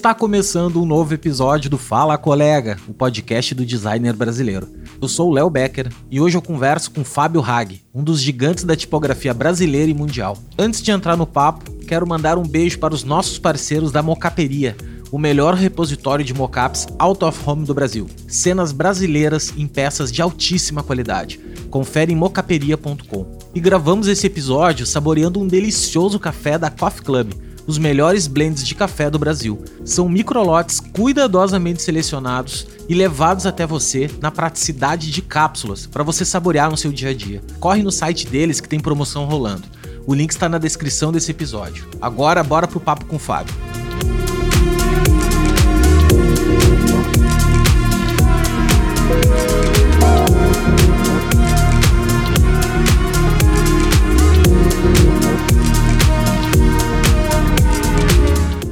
Está 0.00 0.14
começando 0.14 0.80
um 0.80 0.86
novo 0.86 1.12
episódio 1.12 1.68
do 1.68 1.76
Fala 1.76 2.16
Colega, 2.16 2.78
o 2.88 2.94
podcast 2.94 3.54
do 3.54 3.66
designer 3.66 4.14
brasileiro. 4.14 4.66
Eu 5.02 5.08
sou 5.08 5.28
o 5.28 5.32
Léo 5.32 5.50
Becker 5.50 5.92
e 6.10 6.20
hoje 6.20 6.38
eu 6.38 6.42
converso 6.42 6.90
com 6.90 7.04
Fábio 7.04 7.42
Hag, 7.42 7.82
um 7.92 8.02
dos 8.02 8.20
gigantes 8.20 8.64
da 8.64 8.74
tipografia 8.74 9.34
brasileira 9.34 9.90
e 9.90 9.94
mundial. 9.94 10.38
Antes 10.58 10.80
de 10.80 10.90
entrar 10.90 11.16
no 11.16 11.26
papo, 11.26 11.70
quero 11.86 12.06
mandar 12.06 12.38
um 12.38 12.46
beijo 12.46 12.78
para 12.78 12.94
os 12.94 13.04
nossos 13.04 13.38
parceiros 13.38 13.92
da 13.92 14.02
Mocaperia, 14.02 14.76
o 15.10 15.18
melhor 15.18 15.54
repositório 15.54 16.24
de 16.24 16.34
mockups 16.34 16.86
out 16.98 17.24
of 17.24 17.38
home 17.44 17.64
do 17.64 17.74
Brasil. 17.74 18.06
Cenas 18.28 18.72
brasileiras 18.72 19.52
em 19.56 19.66
peças 19.66 20.10
de 20.12 20.22
altíssima 20.22 20.82
qualidade. 20.82 21.40
Confere 21.70 22.12
em 22.12 22.16
mocaperia.com. 22.16 23.38
E 23.54 23.60
gravamos 23.60 24.08
esse 24.08 24.26
episódio 24.26 24.86
saboreando 24.86 25.40
um 25.40 25.46
delicioso 25.46 26.18
café 26.18 26.58
da 26.58 26.70
Coffee 26.70 27.02
Club 27.02 27.32
os 27.66 27.78
melhores 27.78 28.26
blends 28.26 28.66
de 28.66 28.74
café 28.74 29.08
do 29.08 29.18
Brasil. 29.18 29.62
São 29.84 30.08
microlotes 30.08 30.80
cuidadosamente 30.80 31.82
selecionados 31.82 32.66
e 32.88 32.94
levados 32.94 33.46
até 33.46 33.66
você 33.66 34.10
na 34.20 34.30
praticidade 34.30 35.10
de 35.10 35.22
cápsulas 35.22 35.86
para 35.86 36.02
você 36.02 36.24
saborear 36.24 36.70
no 36.70 36.76
seu 36.76 36.92
dia 36.92 37.10
a 37.10 37.14
dia. 37.14 37.40
Corre 37.60 37.82
no 37.82 37.92
site 37.92 38.26
deles 38.26 38.60
que 38.60 38.68
tem 38.68 38.80
promoção 38.80 39.24
rolando. 39.24 39.68
O 40.06 40.14
link 40.14 40.30
está 40.30 40.48
na 40.48 40.58
descrição 40.58 41.12
desse 41.12 41.30
episódio. 41.30 41.86
Agora, 42.00 42.42
bora 42.42 42.66
pro 42.66 42.80
papo 42.80 43.04
com 43.04 43.16
o 43.16 43.20
Fábio. 43.20 43.54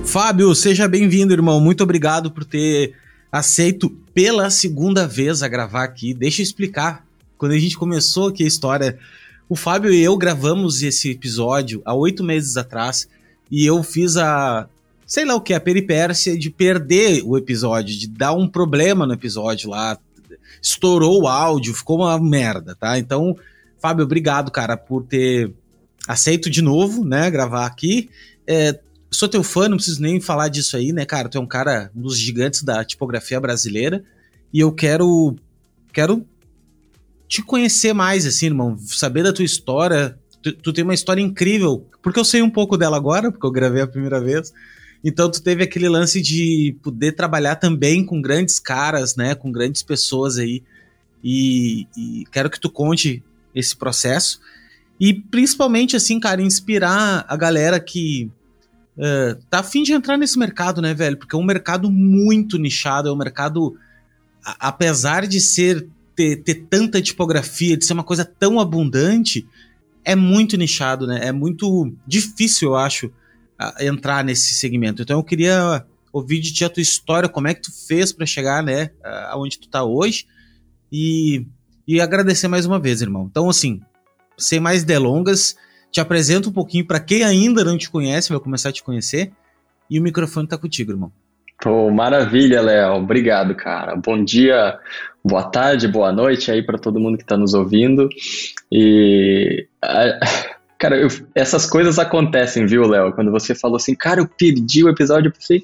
Fábio, 0.08 0.54
seja 0.54 0.88
bem-vindo, 0.88 1.34
irmão. 1.34 1.60
Muito 1.60 1.82
obrigado 1.82 2.30
por 2.30 2.42
ter 2.42 2.94
aceito 3.30 3.90
pela 4.14 4.48
segunda 4.48 5.06
vez 5.06 5.42
a 5.42 5.48
gravar 5.48 5.84
aqui. 5.84 6.14
Deixa 6.14 6.40
eu 6.40 6.44
explicar. 6.44 7.04
Quando 7.36 7.52
a 7.52 7.58
gente 7.58 7.76
começou 7.76 8.28
aqui 8.28 8.42
a 8.42 8.46
história, 8.46 8.98
o 9.50 9.54
Fábio 9.54 9.92
e 9.92 10.02
eu 10.02 10.16
gravamos 10.16 10.82
esse 10.82 11.10
episódio 11.10 11.82
há 11.84 11.94
oito 11.94 12.24
meses 12.24 12.56
atrás 12.56 13.06
e 13.50 13.66
eu 13.66 13.82
fiz 13.82 14.16
a, 14.16 14.66
sei 15.06 15.26
lá 15.26 15.34
o 15.34 15.42
que, 15.42 15.52
a 15.52 15.60
peripécia 15.60 16.38
de 16.38 16.48
perder 16.48 17.22
o 17.22 17.36
episódio, 17.36 17.94
de 17.94 18.08
dar 18.08 18.32
um 18.32 18.48
problema 18.48 19.06
no 19.06 19.12
episódio 19.12 19.68
lá. 19.68 19.98
Estourou 20.62 21.24
o 21.24 21.28
áudio, 21.28 21.74
ficou 21.74 21.98
uma 21.98 22.18
merda, 22.18 22.74
tá? 22.74 22.98
Então, 22.98 23.36
Fábio, 23.78 24.06
obrigado, 24.06 24.50
cara, 24.50 24.74
por 24.74 25.04
ter 25.04 25.52
aceito 26.08 26.48
de 26.48 26.62
novo, 26.62 27.04
né, 27.04 27.30
gravar 27.30 27.66
aqui. 27.66 28.08
É, 28.46 28.80
sou 29.18 29.28
teu 29.28 29.42
fã, 29.42 29.68
não 29.68 29.76
preciso 29.76 30.00
nem 30.00 30.20
falar 30.20 30.48
disso 30.48 30.76
aí, 30.76 30.92
né, 30.92 31.04
cara? 31.04 31.28
Tu 31.28 31.36
é 31.36 31.40
um 31.40 31.46
cara, 31.46 31.90
um 31.94 32.02
dos 32.02 32.16
gigantes 32.16 32.62
da 32.62 32.84
tipografia 32.84 33.40
brasileira. 33.40 34.04
E 34.52 34.60
eu 34.60 34.72
quero. 34.72 35.34
Quero 35.92 36.24
te 37.26 37.42
conhecer 37.42 37.92
mais, 37.92 38.24
assim, 38.24 38.46
irmão. 38.46 38.78
Saber 38.78 39.24
da 39.24 39.32
tua 39.32 39.44
história. 39.44 40.16
Tu, 40.40 40.52
tu, 40.52 40.72
tem 40.72 40.84
uma 40.84 40.94
história 40.94 41.20
incrível. 41.20 41.84
Porque 42.00 42.20
eu 42.20 42.24
sei 42.24 42.42
um 42.42 42.50
pouco 42.50 42.76
dela 42.76 42.96
agora, 42.96 43.32
porque 43.32 43.44
eu 43.44 43.50
gravei 43.50 43.82
a 43.82 43.88
primeira 43.88 44.20
vez. 44.20 44.52
Então 45.02 45.28
tu 45.30 45.42
teve 45.42 45.64
aquele 45.64 45.88
lance 45.88 46.22
de 46.22 46.76
poder 46.80 47.12
trabalhar 47.12 47.56
também 47.56 48.04
com 48.04 48.22
grandes 48.22 48.60
caras, 48.60 49.16
né? 49.16 49.34
Com 49.34 49.50
grandes 49.50 49.82
pessoas 49.82 50.38
aí. 50.38 50.62
E, 51.24 51.88
e 51.96 52.24
quero 52.30 52.48
que 52.48 52.60
tu 52.60 52.70
conte 52.70 53.22
esse 53.52 53.76
processo. 53.76 54.40
E 55.00 55.12
principalmente, 55.12 55.96
assim, 55.96 56.20
cara, 56.20 56.40
inspirar 56.40 57.24
a 57.28 57.36
galera 57.36 57.80
que 57.80 58.30
uh, 58.98 59.42
tá 59.48 59.60
afim 59.60 59.82
de 59.82 59.92
entrar 59.92 60.18
nesse 60.18 60.38
mercado, 60.38 60.82
né, 60.82 60.92
velho? 60.92 61.16
Porque 61.16 61.34
é 61.34 61.38
um 61.38 61.44
mercado 61.44 61.90
muito 61.90 62.58
nichado, 62.58 63.08
é 63.08 63.12
um 63.12 63.16
mercado, 63.16 63.76
a, 64.44 64.68
apesar 64.68 65.26
de 65.26 65.40
ser 65.40 65.88
ter, 66.14 66.36
ter 66.42 66.66
tanta 66.68 67.00
tipografia, 67.00 67.76
de 67.76 67.84
ser 67.84 67.92
uma 67.92 68.04
coisa 68.04 68.24
tão 68.24 68.58
abundante, 68.58 69.46
é 70.04 70.16
muito 70.16 70.56
nichado, 70.56 71.06
né? 71.06 71.20
É 71.22 71.32
muito 71.32 71.92
difícil, 72.06 72.70
eu 72.70 72.76
acho, 72.76 73.10
entrar 73.80 74.24
nesse 74.24 74.54
segmento. 74.54 75.02
Então 75.02 75.18
eu 75.18 75.24
queria 75.24 75.84
ouvir 76.12 76.40
de 76.40 76.52
ti 76.52 76.64
a 76.64 76.70
tua 76.70 76.82
história, 76.82 77.28
como 77.28 77.48
é 77.48 77.54
que 77.54 77.62
tu 77.62 77.72
fez 77.86 78.12
para 78.12 78.26
chegar, 78.26 78.62
né, 78.62 78.90
aonde 79.30 79.58
tu 79.58 79.68
tá 79.68 79.84
hoje 79.84 80.26
e, 80.90 81.46
e 81.86 82.00
agradecer 82.00 82.48
mais 82.48 82.66
uma 82.66 82.78
vez, 82.78 83.02
irmão. 83.02 83.28
Então, 83.30 83.48
assim, 83.48 83.80
sem 84.36 84.58
mais 84.58 84.84
delongas, 84.84 85.56
te 85.90 86.00
apresento 86.00 86.50
um 86.50 86.52
pouquinho 86.52 86.86
para 86.86 87.00
quem 87.00 87.24
ainda 87.24 87.64
não 87.64 87.76
te 87.76 87.90
conhece, 87.90 88.30
vai 88.30 88.40
começar 88.40 88.68
a 88.68 88.72
te 88.72 88.82
conhecer. 88.82 89.32
E 89.90 89.98
o 89.98 90.02
microfone 90.02 90.46
tá 90.46 90.58
contigo, 90.58 90.92
irmão. 90.92 91.10
Pô, 91.60 91.90
maravilha, 91.90 92.60
Léo. 92.60 92.94
Obrigado, 92.94 93.54
cara. 93.54 93.96
Bom 93.96 94.22
dia, 94.22 94.78
boa 95.24 95.42
tarde, 95.44 95.88
boa 95.88 96.12
noite 96.12 96.52
aí 96.52 96.62
para 96.62 96.78
todo 96.78 97.00
mundo 97.00 97.16
que 97.16 97.24
está 97.24 97.36
nos 97.36 97.52
ouvindo. 97.52 98.08
E 98.70 99.66
cara, 100.78 100.96
eu, 100.96 101.08
essas 101.34 101.66
coisas 101.66 101.98
acontecem, 101.98 102.64
viu, 102.64 102.82
Léo? 102.82 103.12
Quando 103.12 103.32
você 103.32 103.54
falou 103.54 103.76
assim, 103.76 103.94
cara, 103.94 104.20
eu 104.20 104.28
perdi 104.28 104.84
o 104.84 104.88
episódio, 104.88 105.28
eu 105.28 105.32
pensei, 105.32 105.62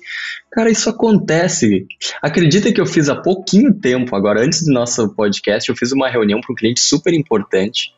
cara, 0.50 0.68
isso 0.68 0.90
acontece. 0.90 1.86
Acredita 2.20 2.72
que 2.72 2.80
eu 2.80 2.86
fiz 2.86 3.08
há 3.08 3.14
pouquinho 3.14 3.72
tempo, 3.72 4.16
agora 4.16 4.44
antes 4.44 4.64
do 4.64 4.72
nosso 4.72 5.14
podcast, 5.14 5.70
eu 5.70 5.76
fiz 5.76 5.92
uma 5.92 6.08
reunião 6.08 6.40
para 6.40 6.52
um 6.52 6.56
cliente 6.56 6.80
super 6.80 7.14
importante 7.14 7.92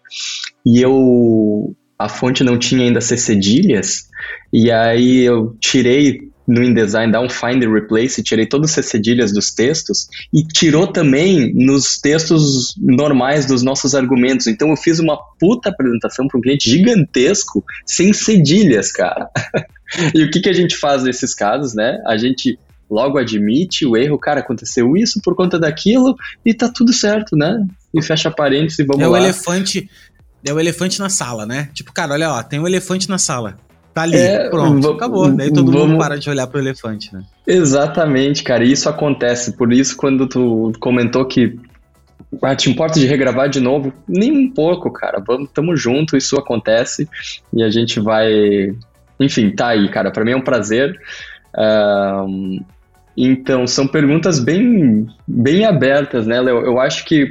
e 0.65 0.83
eu 0.83 1.75
a 1.99 2.09
fonte 2.09 2.45
não 2.45 2.59
tinha 2.59 2.85
ainda 2.85 3.01
C 3.01 3.17
cedilhas, 3.17 4.09
e 4.53 4.71
aí 4.71 5.23
eu 5.23 5.57
tirei 5.61 6.31
no 6.47 6.63
InDesign, 6.63 7.11
dá 7.11 7.21
um 7.21 7.29
find 7.29 7.63
and 7.65 7.73
replace, 7.73 8.23
tirei 8.23 8.47
todas 8.47 8.79
as 8.79 8.87
cedilhas 8.87 9.33
dos 9.33 9.51
textos 9.51 10.09
e 10.33 10.47
tirou 10.47 10.87
também 10.87 11.53
nos 11.55 11.99
textos 11.99 12.75
normais 12.79 13.47
dos 13.47 13.63
nossos 13.63 13.95
argumentos. 13.95 14.47
Então 14.47 14.71
eu 14.71 14.77
fiz 14.77 15.01
uma 15.01 15.19
puta 15.41 15.71
apresentação 15.71 16.29
para 16.29 16.39
um 16.39 16.41
cliente 16.41 16.71
gigantesco 16.71 17.65
sem 17.85 18.13
cedilhas, 18.13 18.93
cara. 18.93 19.29
e 20.15 20.23
o 20.23 20.31
que, 20.31 20.41
que 20.41 20.49
a 20.49 20.53
gente 20.53 20.77
faz 20.77 21.03
nesses 21.03 21.35
casos, 21.35 21.75
né? 21.75 22.01
A 22.07 22.17
gente 22.17 22.59
logo 22.89 23.19
admite 23.19 23.85
o 23.85 23.97
erro, 23.97 24.17
cara, 24.17 24.39
aconteceu 24.39 24.97
isso 24.97 25.21
por 25.25 25.35
conta 25.35 25.59
daquilo 25.59 26.15
e 26.45 26.55
tá 26.55 26.69
tudo 26.69 26.93
certo, 26.93 27.37
né? 27.37 27.67
E 27.93 28.01
fecha 28.01 28.31
parênteses 28.31 28.79
e 28.79 28.85
vamos 28.85 29.03
é 29.03 29.09
lá. 29.09 29.19
É 29.19 29.23
o 29.23 29.25
elefante, 29.25 29.91
é 30.45 30.53
o 30.53 30.61
elefante 30.61 30.99
na 30.99 31.09
sala, 31.09 31.47
né? 31.47 31.69
Tipo, 31.73 31.93
cara, 31.93 32.15
olha 32.15 32.31
ó, 32.31 32.43
tem 32.43 32.59
um 32.61 32.67
elefante 32.67 33.09
na 33.09 33.19
sala. 33.19 33.57
Tá 33.93 34.03
ali, 34.03 34.17
é, 34.17 34.51
pronto, 34.51 34.91
acabou. 34.91 35.31
Daí 35.31 35.51
todo 35.51 35.73
vamos... 35.73 35.89
mundo 35.89 35.99
para 35.99 36.19
de 36.19 36.29
olhar 36.29 36.47
pro 36.47 36.61
elefante, 36.61 37.15
né? 37.15 37.25
Exatamente, 37.47 38.45
cara. 38.45 38.63
E 38.63 38.71
isso 38.71 38.89
acontece. 38.91 39.57
Por 39.57 39.73
isso, 39.73 39.97
quando 39.97 40.29
tu 40.29 40.73
comentou 40.79 41.25
que 41.25 41.59
ah, 42.43 42.55
te 42.55 42.71
importa 42.71 42.99
de 42.99 43.07
regravar 43.07 43.49
de 43.49 43.61
novo? 43.61 43.93
Nem 44.07 44.33
um 44.33 44.51
pouco, 44.51 44.91
cara. 44.91 45.23
Vamos, 45.27 45.51
tamo 45.51 45.77
junto, 45.77 46.17
isso 46.17 46.37
acontece. 46.37 47.09
E 47.53 47.63
a 47.63 47.71
gente 47.71 47.99
vai. 47.99 48.31
Enfim, 49.19 49.51
tá 49.51 49.69
aí, 49.69 49.89
cara. 49.89 50.11
Para 50.11 50.25
mim 50.25 50.33
é 50.33 50.37
um 50.37 50.43
prazer. 50.43 51.01
Um, 51.57 52.61
então, 53.17 53.67
são 53.67 53.87
perguntas 53.87 54.39
bem, 54.39 55.07
bem 55.27 55.65
abertas, 55.65 56.27
né, 56.27 56.39
Léo? 56.41 56.59
Eu 56.59 56.79
acho 56.79 57.05
que 57.07 57.31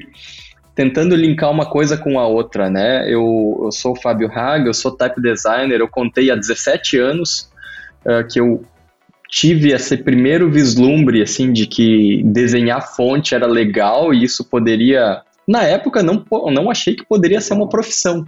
tentando 0.76 1.16
linkar 1.16 1.50
uma 1.50 1.66
coisa 1.66 1.98
com 1.98 2.20
a 2.20 2.28
outra, 2.28 2.70
né? 2.70 3.06
Eu, 3.10 3.62
eu 3.64 3.72
sou 3.72 3.94
o 3.94 4.02
Fábio 4.02 4.30
Haga, 4.30 4.68
eu 4.68 4.74
sou 4.74 4.92
type 4.92 5.22
designer, 5.22 5.80
eu 5.80 5.88
contei 5.88 6.30
há 6.30 6.36
17 6.36 7.00
anos 7.00 7.50
uh, 8.06 8.28
que 8.30 8.40
eu 8.40 8.62
tive 9.30 9.72
esse 9.72 9.98
primeiro 9.98 10.52
vislumbre, 10.52 11.22
assim, 11.22 11.52
de 11.52 11.66
que 11.66 12.22
desenhar 12.26 12.94
fonte 12.96 13.34
era 13.34 13.48
legal 13.48 14.14
e 14.14 14.24
isso 14.24 14.44
poderia... 14.44 15.22
Na 15.48 15.64
época, 15.64 16.04
não, 16.04 16.26
não 16.52 16.70
achei 16.70 16.96
que 16.96 17.06
poderia 17.06 17.40
ser 17.40 17.54
uma 17.54 17.70
profissão, 17.70 18.26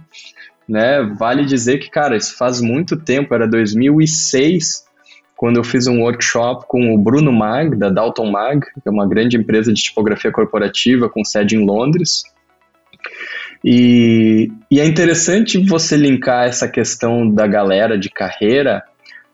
né? 0.66 1.02
Vale 1.18 1.44
dizer 1.44 1.78
que, 1.78 1.90
cara, 1.90 2.16
isso 2.16 2.36
faz 2.36 2.60
muito 2.60 2.96
tempo, 2.96 3.34
era 3.34 3.46
2006, 3.46 4.86
quando 5.36 5.56
eu 5.56 5.64
fiz 5.64 5.86
um 5.86 6.00
workshop 6.00 6.64
com 6.66 6.94
o 6.94 6.98
Bruno 6.98 7.32
Mag, 7.32 7.76
da 7.76 7.90
Dalton 7.90 8.30
Mag, 8.30 8.60
que 8.60 8.88
é 8.88 8.90
uma 8.90 9.06
grande 9.06 9.36
empresa 9.36 9.72
de 9.72 9.82
tipografia 9.82 10.32
corporativa 10.32 11.08
com 11.08 11.24
sede 11.24 11.56
em 11.56 11.64
Londres. 11.64 12.22
E, 13.64 14.50
e 14.70 14.80
é 14.80 14.86
interessante 14.86 15.58
você 15.58 15.96
linkar 15.96 16.46
essa 16.46 16.68
questão 16.68 17.28
da 17.28 17.46
galera 17.46 17.98
de 17.98 18.08
carreira, 18.08 18.82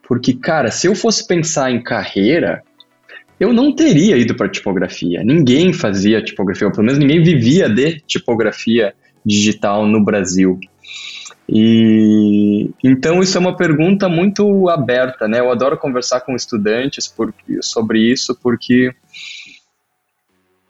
porque, 0.07 0.33
cara, 0.33 0.71
se 0.71 0.87
eu 0.87 0.95
fosse 0.95 1.27
pensar 1.27 1.71
em 1.71 1.81
carreira, 1.81 2.63
eu 3.39 3.53
não 3.53 3.73
teria 3.73 4.17
ido 4.17 4.35
para 4.35 4.49
tipografia. 4.49 5.23
Ninguém 5.23 5.73
fazia 5.73 6.23
tipografia, 6.23 6.67
ou 6.67 6.73
pelo 6.73 6.85
menos 6.85 6.99
ninguém 6.99 7.21
vivia 7.21 7.69
de 7.69 7.99
tipografia 8.01 8.93
digital 9.25 9.85
no 9.85 10.03
Brasil. 10.03 10.59
E 11.47 12.71
então 12.83 13.21
isso 13.21 13.37
é 13.37 13.41
uma 13.41 13.55
pergunta 13.55 14.09
muito 14.09 14.67
aberta, 14.69 15.27
né? 15.27 15.39
Eu 15.39 15.51
adoro 15.51 15.77
conversar 15.77 16.21
com 16.21 16.35
estudantes 16.35 17.07
por, 17.07 17.33
sobre 17.61 17.99
isso, 17.99 18.35
porque 18.41 18.91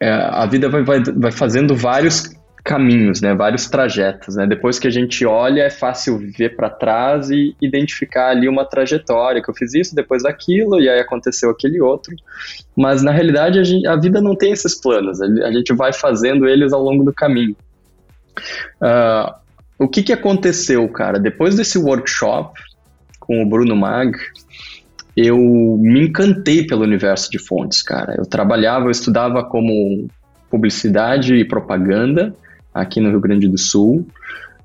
é, 0.00 0.10
a 0.10 0.44
vida 0.46 0.68
vai, 0.68 0.82
vai, 0.82 1.02
vai 1.02 1.32
fazendo 1.32 1.74
vários 1.74 2.30
caminhos, 2.66 3.20
né, 3.20 3.32
vários 3.32 3.68
trajetos, 3.68 4.34
né? 4.34 4.44
Depois 4.44 4.76
que 4.76 4.88
a 4.88 4.90
gente 4.90 5.24
olha, 5.24 5.62
é 5.62 5.70
fácil 5.70 6.18
ver 6.36 6.56
para 6.56 6.68
trás 6.68 7.30
e 7.30 7.54
identificar 7.62 8.30
ali 8.30 8.48
uma 8.48 8.64
trajetória 8.64 9.40
que 9.40 9.48
eu 9.48 9.54
fiz 9.54 9.72
isso, 9.72 9.94
depois 9.94 10.24
aquilo 10.24 10.80
e 10.80 10.88
aí 10.88 10.98
aconteceu 10.98 11.48
aquele 11.48 11.80
outro. 11.80 12.12
Mas 12.76 13.04
na 13.04 13.12
realidade 13.12 13.60
a, 13.60 13.62
gente, 13.62 13.86
a 13.86 13.94
vida 13.94 14.20
não 14.20 14.34
tem 14.34 14.50
esses 14.50 14.80
planos, 14.80 15.22
a 15.22 15.52
gente 15.52 15.72
vai 15.74 15.92
fazendo 15.92 16.48
eles 16.48 16.72
ao 16.72 16.82
longo 16.82 17.04
do 17.04 17.14
caminho. 17.14 17.54
Uh, 18.82 19.32
o 19.78 19.88
que 19.88 20.02
que 20.02 20.12
aconteceu, 20.12 20.88
cara? 20.88 21.20
Depois 21.20 21.54
desse 21.54 21.78
workshop 21.78 22.60
com 23.20 23.44
o 23.44 23.48
Bruno 23.48 23.76
Mag, 23.76 24.12
eu 25.16 25.38
me 25.38 26.08
encantei 26.08 26.66
pelo 26.66 26.82
universo 26.82 27.30
de 27.30 27.38
fontes, 27.38 27.80
cara. 27.80 28.16
Eu 28.18 28.26
trabalhava, 28.26 28.86
eu 28.86 28.90
estudava 28.90 29.44
como 29.44 30.08
publicidade 30.50 31.36
e 31.36 31.44
propaganda 31.44 32.34
aqui 32.80 33.00
no 33.00 33.10
Rio 33.10 33.20
Grande 33.20 33.48
do 33.48 33.58
Sul. 33.58 34.06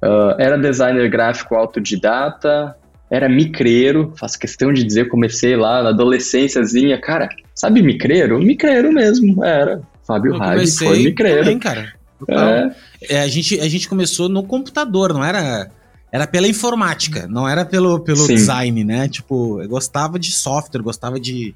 Uh, 0.03 0.35
era 0.39 0.57
designer 0.57 1.09
gráfico 1.09 1.55
autodidata, 1.55 2.75
era 3.09 3.27
micreiro, 3.27 4.13
faço 4.17 4.39
questão 4.39 4.71
de 4.71 4.83
dizer, 4.83 5.09
comecei 5.09 5.55
lá 5.55 5.83
na 5.83 5.89
adolescênciazinha, 5.89 6.99
cara, 6.99 7.29
sabe 7.53 7.81
micreiro? 7.81 8.39
Micreiro 8.39 8.91
mesmo, 8.91 9.43
era. 9.43 9.81
Fábio 10.05 10.37
Raj 10.37 10.77
foi 10.77 11.03
micreiro. 11.03 11.39
Também, 11.39 11.59
cara. 11.59 11.93
É. 12.27 13.15
é. 13.15 13.21
a, 13.21 13.27
gente, 13.27 13.59
a 13.59 13.67
gente 13.67 13.87
começou 13.89 14.29
no 14.29 14.43
computador, 14.43 15.13
não 15.13 15.23
era 15.23 15.69
era 16.11 16.27
pela 16.27 16.47
informática, 16.47 17.25
não 17.27 17.47
era 17.47 17.63
pelo, 17.63 17.99
pelo 18.01 18.27
design, 18.27 18.83
né? 18.83 19.07
Tipo, 19.07 19.61
eu 19.61 19.69
gostava 19.69 20.19
de 20.19 20.31
software, 20.31 20.81
gostava 20.81 21.19
de. 21.19 21.55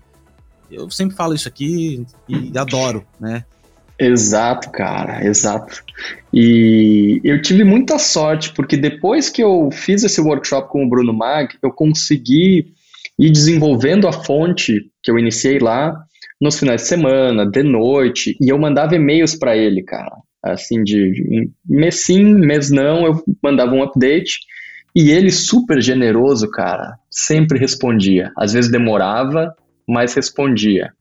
Eu 0.72 0.90
sempre 0.90 1.16
falo 1.16 1.36
isso 1.36 1.48
aqui 1.48 2.06
e 2.28 2.58
adoro, 2.58 3.06
né? 3.20 3.44
Exato, 4.00 4.72
cara, 4.72 5.26
exato. 5.26 5.84
E 6.34 7.22
eu 7.24 7.42
tive 7.42 7.64
muita 7.64 7.98
sorte, 7.98 8.54
porque 8.54 8.76
depois 8.76 9.30
que 9.30 9.42
eu 9.42 9.70
fiz 9.72 10.04
esse 10.04 10.20
workshop 10.20 10.70
com 10.70 10.86
o 10.86 10.90
Bruno 10.90 11.14
Mag, 11.14 11.56
eu 11.64 11.72
consegui 11.72 12.74
ir 13.18 13.32
desenvolvendo 13.32 14.08
a 14.08 14.12
fonte 14.12 14.92
que 15.02 15.10
eu 15.10 15.18
iniciei 15.18 15.60
lá 15.60 15.96
nos 16.42 16.60
finais 16.60 16.82
de 16.82 16.88
semana, 16.88 17.50
de 17.50 17.64
noite, 17.64 18.36
e 18.42 18.50
eu 18.50 18.60
mandava 18.60 18.96
e-mails 18.96 19.36
para 19.36 19.56
ele, 19.56 19.82
cara. 19.82 20.12
Assim, 20.44 20.84
de 20.84 21.50
mês 21.66 22.06
sim, 22.06 22.24
mês 22.24 22.70
não, 22.70 23.06
eu 23.06 23.24
mandava 23.42 23.74
um 23.74 23.82
update, 23.82 24.40
e 24.94 25.12
ele, 25.12 25.32
super 25.32 25.82
generoso, 25.82 26.50
cara, 26.50 26.98
sempre 27.10 27.58
respondia. 27.58 28.32
Às 28.38 28.54
vezes 28.54 28.70
demorava, 28.70 29.54
mas 29.88 30.14
respondia. 30.14 30.92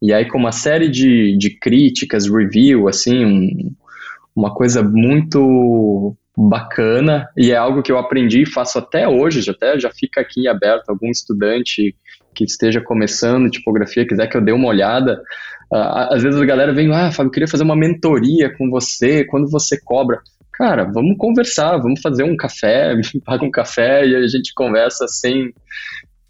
E 0.00 0.12
aí, 0.12 0.28
com 0.28 0.38
uma 0.38 0.52
série 0.52 0.88
de, 0.88 1.36
de 1.36 1.50
críticas, 1.58 2.28
review, 2.28 2.88
assim, 2.88 3.24
um, 3.24 3.74
uma 4.34 4.54
coisa 4.54 4.82
muito 4.82 6.16
bacana, 6.36 7.28
e 7.36 7.52
é 7.52 7.56
algo 7.56 7.82
que 7.82 7.92
eu 7.92 7.98
aprendi 7.98 8.42
e 8.42 8.50
faço 8.50 8.78
até 8.78 9.06
hoje, 9.06 9.42
já, 9.42 9.52
até 9.52 9.78
já 9.78 9.90
fica 9.90 10.20
aqui 10.20 10.48
aberto, 10.48 10.88
algum 10.88 11.10
estudante 11.10 11.94
que 12.34 12.44
esteja 12.44 12.80
começando 12.80 13.50
tipografia, 13.50 14.06
quiser 14.06 14.26
que 14.26 14.36
eu 14.36 14.40
dê 14.40 14.52
uma 14.52 14.68
olhada, 14.68 15.22
uh, 15.72 16.10
às 16.10 16.22
vezes 16.22 16.40
a 16.40 16.44
galera 16.46 16.72
vem, 16.72 16.90
ah, 16.94 17.12
Fábio, 17.12 17.30
queria 17.30 17.48
fazer 17.48 17.64
uma 17.64 17.76
mentoria 17.76 18.50
com 18.56 18.70
você, 18.70 19.24
quando 19.24 19.50
você 19.50 19.78
cobra? 19.84 20.20
Cara, 20.54 20.84
vamos 20.84 21.16
conversar, 21.18 21.76
vamos 21.78 22.00
fazer 22.00 22.24
um 22.24 22.36
café, 22.36 22.94
paga 23.24 23.44
um 23.44 23.50
café 23.50 24.06
e 24.06 24.16
a 24.16 24.26
gente 24.26 24.54
conversa 24.54 25.06
sem 25.06 25.52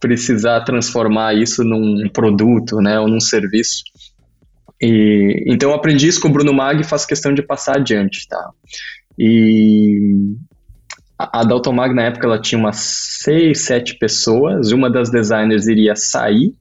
precisar 0.02 0.62
transformar 0.62 1.32
isso 1.32 1.62
num 1.62 2.08
produto, 2.12 2.78
né, 2.78 2.98
ou 2.98 3.06
num 3.06 3.20
serviço. 3.20 3.84
E, 4.82 5.44
então 5.46 5.70
eu 5.70 5.76
aprendi 5.76 6.08
isso 6.08 6.20
com 6.20 6.26
o 6.26 6.32
Bruno 6.32 6.52
Mag 6.52 6.80
e 6.80 6.84
faço 6.84 7.06
questão 7.06 7.32
de 7.32 7.40
passar 7.40 7.76
adiante, 7.76 8.26
tá? 8.28 8.50
E 9.16 10.34
a, 11.16 11.40
a 11.40 11.44
Daltomag 11.44 11.94
na 11.94 12.02
época 12.02 12.26
ela 12.26 12.40
tinha 12.40 12.58
umas 12.58 12.78
seis, 12.78 13.60
sete 13.60 13.96
pessoas, 13.96 14.72
uma 14.72 14.90
das 14.90 15.08
designers 15.08 15.68
iria 15.68 15.94
sair, 15.94 16.52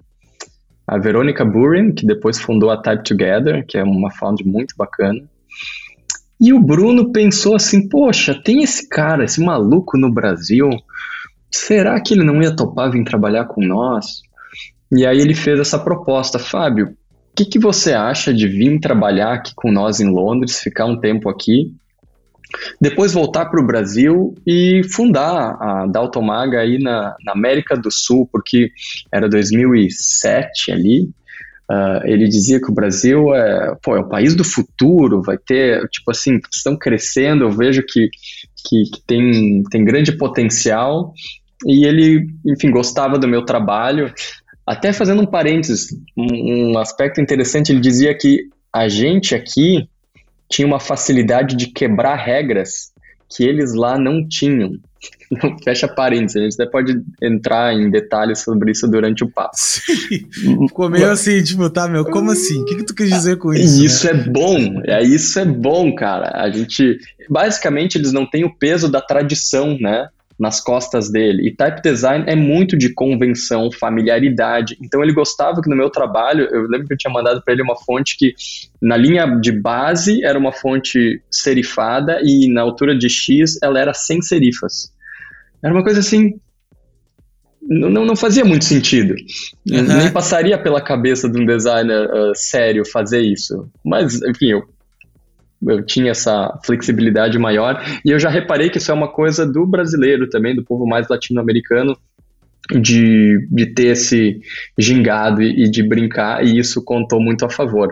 a 0.88 1.00
Verônica 1.00 1.44
Burin, 1.44 1.94
que 1.94 2.06
depois 2.06 2.40
fundou 2.40 2.70
a 2.70 2.80
Type 2.80 3.04
Together, 3.04 3.66
que 3.66 3.76
é 3.76 3.84
uma 3.84 4.12
founder 4.12 4.46
muito 4.46 4.76
bacana. 4.78 5.20
E 6.40 6.54
o 6.54 6.60
Bruno 6.60 7.12
pensou 7.12 7.56
assim, 7.56 7.90
poxa, 7.90 8.40
tem 8.44 8.62
esse 8.62 8.88
cara, 8.88 9.24
esse 9.24 9.42
maluco 9.42 9.98
no 9.98 10.12
Brasil, 10.12 10.70
será 11.51 12.00
que 12.01 12.13
ele 12.13 12.24
não 12.24 12.42
ia 12.42 12.56
topar 12.56 12.92
vir 12.92 13.03
trabalhar 13.03 13.45
com 13.45 13.62
nós? 13.62 14.21
E 14.92 15.06
aí 15.06 15.19
ele 15.19 15.33
fez 15.33 15.59
essa 15.59 15.80
proposta, 15.80 16.38
Fábio, 16.38 16.88
o 16.88 17.36
que, 17.36 17.45
que 17.45 17.59
você 17.59 17.94
acha 17.94 18.33
de 18.33 18.48
vir 18.48 18.80
trabalhar 18.80 19.33
aqui 19.33 19.53
com 19.56 19.71
nós 19.71 20.00
em 20.00 20.09
Londres, 20.09 20.59
ficar 20.59 20.86
um 20.86 21.00
tempo 21.00 21.30
aqui, 21.30 21.74
depois 22.80 23.13
voltar 23.13 23.45
para 23.45 23.62
o 23.62 23.65
Brasil 23.65 24.36
e 24.45 24.81
fundar 24.94 25.57
a 25.59 25.88
Daltomaga 25.88 26.59
aí 26.59 26.77
na, 26.77 27.15
na, 27.24 27.31
América 27.31 27.75
do 27.77 27.89
Sul, 27.89 28.27
porque 28.31 28.69
era 29.12 29.30
2007 29.30 30.71
ali, 30.71 31.04
uh, 31.69 32.06
ele 32.06 32.27
dizia 32.27 32.59
que 32.59 32.69
o 32.69 32.74
Brasil 32.74 33.33
é, 33.33 33.75
pô, 33.81 33.95
é 33.95 34.00
o 34.00 34.09
país 34.09 34.36
do 34.36 34.44
futuro, 34.44 35.21
vai 35.21 35.38
ter, 35.38 35.88
tipo 35.89 36.12
assim, 36.12 36.39
estão 36.54 36.77
crescendo, 36.77 37.45
eu 37.45 37.51
vejo 37.51 37.81
que, 37.88 38.09
que, 38.68 38.83
que 38.92 39.01
tem, 39.07 39.63
tem 39.71 39.86
grande 39.86 40.12
potencial, 40.12 41.13
e 41.66 41.86
ele, 41.86 42.28
enfim, 42.46 42.72
gostava 42.72 43.18
do 43.18 43.28
meu 43.28 43.46
trabalho. 43.46 44.13
Até 44.66 44.94
fazendo 44.94 45.22
um 45.22 45.25
parênteses, 45.25 45.88
um, 46.18 46.78
aspecto 46.78 47.19
interessante, 47.19 47.72
ele 47.72 47.80
dizia 47.80 48.16
que 48.16 48.50
a 48.72 48.88
gente 48.88 49.36
aqui 49.36 49.88
tinha 50.50 50.68
uma 50.68 50.80
facilidade 50.80 51.56
de 51.56 51.68
quebrar 51.68 52.16
regras 52.16 52.92
que 53.30 53.44
eles 53.44 53.74
lá 53.74 53.98
não 53.98 54.28
tinham. 54.28 54.74
Fecha 55.63 55.88
parênteses, 55.88 56.36
a 56.36 56.40
gente 56.42 56.62
até 56.62 56.69
pode 56.69 57.02
entrar 57.22 57.74
em 57.74 57.90
detalhes 57.90 58.44
sobre 58.44 58.72
isso 58.72 58.88
durante 58.88 59.24
o 59.24 59.30
papo. 59.30 59.56
Sim. 59.56 60.28
Ficou 60.68 60.90
meio 60.90 61.10
assim, 61.10 61.42
tipo, 61.42 61.69
tá, 61.69 61.88
meu, 61.88 62.06
como 62.06 62.31
assim? 62.31 62.62
O 62.62 62.66
que, 62.66 62.75
que 62.75 62.86
tu 62.86 62.94
quis 62.94 63.10
dizer 63.10 63.38
com 63.38 63.54
isso? 63.54 63.84
Isso 63.84 64.06
né? 64.06 64.12
é 64.12 64.30
bom, 64.30 64.81
é, 64.86 65.02
isso 65.02 65.40
é 65.40 65.46
bom, 65.46 65.96
cara. 65.96 66.31
A 66.36 66.52
gente, 66.52 67.00
basicamente, 67.30 67.98
eles 67.98 68.12
não 68.12 68.30
têm 68.30 68.44
o 68.44 68.54
peso 68.54 68.92
da 68.92 69.02
tradição, 69.02 69.78
né? 69.80 70.07
Nas 70.42 70.60
costas 70.60 71.12
dele. 71.12 71.48
E 71.48 71.56
type 71.56 71.84
design 71.84 72.26
é 72.28 72.36
muito 72.36 72.76
de 72.76 72.92
convenção, 72.92 73.72
familiaridade. 73.72 74.76
Então 74.82 75.04
ele 75.04 75.14
gostava 75.14 75.62
que 75.62 75.70
no 75.70 75.76
meu 75.76 75.92
trabalho, 75.92 76.48
eu 76.52 76.64
lembro 76.64 76.88
que 76.88 76.94
eu 76.94 76.98
tinha 76.98 77.14
mandado 77.14 77.44
para 77.44 77.54
ele 77.54 77.62
uma 77.62 77.76
fonte 77.76 78.18
que 78.18 78.34
na 78.82 78.98
linha 78.98 79.28
de 79.40 79.52
base 79.52 80.26
era 80.26 80.40
uma 80.40 80.52
fonte 80.52 81.22
serifada 81.30 82.20
e 82.24 82.52
na 82.52 82.62
altura 82.62 82.98
de 82.98 83.08
X 83.08 83.60
ela 83.62 83.80
era 83.80 83.94
sem 83.94 84.20
serifas. 84.20 84.92
Era 85.64 85.71
uma 85.71 85.83
coisa 85.83 86.00
assim 86.00 86.33
não, 87.62 88.04
não 88.04 88.16
fazia 88.16 88.44
muito 88.44 88.66
sentido. 88.66 89.14
Uhum. 89.69 89.83
Nem 89.83 90.12
passaria 90.12 90.57
pela 90.57 90.81
cabeça 90.81 91.30
de 91.30 91.40
um 91.40 91.45
designer 91.45 92.10
uh, 92.10 92.31
sério 92.33 92.83
fazer 92.83 93.21
isso. 93.21 93.69
Mas, 93.86 94.19
enfim, 94.24 94.48
eu 94.48 94.64
eu 95.68 95.85
tinha 95.85 96.11
essa 96.11 96.57
flexibilidade 96.65 97.37
maior. 97.37 97.83
E 98.06 98.11
eu 98.11 98.19
já 98.19 98.30
reparei 98.30 98.69
que 98.69 98.77
isso 98.77 98.91
é 98.91 98.94
uma 98.94 99.11
coisa 99.11 99.45
do 99.45 99.65
brasileiro 99.65 100.30
também, 100.30 100.56
do 100.56 100.63
povo 100.63 100.85
mais 100.87 101.07
latino-americano, 101.07 101.97
de, 102.80 103.47
de 103.49 103.65
ter 103.73 103.87
esse 103.87 104.39
gingado 104.77 105.41
e, 105.41 105.65
e 105.65 105.69
de 105.69 105.83
brincar, 105.83 106.44
e 106.45 106.57
isso 106.57 106.83
contou 106.83 107.21
muito 107.21 107.45
a 107.45 107.49
favor. 107.49 107.89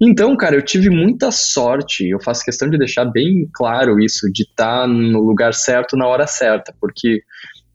Então, 0.00 0.36
cara, 0.36 0.56
eu 0.56 0.62
tive 0.62 0.90
muita 0.90 1.30
sorte, 1.30 2.08
eu 2.08 2.20
faço 2.20 2.44
questão 2.44 2.68
de 2.68 2.78
deixar 2.78 3.04
bem 3.04 3.48
claro 3.52 4.00
isso, 4.00 4.30
de 4.32 4.42
estar 4.42 4.86
no 4.86 5.20
lugar 5.20 5.52
certo 5.54 5.96
na 5.96 6.06
hora 6.06 6.26
certa, 6.26 6.74
porque 6.80 7.22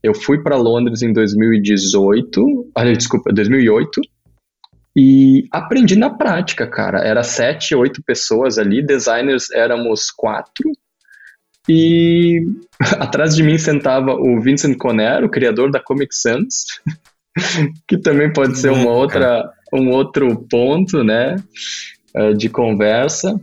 eu 0.01 0.13
fui 0.13 0.41
para 0.41 0.55
Londres 0.55 1.01
em 1.01 1.12
2018, 1.12 2.71
ah, 2.75 2.91
desculpa, 2.93 3.31
2008, 3.33 4.01
e 4.96 5.48
aprendi 5.52 5.98
na 5.98 6.10
prática, 6.10 6.66
cara. 6.66 7.00
Era 7.00 7.22
sete, 7.22 7.75
oito 7.75 8.02
pessoas 8.02 8.58
ali, 8.58 8.86
designers 8.86 9.52
éramos 9.52 10.10
quatro. 10.10 10.72
E 11.68 12.46
atrás 13.00 13.36
de 13.36 13.44
mim 13.44 13.58
sentava 13.58 14.14
o 14.14 14.40
Vincent 14.40 14.78
Conner, 14.78 15.24
o 15.24 15.30
criador 15.30 15.70
da 15.70 15.82
Comic 15.82 16.16
Sans, 16.16 16.66
que 17.88 17.98
também 17.98 18.32
pode 18.32 18.58
ser 18.58 18.72
uma 18.72 18.92
outra, 18.92 19.52
um 19.74 19.90
outro 19.90 20.46
ponto, 20.50 21.04
né, 21.04 21.36
eh, 22.16 22.34
de 22.34 22.48
conversa. 22.48 23.40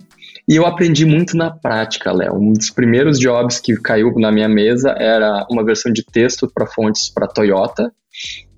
E 0.49 0.57
eu 0.57 0.67
aprendi 0.67 1.05
muito 1.05 1.37
na 1.37 1.51
prática, 1.51 2.13
Léo. 2.13 2.35
Um 2.35 2.53
dos 2.53 2.71
primeiros 2.71 3.19
jobs 3.19 3.61
que 3.61 3.77
caiu 3.77 4.13
na 4.17 4.33
minha 4.33 4.49
mesa 4.49 4.91
era 4.99 5.47
uma 5.51 5.65
versão 5.65 5.93
de 5.93 6.05
texto 6.05 6.51
para 6.53 6.67
fontes 6.67 7.11
para 7.11 7.29
Toyota 7.29 7.93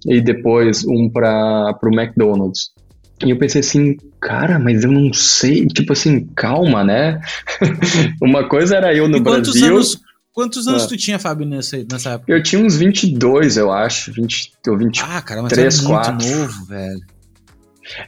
e 0.06 0.20
depois 0.20 0.84
um 0.86 1.10
para 1.10 1.78
o 1.82 1.94
McDonald's. 1.94 2.73
E 3.22 3.30
eu 3.30 3.38
pensei 3.38 3.60
assim, 3.60 3.96
cara, 4.20 4.58
mas 4.58 4.82
eu 4.82 4.90
não 4.90 5.12
sei, 5.12 5.66
tipo 5.66 5.92
assim, 5.92 6.26
calma, 6.34 6.82
né? 6.82 7.20
Uma 8.20 8.48
coisa 8.48 8.76
era 8.76 8.94
eu 8.94 9.08
no 9.08 9.18
e 9.18 9.22
quantos 9.22 9.52
Brasil. 9.52 9.76
Anos, 9.76 10.00
quantos 10.32 10.66
anos 10.66 10.84
ah. 10.84 10.86
tu 10.88 10.96
tinha, 10.96 11.18
Fábio, 11.18 11.46
nessa, 11.46 11.76
nessa 11.90 12.10
época? 12.10 12.32
Eu 12.32 12.42
tinha 12.42 12.60
uns 12.60 12.76
22, 12.76 13.56
eu 13.56 13.70
acho, 13.72 14.12
20 14.12 14.52
ou 14.68 14.78
23, 14.78 15.16
Ah, 15.16 15.22
cara, 15.22 15.42
mas 15.42 15.52
3, 15.52 15.78
é 15.78 15.86
4. 15.86 16.12
muito 16.12 16.26
novo, 16.26 16.64
velho. 16.66 17.00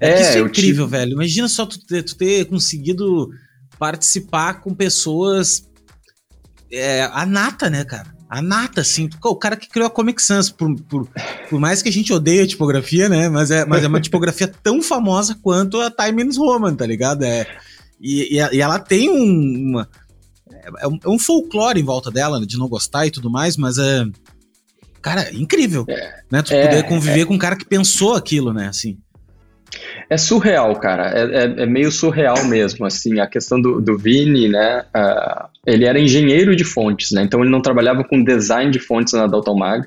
É, 0.01 0.11
é 0.11 0.21
isso 0.21 0.39
é 0.39 0.41
incrível, 0.41 0.89
velho. 0.89 1.13
Imagina 1.13 1.49
só 1.49 1.67
tu 1.67 1.79
ter, 1.87 2.03
tu 2.03 2.17
ter 2.17 2.47
conseguido 2.47 3.31
participar 3.79 4.55
com 4.55 4.75
pessoas. 4.75 5.69
É, 6.73 7.05
a 7.13 7.25
nata, 7.25 7.71
né, 7.71 7.85
cara? 7.85 8.16
A 8.29 8.43
nata, 8.43 8.81
assim. 8.81 9.09
O 9.25 9.37
cara 9.37 9.57
que 9.57 9.69
criou 9.69 9.87
a 9.87 9.91
Comic 9.91 10.21
Sans, 10.21 10.51
por, 10.51 10.75
por, 10.83 11.09
por, 11.49 11.61
mais 11.61 11.81
que 11.81 11.89
a 11.89 11.93
gente 11.93 12.13
odeie 12.13 12.41
a 12.41 12.47
tipografia, 12.47 13.09
né? 13.09 13.29
Mas 13.29 13.51
é, 13.51 13.65
mas 13.65 13.85
é 13.85 13.87
uma 13.87 14.01
tipografia 14.01 14.49
tão 14.63 14.83
famosa 14.83 15.39
quanto 15.41 15.81
a 15.81 15.91
Times 15.91 16.37
Roman, 16.37 16.75
tá 16.75 16.85
ligado? 16.85 17.23
É, 17.23 17.47
e, 18.01 18.37
e, 18.37 18.61
ela 18.61 18.79
tem 18.79 19.09
um, 19.09 19.71
uma. 19.71 19.89
É 20.79 20.89
um, 20.89 20.99
é 21.05 21.09
um, 21.09 21.19
folclore 21.19 21.81
em 21.81 21.85
volta 21.85 22.11
dela, 22.11 22.45
de 22.45 22.59
não 22.59 22.69
gostar 22.69 23.07
e 23.07 23.11
tudo 23.11 23.31
mais, 23.31 23.57
mas 23.57 23.79
é. 23.79 24.05
Cara, 25.01 25.33
incrível. 25.33 25.85
É, 25.89 26.23
né? 26.31 26.43
Tu 26.43 26.51
poder 26.51 26.83
conviver 26.89 27.27
com 27.27 27.35
um 27.35 27.39
cara 27.39 27.55
que 27.55 27.65
pensou 27.65 28.15
aquilo, 28.15 28.53
né? 28.53 28.67
Assim. 28.67 28.99
É 30.09 30.17
surreal, 30.17 30.77
cara. 30.77 31.11
É, 31.11 31.23
é, 31.23 31.63
é, 31.63 31.67
meio 31.67 31.91
surreal 31.91 32.45
mesmo, 32.45 32.87
assim. 32.87 33.19
A 33.19 33.27
questão 33.27 33.61
do, 33.61 33.81
do 33.81 33.99
Vini, 33.99 34.49
né? 34.49 34.85
Uh, 34.95 35.49
ele 35.67 35.85
era 35.85 35.99
engenheiro 35.99 36.55
de 36.55 36.63
fontes, 36.63 37.11
né? 37.11 37.23
Então 37.25 37.41
ele 37.41 37.51
não 37.51 37.61
trabalhava 37.61 38.05
com 38.05 38.23
design 38.23 38.71
de 38.71 38.79
fontes 38.79 39.15
na 39.15 39.27
Dalton 39.27 39.57
Mag, 39.57 39.87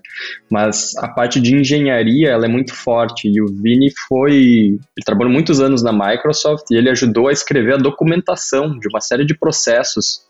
mas 0.51 0.93
a 0.97 1.07
parte 1.07 1.39
de 1.39 1.55
engenharia 1.55 2.29
ela 2.29 2.45
é 2.45 2.49
muito 2.49 2.75
forte. 2.75 3.29
E 3.29 3.41
o 3.41 3.47
Vini 3.47 3.91
foi, 4.07 4.33
ele 4.35 5.05
trabalhou 5.05 5.31
muitos 5.31 5.61
anos 5.61 5.81
na 5.81 5.93
Microsoft 5.93 6.65
e 6.69 6.75
ele 6.75 6.89
ajudou 6.89 7.29
a 7.29 7.31
escrever 7.31 7.75
a 7.75 7.77
documentação 7.77 8.77
de 8.77 8.89
uma 8.89 8.99
série 8.99 9.25
de 9.25 9.37
processos 9.37 10.27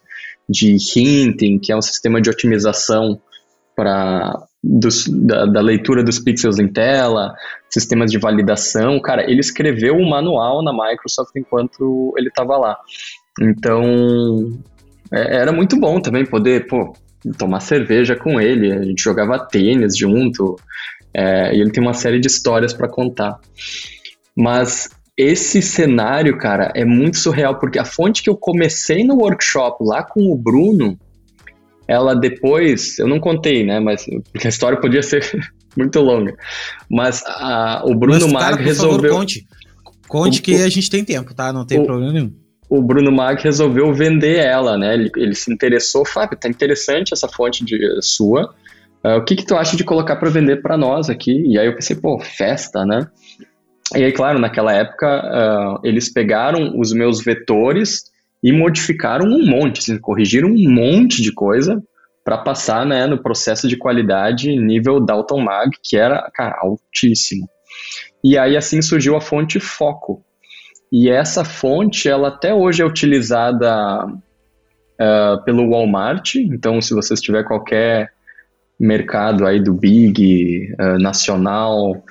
de 0.47 0.77
hinting, 0.95 1.59
que 1.59 1.71
é 1.71 1.75
um 1.75 1.81
sistema 1.81 2.21
de 2.21 2.29
otimização 2.29 3.19
para 3.75 4.48
da, 4.63 5.45
da, 5.45 5.61
leitura 5.61 6.03
dos 6.03 6.19
pixels 6.19 6.59
em 6.59 6.67
tela, 6.67 7.33
sistemas 7.69 8.11
de 8.11 8.17
validação. 8.17 8.99
Cara, 9.01 9.29
ele 9.29 9.39
escreveu 9.39 9.95
um 9.95 10.09
manual 10.09 10.63
na 10.63 10.73
Microsoft 10.73 11.35
enquanto 11.35 12.13
ele 12.17 12.27
estava 12.27 12.57
lá. 12.57 12.77
Então, 13.41 14.59
é, 15.11 15.37
era 15.37 15.51
muito 15.51 15.79
bom 15.79 16.01
também 16.01 16.25
poder, 16.25 16.67
pô, 16.67 16.93
tomar 17.37 17.61
cerveja 17.61 18.15
com 18.15 18.39
ele. 18.39 18.71
A 18.71 18.83
gente 18.83 19.01
jogava 19.01 19.39
tênis 19.39 19.97
junto. 19.97 20.57
É, 21.13 21.55
e 21.55 21.61
ele 21.61 21.71
tem 21.71 21.81
uma 21.81 21.93
série 21.93 22.19
de 22.19 22.27
histórias 22.27 22.73
para 22.73 22.87
contar. 22.87 23.39
Mas 24.35 24.89
esse 25.17 25.61
cenário, 25.61 26.37
cara, 26.37 26.71
é 26.75 26.85
muito 26.85 27.17
surreal, 27.17 27.59
porque 27.59 27.79
a 27.79 27.85
fonte 27.85 28.21
que 28.21 28.29
eu 28.29 28.37
comecei 28.37 29.03
no 29.03 29.15
workshop 29.15 29.83
lá 29.83 30.03
com 30.03 30.31
o 30.31 30.37
Bruno 30.37 30.97
ela 31.89 32.13
depois, 32.13 32.99
eu 32.99 33.07
não 33.07 33.19
contei, 33.19 33.65
né, 33.65 33.79
mas 33.79 34.05
porque 34.31 34.45
a 34.45 34.49
história 34.49 34.79
podia 34.79 35.01
ser 35.01 35.23
muito 35.75 35.99
longa, 35.99 36.35
mas 36.87 37.23
a, 37.25 37.81
o 37.83 37.95
Bruno 37.95 38.21
mas, 38.25 38.31
Mag 38.31 38.43
cara, 38.43 38.55
resolveu... 38.61 39.09
Favor, 39.09 39.17
conte, 39.17 39.47
conte 40.07 40.39
o, 40.39 40.43
que 40.43 40.53
o, 40.53 40.63
a 40.63 40.69
gente 40.69 40.87
tem 40.87 41.03
tempo, 41.03 41.33
tá? 41.33 41.51
Não 41.51 41.65
tem 41.65 41.79
o, 41.79 41.85
problema 41.85 42.13
nenhum. 42.13 42.31
O 42.69 42.83
Bruno 42.83 43.11
Mag 43.11 43.41
resolveu 43.41 43.91
vender 43.91 44.37
ela, 44.37 44.77
né? 44.77 44.93
Ele, 44.93 45.09
ele 45.17 45.33
se 45.33 45.51
interessou, 45.51 46.05
Fábio, 46.05 46.37
tá 46.37 46.47
interessante 46.47 47.11
essa 47.11 47.27
fonte 47.27 47.65
de 47.65 47.79
sua. 48.03 48.53
Uh, 49.03 49.17
o 49.17 49.25
que 49.25 49.35
que 49.35 49.45
tu 49.45 49.55
acha 49.55 49.75
de 49.75 49.83
colocar 49.83 50.17
para 50.17 50.29
vender 50.29 50.61
para 50.61 50.77
nós 50.77 51.09
aqui? 51.09 51.31
E 51.47 51.57
aí 51.57 51.65
eu 51.65 51.73
pensei, 51.73 51.95
pô, 51.95 52.19
festa, 52.19 52.85
né? 52.85 53.07
E 53.95 54.03
aí, 54.03 54.11
claro, 54.11 54.37
naquela 54.37 54.71
época 54.71 55.07
uh, 55.07 55.79
eles 55.83 56.13
pegaram 56.13 56.79
os 56.79 56.93
meus 56.93 57.23
vetores 57.23 58.03
e 58.43 58.51
modificaram 58.51 59.25
um 59.25 59.45
monte, 59.45 59.79
assim, 59.79 59.97
corrigiram 59.99 60.49
um 60.49 60.69
monte 60.69 61.21
de 61.21 61.31
coisa 61.31 61.81
para 62.23 62.37
passar 62.37 62.85
né, 62.85 63.07
no 63.07 63.21
processo 63.21 63.67
de 63.67 63.77
qualidade 63.77 64.55
nível 64.55 64.99
Dalton 64.99 65.41
Mag, 65.41 65.71
que 65.83 65.97
era 65.97 66.29
cara, 66.33 66.59
altíssimo. 66.61 67.47
E 68.23 68.37
aí 68.37 68.55
assim 68.55 68.81
surgiu 68.81 69.15
a 69.15 69.21
fonte 69.21 69.59
Foco. 69.59 70.23
E 70.91 71.09
essa 71.09 71.45
fonte, 71.45 72.09
ela 72.09 72.29
até 72.29 72.53
hoje 72.53 72.81
é 72.81 72.85
utilizada 72.85 74.05
uh, 74.05 75.43
pelo 75.45 75.69
Walmart. 75.69 76.35
Então, 76.35 76.81
se 76.81 76.93
você 76.93 77.13
tiver 77.15 77.43
qualquer 77.43 78.11
mercado 78.79 79.45
aí 79.45 79.61
do 79.61 79.73
Big, 79.73 80.73
uh, 80.73 80.97
nacional, 80.97 82.03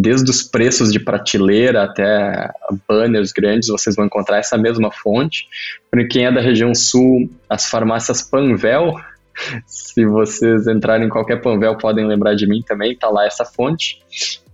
desde 0.00 0.30
os 0.30 0.42
preços 0.42 0.92
de 0.92 1.00
prateleira 1.00 1.84
até 1.84 2.50
banners 2.86 3.32
grandes, 3.32 3.68
vocês 3.68 3.96
vão 3.96 4.04
encontrar 4.04 4.38
essa 4.38 4.58
mesma 4.58 4.90
fonte. 4.90 5.46
Para 5.90 6.06
quem 6.06 6.26
é 6.26 6.32
da 6.32 6.40
região 6.40 6.74
sul, 6.74 7.30
as 7.48 7.66
farmácias 7.70 8.20
Panvel, 8.20 8.94
se 9.66 10.04
vocês 10.04 10.66
entrarem 10.66 11.06
em 11.06 11.10
qualquer 11.10 11.40
Panvel, 11.40 11.78
podem 11.78 12.06
lembrar 12.06 12.34
de 12.34 12.46
mim 12.46 12.62
também, 12.66 12.96
tá 12.96 13.08
lá 13.08 13.26
essa 13.26 13.44
fonte. 13.44 14.02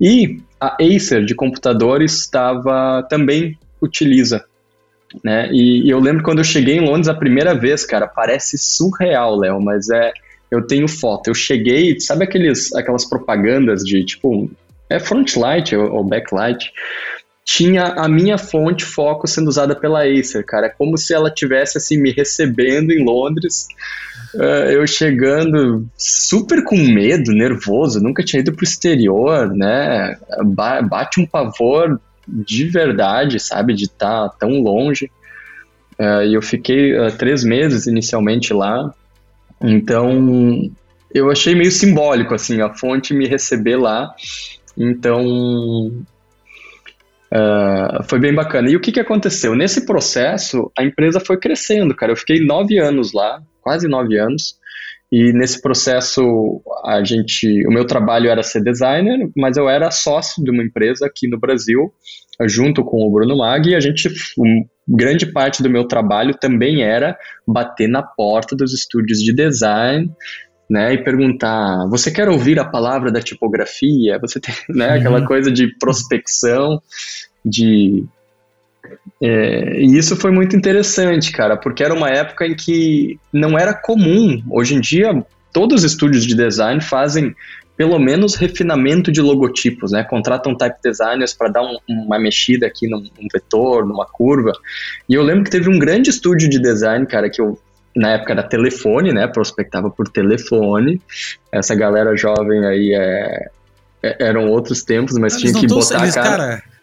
E 0.01 0.39
a 0.61 0.77
Acer 0.81 1.25
de 1.25 1.35
computadores 1.35 2.21
estava 2.21 3.03
também 3.09 3.59
utiliza. 3.83 4.45
Né? 5.23 5.49
E, 5.53 5.87
e 5.87 5.91
eu 5.91 5.99
lembro 5.99 6.23
quando 6.23 6.39
eu 6.39 6.45
cheguei 6.45 6.77
em 6.77 6.87
Londres 6.87 7.09
a 7.09 7.15
primeira 7.15 7.55
vez, 7.55 7.85
cara, 7.85 8.07
parece 8.07 8.57
surreal, 8.59 9.37
Léo, 9.37 9.61
mas 9.61 9.91
é 9.91 10.13
eu 10.51 10.65
tenho 10.65 10.87
foto. 10.87 11.29
Eu 11.29 11.35
cheguei, 11.35 11.99
sabe 11.99 12.25
aqueles, 12.25 12.73
aquelas 12.75 13.05
propagandas 13.05 13.83
de 13.83 14.05
tipo 14.05 14.49
é 14.89 14.99
frontlight 14.99 15.75
ou, 15.75 15.93
ou 15.93 16.05
backlight, 16.05 16.73
tinha 17.45 17.85
a 17.85 18.09
minha 18.09 18.39
fonte 18.39 18.85
foco 18.85 19.27
sendo 19.27 19.49
usada 19.49 19.77
pela 19.77 20.05
Acer, 20.05 20.45
cara. 20.45 20.67
É 20.67 20.71
como 20.71 20.97
se 20.97 21.13
ela 21.13 21.31
tivesse 21.31 21.77
assim 21.77 22.01
me 22.01 22.11
recebendo 22.11 22.91
em 22.91 23.05
Londres, 23.05 23.67
uh, 24.35 24.71
eu 24.71 24.87
chegando 24.87 25.87
super 25.97 26.65
com 26.65 26.77
medo, 26.77 27.33
nervoso, 27.33 28.01
nunca 28.01 28.25
tinha 28.25 28.41
ido 28.41 28.55
pro 28.55 28.65
exterior, 28.65 29.55
né? 29.55 30.17
Ba 30.43 30.81
bate 30.81 31.21
um 31.21 31.27
pavor 31.27 32.01
de 32.27 32.65
verdade, 32.65 33.39
sabe, 33.39 33.75
de 33.75 33.85
estar 33.85 34.31
tá 34.31 34.37
tão 34.41 34.63
longe. 34.63 35.11
Uh, 35.99 36.25
e 36.27 36.35
eu 36.35 36.43
fiquei 36.43 36.99
uh, 36.99 37.13
três 37.13 37.45
meses 37.45 37.87
inicialmente 37.87 38.53
lá, 38.55 38.93
então 39.61 40.73
eu 41.15 41.31
achei 41.31 41.55
meio 41.55 41.71
simbólico 41.71 42.35
assim 42.35 42.61
a 42.61 42.75
fonte 42.75 43.15
me 43.15 43.29
receber 43.29 43.77
lá 43.77 44.13
então, 44.77 45.25
uh, 47.33 48.03
foi 48.05 48.19
bem 48.19 48.35
bacana. 48.35 48.71
E 48.71 48.77
o 48.77 48.81
que, 48.81 48.93
que 48.93 49.01
aconteceu? 49.01 49.55
Nesse 49.55 49.87
processo, 49.87 50.71
a 50.79 50.85
empresa 50.85 51.21
foi 51.21 51.39
crescendo, 51.39 51.95
cara. 51.95 52.13
Eu 52.13 52.17
fiquei 52.17 52.45
nove 52.45 52.79
anos 52.79 53.13
lá, 53.13 53.41
quase 53.61 53.89
nove 53.89 54.19
anos. 54.19 54.59
E 55.13 55.33
nesse 55.33 55.63
processo, 55.63 56.61
a 56.85 57.05
gente, 57.05 57.65
o 57.69 57.71
meu 57.71 57.87
trabalho 57.87 58.29
era 58.29 58.43
ser 58.43 58.63
designer, 58.63 59.31
mas 59.37 59.57
eu 59.57 59.69
era 59.69 59.91
sócio 59.91 60.43
de 60.43 60.51
uma 60.51 60.63
empresa 60.63 61.07
aqui 61.07 61.29
no 61.29 61.39
Brasil, 61.39 61.93
junto 62.49 62.83
com 62.85 63.07
o 63.07 63.13
Bruno 63.13 63.37
Mag, 63.37 63.69
e 63.69 63.77
a 63.77 63.81
gente, 63.81 64.09
um, 64.37 64.67
grande 64.89 65.27
parte 65.27 65.63
do 65.63 65.71
meu 65.71 65.87
trabalho 65.87 66.35
também 66.35 66.83
era 66.83 67.17
bater 67.47 67.89
na 67.89 68.03
porta 68.03 68.57
dos 68.57 68.75
estúdios 68.75 69.21
de 69.21 69.33
design 69.33 70.11
né, 70.69 70.95
e 70.95 71.05
perguntar: 71.05 71.87
você 71.89 72.11
quer 72.11 72.29
ouvir 72.29 72.59
a 72.59 72.65
palavra 72.65 73.11
da 73.11 73.21
tipografia? 73.21 74.19
Você 74.21 74.41
tem, 74.41 74.55
né, 74.69 74.89
uhum. 74.89 74.95
aquela 74.95 75.27
coisa 75.27 75.51
de 75.51 75.69
prospecção, 75.79 76.81
de 77.45 78.05
é, 79.21 79.81
e 79.81 79.97
isso 79.97 80.17
foi 80.17 80.31
muito 80.31 80.57
interessante, 80.57 81.33
cara, 81.33 81.57
porque 81.57 81.83
era 81.83 81.95
uma 81.95 82.11
época 82.11 82.47
em 82.47 82.55
que 82.55 83.19
não 83.33 83.59
era 83.59 83.73
comum. 83.73 84.43
Hoje 84.51 84.75
em 84.75 84.81
dia, 84.81 85.25
todos 85.53 85.85
os 85.85 85.93
estúdios 85.93 86.27
de 86.27 86.35
design 86.35 86.81
fazem 86.81 87.35
pelo 87.77 87.99
menos 87.99 88.37
refinamento 88.37 89.11
de 89.11 89.21
logotipos, 89.21 89.91
né? 89.91 90.05
Contratam 90.05 90.57
type 90.57 90.77
designers 90.83 91.35
para 91.35 91.49
dar 91.49 91.63
um, 91.63 91.77
uma 91.89 92.19
mexida 92.19 92.67
aqui 92.67 92.89
num, 92.89 93.01
num, 93.01 93.29
vetor, 93.33 93.85
numa 93.85 94.07
curva. 94.07 94.53
E 95.09 95.15
eu 95.15 95.23
lembro 95.23 95.45
que 95.45 95.51
teve 95.51 95.69
um 95.69 95.79
grande 95.79 96.11
estúdio 96.11 96.49
de 96.49 96.61
design, 96.61 97.05
cara, 97.07 97.29
que 97.29 97.41
eu 97.41 97.59
na 97.95 98.11
época 98.11 98.33
era 98.33 98.43
telefone, 98.43 99.13
né? 99.13 99.27
Prospectava 99.27 99.91
por 99.91 100.09
telefone. 100.09 101.01
Essa 101.53 101.75
galera 101.75 102.17
jovem 102.17 102.65
aí 102.67 102.93
é, 102.95 103.49
é 104.03 104.27
eram 104.27 104.49
outros 104.49 104.83
tempos, 104.83 105.17
mas 105.17 105.37
tinha 105.37 105.53
que 105.53 105.67
botar 105.67 106.03
eles, 106.03 106.17
a 106.17 106.23
cara... 106.23 106.37
cara... 106.37 106.75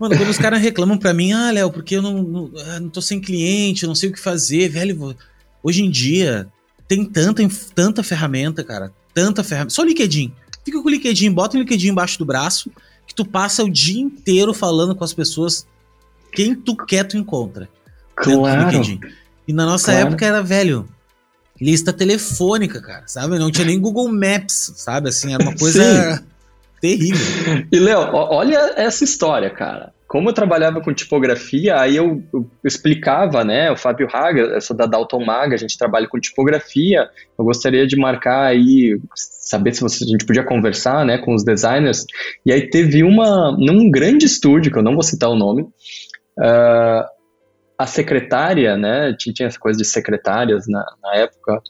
Mano, 0.00 0.16
quando 0.16 0.30
os 0.30 0.38
caras 0.38 0.62
reclamam 0.62 0.96
pra 0.96 1.12
mim, 1.12 1.32
ah, 1.32 1.50
Léo, 1.50 1.70
porque 1.70 1.96
eu 1.96 2.02
não, 2.02 2.22
não, 2.22 2.50
ah, 2.68 2.80
não 2.80 2.88
tô 2.88 3.02
sem 3.02 3.20
cliente, 3.20 3.82
eu 3.82 3.86
não 3.86 3.94
sei 3.94 4.08
o 4.08 4.12
que 4.12 4.20
fazer, 4.20 4.68
velho. 4.68 5.14
Hoje 5.62 5.82
em 5.82 5.90
dia 5.90 6.46
tem 6.88 7.04
tanta, 7.04 7.42
tanta 7.74 8.02
ferramenta, 8.02 8.64
cara. 8.64 8.92
Tanta 9.12 9.44
ferramenta. 9.44 9.74
Só 9.74 9.82
o 9.82 9.84
LinkedIn. 9.84 10.32
Fica 10.64 10.80
com 10.80 10.88
o 10.88 10.90
LinkedIn, 10.90 11.30
bota 11.30 11.56
o 11.56 11.60
LinkedIn 11.60 11.88
embaixo 11.88 12.18
do 12.18 12.24
braço, 12.24 12.70
que 13.06 13.14
tu 13.14 13.24
passa 13.24 13.62
o 13.62 13.70
dia 13.70 14.00
inteiro 14.00 14.54
falando 14.54 14.94
com 14.94 15.04
as 15.04 15.12
pessoas. 15.12 15.66
Quem 16.32 16.54
tu 16.54 16.74
quer, 16.74 17.04
tu 17.04 17.18
encontra. 17.18 17.68
Claro. 18.16 18.70
E 19.46 19.52
na 19.52 19.66
nossa 19.66 19.92
claro. 19.92 20.08
época 20.08 20.26
era, 20.26 20.42
velho, 20.42 20.88
lista 21.60 21.92
telefônica, 21.92 22.80
cara, 22.80 23.04
sabe? 23.06 23.38
Não 23.38 23.50
tinha 23.50 23.66
nem 23.66 23.80
Google 23.80 24.08
Maps, 24.08 24.72
sabe? 24.76 25.08
Assim, 25.08 25.34
era 25.34 25.42
uma 25.42 25.54
coisa 25.56 26.22
terrível. 26.80 27.66
E, 27.70 27.78
Léo, 27.78 28.10
olha 28.12 28.74
essa 28.76 29.04
história, 29.04 29.50
cara. 29.50 29.92
Como 30.06 30.28
eu 30.28 30.32
trabalhava 30.34 30.80
com 30.80 30.92
tipografia, 30.92 31.80
aí 31.80 31.96
eu, 31.96 32.22
eu 32.32 32.48
explicava, 32.62 33.42
né? 33.42 33.70
O 33.70 33.76
Fábio 33.76 34.08
Haga, 34.12 34.42
eu 34.42 34.60
sou 34.60 34.76
da 34.76 34.86
Dalton 34.86 35.24
Maga, 35.24 35.54
a 35.54 35.58
gente 35.58 35.76
trabalha 35.76 36.06
com 36.06 36.20
tipografia. 36.20 37.08
Eu 37.36 37.44
gostaria 37.44 37.86
de 37.86 37.96
marcar 37.96 38.44
aí, 38.44 38.96
saber 39.16 39.74
se 39.74 39.80
você, 39.80 40.04
a 40.04 40.06
gente 40.06 40.24
podia 40.24 40.44
conversar, 40.44 41.04
né, 41.04 41.18
com 41.18 41.34
os 41.34 41.42
designers. 41.42 42.04
E 42.46 42.52
aí 42.52 42.68
teve 42.70 43.02
uma, 43.02 43.56
num 43.58 43.90
grande 43.90 44.26
estúdio, 44.26 44.70
que 44.70 44.78
eu 44.78 44.84
não 44.84 44.94
vou 44.94 45.02
citar 45.02 45.30
o 45.30 45.36
nome, 45.36 45.62
uh, 45.62 47.13
a 47.84 47.86
secretária, 47.86 48.76
né, 48.76 49.14
tinha 49.18 49.46
essa 49.46 49.58
coisa 49.58 49.78
de 49.78 49.84
secretárias 49.84 50.64
na, 50.66 50.84
na 51.02 51.16
época, 51.16 51.62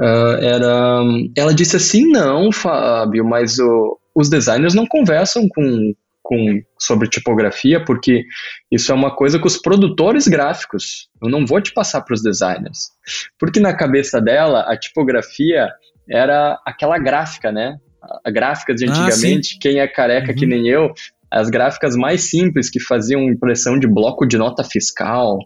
uh, 0.00 0.40
era, 0.40 1.02
ela 1.36 1.52
disse 1.52 1.76
assim, 1.76 2.08
não, 2.08 2.52
Fábio, 2.52 3.24
mas 3.24 3.58
o, 3.58 3.98
os 4.14 4.30
designers 4.30 4.74
não 4.74 4.86
conversam 4.86 5.48
com, 5.48 5.92
com, 6.22 6.62
sobre 6.80 7.08
tipografia, 7.08 7.84
porque 7.84 8.24
isso 8.70 8.92
é 8.92 8.94
uma 8.94 9.14
coisa 9.14 9.40
com 9.40 9.48
os 9.48 9.58
produtores 9.60 10.28
gráficos. 10.28 11.08
Eu 11.20 11.28
não 11.28 11.44
vou 11.44 11.60
te 11.60 11.74
passar 11.74 12.02
para 12.02 12.14
os 12.14 12.22
designers. 12.22 12.90
Porque 13.38 13.58
na 13.58 13.76
cabeça 13.76 14.20
dela, 14.20 14.60
a 14.60 14.78
tipografia 14.78 15.68
era 16.08 16.60
aquela 16.64 16.96
gráfica, 16.96 17.50
né? 17.50 17.76
A 18.24 18.30
gráfica 18.30 18.72
de 18.72 18.86
ah, 18.86 18.90
antigamente, 18.90 19.56
ah, 19.56 19.58
quem 19.60 19.80
é 19.80 19.88
careca 19.88 20.30
uhum. 20.30 20.36
que 20.36 20.46
nem 20.46 20.68
eu, 20.68 20.92
as 21.30 21.50
gráficas 21.50 21.96
mais 21.96 22.30
simples 22.30 22.70
que 22.70 22.80
faziam 22.80 23.22
impressão 23.22 23.78
de 23.78 23.86
bloco 23.86 24.26
de 24.26 24.38
nota 24.38 24.64
fiscal, 24.64 25.38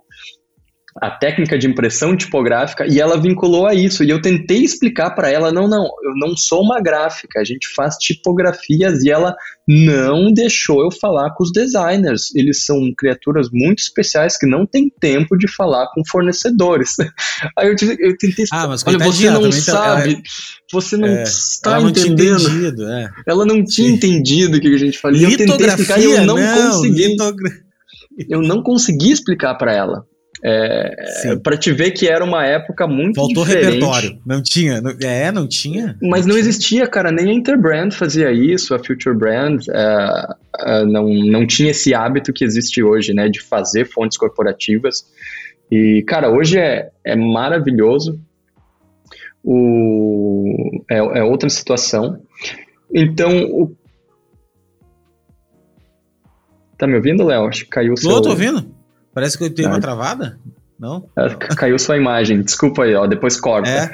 a 1.00 1.10
técnica 1.10 1.58
de 1.58 1.68
impressão 1.68 2.16
tipográfica 2.16 2.86
e 2.88 3.00
ela 3.00 3.20
vinculou 3.20 3.66
a 3.66 3.74
isso. 3.74 4.02
E 4.02 4.10
eu 4.10 4.20
tentei 4.20 4.58
explicar 4.58 5.10
para 5.10 5.30
ela: 5.30 5.52
não, 5.52 5.68
não, 5.68 5.84
eu 5.84 6.14
não 6.16 6.36
sou 6.36 6.62
uma 6.62 6.80
gráfica, 6.80 7.40
a 7.40 7.44
gente 7.44 7.68
faz 7.74 7.96
tipografias 7.96 9.02
e 9.04 9.10
ela 9.10 9.34
não 9.68 10.32
deixou 10.32 10.82
eu 10.82 10.90
falar 10.90 11.30
com 11.34 11.44
os 11.44 11.52
designers. 11.52 12.34
Eles 12.34 12.64
são 12.64 12.92
criaturas 12.96 13.48
muito 13.52 13.78
especiais 13.78 14.36
que 14.36 14.46
não 14.46 14.66
têm 14.66 14.90
tempo 15.00 15.36
de 15.36 15.46
falar 15.48 15.86
com 15.94 16.02
fornecedores. 16.04 16.94
Aí 17.56 17.68
eu, 17.68 17.76
eu 17.98 18.16
tentei 18.16 18.44
explicar: 18.44 18.64
ah, 18.64 18.68
mas 18.68 18.84
olha, 18.86 18.98
você 18.98 19.30
não 19.30 19.52
sabe, 19.52 20.14
tá, 20.16 20.22
você 20.72 20.96
não 20.96 21.08
é, 21.08 21.22
está 21.22 21.76
ela 21.76 21.90
entendendo. 21.90 22.42
Não 22.42 22.50
entendido, 22.50 22.88
é. 22.88 23.10
Ela 23.26 23.46
não 23.46 23.64
tinha 23.64 23.88
Sim. 23.88 23.94
entendido 23.94 24.56
o 24.56 24.60
que 24.60 24.74
a 24.74 24.78
gente 24.78 24.98
falou. 24.98 25.16
Eu 25.16 25.36
tentei 25.36 25.66
explicar 25.66 26.00
e 26.00 26.04
eu 26.04 26.24
não, 26.24 26.36
não 26.36 26.72
consegui. 26.72 27.06
Litogra... 27.06 27.50
Eu 28.28 28.42
não 28.42 28.62
consegui 28.62 29.12
explicar 29.12 29.54
para 29.54 29.72
ela. 29.72 30.04
É, 30.42 31.36
para 31.42 31.56
te 31.56 31.70
ver 31.70 31.90
que 31.90 32.08
era 32.08 32.24
uma 32.24 32.46
época 32.46 32.86
muito 32.86 33.16
Faltou 33.16 33.44
diferente. 33.44 33.74
repertório. 33.74 34.18
Não 34.24 34.42
tinha. 34.42 34.80
Não, 34.80 34.90
é, 35.02 35.30
não 35.30 35.46
tinha. 35.46 35.98
Mas 36.00 36.24
não, 36.24 36.34
não 36.34 36.40
existia, 36.40 36.86
cara. 36.86 37.12
Nem 37.12 37.30
a 37.30 37.34
Interbrand 37.34 37.92
fazia 37.92 38.32
isso, 38.32 38.74
a 38.74 38.78
Future 38.78 39.14
Brand 39.14 39.62
é, 39.68 40.26
é, 40.60 40.84
não, 40.86 41.12
não 41.12 41.46
tinha 41.46 41.70
esse 41.72 41.94
hábito 41.94 42.32
que 42.32 42.42
existe 42.42 42.82
hoje, 42.82 43.12
né? 43.12 43.28
De 43.28 43.40
fazer 43.40 43.84
fontes 43.86 44.16
corporativas. 44.16 45.04
E, 45.70 46.02
cara, 46.06 46.30
hoje 46.30 46.58
é, 46.58 46.90
é 47.04 47.14
maravilhoso. 47.14 48.18
O, 49.44 50.82
é, 50.90 50.96
é 50.96 51.22
outra 51.22 51.50
situação. 51.50 52.22
Então, 52.92 53.44
o... 53.44 53.76
Tá 56.78 56.86
me 56.86 56.96
ouvindo, 56.96 57.24
Léo? 57.24 57.46
Acho 57.46 57.64
que 57.64 57.70
caiu 57.70 57.92
o 57.92 57.96
seu... 57.96 58.10
Tô, 58.10 58.22
tô 58.22 58.30
ouvindo. 58.30 58.79
Parece 59.12 59.36
que 59.36 59.44
eu 59.44 59.54
tenho 59.54 59.68
uma 59.68 59.80
travada. 59.80 60.38
Não? 60.80 61.06
É, 61.14 61.28
caiu 61.54 61.78
sua 61.78 61.98
imagem. 61.98 62.40
Desculpa 62.42 62.84
aí, 62.84 62.94
ó. 62.94 63.06
Depois 63.06 63.38
corta. 63.38 63.68
É. 63.68 63.90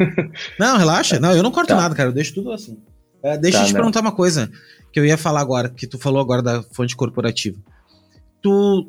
Não, 0.58 0.76
relaxa. 0.76 1.18
Não, 1.18 1.32
eu 1.32 1.42
não 1.42 1.50
corto 1.50 1.68
tá. 1.68 1.76
nada, 1.76 1.94
cara. 1.96 2.10
Eu 2.10 2.12
deixo 2.12 2.34
tudo 2.34 2.52
assim. 2.52 2.78
É, 3.22 3.36
deixa 3.36 3.58
tá, 3.58 3.64
eu 3.64 3.66
te 3.66 3.72
não. 3.72 3.80
perguntar 3.80 4.00
uma 4.00 4.12
coisa 4.12 4.48
que 4.92 5.00
eu 5.00 5.04
ia 5.04 5.18
falar 5.18 5.40
agora, 5.40 5.68
que 5.68 5.86
tu 5.86 5.98
falou 5.98 6.20
agora 6.20 6.40
da 6.40 6.62
fonte 6.62 6.94
corporativa. 6.94 7.58
Tu. 8.40 8.88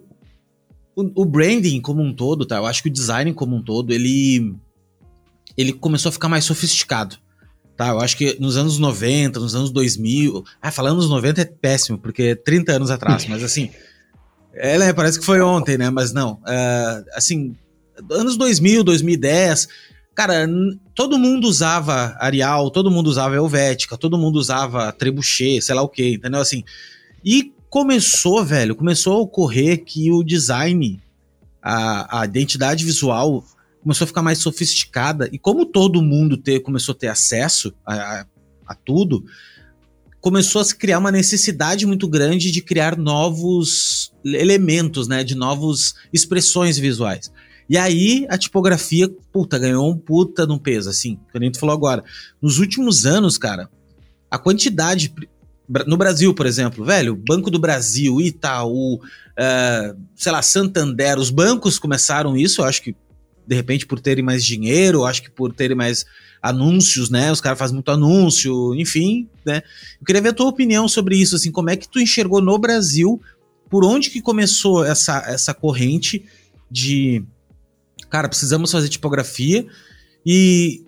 O, 0.96 1.22
o 1.22 1.26
branding 1.26 1.82
como 1.82 2.02
um 2.02 2.14
todo, 2.14 2.46
tá? 2.46 2.58
Eu 2.58 2.66
acho 2.66 2.84
que 2.84 2.90
o 2.90 2.94
design 2.94 3.34
como 3.34 3.56
um 3.56 3.64
todo, 3.64 3.92
ele. 3.92 4.56
Ele 5.58 5.74
começou 5.74 6.10
a 6.10 6.14
ficar 6.14 6.30
mais 6.30 6.46
sofisticado. 6.46 7.18
Tá, 7.76 7.90
eu 7.90 8.00
acho 8.00 8.18
que 8.18 8.38
nos 8.40 8.58
anos 8.58 8.78
90, 8.78 9.40
nos 9.40 9.56
anos 9.56 9.72
2000. 9.72 10.44
Ah, 10.62 10.72
falando 10.72 10.98
nos 10.98 11.10
90 11.10 11.42
é 11.42 11.46
péssimo, 11.46 11.98
porque 11.98 12.24
é 12.24 12.36
30 12.36 12.74
anos 12.74 12.92
atrás, 12.92 13.26
mas 13.26 13.44
assim. 13.44 13.72
É, 14.60 14.78
né, 14.78 14.94
parece 14.94 15.20
que 15.20 15.26
foi 15.26 15.42
ontem, 15.42 15.78
né? 15.78 15.90
Mas 15.90 16.12
não. 16.12 16.34
Uh, 16.34 17.06
assim, 17.14 17.56
anos 18.12 18.38
2000, 18.38 18.84
2010, 18.84 19.68
cara, 20.16 20.48
todo 20.96 21.18
mundo 21.18 21.48
usava 21.48 22.16
Arial, 22.20 22.72
todo 22.72 22.92
mundo 22.92 23.08
usava 23.08 23.36
Helvética, 23.36 23.98
todo 23.98 24.18
mundo 24.18 24.38
usava 24.38 24.92
Trebuchet, 24.92 25.62
sei 25.62 25.76
lá 25.76 25.82
o 25.82 25.90
que, 25.90 26.16
entendeu? 26.16 26.42
Assim, 26.42 26.64
e 27.24 27.54
começou, 27.70 28.44
velho, 28.44 28.76
começou 28.76 29.14
a 29.14 29.22
ocorrer 29.22 29.84
que 29.84 30.12
o 30.12 30.24
design, 30.24 31.00
a, 31.62 32.22
a 32.22 32.26
identidade 32.26 32.84
visual 32.84 33.44
começou 33.82 34.06
a 34.06 34.08
ficar 34.08 34.22
mais 34.22 34.40
sofisticada 34.40 35.30
e 35.32 35.38
como 35.38 35.66
todo 35.66 36.02
mundo 36.02 36.36
ter, 36.36 36.62
começou 36.62 36.94
a 36.94 36.98
ter 36.98 37.08
acesso 37.08 37.74
a, 37.86 37.94
a, 37.94 38.26
a 38.68 38.76
tudo, 38.76 39.24
começou 40.28 40.60
a 40.60 40.66
se 40.66 40.76
criar 40.76 41.00
uma 41.00 41.10
necessidade 41.10 41.86
muito 41.86 42.06
grande 42.06 42.52
de 42.52 42.62
criar 42.62 42.98
novos 42.98 44.12
elementos, 44.26 45.08
né, 45.08 45.24
de 45.24 45.36
novas 45.36 45.96
expressões 46.12 46.78
visuais. 46.78 47.32
E 47.70 47.78
aí 47.78 48.26
a 48.30 48.38
tipografia, 48.38 49.10
puta, 49.32 49.58
ganhou 49.58 49.90
um 49.90 49.98
puta 49.98 50.46
no 50.46 50.60
peso, 50.60 50.90
assim, 50.90 51.18
que 51.32 51.38
a 51.38 51.42
gente 51.42 51.58
falou 51.58 51.74
agora. 51.74 52.04
Nos 52.42 52.60
últimos 52.60 53.06
anos, 53.06 53.38
cara, 53.38 53.70
a 54.30 54.38
quantidade 54.38 55.14
no 55.86 55.96
Brasil, 55.96 56.34
por 56.34 56.46
exemplo, 56.46 56.84
velho, 56.84 57.16
Banco 57.16 57.50
do 57.50 57.58
Brasil, 57.58 58.20
Itaú, 58.20 58.96
uh, 58.96 59.98
sei 60.14 60.32
lá, 60.34 60.42
Santander, 60.42 61.18
os 61.18 61.30
bancos 61.30 61.80
começaram 61.80 62.36
isso, 62.36 62.60
eu 62.60 62.66
acho 62.66 62.82
que 62.82 62.94
de 63.48 63.56
repente 63.56 63.86
por 63.86 64.02
terem 64.02 64.26
mais 64.26 64.44
dinheiro, 64.44 65.06
acho 65.06 65.24
que 65.24 65.32
por 65.32 65.54
terem 65.54 65.78
mais 65.78 66.06
anúncios, 66.42 67.10
né? 67.10 67.32
Os 67.32 67.42
caras 67.42 67.60
fazem 67.60 67.74
muito 67.74 67.92
anúncio, 67.92 68.76
enfim, 68.76 69.28
né? 69.46 69.62
Eu 70.00 70.06
queria 70.06 70.22
ver 70.22 70.30
a 70.30 70.34
tua 70.34 70.48
opinião 70.48 70.88
sobre 70.88 71.16
isso, 71.18 71.36
assim, 71.36 71.52
como 71.52 71.70
é 71.70 71.76
que 71.76 71.88
tu 71.88 72.00
enxergou 72.00 72.42
no 72.42 72.58
Brasil, 72.58 73.22
por 73.70 73.84
onde 73.84 74.10
que 74.10 74.22
começou 74.22 74.86
essa, 74.86 75.24
essa 75.28 75.54
corrente 75.54 76.26
de, 76.70 77.24
cara, 78.10 78.30
precisamos 78.30 78.72
fazer 78.72 78.90
tipografia 78.90 79.66
e, 80.26 80.84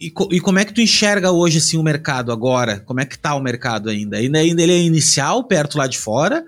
e, 0.00 0.12
e, 0.30 0.40
como 0.40 0.58
é 0.58 0.64
que 0.64 0.72
tu 0.72 0.80
enxerga 0.80 1.32
hoje, 1.32 1.58
assim, 1.58 1.76
o 1.76 1.82
mercado 1.82 2.30
agora? 2.30 2.80
Como 2.80 3.00
é 3.00 3.04
que 3.04 3.18
tá 3.18 3.34
o 3.34 3.40
mercado 3.40 3.88
ainda? 3.88 4.16
Ainda, 4.16 4.40
ele 4.40 4.72
é 4.72 4.78
inicial, 4.82 5.44
perto 5.44 5.78
lá 5.78 5.86
de 5.86 5.98
fora? 5.98 6.46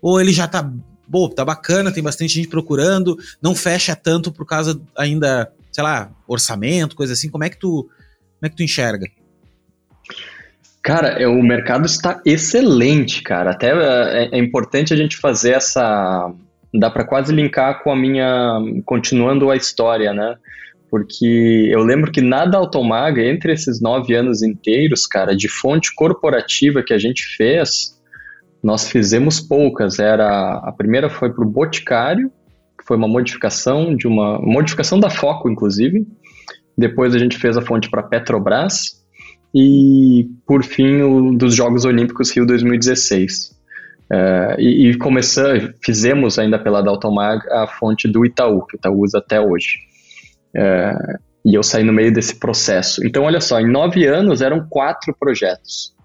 Ou 0.00 0.20
ele 0.20 0.32
já 0.32 0.46
tá, 0.46 0.70
bom, 1.08 1.28
tá 1.28 1.44
bacana, 1.44 1.92
tem 1.92 2.02
bastante 2.02 2.34
gente 2.34 2.48
procurando, 2.48 3.18
não 3.40 3.54
fecha 3.54 3.96
tanto 3.96 4.30
por 4.30 4.46
causa 4.46 4.80
ainda 4.96 5.50
sei 5.76 5.84
lá, 5.84 6.10
orçamento, 6.26 6.96
coisa 6.96 7.12
assim, 7.12 7.28
como 7.28 7.44
é 7.44 7.50
que 7.50 7.58
tu, 7.58 7.82
como 7.82 8.46
é 8.46 8.48
que 8.48 8.56
tu 8.56 8.62
enxerga? 8.62 9.06
Cara, 10.82 11.08
é, 11.08 11.26
o 11.26 11.42
mercado 11.42 11.84
está 11.84 12.22
excelente, 12.24 13.22
cara. 13.22 13.50
Até 13.50 13.72
é, 13.72 14.30
é 14.32 14.38
importante 14.38 14.94
a 14.94 14.96
gente 14.96 15.18
fazer 15.18 15.50
essa. 15.50 16.32
Dá 16.72 16.88
para 16.88 17.04
quase 17.04 17.30
linkar 17.30 17.82
com 17.82 17.92
a 17.92 17.96
minha. 17.96 18.58
Continuando 18.86 19.50
a 19.50 19.56
história, 19.56 20.14
né? 20.14 20.36
Porque 20.88 21.68
eu 21.70 21.80
lembro 21.80 22.10
que 22.10 22.22
nada 22.22 22.56
Automaga, 22.56 23.22
entre 23.22 23.52
esses 23.52 23.78
nove 23.78 24.14
anos 24.14 24.42
inteiros, 24.42 25.06
cara, 25.06 25.36
de 25.36 25.46
fonte 25.46 25.94
corporativa 25.94 26.82
que 26.82 26.94
a 26.94 26.98
gente 26.98 27.22
fez, 27.36 28.00
nós 28.62 28.88
fizemos 28.88 29.40
poucas. 29.40 29.98
Era 29.98 30.54
A 30.64 30.72
primeira 30.72 31.10
foi 31.10 31.30
para 31.30 31.44
o 31.44 31.50
Boticário, 31.50 32.32
foi 32.86 32.96
uma 32.96 33.08
modificação 33.08 33.94
de 33.94 34.06
uma 34.06 34.38
modificação 34.38 34.98
da 35.00 35.10
Foco, 35.10 35.50
inclusive. 35.50 36.06
Depois 36.76 37.14
a 37.14 37.18
gente 37.18 37.36
fez 37.36 37.56
a 37.56 37.62
fonte 37.62 37.90
para 37.90 38.02
Petrobras 38.02 39.04
e, 39.54 40.28
por 40.46 40.62
fim, 40.62 41.02
o 41.02 41.36
dos 41.36 41.54
Jogos 41.54 41.84
Olímpicos 41.84 42.30
Rio 42.30 42.46
2016. 42.46 43.56
É, 44.12 44.56
e, 44.58 44.90
e 44.90 44.98
começamos, 44.98 45.70
fizemos 45.82 46.38
ainda 46.38 46.58
pela 46.58 46.82
Daltomag 46.82 47.40
a 47.50 47.66
fonte 47.66 48.06
do 48.06 48.24
Itaú, 48.24 48.64
que 48.66 48.76
o 48.76 48.78
Itaú 48.78 49.00
usa 49.00 49.18
até 49.18 49.40
hoje. 49.40 49.78
É, 50.54 50.94
e 51.44 51.54
eu 51.54 51.62
saí 51.62 51.82
no 51.82 51.92
meio 51.92 52.12
desse 52.12 52.38
processo. 52.38 53.04
Então, 53.04 53.24
olha 53.24 53.40
só, 53.40 53.60
em 53.60 53.70
nove 53.70 54.06
anos 54.06 54.42
eram 54.42 54.66
quatro 54.68 55.14
projetos 55.18 55.95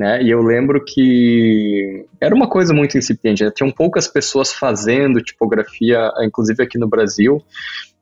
né? 0.00 0.22
E 0.22 0.30
eu 0.30 0.40
lembro 0.40 0.82
que 0.82 2.06
era 2.18 2.34
uma 2.34 2.48
coisa 2.48 2.72
muito 2.72 2.96
incipiente, 2.96 3.44
né? 3.44 3.50
tinham 3.54 3.70
poucas 3.70 4.08
pessoas 4.08 4.50
fazendo 4.50 5.22
tipografia, 5.22 6.10
inclusive 6.22 6.62
aqui 6.62 6.78
no 6.78 6.88
Brasil. 6.88 7.44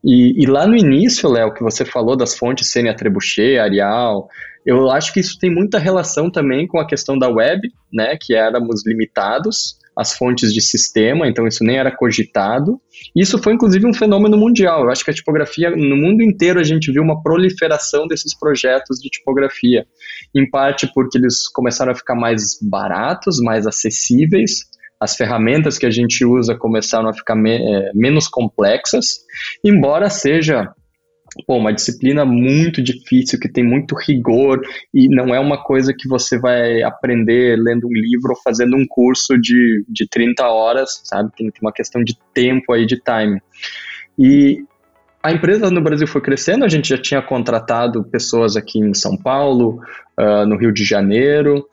E, 0.04 0.40
e 0.40 0.46
lá 0.46 0.64
no 0.64 0.76
início, 0.76 1.28
Léo, 1.28 1.52
que 1.52 1.60
você 1.60 1.84
falou 1.84 2.16
das 2.16 2.38
fontes 2.38 2.70
serem 2.70 2.94
Trebuchet, 2.94 3.58
Arial, 3.58 4.28
eu 4.64 4.88
acho 4.92 5.12
que 5.12 5.18
isso 5.18 5.36
tem 5.40 5.52
muita 5.52 5.76
relação 5.76 6.30
também 6.30 6.68
com 6.68 6.78
a 6.78 6.86
questão 6.86 7.18
da 7.18 7.28
web, 7.28 7.68
né? 7.92 8.16
Que 8.16 8.32
éramos 8.32 8.86
limitados 8.86 9.76
as 9.98 10.16
fontes 10.16 10.52
de 10.52 10.60
sistema, 10.60 11.26
então 11.26 11.44
isso 11.44 11.64
nem 11.64 11.76
era 11.76 11.90
cogitado. 11.90 12.80
Isso 13.16 13.36
foi 13.42 13.54
inclusive 13.54 13.84
um 13.84 13.92
fenômeno 13.92 14.36
mundial. 14.36 14.84
Eu 14.84 14.90
acho 14.90 15.04
que 15.04 15.10
a 15.10 15.14
tipografia, 15.14 15.70
no 15.70 15.96
mundo 15.96 16.22
inteiro, 16.22 16.60
a 16.60 16.62
gente 16.62 16.92
viu 16.92 17.02
uma 17.02 17.20
proliferação 17.20 18.06
desses 18.06 18.38
projetos 18.38 19.00
de 19.00 19.08
tipografia. 19.10 19.84
Em 20.32 20.48
parte 20.48 20.88
porque 20.94 21.18
eles 21.18 21.48
começaram 21.48 21.90
a 21.90 21.96
ficar 21.96 22.14
mais 22.14 22.58
baratos, 22.62 23.40
mais 23.40 23.66
acessíveis, 23.66 24.60
as 25.00 25.16
ferramentas 25.16 25.78
que 25.78 25.86
a 25.86 25.90
gente 25.90 26.24
usa 26.24 26.56
começaram 26.56 27.08
a 27.08 27.12
ficar 27.12 27.34
me 27.34 27.56
é, 27.56 27.90
menos 27.92 28.28
complexas, 28.28 29.18
embora 29.64 30.08
seja 30.10 30.72
pô, 31.46 31.56
uma 31.56 31.72
disciplina 31.72 32.24
muito 32.24 32.82
difícil, 32.82 33.38
que 33.38 33.48
tem 33.48 33.64
muito 33.64 33.94
rigor 33.94 34.60
e 34.92 35.08
não 35.08 35.34
é 35.34 35.40
uma 35.40 35.62
coisa 35.62 35.94
que 35.96 36.08
você 36.08 36.38
vai 36.38 36.82
aprender 36.82 37.58
lendo 37.58 37.86
um 37.86 37.92
livro 37.92 38.30
ou 38.30 38.42
fazendo 38.42 38.76
um 38.76 38.86
curso 38.86 39.38
de, 39.38 39.84
de 39.88 40.08
30 40.08 40.46
horas, 40.46 41.00
sabe? 41.04 41.30
Tem, 41.36 41.50
uma 41.60 41.72
questão 41.72 42.02
de 42.02 42.16
tempo 42.32 42.72
aí, 42.72 42.86
de 42.86 43.00
time. 43.00 43.40
E 44.18 44.64
a 45.22 45.32
empresa 45.32 45.70
no 45.70 45.82
Brasil 45.82 46.06
foi 46.06 46.20
crescendo, 46.20 46.64
a 46.64 46.68
gente 46.68 46.88
já 46.88 46.98
tinha 46.98 47.20
contratado 47.20 48.04
pessoas 48.04 48.56
aqui 48.56 48.78
em 48.78 48.94
São 48.94 49.16
Paulo, 49.16 49.80
uh, 50.18 50.46
no 50.46 50.56
Rio 50.56 50.72
de 50.72 50.84
Janeiro, 50.84 51.66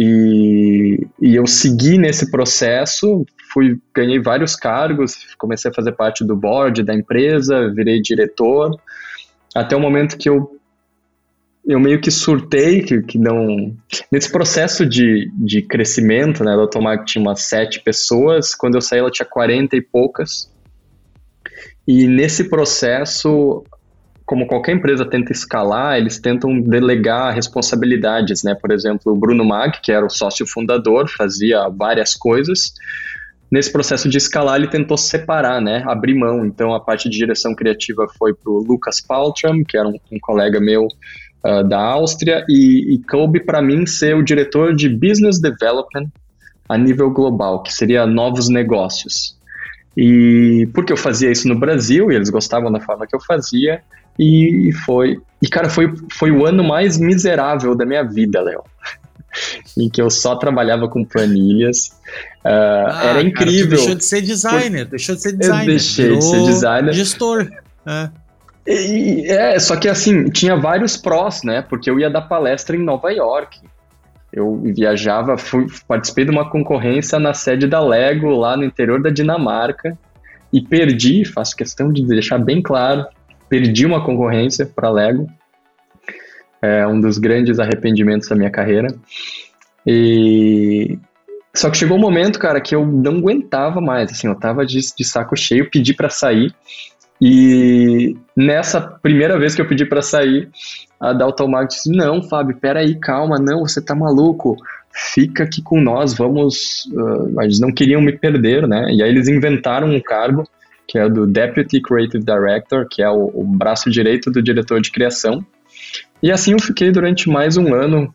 e, 0.00 1.08
e, 1.20 1.34
eu 1.34 1.44
segui 1.44 1.98
nesse 1.98 2.30
processo, 2.30 3.26
fui 3.52 3.80
ganhei 3.92 4.20
vários 4.20 4.54
cargos, 4.54 5.16
comecei 5.36 5.72
a 5.72 5.74
fazer 5.74 5.90
parte 5.90 6.24
do 6.24 6.36
board 6.36 6.84
da 6.84 6.94
empresa, 6.94 7.68
virei 7.74 8.00
diretor, 8.00 8.70
até 9.54 9.76
o 9.76 9.80
momento 9.80 10.16
que 10.16 10.28
eu 10.28 10.58
eu 11.68 11.78
meio 11.78 12.00
que 12.00 12.10
surtei, 12.10 12.80
que, 12.80 13.02
que 13.02 13.18
não... 13.18 13.76
Nesse 14.10 14.32
processo 14.32 14.86
de, 14.86 15.30
de 15.34 15.60
crescimento, 15.60 16.42
né, 16.42 16.56
da 16.56 16.62
Automac 16.62 17.04
tinha 17.04 17.20
umas 17.20 17.42
sete 17.42 17.80
pessoas, 17.80 18.54
quando 18.54 18.76
eu 18.76 18.80
saí 18.80 19.00
ela 19.00 19.10
tinha 19.10 19.26
quarenta 19.26 19.76
e 19.76 19.82
poucas, 19.82 20.50
e 21.86 22.06
nesse 22.06 22.48
processo, 22.48 23.62
como 24.24 24.46
qualquer 24.46 24.76
empresa 24.76 25.04
tenta 25.04 25.30
escalar, 25.30 25.98
eles 25.98 26.18
tentam 26.18 26.58
delegar 26.58 27.34
responsabilidades, 27.34 28.42
né? 28.42 28.54
Por 28.54 28.70
exemplo, 28.70 29.12
o 29.12 29.16
Bruno 29.16 29.44
Mag, 29.44 29.80
que 29.82 29.92
era 29.92 30.04
o 30.04 30.10
sócio 30.10 30.46
fundador, 30.46 31.08
fazia 31.08 31.68
várias 31.68 32.14
coisas, 32.14 32.74
Nesse 33.50 33.72
processo 33.72 34.08
de 34.08 34.18
escalar, 34.18 34.56
ele 34.56 34.68
tentou 34.68 34.96
separar, 34.96 35.60
né, 35.60 35.82
abrir 35.86 36.14
mão. 36.14 36.44
Então, 36.44 36.74
a 36.74 36.80
parte 36.80 37.08
de 37.08 37.16
direção 37.16 37.54
criativa 37.54 38.06
foi 38.18 38.34
para 38.34 38.52
o 38.52 38.58
Lucas 38.58 39.00
Paltram, 39.00 39.62
que 39.66 39.76
era 39.76 39.88
um, 39.88 39.98
um 40.12 40.18
colega 40.20 40.60
meu 40.60 40.86
uh, 40.86 41.66
da 41.66 41.80
Áustria, 41.80 42.44
e, 42.48 42.94
e 42.94 42.98
coube 43.04 43.40
para 43.40 43.62
mim 43.62 43.86
ser 43.86 44.14
o 44.14 44.22
diretor 44.22 44.74
de 44.74 44.88
Business 44.88 45.40
Development 45.40 46.08
a 46.68 46.76
nível 46.76 47.10
global, 47.10 47.62
que 47.62 47.72
seria 47.72 48.06
novos 48.06 48.50
negócios. 48.50 49.38
E 49.96 50.68
porque 50.74 50.92
eu 50.92 50.96
fazia 50.96 51.30
isso 51.30 51.48
no 51.48 51.58
Brasil, 51.58 52.12
e 52.12 52.14
eles 52.14 52.28
gostavam 52.28 52.70
da 52.70 52.80
forma 52.80 53.06
que 53.06 53.16
eu 53.16 53.20
fazia, 53.20 53.80
e 54.18 54.70
foi. 54.84 55.20
E, 55.40 55.48
cara, 55.48 55.70
foi, 55.70 55.92
foi 56.12 56.30
o 56.30 56.44
ano 56.44 56.62
mais 56.62 56.98
miserável 56.98 57.74
da 57.74 57.86
minha 57.86 58.02
vida, 58.02 58.42
Léo. 58.42 58.62
Em 59.76 59.88
que 59.88 60.00
eu 60.00 60.10
só 60.10 60.36
trabalhava 60.36 60.88
com 60.88 61.04
planilhas. 61.04 61.88
Uh, 62.44 62.88
ah, 62.88 63.02
era 63.04 63.22
incrível. 63.22 63.70
Cara, 63.70 63.76
deixou 63.76 63.94
de 63.94 64.04
ser 64.04 64.22
designer, 64.22 64.84
por... 64.84 64.90
deixou 64.90 65.14
de 65.14 65.22
ser 65.22 65.32
designer. 65.36 65.62
Eu 65.62 65.66
deixei 65.66 66.16
de 66.16 66.24
ser 66.24 66.44
designer. 66.44 66.92
Gestor. 66.92 67.50
É. 67.86 68.10
E, 68.66 69.24
é, 69.26 69.58
só 69.58 69.76
que 69.76 69.88
assim, 69.88 70.28
tinha 70.28 70.54
vários 70.56 70.96
prós, 70.96 71.42
né? 71.42 71.62
Porque 71.62 71.90
eu 71.90 71.98
ia 71.98 72.10
dar 72.10 72.22
palestra 72.22 72.76
em 72.76 72.82
Nova 72.82 73.10
York. 73.10 73.60
Eu 74.30 74.60
viajava, 74.62 75.38
fui, 75.38 75.66
participei 75.86 76.26
de 76.26 76.30
uma 76.30 76.50
concorrência 76.50 77.18
na 77.18 77.32
sede 77.32 77.66
da 77.66 77.80
Lego, 77.80 78.28
lá 78.28 78.56
no 78.56 78.64
interior 78.64 79.02
da 79.02 79.08
Dinamarca, 79.08 79.98
e 80.52 80.60
perdi, 80.60 81.24
faço 81.24 81.56
questão 81.56 81.90
de 81.90 82.06
deixar 82.06 82.38
bem 82.38 82.60
claro, 82.60 83.06
perdi 83.48 83.86
uma 83.86 84.04
concorrência 84.04 84.66
para 84.66 84.90
Lego 84.90 85.26
é 86.62 86.86
um 86.86 87.00
dos 87.00 87.18
grandes 87.18 87.58
arrependimentos 87.58 88.28
da 88.28 88.36
minha 88.36 88.50
carreira. 88.50 88.88
E 89.86 90.98
só 91.54 91.70
que 91.70 91.78
chegou 91.78 91.96
um 91.96 92.00
momento, 92.00 92.38
cara, 92.38 92.60
que 92.60 92.74
eu 92.74 92.86
não 92.86 93.16
aguentava 93.18 93.80
mais, 93.80 94.12
assim, 94.12 94.26
eu 94.26 94.34
tava 94.34 94.64
de, 94.64 94.78
de 94.96 95.04
saco 95.04 95.36
cheio, 95.36 95.70
pedi 95.70 95.94
para 95.94 96.08
sair. 96.08 96.54
E 97.20 98.16
nessa 98.36 98.80
primeira 98.80 99.38
vez 99.38 99.54
que 99.54 99.60
eu 99.60 99.66
pedi 99.66 99.84
para 99.84 100.02
sair, 100.02 100.48
a 101.00 101.12
Dalton 101.12 101.50
disse: 101.66 101.90
Não, 101.90 102.22
Fábio, 102.22 102.56
peraí, 102.56 102.94
calma, 102.94 103.38
não, 103.38 103.60
você 103.60 103.80
tá 103.80 103.94
maluco, 103.94 104.56
fica 104.92 105.44
aqui 105.44 105.60
com 105.60 105.80
nós, 105.80 106.14
vamos. 106.14 106.86
Uh, 106.92 107.42
eles 107.42 107.58
não 107.58 107.72
queriam 107.72 108.00
me 108.00 108.12
perder, 108.12 108.68
né? 108.68 108.86
E 108.92 109.02
aí 109.02 109.08
eles 109.08 109.26
inventaram 109.26 109.88
um 109.88 110.00
cargo, 110.00 110.44
que 110.86 110.98
é 110.98 111.08
do 111.08 111.26
Deputy 111.26 111.80
Creative 111.80 112.24
Director, 112.24 112.86
que 112.88 113.02
é 113.02 113.10
o, 113.10 113.32
o 113.34 113.44
braço 113.44 113.90
direito 113.90 114.30
do 114.30 114.40
diretor 114.40 114.80
de 114.80 114.92
criação. 114.92 115.44
E 116.22 116.32
assim 116.32 116.52
eu 116.52 116.60
fiquei 116.60 116.90
durante 116.90 117.28
mais 117.28 117.56
um 117.56 117.72
ano, 117.72 118.12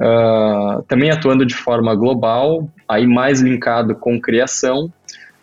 uh, 0.00 0.82
também 0.82 1.10
atuando 1.10 1.46
de 1.46 1.54
forma 1.54 1.94
global, 1.94 2.70
aí 2.86 3.06
mais 3.06 3.40
linkado 3.40 3.94
com 3.94 4.20
criação, 4.20 4.92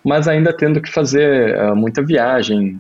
mas 0.06 0.28
ainda 0.28 0.56
tendo 0.56 0.82
que 0.82 0.92
fazer 0.92 1.58
uh, 1.58 1.76
muita 1.76 2.04
viagem. 2.04 2.80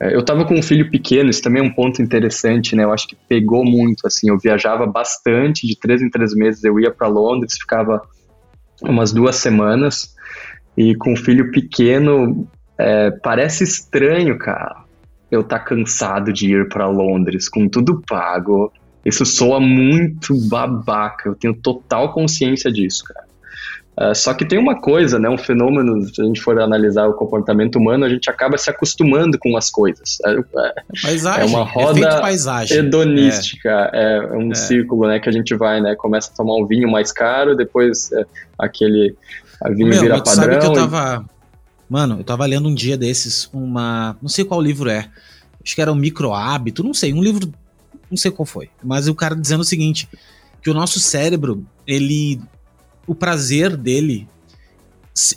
Uh, 0.00 0.04
eu 0.10 0.20
estava 0.20 0.46
com 0.46 0.54
um 0.54 0.62
filho 0.62 0.90
pequeno, 0.90 1.28
isso 1.28 1.42
também 1.42 1.62
é 1.62 1.66
um 1.66 1.72
ponto 1.72 2.00
interessante, 2.00 2.74
né? 2.74 2.84
Eu 2.84 2.92
acho 2.92 3.06
que 3.06 3.16
pegou 3.28 3.62
muito, 3.62 4.06
assim, 4.06 4.30
eu 4.30 4.38
viajava 4.38 4.86
bastante, 4.86 5.66
de 5.66 5.78
três 5.78 6.00
em 6.00 6.08
três 6.08 6.34
meses 6.34 6.64
eu 6.64 6.80
ia 6.80 6.90
para 6.90 7.08
Londres, 7.08 7.58
ficava 7.60 8.00
umas 8.82 9.12
duas 9.12 9.36
semanas, 9.36 10.14
e 10.76 10.94
com 10.94 11.12
um 11.12 11.16
filho 11.16 11.50
pequeno, 11.50 12.48
é, 12.78 13.10
parece 13.22 13.64
estranho, 13.64 14.38
cara 14.38 14.85
eu 15.36 15.44
tá 15.44 15.58
cansado 15.58 16.32
de 16.32 16.52
ir 16.52 16.68
para 16.68 16.88
Londres 16.88 17.48
com 17.48 17.68
tudo 17.68 18.02
pago. 18.06 18.72
Isso 19.04 19.24
soa 19.24 19.60
muito 19.60 20.34
babaca, 20.48 21.28
eu 21.28 21.34
tenho 21.34 21.54
total 21.54 22.12
consciência 22.12 22.72
disso, 22.72 23.04
cara. 23.04 23.26
Uh, 23.98 24.14
só 24.14 24.34
que 24.34 24.44
tem 24.44 24.58
uma 24.58 24.78
coisa, 24.78 25.18
né, 25.18 25.26
um 25.26 25.38
fenômeno, 25.38 26.02
se 26.06 26.20
a 26.20 26.24
gente 26.24 26.42
for 26.42 26.60
analisar 26.60 27.06
o 27.06 27.14
comportamento 27.14 27.76
humano, 27.76 28.04
a 28.04 28.10
gente 28.10 28.28
acaba 28.28 28.58
se 28.58 28.68
acostumando 28.68 29.38
com 29.38 29.56
as 29.56 29.70
coisas. 29.70 30.18
É, 30.26 30.32
é 30.32 30.74
paisagem, 31.02 31.42
é 31.42 31.46
uma 31.46 31.64
roda 31.64 32.20
paisagem. 32.20 32.76
hedonística, 32.76 33.90
é, 33.94 34.18
é 34.18 34.36
um 34.36 34.50
é. 34.50 34.54
círculo, 34.54 35.08
né, 35.08 35.18
que 35.18 35.30
a 35.30 35.32
gente 35.32 35.54
vai, 35.54 35.80
né, 35.80 35.94
começa 35.96 36.30
a 36.30 36.36
tomar 36.36 36.56
um 36.56 36.66
vinho 36.66 36.90
mais 36.90 37.10
caro, 37.10 37.56
depois 37.56 38.12
é, 38.12 38.26
aquele 38.58 39.16
vinho 39.70 39.88
Meu, 39.88 40.00
vira 40.00 40.18
padrão. 40.18 40.34
Sabe 40.34 40.58
que 40.58 40.66
eu 40.66 40.72
tava, 40.74 41.24
Mano, 41.88 42.18
eu 42.18 42.24
tava 42.24 42.44
lendo 42.46 42.68
um 42.68 42.74
dia 42.74 42.96
desses 42.96 43.48
uma. 43.52 44.16
Não 44.20 44.28
sei 44.28 44.44
qual 44.44 44.60
livro 44.60 44.90
é. 44.90 45.10
Acho 45.64 45.74
que 45.74 45.82
era 45.82 45.92
um 45.92 45.96
micro 45.96 46.32
hábito, 46.32 46.82
não 46.82 46.94
sei, 46.94 47.12
um 47.12 47.22
livro. 47.22 47.52
Não 48.10 48.16
sei 48.16 48.30
qual 48.30 48.46
foi. 48.46 48.70
Mas 48.82 49.08
o 49.08 49.14
cara 49.14 49.36
dizendo 49.36 49.60
o 49.60 49.64
seguinte: 49.64 50.08
que 50.62 50.70
o 50.70 50.74
nosso 50.74 50.98
cérebro, 50.98 51.64
ele. 51.86 52.40
O 53.06 53.14
prazer 53.14 53.76
dele. 53.76 54.28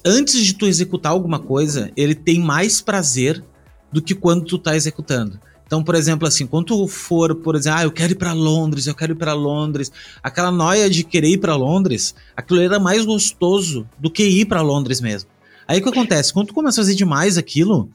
Antes 0.04 0.44
de 0.44 0.54
tu 0.54 0.66
executar 0.66 1.12
alguma 1.12 1.40
coisa, 1.40 1.92
ele 1.96 2.14
tem 2.14 2.40
mais 2.40 2.82
prazer 2.82 3.44
do 3.92 4.02
que 4.02 4.14
quando 4.14 4.44
tu 4.44 4.58
tá 4.58 4.76
executando. 4.76 5.40
Então, 5.70 5.84
por 5.84 5.94
exemplo, 5.94 6.28
assim, 6.28 6.48
quando 6.48 6.66
tu 6.66 6.88
for, 6.88 7.36
por 7.36 7.56
exemplo, 7.56 7.80
ah, 7.80 7.84
eu 7.84 7.92
quero 7.92 8.14
ir 8.14 8.16
para 8.16 8.34
Londres, 8.34 8.88
eu 8.88 8.96
quero 8.96 9.12
ir 9.12 9.16
para 9.16 9.34
Londres, 9.34 9.92
aquela 10.22 10.52
noia 10.52 10.90
de 10.90 11.04
querer 11.04 11.30
ir 11.30 11.38
para 11.38 11.56
Londres, 11.56 12.16
aquilo 12.36 12.60
era 12.60 12.80
mais 12.80 13.06
gostoso 13.06 13.88
do 14.00 14.10
que 14.10 14.24
ir 14.24 14.46
para 14.46 14.62
Londres 14.62 15.00
mesmo. 15.00 15.30
Aí 15.70 15.78
o 15.78 15.84
que 15.84 15.90
acontece? 15.90 16.34
Quando 16.34 16.48
tu 16.48 16.54
começa 16.56 16.82
a 16.82 16.84
fazer 16.84 16.96
demais 16.96 17.38
aquilo, 17.38 17.94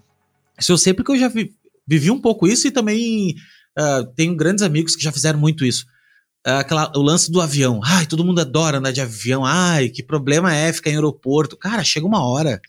isso 0.57 0.71
eu 0.71 0.79
sei 0.79 0.95
porque 0.95 1.11
eu 1.11 1.19
já 1.19 1.27
vi, 1.27 1.53
vivi 1.85 2.09
um 2.09 2.21
pouco 2.21 2.47
isso 2.47 2.69
e 2.69 2.71
também 2.71 3.35
uh, 3.77 4.07
tenho 4.15 4.37
grandes 4.37 4.63
amigos 4.63 4.95
que 4.95 5.03
já 5.03 5.11
fizeram 5.11 5.41
muito 5.41 5.65
isso. 5.65 5.85
Uh, 6.47 6.61
aquela, 6.61 6.93
o 6.95 7.03
lance 7.03 7.33
do 7.33 7.41
avião. 7.41 7.81
Ai, 7.83 8.07
todo 8.07 8.25
mundo 8.25 8.41
adora 8.41 8.79
andar 8.79 8.93
de 8.93 9.01
avião. 9.01 9.45
Ai, 9.45 9.89
que 9.89 10.05
problema 10.05 10.55
é 10.55 10.73
ficar 10.73 10.91
em 10.91 10.95
aeroporto. 10.95 11.57
Cara, 11.57 11.83
chega 11.83 12.07
uma 12.07 12.25
hora 12.25 12.63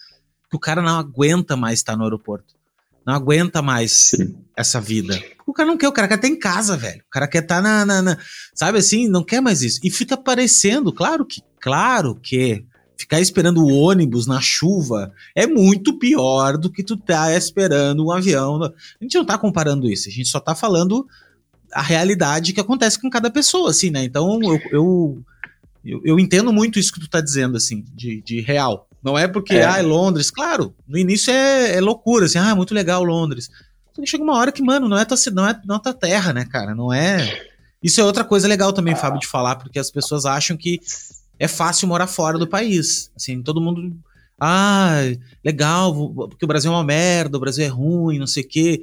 que 0.49 0.55
o 0.55 0.59
cara 0.59 0.81
não 0.81 0.97
aguenta 0.97 1.55
mais 1.55 1.77
estar 1.77 1.95
no 1.95 2.03
aeroporto. 2.03 2.55
Não 3.05 3.13
aguenta 3.13 3.61
mais 3.61 4.09
Sim. 4.15 4.35
essa 4.57 4.81
vida. 4.81 5.21
O 5.45 5.53
cara 5.53 5.69
não 5.69 5.77
quer, 5.77 5.87
o 5.87 5.91
cara 5.91 6.07
quer 6.07 6.15
estar 6.15 6.27
em 6.27 6.39
casa, 6.39 6.75
velho. 6.75 7.03
O 7.05 7.11
cara 7.11 7.27
quer 7.27 7.43
estar 7.43 7.61
na, 7.61 7.85
na, 7.85 8.01
na, 8.01 8.17
Sabe 8.55 8.79
assim? 8.79 9.07
Não 9.07 9.23
quer 9.23 9.39
mais 9.39 9.61
isso. 9.61 9.79
E 9.83 9.91
fica 9.91 10.17
parecendo, 10.17 10.91
claro 10.91 11.23
que, 11.23 11.43
claro 11.59 12.15
que 12.15 12.65
Ficar 12.97 13.19
esperando 13.19 13.63
o 13.63 13.73
ônibus 13.73 14.25
na 14.25 14.39
chuva 14.39 15.11
é 15.35 15.45
muito 15.45 15.97
pior 15.99 16.57
do 16.57 16.69
que 16.69 16.83
tu 16.83 16.95
tá 16.95 17.35
esperando 17.35 18.05
um 18.05 18.11
avião. 18.11 18.63
A 18.63 18.71
gente 19.01 19.17
não 19.17 19.25
tá 19.25 19.37
comparando 19.37 19.89
isso, 19.89 20.09
a 20.09 20.11
gente 20.11 20.29
só 20.29 20.39
tá 20.39 20.55
falando 20.55 21.05
a 21.73 21.81
realidade 21.81 22.53
que 22.53 22.61
acontece 22.61 22.99
com 22.99 23.09
cada 23.09 23.29
pessoa, 23.29 23.69
assim, 23.71 23.91
né? 23.91 24.03
Então 24.03 24.39
eu, 24.41 24.61
eu, 24.71 25.23
eu, 25.83 26.01
eu 26.05 26.19
entendo 26.19 26.53
muito 26.53 26.79
isso 26.79 26.93
que 26.93 27.01
tu 27.01 27.09
tá 27.09 27.19
dizendo, 27.19 27.57
assim, 27.57 27.83
de, 27.93 28.21
de 28.21 28.39
real. 28.39 28.87
Não 29.03 29.17
é 29.17 29.27
porque, 29.27 29.55
é. 29.55 29.65
ah, 29.65 29.77
é 29.77 29.81
Londres. 29.81 30.31
Claro, 30.31 30.73
no 30.87 30.97
início 30.97 31.31
é, 31.31 31.75
é 31.75 31.81
loucura, 31.81 32.25
assim, 32.25 32.39
ah, 32.39 32.55
muito 32.55 32.73
legal 32.73 33.03
Londres. 33.03 33.49
Só 33.93 34.05
chega 34.05 34.23
uma 34.23 34.37
hora 34.37 34.51
que, 34.51 34.63
mano, 34.63 34.87
não 34.89 34.97
é 34.97 35.05
tua, 35.05 35.17
não 35.33 35.47
é, 35.47 35.61
não 35.65 35.75
é 35.75 35.79
tua 35.79 35.93
terra, 35.93 36.33
né, 36.33 36.45
cara? 36.45 36.73
Não 36.73 36.91
é. 36.91 37.45
Isso 37.83 38.01
é 38.01 38.03
outra 38.03 38.23
coisa 38.23 38.47
legal 38.47 38.73
também, 38.73 38.95
Fábio, 38.95 39.19
de 39.19 39.27
falar, 39.27 39.57
porque 39.57 39.77
as 39.77 39.91
pessoas 39.91 40.25
acham 40.25 40.57
que 40.57 40.79
é 41.39 41.47
fácil 41.47 41.87
morar 41.87 42.07
fora 42.07 42.37
do 42.37 42.47
país. 42.47 43.11
Assim, 43.15 43.41
todo 43.41 43.61
mundo. 43.61 43.95
Ah, 44.39 45.01
legal, 45.43 45.93
porque 46.13 46.43
o 46.45 46.47
Brasil 46.47 46.71
é 46.71 46.75
uma 46.75 46.83
merda, 46.83 47.37
o 47.37 47.39
Brasil 47.39 47.65
é 47.65 47.69
ruim, 47.69 48.19
não 48.19 48.27
sei 48.27 48.43
o 48.43 48.47
quê. 48.47 48.81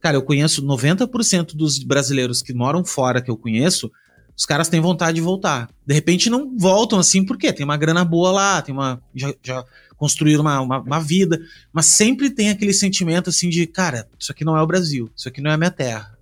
Cara, 0.00 0.16
eu 0.16 0.22
conheço 0.22 0.64
90% 0.64 1.54
dos 1.54 1.78
brasileiros 1.78 2.40
que 2.40 2.54
moram 2.54 2.84
fora 2.84 3.20
que 3.20 3.30
eu 3.30 3.36
conheço, 3.36 3.90
os 4.36 4.46
caras 4.46 4.68
têm 4.68 4.80
vontade 4.80 5.16
de 5.16 5.20
voltar. 5.20 5.68
De 5.84 5.92
repente 5.92 6.30
não 6.30 6.56
voltam 6.56 6.98
assim, 6.98 7.24
porque 7.24 7.52
tem 7.52 7.64
uma 7.64 7.76
grana 7.76 8.04
boa 8.04 8.30
lá, 8.30 8.62
tem 8.62 8.72
uma. 8.72 9.02
Já, 9.14 9.34
já 9.42 9.64
construíram 9.96 10.42
uma, 10.42 10.60
uma, 10.60 10.78
uma, 10.78 11.00
vida, 11.00 11.40
mas 11.72 11.86
sempre 11.86 12.30
tem 12.30 12.48
aquele 12.48 12.72
sentimento 12.72 13.30
assim 13.30 13.48
de, 13.48 13.66
cara, 13.66 14.08
isso 14.16 14.30
aqui 14.30 14.44
não 14.44 14.56
é 14.56 14.62
o 14.62 14.66
Brasil, 14.66 15.10
isso 15.14 15.28
aqui 15.28 15.40
não 15.40 15.50
é 15.50 15.54
a 15.54 15.58
minha 15.58 15.72
terra? 15.72 16.16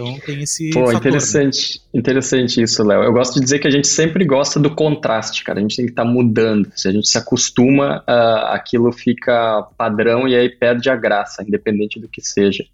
Então 0.00 0.18
tem 0.18 0.42
esse. 0.42 0.70
Pô, 0.70 0.86
fator, 0.86 0.94
interessante, 0.94 1.80
né? 1.92 2.00
interessante 2.00 2.62
isso, 2.62 2.82
Léo. 2.82 3.02
Eu 3.02 3.12
gosto 3.12 3.34
de 3.34 3.40
dizer 3.40 3.58
que 3.58 3.68
a 3.68 3.70
gente 3.70 3.86
sempre 3.86 4.24
gosta 4.24 4.58
do 4.58 4.74
contraste, 4.74 5.44
cara. 5.44 5.58
A 5.58 5.62
gente 5.62 5.76
tem 5.76 5.84
que 5.84 5.92
estar 5.92 6.04
tá 6.04 6.08
mudando. 6.08 6.70
Se 6.74 6.88
a 6.88 6.90
gente 6.90 7.08
se 7.08 7.18
acostuma, 7.18 8.02
uh, 8.08 8.46
aquilo 8.54 8.90
fica 8.92 9.62
padrão 9.76 10.26
e 10.26 10.34
aí 10.34 10.48
perde 10.48 10.88
a 10.88 10.96
graça, 10.96 11.44
independente 11.46 12.00
do 12.00 12.08
que 12.08 12.22
seja. 12.22 12.64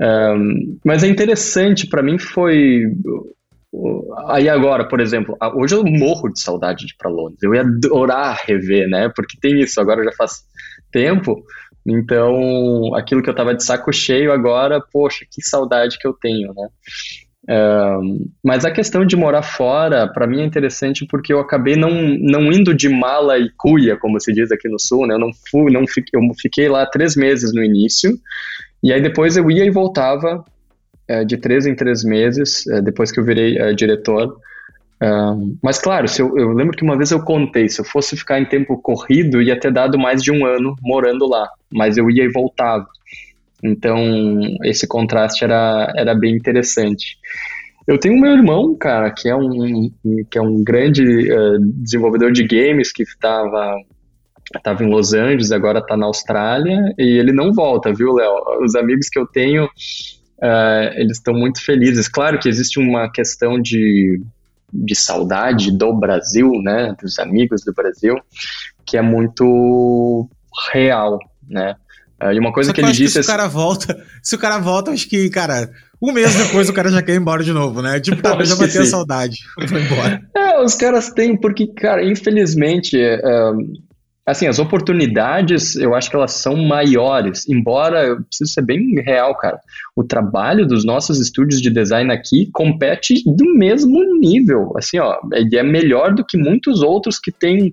Um, 0.00 0.78
mas 0.84 1.02
é 1.02 1.08
interessante, 1.08 1.88
para 1.88 2.02
mim 2.02 2.18
foi. 2.18 2.82
Aí 4.28 4.48
agora, 4.48 4.86
por 4.86 5.00
exemplo, 5.00 5.36
hoje 5.56 5.74
eu 5.74 5.82
morro 5.84 6.28
de 6.28 6.40
saudade 6.40 6.86
de 6.86 6.92
ir 6.92 6.96
para 6.96 7.10
Londres. 7.10 7.42
Eu 7.42 7.54
ia 7.54 7.62
adorar 7.62 8.40
rever, 8.46 8.88
né? 8.88 9.10
Porque 9.14 9.36
tem 9.40 9.60
isso, 9.60 9.80
agora 9.80 10.04
já 10.04 10.12
faz 10.12 10.44
tempo. 10.92 11.44
Então, 11.86 12.94
aquilo 12.94 13.22
que 13.22 13.28
eu 13.28 13.34
tava 13.34 13.54
de 13.54 13.62
saco 13.62 13.92
cheio 13.92 14.32
agora, 14.32 14.80
poxa, 14.80 15.26
que 15.30 15.42
saudade 15.42 15.98
que 15.98 16.06
eu 16.06 16.14
tenho, 16.14 16.52
né? 16.54 16.68
Um, 17.46 18.26
mas 18.42 18.64
a 18.64 18.70
questão 18.70 19.04
de 19.04 19.16
morar 19.16 19.42
fora, 19.42 20.08
para 20.08 20.26
mim 20.26 20.40
é 20.40 20.44
interessante 20.46 21.06
porque 21.06 21.30
eu 21.30 21.38
acabei 21.38 21.76
não, 21.76 21.90
não 21.90 22.50
indo 22.50 22.72
de 22.72 22.88
mala 22.88 23.38
e 23.38 23.50
cuia, 23.58 23.98
como 23.98 24.18
se 24.18 24.32
diz 24.32 24.50
aqui 24.50 24.66
no 24.66 24.80
sul, 24.80 25.06
né? 25.06 25.14
Eu 25.14 25.18
não 25.18 25.30
fui, 25.50 25.70
não 25.70 25.86
fiquei, 25.86 26.18
eu 26.18 26.22
fiquei 26.40 26.68
lá 26.68 26.86
três 26.86 27.14
meses 27.14 27.52
no 27.52 27.62
início, 27.62 28.18
e 28.82 28.92
aí 28.92 29.02
depois 29.02 29.36
eu 29.36 29.50
ia 29.50 29.64
e 29.64 29.70
voltava 29.70 30.42
é, 31.06 31.22
de 31.22 31.36
três 31.36 31.66
em 31.66 31.74
três 31.74 32.02
meses, 32.02 32.66
é, 32.66 32.80
depois 32.80 33.12
que 33.12 33.20
eu 33.20 33.24
virei 33.24 33.58
é, 33.58 33.74
diretor. 33.74 34.38
Um, 35.02 35.58
mas 35.62 35.78
claro, 35.78 36.08
se 36.08 36.22
eu, 36.22 36.38
eu, 36.38 36.52
lembro 36.52 36.74
que 36.74 36.82
uma 36.82 36.96
vez 36.96 37.10
eu 37.10 37.22
contei, 37.22 37.68
se 37.68 37.78
eu 37.78 37.84
fosse 37.84 38.16
ficar 38.16 38.40
em 38.40 38.46
tempo 38.46 38.80
corrido, 38.80 39.42
ia 39.42 39.58
ter 39.58 39.70
dado 39.70 39.98
mais 39.98 40.22
de 40.22 40.32
um 40.32 40.46
ano 40.46 40.74
morando 40.80 41.28
lá, 41.28 41.46
mas 41.74 41.96
eu 41.96 42.10
ia 42.10 42.24
e 42.24 42.32
voltava. 42.32 42.86
Então, 43.62 43.98
esse 44.62 44.86
contraste 44.86 45.44
era, 45.44 45.92
era 45.96 46.14
bem 46.14 46.34
interessante. 46.34 47.18
Eu 47.86 47.98
tenho 47.98 48.20
meu 48.20 48.32
irmão, 48.32 48.74
cara, 48.76 49.10
que 49.10 49.28
é 49.28 49.36
um, 49.36 49.90
que 50.30 50.38
é 50.38 50.40
um 50.42 50.62
grande 50.62 51.02
uh, 51.30 51.58
desenvolvedor 51.82 52.32
de 52.32 52.46
games 52.46 52.92
que 52.92 53.02
estava 53.02 53.76
estava 54.54 54.84
em 54.84 54.90
Los 54.90 55.14
Angeles, 55.14 55.50
agora 55.50 55.78
está 55.78 55.96
na 55.96 56.04
Austrália, 56.04 56.94
e 56.98 57.18
ele 57.18 57.32
não 57.32 57.52
volta, 57.52 57.92
viu, 57.92 58.12
Léo? 58.12 58.30
Os 58.62 58.74
amigos 58.74 59.08
que 59.08 59.18
eu 59.18 59.26
tenho, 59.26 59.64
uh, 59.64 60.92
eles 60.96 61.16
estão 61.16 61.34
muito 61.34 61.64
felizes. 61.64 62.08
Claro 62.08 62.38
que 62.38 62.48
existe 62.48 62.78
uma 62.78 63.10
questão 63.10 63.60
de 63.60 64.20
de 64.74 64.94
saudade 64.94 65.70
do 65.70 65.94
Brasil, 65.94 66.50
né, 66.62 66.94
dos 67.00 67.18
amigos 67.20 67.62
do 67.64 67.72
Brasil, 67.72 68.16
que 68.84 68.96
é 68.96 69.02
muito 69.02 70.28
real, 70.72 71.18
né? 71.48 71.74
E 72.32 72.38
uma 72.38 72.52
coisa 72.52 72.72
que, 72.72 72.80
que 72.80 72.86
ele 72.86 72.92
disse. 72.92 73.18
Que 73.18 73.24
se 73.24 73.30
o 73.30 73.32
cara 73.32 73.48
volta, 73.48 74.04
se 74.22 74.34
o 74.34 74.38
cara 74.38 74.58
volta, 74.58 74.92
acho 74.92 75.08
que, 75.08 75.28
cara, 75.28 75.70
um 76.00 76.12
mês 76.12 76.34
depois 76.34 76.68
o 76.68 76.72
cara 76.72 76.90
já 76.90 77.02
quer 77.02 77.14
ir 77.14 77.20
embora 77.20 77.42
de 77.42 77.52
novo, 77.52 77.82
né? 77.82 78.00
Tipo, 78.00 78.20
tá, 78.22 78.42
já 78.44 78.54
vai 78.54 78.68
ter 78.68 78.82
a 78.82 78.86
saudade. 78.86 79.38
Foi 79.68 79.82
embora. 79.82 80.22
É, 80.36 80.60
os 80.62 80.74
caras 80.76 81.10
têm, 81.10 81.36
porque, 81.36 81.66
cara, 81.66 82.04
infelizmente, 82.04 82.96
é, 82.96 83.20
assim, 84.24 84.46
as 84.46 84.58
oportunidades, 84.58 85.74
eu 85.76 85.94
acho 85.94 86.08
que 86.08 86.16
elas 86.16 86.32
são 86.32 86.56
maiores, 86.56 87.48
embora 87.48 88.04
eu 88.04 88.22
preciso 88.22 88.52
ser 88.52 88.62
bem 88.62 88.94
real, 89.02 89.36
cara. 89.36 89.58
O 89.96 90.04
trabalho 90.04 90.66
dos 90.66 90.84
nossos 90.84 91.20
estúdios 91.20 91.60
de 91.60 91.70
design 91.70 92.12
aqui 92.12 92.48
compete 92.52 93.22
do 93.26 93.54
mesmo 93.54 94.00
nível, 94.18 94.72
assim, 94.76 94.98
ó, 94.98 95.18
é, 95.32 95.56
é 95.56 95.62
melhor 95.62 96.14
do 96.14 96.24
que 96.24 96.38
muitos 96.38 96.82
outros 96.82 97.18
que 97.18 97.32
têm 97.32 97.72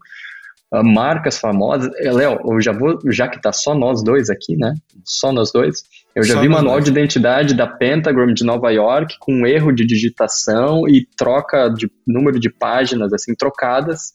uh, 0.73 0.84
marcas 0.84 1.38
famosas. 1.38 1.91
É, 1.99 2.12
Léo, 2.12 2.39
eu 2.45 2.62
já 2.62 2.71
vou, 2.71 2.99
já 3.12 3.27
que 3.27 3.41
tá 3.41 3.51
só 3.51 3.75
nós 3.75 4.03
dois 4.03 4.29
aqui, 4.29 4.55
né? 4.55 4.73
Só 5.03 5.31
nós 5.31 5.51
dois. 5.51 5.84
Eu 6.15 6.23
já 6.23 6.36
só 6.36 6.41
vi 6.41 6.49
manual 6.49 6.75
dois. 6.75 6.86
de 6.86 6.91
identidade 6.91 7.53
da 7.53 7.67
Pentagram 7.67 8.34
de 8.34 8.43
Nova 8.43 8.71
York 8.71 9.15
com 9.19 9.45
erro 9.45 9.71
de 9.71 9.86
digitação 9.86 10.88
e 10.88 11.07
troca 11.17 11.69
de 11.69 11.89
número 12.07 12.39
de 12.39 12.49
páginas 12.49 13.13
assim 13.13 13.34
trocadas 13.36 14.13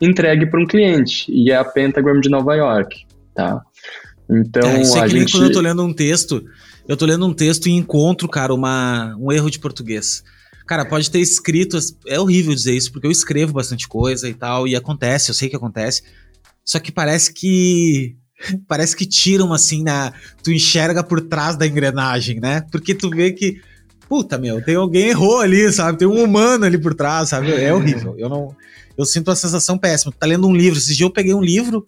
entregue 0.00 0.46
para 0.46 0.60
um 0.60 0.66
cliente, 0.66 1.30
e 1.30 1.50
é 1.50 1.56
a 1.56 1.64
Pentagram 1.64 2.20
de 2.20 2.28
Nova 2.28 2.54
York, 2.54 3.06
tá? 3.34 3.60
Então, 4.30 4.68
é, 4.68 4.82
isso 4.82 4.96
é 4.96 5.02
a 5.02 5.06
gente... 5.06 5.32
quando 5.32 5.44
eu 5.44 5.52
tô 5.52 5.60
lendo 5.60 5.82
um 5.82 5.92
texto, 5.92 6.44
eu 6.88 6.96
tô 6.96 7.06
lendo 7.06 7.26
um 7.26 7.32
texto 7.32 7.66
e 7.66 7.72
encontro, 7.72 8.28
cara, 8.28 8.54
uma, 8.54 9.16
um 9.18 9.30
erro 9.30 9.50
de 9.50 9.58
português. 9.58 10.22
Cara, 10.66 10.84
pode 10.84 11.10
ter 11.10 11.20
escrito, 11.20 11.78
é 12.06 12.18
horrível 12.18 12.54
dizer 12.54 12.74
isso, 12.74 12.90
porque 12.90 13.06
eu 13.06 13.10
escrevo 13.10 13.52
bastante 13.52 13.86
coisa 13.86 14.28
e 14.28 14.34
tal, 14.34 14.66
e 14.66 14.74
acontece, 14.74 15.30
eu 15.30 15.34
sei 15.34 15.48
que 15.48 15.56
acontece, 15.56 16.02
só 16.64 16.78
que 16.78 16.90
parece 16.90 17.32
que 17.32 18.16
parece 18.66 18.96
que 18.96 19.06
tiram 19.06 19.52
assim 19.52 19.82
na. 19.82 20.12
Tu 20.42 20.52
enxerga 20.52 21.02
por 21.02 21.20
trás 21.20 21.56
da 21.56 21.66
engrenagem, 21.66 22.40
né? 22.40 22.64
Porque 22.70 22.94
tu 22.94 23.10
vê 23.10 23.32
que. 23.32 23.60
Puta, 24.08 24.36
meu, 24.36 24.62
tem 24.62 24.76
alguém 24.76 25.08
errou 25.08 25.40
ali, 25.40 25.72
sabe? 25.72 25.98
Tem 25.98 26.06
um 26.06 26.22
humano 26.22 26.66
ali 26.66 26.76
por 26.76 26.94
trás, 26.94 27.30
sabe? 27.30 27.52
É 27.52 27.72
horrível. 27.72 28.14
Eu 28.18 28.28
não 28.28 28.54
eu 28.96 29.04
sinto 29.04 29.28
uma 29.28 29.36
sensação 29.36 29.76
péssima. 29.76 30.12
Tá 30.18 30.26
lendo 30.26 30.46
um 30.46 30.54
livro. 30.54 30.78
Esses 30.78 30.96
dias 30.96 31.00
eu 31.00 31.10
peguei 31.10 31.34
um 31.34 31.42
livro 31.42 31.84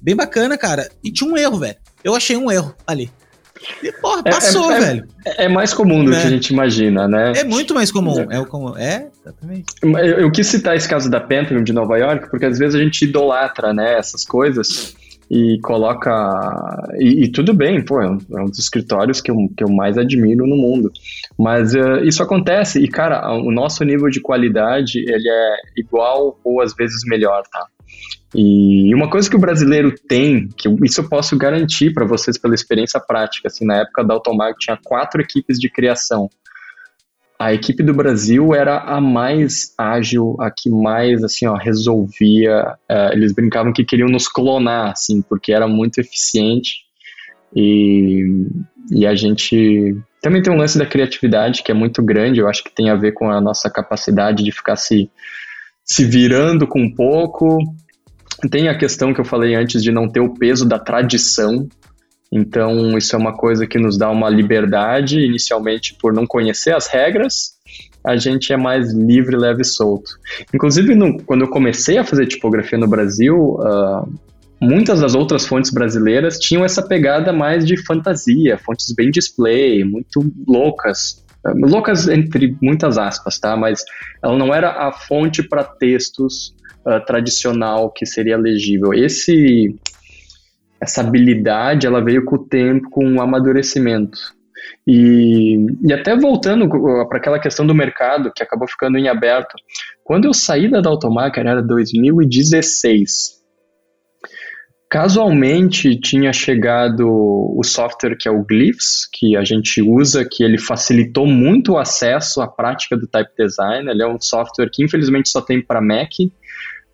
bem 0.00 0.16
bacana, 0.16 0.56
cara, 0.56 0.88
e 1.02 1.10
tinha 1.10 1.30
um 1.30 1.36
erro, 1.36 1.58
velho. 1.58 1.76
Eu 2.02 2.14
achei 2.14 2.36
um 2.36 2.50
erro 2.50 2.74
ali. 2.86 3.10
E, 3.82 3.92
porra, 3.92 4.22
é, 4.24 4.30
passou, 4.30 4.70
é, 4.72 4.76
é, 4.76 4.80
velho. 4.80 5.08
É, 5.26 5.44
é, 5.44 5.48
mais 5.48 5.74
comum 5.74 6.04
do 6.04 6.10
que 6.10 6.16
a 6.16 6.24
né? 6.24 6.30
gente 6.30 6.52
imagina, 6.52 7.06
né? 7.08 7.32
É 7.36 7.44
muito 7.44 7.74
mais 7.74 7.90
comum. 7.92 8.30
É, 8.30 8.38
o 8.38 8.46
comum. 8.46 8.76
é 8.76 9.08
exatamente. 9.20 9.66
Eu, 9.82 10.20
eu, 10.20 10.30
quis 10.30 10.46
citar 10.46 10.76
esse 10.76 10.88
caso 10.88 11.10
da 11.10 11.20
Pentagon 11.20 11.62
de 11.62 11.72
Nova 11.72 11.96
York, 11.98 12.30
porque 12.30 12.46
às 12.46 12.58
vezes 12.58 12.74
a 12.74 12.82
gente 12.82 13.04
idolatra, 13.04 13.72
né, 13.72 13.98
essas 13.98 14.24
coisas 14.24 14.96
e 15.30 15.58
coloca. 15.62 16.10
E, 16.98 17.24
e, 17.24 17.28
tudo 17.32 17.52
bem, 17.52 17.84
pô, 17.84 18.00
é 18.00 18.08
um, 18.08 18.18
é 18.34 18.40
um, 18.40 18.46
dos 18.46 18.58
escritórios 18.58 19.20
que 19.20 19.30
eu, 19.30 19.36
que 19.56 19.62
eu 19.62 19.68
mais 19.68 19.98
admiro 19.98 20.46
no 20.46 20.56
mundo. 20.56 20.90
Mas 21.38 21.74
uh, 21.74 22.02
isso 22.02 22.22
acontece, 22.22 22.82
e 22.82 22.88
cara, 22.88 23.30
o 23.32 23.50
nosso 23.50 23.84
nível 23.84 24.08
de 24.08 24.20
qualidade 24.20 24.98
ele 24.98 25.28
é 25.28 25.56
igual 25.76 26.38
ou 26.42 26.60
às 26.60 26.74
vezes 26.74 27.04
melhor, 27.04 27.42
tá? 27.52 27.66
E 28.34 28.94
uma 28.94 29.08
coisa 29.08 29.28
que 29.28 29.36
o 29.36 29.40
brasileiro 29.40 29.94
tem, 30.06 30.48
que 30.56 30.68
isso 30.84 31.00
eu 31.00 31.08
posso 31.08 31.36
garantir 31.36 31.92
para 31.92 32.06
vocês 32.06 32.36
pela 32.36 32.54
experiência 32.54 33.00
prática, 33.00 33.48
assim, 33.48 33.64
na 33.64 33.76
época 33.76 34.04
da 34.04 34.14
Automag 34.14 34.56
tinha 34.58 34.78
quatro 34.84 35.20
equipes 35.20 35.58
de 35.58 35.70
criação 35.70 36.28
a 37.38 37.54
equipe 37.54 37.84
do 37.84 37.94
Brasil 37.94 38.52
era 38.52 38.78
a 38.78 39.00
mais 39.00 39.72
ágil, 39.78 40.36
a 40.40 40.50
que 40.50 40.68
mais, 40.68 41.22
assim, 41.22 41.46
ó, 41.46 41.54
resolvia. 41.54 42.74
Uh, 42.90 43.12
eles 43.12 43.32
brincavam 43.32 43.72
que 43.72 43.84
queriam 43.84 44.08
nos 44.08 44.26
clonar, 44.26 44.90
assim, 44.90 45.22
porque 45.22 45.52
era 45.52 45.68
muito 45.68 46.00
eficiente. 46.00 46.80
E, 47.54 48.44
e 48.90 49.06
a 49.06 49.14
gente 49.14 49.96
também 50.20 50.42
tem 50.42 50.52
um 50.52 50.56
lance 50.56 50.76
da 50.76 50.84
criatividade 50.84 51.62
que 51.62 51.70
é 51.70 51.74
muito 51.74 52.02
grande, 52.02 52.40
eu 52.40 52.48
acho 52.48 52.62
que 52.64 52.74
tem 52.74 52.90
a 52.90 52.96
ver 52.96 53.12
com 53.12 53.30
a 53.30 53.40
nossa 53.40 53.70
capacidade 53.70 54.42
de 54.42 54.50
ficar 54.50 54.74
se, 54.74 55.08
se 55.84 56.04
virando 56.04 56.66
com 56.66 56.80
um 56.80 56.92
pouco. 56.92 57.58
Tem 58.50 58.68
a 58.68 58.78
questão 58.78 59.12
que 59.12 59.20
eu 59.20 59.24
falei 59.24 59.54
antes 59.54 59.82
de 59.82 59.90
não 59.90 60.08
ter 60.08 60.20
o 60.20 60.34
peso 60.34 60.66
da 60.66 60.78
tradição, 60.78 61.68
então, 62.30 62.96
isso 62.98 63.16
é 63.16 63.18
uma 63.18 63.34
coisa 63.34 63.66
que 63.66 63.78
nos 63.78 63.96
dá 63.96 64.10
uma 64.10 64.28
liberdade, 64.28 65.20
inicialmente 65.20 65.96
por 66.00 66.12
não 66.12 66.26
conhecer 66.26 66.74
as 66.74 66.86
regras, 66.86 67.56
a 68.04 68.16
gente 68.16 68.52
é 68.52 68.56
mais 68.56 68.92
livre, 68.92 69.36
leve 69.36 69.62
e 69.62 69.64
solto. 69.64 70.10
Inclusive, 70.54 70.94
no, 70.94 71.22
quando 71.22 71.42
eu 71.42 71.48
comecei 71.48 71.98
a 71.98 72.04
fazer 72.04 72.26
tipografia 72.26 72.78
no 72.78 72.86
Brasil, 72.86 73.58
uh, 73.58 74.08
muitas 74.60 75.00
das 75.00 75.14
outras 75.14 75.46
fontes 75.46 75.70
brasileiras 75.70 76.38
tinham 76.38 76.64
essa 76.64 76.86
pegada 76.86 77.32
mais 77.32 77.66
de 77.66 77.76
fantasia, 77.84 78.58
fontes 78.58 78.92
bem 78.94 79.10
display, 79.10 79.82
muito 79.84 80.30
loucas. 80.46 81.24
Uh, 81.44 81.66
loucas 81.66 82.08
entre 82.08 82.56
muitas 82.62 82.98
aspas, 82.98 83.38
tá? 83.38 83.56
Mas 83.56 83.82
ela 84.22 84.36
não 84.36 84.54
era 84.54 84.86
a 84.86 84.92
fonte 84.92 85.42
para 85.42 85.64
textos 85.64 86.54
uh, 86.86 87.04
tradicional 87.06 87.90
que 87.90 88.06
seria 88.06 88.36
legível. 88.36 88.92
Esse 88.92 89.74
essa 90.80 91.00
habilidade 91.00 91.86
ela 91.86 92.02
veio 92.02 92.24
com 92.24 92.36
o 92.36 92.44
tempo, 92.46 92.88
com 92.90 93.14
o 93.14 93.20
amadurecimento. 93.20 94.18
E, 94.86 95.56
e 95.82 95.92
até 95.92 96.16
voltando 96.16 96.68
para 97.08 97.18
aquela 97.18 97.38
questão 97.38 97.66
do 97.66 97.74
mercado, 97.74 98.32
que 98.34 98.42
acabou 98.42 98.68
ficando 98.68 98.96
em 98.96 99.08
aberto, 99.08 99.54
quando 100.04 100.24
eu 100.24 100.32
saí 100.32 100.70
da 100.70 100.80
Daltomaker 100.80 101.46
era 101.46 101.62
2016. 101.62 103.38
Casualmente 104.90 106.00
tinha 106.00 106.32
chegado 106.32 107.06
o 107.06 107.62
software 107.62 108.16
que 108.16 108.26
é 108.26 108.30
o 108.30 108.42
Glyphs, 108.42 109.06
que 109.12 109.36
a 109.36 109.44
gente 109.44 109.82
usa, 109.82 110.24
que 110.24 110.42
ele 110.42 110.56
facilitou 110.56 111.26
muito 111.26 111.72
o 111.72 111.78
acesso 111.78 112.40
à 112.40 112.48
prática 112.48 112.96
do 112.96 113.06
type 113.06 113.30
design. 113.38 113.90
Ele 113.90 114.02
é 114.02 114.08
um 114.08 114.18
software 114.18 114.70
que 114.72 114.82
infelizmente 114.82 115.28
só 115.28 115.42
tem 115.42 115.60
para 115.60 115.82
Mac, 115.82 116.12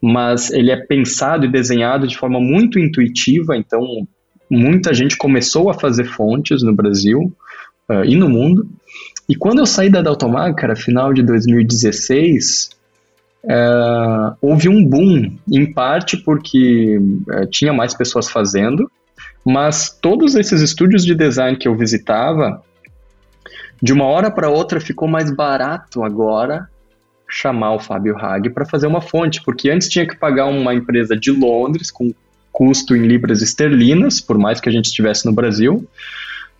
mas 0.07 0.51
ele 0.51 0.71
é 0.71 0.77
pensado 0.77 1.47
e 1.47 1.51
desenhado 1.51 2.07
de 2.07 2.15
forma 2.15 2.39
muito 2.39 2.79
intuitiva, 2.79 3.57
então 3.57 4.07
muita 4.51 4.93
gente 4.93 5.17
começou 5.17 5.71
a 5.71 5.75
fazer 5.75 6.05
fontes 6.05 6.63
no 6.63 6.75
Brasil 6.75 7.35
uh, 7.89 8.05
e 8.05 8.15
no 8.15 8.29
mundo. 8.29 8.69
E 9.27 9.35
quando 9.35 9.61
eu 9.61 9.67
saí 9.67 9.89
da 9.89 10.03
Daltomag, 10.03 10.55
cara, 10.57 10.77
final 10.77 11.15
de 11.15 11.23
2016, 11.23 12.69
uh, 13.45 13.49
eh, 13.49 14.35
houve 14.43 14.69
um 14.69 14.85
boom, 14.85 15.39
em 15.51 15.73
parte 15.73 16.19
porque 16.19 16.99
uh, 16.99 17.47
tinha 17.51 17.73
mais 17.73 17.95
pessoas 17.95 18.29
fazendo, 18.29 18.91
mas 19.43 19.89
todos 19.89 20.35
esses 20.35 20.61
estúdios 20.61 21.03
de 21.03 21.15
design 21.15 21.57
que 21.57 21.67
eu 21.67 21.75
visitava 21.77 22.63
De 23.83 23.93
uma 23.93 24.05
hora 24.05 24.31
para 24.31 24.51
outra 24.51 24.81
ficou 24.81 25.09
mais 25.09 25.35
barato 25.35 26.05
agora 26.05 26.69
chamar 27.35 27.75
o 27.75 27.81
Fábio 27.81 28.17
Hag 28.17 28.49
para 28.51 28.65
fazer 28.65 28.87
uma 28.87 29.01
fonte, 29.01 29.43
porque 29.43 29.69
antes 29.69 29.89
tinha 29.89 30.07
que 30.07 30.17
pagar 30.17 30.47
uma 30.47 30.73
empresa 30.73 31.17
de 31.17 31.33
Londres 31.33 31.91
com 31.91 32.15
custo 32.53 32.95
em 32.95 33.07
libras 33.07 33.43
esterlinas, 33.43 34.21
por 34.21 34.39
mais 34.39 34.61
que 34.61 34.69
a 34.69 34.73
gente 34.73 34.87
estivesse 34.87 35.27
no 35.27 35.33
Brasil. 35.33 35.85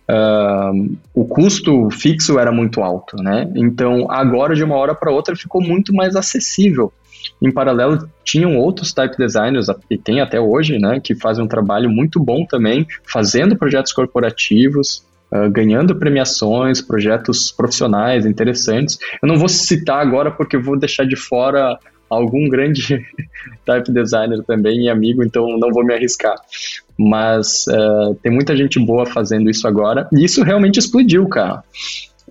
Uh, 0.07 0.97
o 1.13 1.25
custo 1.25 1.89
fixo 1.89 2.37
era 2.37 2.51
muito 2.51 2.81
alto, 2.81 3.15
né? 3.15 3.49
Então 3.55 4.11
agora 4.11 4.53
de 4.53 4.63
uma 4.63 4.75
hora 4.75 4.93
para 4.93 5.11
outra 5.11 5.35
ficou 5.35 5.61
muito 5.61 5.93
mais 5.93 6.15
acessível. 6.15 6.91
Em 7.41 7.51
paralelo, 7.51 8.07
tinham 8.23 8.57
outros 8.57 8.93
type 8.93 9.17
designers, 9.17 9.67
e 9.89 9.97
tem 9.97 10.19
até 10.19 10.39
hoje, 10.39 10.77
né, 10.77 10.99
que 10.99 11.15
fazem 11.15 11.43
um 11.43 11.47
trabalho 11.47 11.89
muito 11.89 12.19
bom 12.19 12.45
também, 12.45 12.85
fazendo 13.03 13.55
projetos 13.55 13.91
corporativos, 13.91 15.03
uh, 15.35 15.49
ganhando 15.51 15.95
premiações, 15.95 16.81
projetos 16.81 17.51
profissionais 17.51 18.25
interessantes. 18.25 18.97
Eu 19.21 19.27
não 19.27 19.37
vou 19.37 19.49
citar 19.49 19.99
agora 19.99 20.31
porque 20.31 20.55
eu 20.55 20.63
vou 20.63 20.77
deixar 20.77 21.05
de 21.05 21.15
fora 21.15 21.77
algum 22.09 22.47
grande 22.47 23.05
type 23.65 23.91
designer 23.91 24.43
também 24.43 24.85
e 24.85 24.89
amigo, 24.89 25.23
então 25.23 25.57
não 25.57 25.71
vou 25.71 25.83
me 25.83 25.93
arriscar. 25.93 26.35
Mas 26.97 27.65
uh, 27.67 28.15
tem 28.21 28.31
muita 28.31 28.55
gente 28.55 28.79
boa 28.79 29.05
fazendo 29.05 29.49
isso 29.49 29.67
agora, 29.67 30.07
e 30.13 30.23
isso 30.23 30.43
realmente 30.43 30.79
explodiu, 30.79 31.27
cara. 31.27 31.63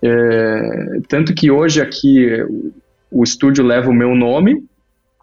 É, 0.03 1.01
tanto 1.09 1.35
que 1.35 1.51
hoje 1.51 1.81
aqui 1.81 2.29
o 3.11 3.23
estúdio 3.23 3.65
leva 3.65 3.89
o 3.89 3.95
meu 3.95 4.15
nome, 4.15 4.65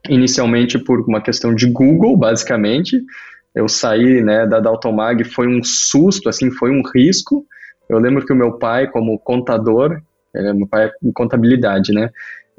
inicialmente 0.10 0.80
por 0.80 1.02
uma 1.02 1.22
questão 1.22 1.54
de 1.54 1.68
Google, 1.68 2.18
basicamente. 2.18 3.02
Eu 3.54 3.68
saí 3.68 4.22
né, 4.22 4.48
da 4.48 4.60
Daltomag, 4.60 5.24
foi 5.26 5.48
um 5.48 5.62
susto, 5.64 6.30
assim, 6.30 6.50
foi 6.50 6.72
um 6.72 6.82
risco. 6.96 7.46
Eu 7.92 8.00
lembro 8.00 8.26
que 8.26 8.32
o 8.32 8.36
meu 8.36 8.54
pai, 8.54 8.88
como 8.88 9.20
contador, 9.20 10.02
é, 10.34 10.54
meu 10.54 10.68
pai 10.68 10.86
é 10.86 10.92
em 11.04 11.12
contabilidade, 11.12 11.94
né? 11.94 12.10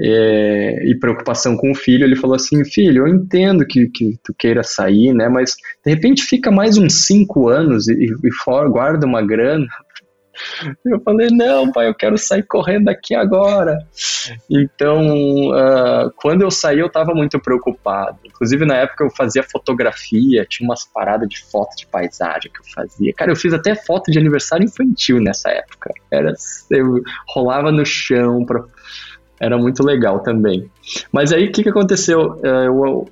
É, 0.01 0.85
e 0.89 0.95
preocupação 0.99 1.57
com 1.57 1.71
o 1.71 1.75
filho, 1.75 2.05
ele 2.05 2.17
falou 2.17 2.35
assim, 2.35 2.65
filho, 2.65 3.07
eu 3.07 3.09
entendo 3.09 3.65
que, 3.65 3.87
que 3.89 4.19
tu 4.25 4.35
queira 4.37 4.63
sair, 4.63 5.13
né, 5.13 5.29
mas 5.29 5.55
de 5.85 5.91
repente 5.93 6.23
fica 6.25 6.51
mais 6.51 6.79
uns 6.79 7.07
cinco 7.07 7.49
anos 7.49 7.87
e, 7.89 8.07
e 8.07 8.33
for, 8.33 8.69
guarda 8.71 9.07
uma 9.07 9.25
grana 9.25 9.67
eu 10.85 11.01
falei, 11.01 11.29
não, 11.31 11.71
pai, 11.71 11.89
eu 11.89 11.95
quero 11.95 12.17
sair 12.17 12.43
correndo 12.43 12.89
aqui 12.89 13.15
agora. 13.15 13.79
Então, 14.51 15.01
uh, 15.51 16.11
quando 16.17 16.43
eu 16.43 16.51
saí, 16.51 16.79
eu 16.79 16.87
estava 16.87 17.15
muito 17.15 17.39
preocupado. 17.39 18.19
Inclusive, 18.25 18.65
na 18.65 18.77
época, 18.77 19.05
eu 19.05 19.11
fazia 19.11 19.43
fotografia, 19.43 20.47
tinha 20.49 20.69
umas 20.69 20.85
paradas 20.85 21.29
de 21.29 21.43
foto 21.45 21.77
de 21.77 21.87
paisagem 21.87 22.51
que 22.51 22.61
eu 22.61 22.73
fazia. 22.75 23.13
Cara, 23.15 23.33
eu 23.33 23.37
fiz 23.37 23.53
até 23.53 23.75
foto 23.75 24.11
de 24.11 24.19
aniversário 24.19 24.65
infantil 24.65 25.21
nessa 25.21 25.51
época. 25.51 25.93
Era, 26.11 26.33
eu 26.71 27.03
rolava 27.29 27.71
no 27.71 27.85
chão, 27.85 28.45
pra, 28.45 28.65
era 29.41 29.59
muito 29.59 29.85
legal 29.85 30.21
também. 30.21 30.71
Mas 31.11 31.33
aí, 31.33 31.49
o 31.49 31.53
que, 31.53 31.63
que 31.63 31.69
aconteceu? 31.69 32.37
Uh, 32.37 32.47
eu, 32.47 33.09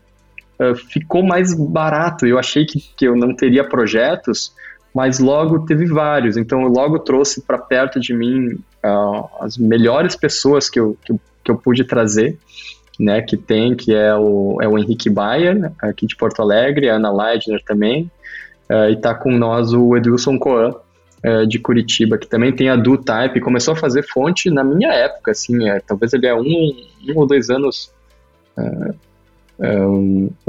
uh, 0.60 0.76
ficou 0.76 1.22
mais 1.22 1.52
barato. 1.54 2.26
Eu 2.26 2.38
achei 2.38 2.64
que, 2.64 2.78
que 2.96 3.06
eu 3.06 3.16
não 3.16 3.34
teria 3.34 3.68
projetos 3.68 4.54
mas 4.94 5.18
logo 5.18 5.60
teve 5.60 5.86
vários. 5.86 6.36
Então, 6.36 6.62
eu 6.62 6.68
logo 6.68 6.98
trouxe 6.98 7.40
para 7.42 7.58
perto 7.58 8.00
de 8.00 8.12
mim 8.12 8.58
uh, 8.84 9.28
as 9.40 9.56
melhores 9.56 10.16
pessoas 10.16 10.68
que 10.68 10.80
eu, 10.80 10.96
que, 11.04 11.14
que, 11.44 11.50
eu 11.50 11.56
pude 11.56 11.84
trazer, 11.84 12.36
né, 12.98 13.22
que 13.22 13.36
tem, 13.36 13.74
que 13.74 13.94
é 13.94 14.14
o, 14.14 14.58
é 14.60 14.68
o 14.68 14.78
Henrique 14.78 15.08
Bayer, 15.08 15.72
aqui 15.80 16.06
de 16.06 16.16
Porto 16.16 16.42
Alegre, 16.42 16.90
a 16.90 16.96
Ana 16.96 17.10
Leidner 17.12 17.62
também, 17.64 18.10
uh, 18.68 18.90
e 18.90 18.94
está 18.94 19.14
com 19.14 19.30
nós 19.30 19.72
o 19.72 19.96
Edilson 19.96 20.38
Coan, 20.38 20.74
uh, 21.24 21.46
de 21.46 21.58
Curitiba, 21.58 22.18
que 22.18 22.26
também 22.26 22.52
tem 22.52 22.68
a 22.68 22.76
DoType, 22.76 23.40
começou 23.40 23.74
a 23.74 23.76
fazer 23.76 24.02
fonte 24.02 24.50
na 24.50 24.64
minha 24.64 24.92
época, 24.92 25.30
assim, 25.30 25.68
é, 25.68 25.80
talvez 25.80 26.12
ele 26.12 26.26
é 26.26 26.34
um, 26.34 26.42
um 26.44 27.16
ou 27.16 27.26
dois 27.26 27.48
anos 27.48 27.92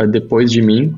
depois 0.10 0.52
de 0.52 0.62
mim, 0.62 0.94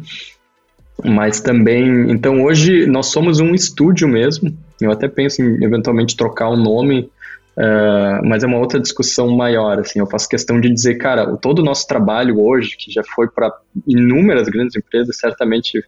mas 1.04 1.42
também, 1.42 2.12
então 2.12 2.44
hoje 2.44 2.86
nós 2.86 3.08
somos 3.08 3.40
um 3.40 3.54
estúdio 3.54 4.08
mesmo. 4.08 4.56
Eu 4.80 4.92
até 4.92 5.08
penso 5.08 5.42
em 5.42 5.64
eventualmente 5.64 6.16
trocar 6.16 6.50
o 6.50 6.58
nome, 6.58 7.10
uh, 7.58 8.26
mas 8.26 8.44
é 8.44 8.48
uma 8.48 8.60
outra 8.60 8.80
discussão 8.80 9.36
maior. 9.36 9.80
Assim, 9.80 10.00
eu 10.00 10.08
faço 10.08 10.30
questão 10.30 10.60
de 10.60 10.72
dizer, 10.72 10.96
cara, 10.96 11.36
todo 11.38 11.60
o 11.60 11.64
nosso 11.64 11.88
trabalho 11.88 12.40
hoje, 12.40 12.76
que 12.78 12.92
já 12.92 13.04
foi 13.16 13.28
para 13.28 13.52
inúmeras 13.88 14.48
grandes 14.50 14.76
empresas, 14.76 15.18
certamente 15.18 15.84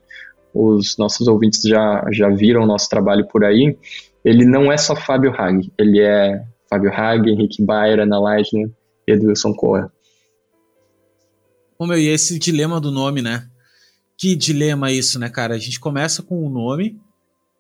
os 0.54 0.98
nossos 0.98 1.28
ouvintes 1.28 1.62
já, 1.62 2.06
já 2.12 2.30
viram 2.30 2.63
o 2.63 2.68
nosso 2.68 2.89
trabalho 2.89 3.28
por 3.28 3.44
aí. 3.44 3.78
Ele 4.24 4.46
não 4.46 4.72
é 4.72 4.78
só 4.78 4.96
Fábio 4.96 5.34
Hag, 5.38 5.72
ele 5.78 6.00
é 6.00 6.41
Fábio 6.70 6.91
Hag, 6.91 7.30
Henrique 7.30 7.63
Bayer, 7.63 8.00
Ana 8.00 8.20
Leitner 8.20 8.70
e 9.08 9.12
Edilson 9.12 9.54
Corra. 9.54 9.91
Ô 11.78 11.86
meu, 11.86 11.98
e 11.98 12.08
esse 12.08 12.39
dilema 12.39 12.80
do 12.80 12.89
nome, 12.89 13.22
né? 13.22 13.48
Que 14.17 14.36
dilema 14.36 14.91
isso, 14.91 15.19
né, 15.19 15.30
cara? 15.30 15.56
A 15.56 15.60
gente 15.60 15.80
começa 15.80 16.23
com 16.23 16.36
o 16.36 16.47
um 16.47 16.49
nome 16.49 16.99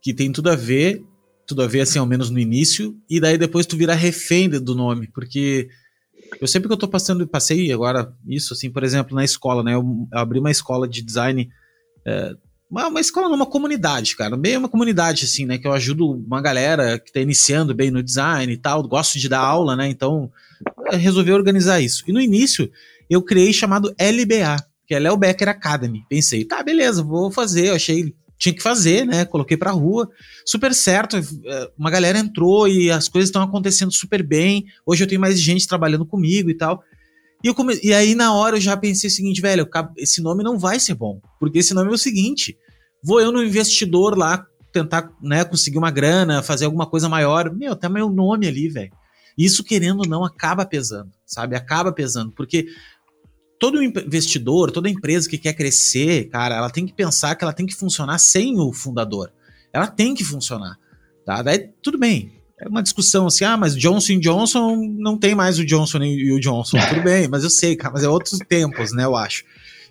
que 0.01 0.13
tem 0.13 0.31
tudo 0.31 0.49
a 0.49 0.55
ver, 0.55 1.03
tudo 1.47 1.63
a 1.63 1.67
ver 1.67 1.81
assim, 1.81 1.99
ao 1.99 2.05
menos 2.05 2.29
no 2.29 2.39
início, 2.39 2.95
e 3.09 3.19
daí 3.19 3.37
depois 3.37 3.65
tu 3.65 3.75
vira 3.75 3.93
refém 3.93 4.49
do 4.49 4.75
nome, 4.75 5.07
porque 5.13 5.67
eu 6.39 6.47
sempre 6.47 6.67
que 6.67 6.73
eu 6.73 6.77
tô 6.77 6.87
passando, 6.87 7.27
passei 7.27 7.71
agora 7.71 8.13
isso, 8.27 8.53
assim, 8.53 8.69
por 8.69 8.83
exemplo, 8.83 9.15
na 9.15 9.23
escola, 9.23 9.63
né? 9.63 9.73
Eu, 9.73 10.07
abri 10.11 10.39
uma 10.39 10.51
escola 10.51 10.87
de 10.87 11.01
design, 11.01 11.49
é, 12.05 12.35
uma, 12.69 12.87
uma 12.87 13.01
escola 13.01 13.29
numa 13.29 13.45
comunidade, 13.45 14.15
cara, 14.15 14.35
bem 14.37 14.57
uma 14.57 14.69
comunidade, 14.69 15.25
assim, 15.25 15.45
né? 15.45 15.57
Que 15.57 15.67
eu 15.67 15.73
ajudo 15.73 16.11
uma 16.11 16.41
galera 16.41 16.99
que 16.99 17.11
tá 17.11 17.19
iniciando 17.19 17.73
bem 17.73 17.91
no 17.91 18.03
design 18.03 18.51
e 18.51 18.57
tal, 18.57 18.83
gosto 18.87 19.19
de 19.19 19.29
dar 19.29 19.39
aula, 19.39 19.75
né? 19.75 19.87
Então, 19.89 20.31
resolvi 20.91 21.31
organizar 21.31 21.81
isso. 21.81 22.03
E 22.07 22.13
no 22.13 22.21
início, 22.21 22.71
eu 23.09 23.21
criei 23.21 23.53
chamado 23.53 23.93
LBA, 23.99 24.57
que 24.87 24.93
é 24.93 24.99
Léo 24.99 25.17
Becker 25.17 25.49
Academy. 25.49 26.03
Pensei, 26.09 26.45
tá, 26.45 26.61
beleza, 26.61 27.03
vou 27.03 27.31
fazer. 27.31 27.67
Eu 27.67 27.75
achei 27.75 28.13
tinha 28.37 28.53
que 28.53 28.61
fazer, 28.61 29.05
né? 29.05 29.25
Coloquei 29.25 29.55
pra 29.57 29.71
rua. 29.71 30.09
Super 30.45 30.73
certo. 30.73 31.17
Eh, 31.17 31.71
uma 31.77 31.89
galera 31.89 32.19
entrou 32.19 32.67
e 32.67 32.91
as 32.91 33.07
coisas 33.07 33.29
estão 33.29 33.41
acontecendo 33.41 33.91
super 33.93 34.21
bem. 34.21 34.65
Hoje 34.85 35.03
eu 35.03 35.07
tenho 35.07 35.21
mais 35.21 35.39
gente 35.39 35.67
trabalhando 35.67 36.05
comigo 36.05 36.49
e 36.49 36.53
tal. 36.53 36.83
E, 37.43 37.53
come... 37.53 37.79
e 37.83 37.93
aí, 37.93 38.15
na 38.15 38.33
hora, 38.33 38.57
eu 38.57 38.61
já 38.61 38.75
pensei 38.75 39.07
o 39.07 39.13
seguinte, 39.13 39.41
velho, 39.41 39.67
esse 39.97 40.21
nome 40.21 40.43
não 40.43 40.57
vai 40.57 40.79
ser 40.79 40.95
bom. 40.95 41.21
Porque 41.39 41.59
esse 41.59 41.73
nome 41.73 41.91
é 41.91 41.93
o 41.93 41.97
seguinte: 41.97 42.57
vou 43.03 43.21
eu 43.21 43.31
no 43.31 43.43
investidor 43.43 44.17
lá 44.17 44.45
tentar 44.71 45.09
né, 45.21 45.45
conseguir 45.45 45.77
uma 45.77 45.91
grana, 45.91 46.43
fazer 46.43 46.65
alguma 46.65 46.85
coisa 46.85 47.07
maior. 47.07 47.53
Meu, 47.53 47.75
tá 47.75 47.87
meu 47.87 48.09
nome 48.09 48.47
ali, 48.47 48.67
velho. 48.67 48.91
Isso, 49.37 49.63
querendo 49.63 49.99
ou 49.99 50.07
não, 50.07 50.23
acaba 50.23 50.65
pesando, 50.65 51.11
sabe? 51.25 51.55
Acaba 51.55 51.91
pesando. 51.91 52.31
Porque 52.31 52.67
todo 53.65 53.81
investidor, 53.81 54.69
toda 54.71 54.87
empresa 54.89 55.27
que 55.27 55.39
quer 55.39 55.53
crescer, 55.53 56.29
cara, 56.29 56.55
ela 56.55 56.69
tem 56.69 56.85
que 56.85 56.93
pensar 56.93 57.35
que 57.35 57.43
ela 57.43 57.53
tem 57.53 57.65
que 57.65 57.73
funcionar 57.73 58.19
sem 58.19 58.59
o 58.59 58.71
fundador. 58.71 59.31
Ela 59.73 59.87
tem 59.87 60.13
que 60.13 60.23
funcionar, 60.23 60.77
tá? 61.25 61.41
Daí 61.41 61.69
tudo 61.81 61.97
bem. 61.97 62.33
É 62.61 62.69
uma 62.69 62.83
discussão 62.83 63.27
assim, 63.27 63.43
ah, 63.43 63.57
mas 63.57 63.75
Johnson 63.75 64.19
Johnson 64.19 64.75
não 64.97 65.17
tem 65.17 65.35
mais 65.35 65.59
o 65.59 65.65
Johnson 65.65 66.03
e 66.03 66.31
o 66.31 66.39
Johnson. 66.39 66.77
Tudo 66.87 67.01
bem, 67.01 67.27
mas 67.27 67.43
eu 67.43 67.49
sei, 67.49 67.75
cara, 67.75 67.93
mas 67.93 68.03
é 68.03 68.07
outros 68.07 68.39
tempos, 68.47 68.93
né, 68.93 69.03
eu 69.03 69.15
acho. 69.15 69.43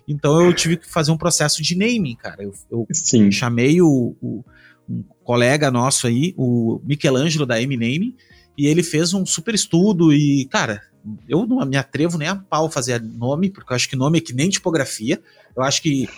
Então 0.07 0.41
eu 0.41 0.53
tive 0.53 0.77
que 0.77 0.89
fazer 0.89 1.11
um 1.11 1.17
processo 1.17 1.61
de 1.61 1.75
naming, 1.75 2.15
cara. 2.15 2.41
Eu, 2.41 2.53
eu 2.71 2.87
Sim. 2.91 3.29
chamei 3.31 3.81
o, 3.81 4.15
o, 4.21 4.43
um 4.89 5.03
colega 5.23 5.69
nosso 5.69 6.07
aí, 6.07 6.33
o 6.37 6.79
Michelangelo 6.83 7.45
da 7.45 7.61
M-Name, 7.61 8.15
e 8.57 8.67
ele 8.67 8.81
fez 8.81 9.13
um 9.13 9.25
super 9.25 9.53
estudo 9.53 10.13
e, 10.13 10.47
cara, 10.49 10.81
eu 11.27 11.45
não 11.45 11.63
me 11.65 11.77
atrevo 11.77 12.17
nem 12.17 12.27
a 12.27 12.35
pau 12.35 12.69
fazer 12.69 13.01
nome, 13.01 13.49
porque 13.49 13.71
eu 13.71 13.75
acho 13.75 13.89
que 13.89 13.95
nome 13.95 14.17
é 14.17 14.21
que 14.21 14.33
nem 14.33 14.49
tipografia. 14.49 15.21
Eu 15.55 15.63
acho 15.63 15.81
que 15.81 16.09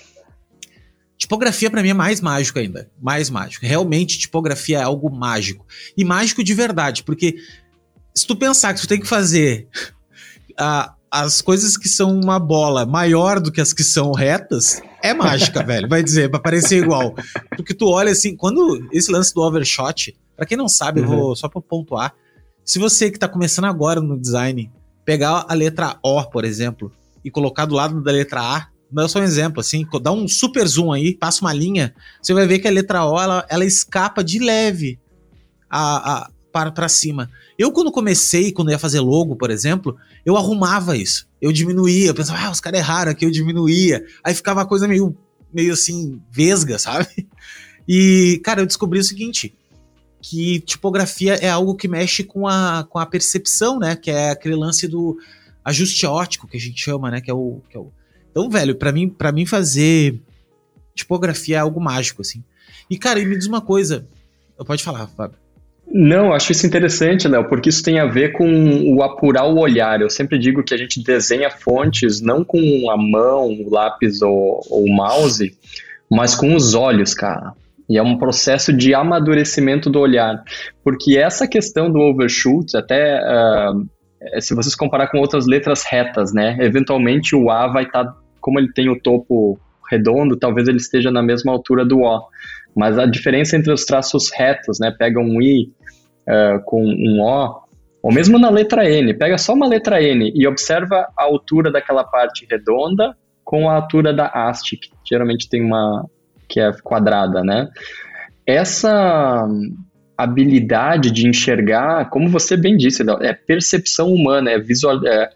tipografia 1.17 1.69
para 1.69 1.81
mim 1.81 1.89
é 1.89 1.93
mais 1.93 2.21
mágico 2.21 2.59
ainda, 2.59 2.89
mais 3.01 3.29
mágico. 3.29 3.65
Realmente 3.65 4.17
tipografia 4.17 4.79
é 4.79 4.83
algo 4.83 5.09
mágico 5.09 5.65
e 5.97 6.03
mágico 6.03 6.43
de 6.43 6.53
verdade, 6.53 7.03
porque 7.03 7.35
se 8.15 8.25
tu 8.25 8.35
pensar 8.35 8.73
que 8.73 8.81
tu 8.81 8.87
tem 8.87 8.99
que 8.99 9.07
fazer 9.07 9.67
a, 10.57 10.93
as 11.11 11.41
coisas 11.41 11.77
que 11.77 11.89
são 11.89 12.17
uma 12.19 12.39
bola 12.39 12.85
maior 12.85 13.39
do 13.39 13.51
que 13.51 13.61
as 13.61 13.73
que 13.73 13.83
são 13.83 14.11
retas, 14.11 14.81
é 15.01 15.13
mágica, 15.13 15.63
velho. 15.65 15.87
Vai 15.87 16.03
dizer, 16.03 16.29
para 16.29 16.39
parecer 16.39 16.81
igual. 16.81 17.15
Porque 17.55 17.73
tu 17.73 17.87
olha 17.87 18.11
assim, 18.11 18.35
quando 18.35 18.87
esse 18.91 19.11
lance 19.11 19.33
do 19.33 19.41
overshot, 19.41 20.15
para 20.35 20.45
quem 20.45 20.57
não 20.57 20.69
sabe, 20.69 21.01
uhum. 21.01 21.11
eu 21.11 21.19
vou 21.19 21.35
só 21.35 21.49
para 21.49 21.61
pontuar. 21.61 22.13
Se 22.63 22.79
você 22.79 23.09
que 23.09 23.17
tá 23.17 23.27
começando 23.27 23.65
agora 23.65 24.01
no 24.01 24.19
design 24.19 24.69
pegar 25.07 25.45
a 25.47 25.53
letra 25.53 25.97
O, 26.03 26.21
por 26.25 26.43
exemplo, 26.43 26.91
e 27.23 27.31
colocar 27.31 27.63
do 27.63 27.73
lado 27.73 28.03
da 28.03 28.11
letra 28.11 28.41
A, 28.41 28.67
dá 28.91 29.07
só 29.07 29.19
um 29.19 29.23
exemplo, 29.23 29.61
assim, 29.61 29.87
dá 30.01 30.11
um 30.11 30.27
super 30.27 30.67
zoom 30.67 30.91
aí, 30.91 31.15
passa 31.15 31.39
uma 31.45 31.53
linha, 31.53 31.95
você 32.21 32.33
vai 32.33 32.45
ver 32.45 32.59
que 32.59 32.67
a 32.67 32.71
letra 32.71 33.05
O, 33.05 33.17
ela, 33.17 33.45
ela 33.49 33.63
escapa 33.63 34.21
de 34.21 34.37
leve 34.37 34.99
a, 35.69 36.25
a, 36.25 36.29
para, 36.51 36.73
para 36.73 36.89
cima. 36.89 37.29
Eu, 37.57 37.71
quando 37.71 37.89
comecei, 37.89 38.51
quando 38.51 38.69
ia 38.69 38.77
fazer 38.77 38.99
logo, 38.99 39.37
por 39.37 39.49
exemplo, 39.49 39.95
eu 40.25 40.35
arrumava 40.35 40.97
isso. 40.97 41.25
Eu 41.41 41.53
diminuía, 41.53 42.07
eu 42.07 42.13
pensava, 42.13 42.45
ah, 42.45 42.51
os 42.51 42.59
caras 42.59 42.81
erraram 42.81 43.13
aqui, 43.13 43.23
eu 43.23 43.31
diminuía. 43.31 44.03
Aí 44.21 44.35
ficava 44.35 44.59
uma 44.59 44.67
coisa 44.67 44.89
meio, 44.89 45.15
meio 45.53 45.71
assim, 45.71 46.21
vesga, 46.29 46.77
sabe? 46.77 47.07
E, 47.89 48.41
cara, 48.43 48.59
eu 48.59 48.65
descobri 48.65 48.99
o 48.99 49.03
seguinte, 49.03 49.55
que 50.21 50.59
tipografia 50.61 51.35
é 51.35 51.49
algo 51.49 51.75
que 51.75 51.87
mexe 51.87 52.23
com 52.23 52.47
a, 52.47 52.85
com 52.89 52.99
a 52.99 53.05
percepção, 53.05 53.79
né? 53.79 53.95
Que 53.95 54.11
é 54.11 54.31
aquele 54.31 54.55
lance 54.55 54.87
do 54.87 55.17
ajuste 55.63 56.05
ótico 56.05 56.47
que 56.47 56.57
a 56.57 56.59
gente 56.59 56.81
chama, 56.81 57.11
né? 57.11 57.21
Que 57.21 57.31
é 57.31 57.33
o. 57.33 57.61
Que 57.69 57.77
é 57.77 57.79
o... 57.79 57.91
Então, 58.31 58.49
velho, 58.49 58.75
para 58.75 58.91
mim, 58.91 59.09
para 59.09 59.31
mim 59.31 59.45
fazer 59.45 60.19
tipografia 60.93 61.57
é 61.57 61.59
algo 61.59 61.79
mágico, 61.79 62.21
assim. 62.21 62.43
E, 62.89 62.97
cara, 62.97 63.19
e 63.19 63.25
me 63.25 63.37
diz 63.37 63.47
uma 63.47 63.61
coisa. 63.61 64.07
Pode 64.65 64.83
falar, 64.83 65.07
Fábio. 65.07 65.37
Não, 65.89 66.33
acho 66.33 66.51
isso 66.51 66.67
interessante, 66.67 67.27
Léo, 67.27 67.47
porque 67.47 67.69
isso 67.69 67.81
tem 67.81 67.97
a 67.99 68.05
ver 68.05 68.33
com 68.33 68.93
o 68.93 69.01
apurar 69.01 69.45
o 69.45 69.57
olhar. 69.57 70.01
Eu 70.01 70.09
sempre 70.09 70.37
digo 70.37 70.63
que 70.63 70.73
a 70.73 70.77
gente 70.77 71.01
desenha 71.01 71.49
fontes 71.49 72.19
não 72.19 72.43
com 72.43 72.59
a 72.91 72.97
mão, 72.97 73.47
o 73.47 73.69
lápis 73.69 74.21
ou, 74.21 74.61
ou 74.69 74.83
o 74.83 74.93
mouse, 74.93 75.57
mas 76.09 76.35
com 76.35 76.53
os 76.55 76.73
olhos, 76.73 77.13
cara. 77.13 77.53
E 77.89 77.97
é 77.97 78.03
um 78.03 78.17
processo 78.17 78.73
de 78.73 78.93
amadurecimento 78.93 79.89
do 79.89 79.99
olhar. 79.99 80.43
Porque 80.83 81.17
essa 81.17 81.47
questão 81.47 81.89
do 81.91 81.99
overshoot, 81.99 82.75
até 82.75 83.19
uh, 83.21 84.41
se 84.41 84.53
vocês 84.53 84.75
comparar 84.75 85.07
com 85.07 85.19
outras 85.19 85.45
letras 85.45 85.83
retas, 85.85 86.33
né? 86.33 86.57
Eventualmente 86.59 87.35
o 87.35 87.49
A 87.49 87.67
vai 87.67 87.83
estar, 87.83 88.05
tá, 88.05 88.15
como 88.41 88.59
ele 88.59 88.71
tem 88.73 88.89
o 88.89 88.99
topo 88.99 89.59
redondo, 89.89 90.35
talvez 90.35 90.67
ele 90.67 90.77
esteja 90.77 91.11
na 91.11 91.21
mesma 91.21 91.51
altura 91.51 91.85
do 91.85 92.01
O. 92.01 92.21
Mas 92.75 92.97
a 92.99 93.05
diferença 93.05 93.55
entre 93.55 93.71
os 93.71 93.85
traços 93.85 94.29
retos, 94.31 94.79
né? 94.79 94.93
Pega 94.97 95.19
um 95.19 95.41
I 95.41 95.71
uh, 96.27 96.61
com 96.65 96.83
um 96.83 97.21
O, 97.21 97.67
ou 98.03 98.13
mesmo 98.13 98.37
na 98.37 98.49
letra 98.49 98.89
N, 98.89 99.13
pega 99.13 99.37
só 99.37 99.53
uma 99.53 99.67
letra 99.67 100.01
N 100.01 100.31
e 100.35 100.47
observa 100.47 101.07
a 101.17 101.23
altura 101.23 101.71
daquela 101.71 102.03
parte 102.03 102.47
redonda 102.49 103.15
com 103.43 103.69
a 103.69 103.75
altura 103.75 104.13
da 104.13 104.27
haste, 104.27 104.77
que 104.77 104.89
geralmente 105.09 105.49
tem 105.49 105.63
uma, 105.63 106.05
que 106.47 106.59
é 106.59 106.71
quadrada, 106.83 107.43
né? 107.43 107.67
Essa 108.45 109.47
habilidade 110.17 111.11
de 111.11 111.27
enxergar, 111.27 112.09
como 112.09 112.29
você 112.29 112.57
bem 112.57 112.75
disse, 112.75 113.03
é 113.21 113.33
percepção 113.33 114.11
humana, 114.11 114.49
é, 114.49 114.57
visual, 114.57 115.05
é, 115.05 115.29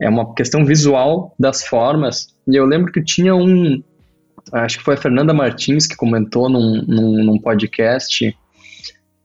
é 0.00 0.08
uma 0.08 0.34
questão 0.34 0.64
visual 0.64 1.34
das 1.38 1.64
formas. 1.64 2.28
E 2.46 2.54
eu 2.54 2.66
lembro 2.66 2.92
que 2.92 3.02
tinha 3.02 3.34
um, 3.34 3.82
acho 4.52 4.78
que 4.78 4.84
foi 4.84 4.94
a 4.94 4.98
Fernanda 4.98 5.32
Martins 5.32 5.86
que 5.86 5.96
comentou 5.96 6.48
num, 6.48 6.82
num, 6.86 7.24
num 7.24 7.38
podcast 7.38 8.36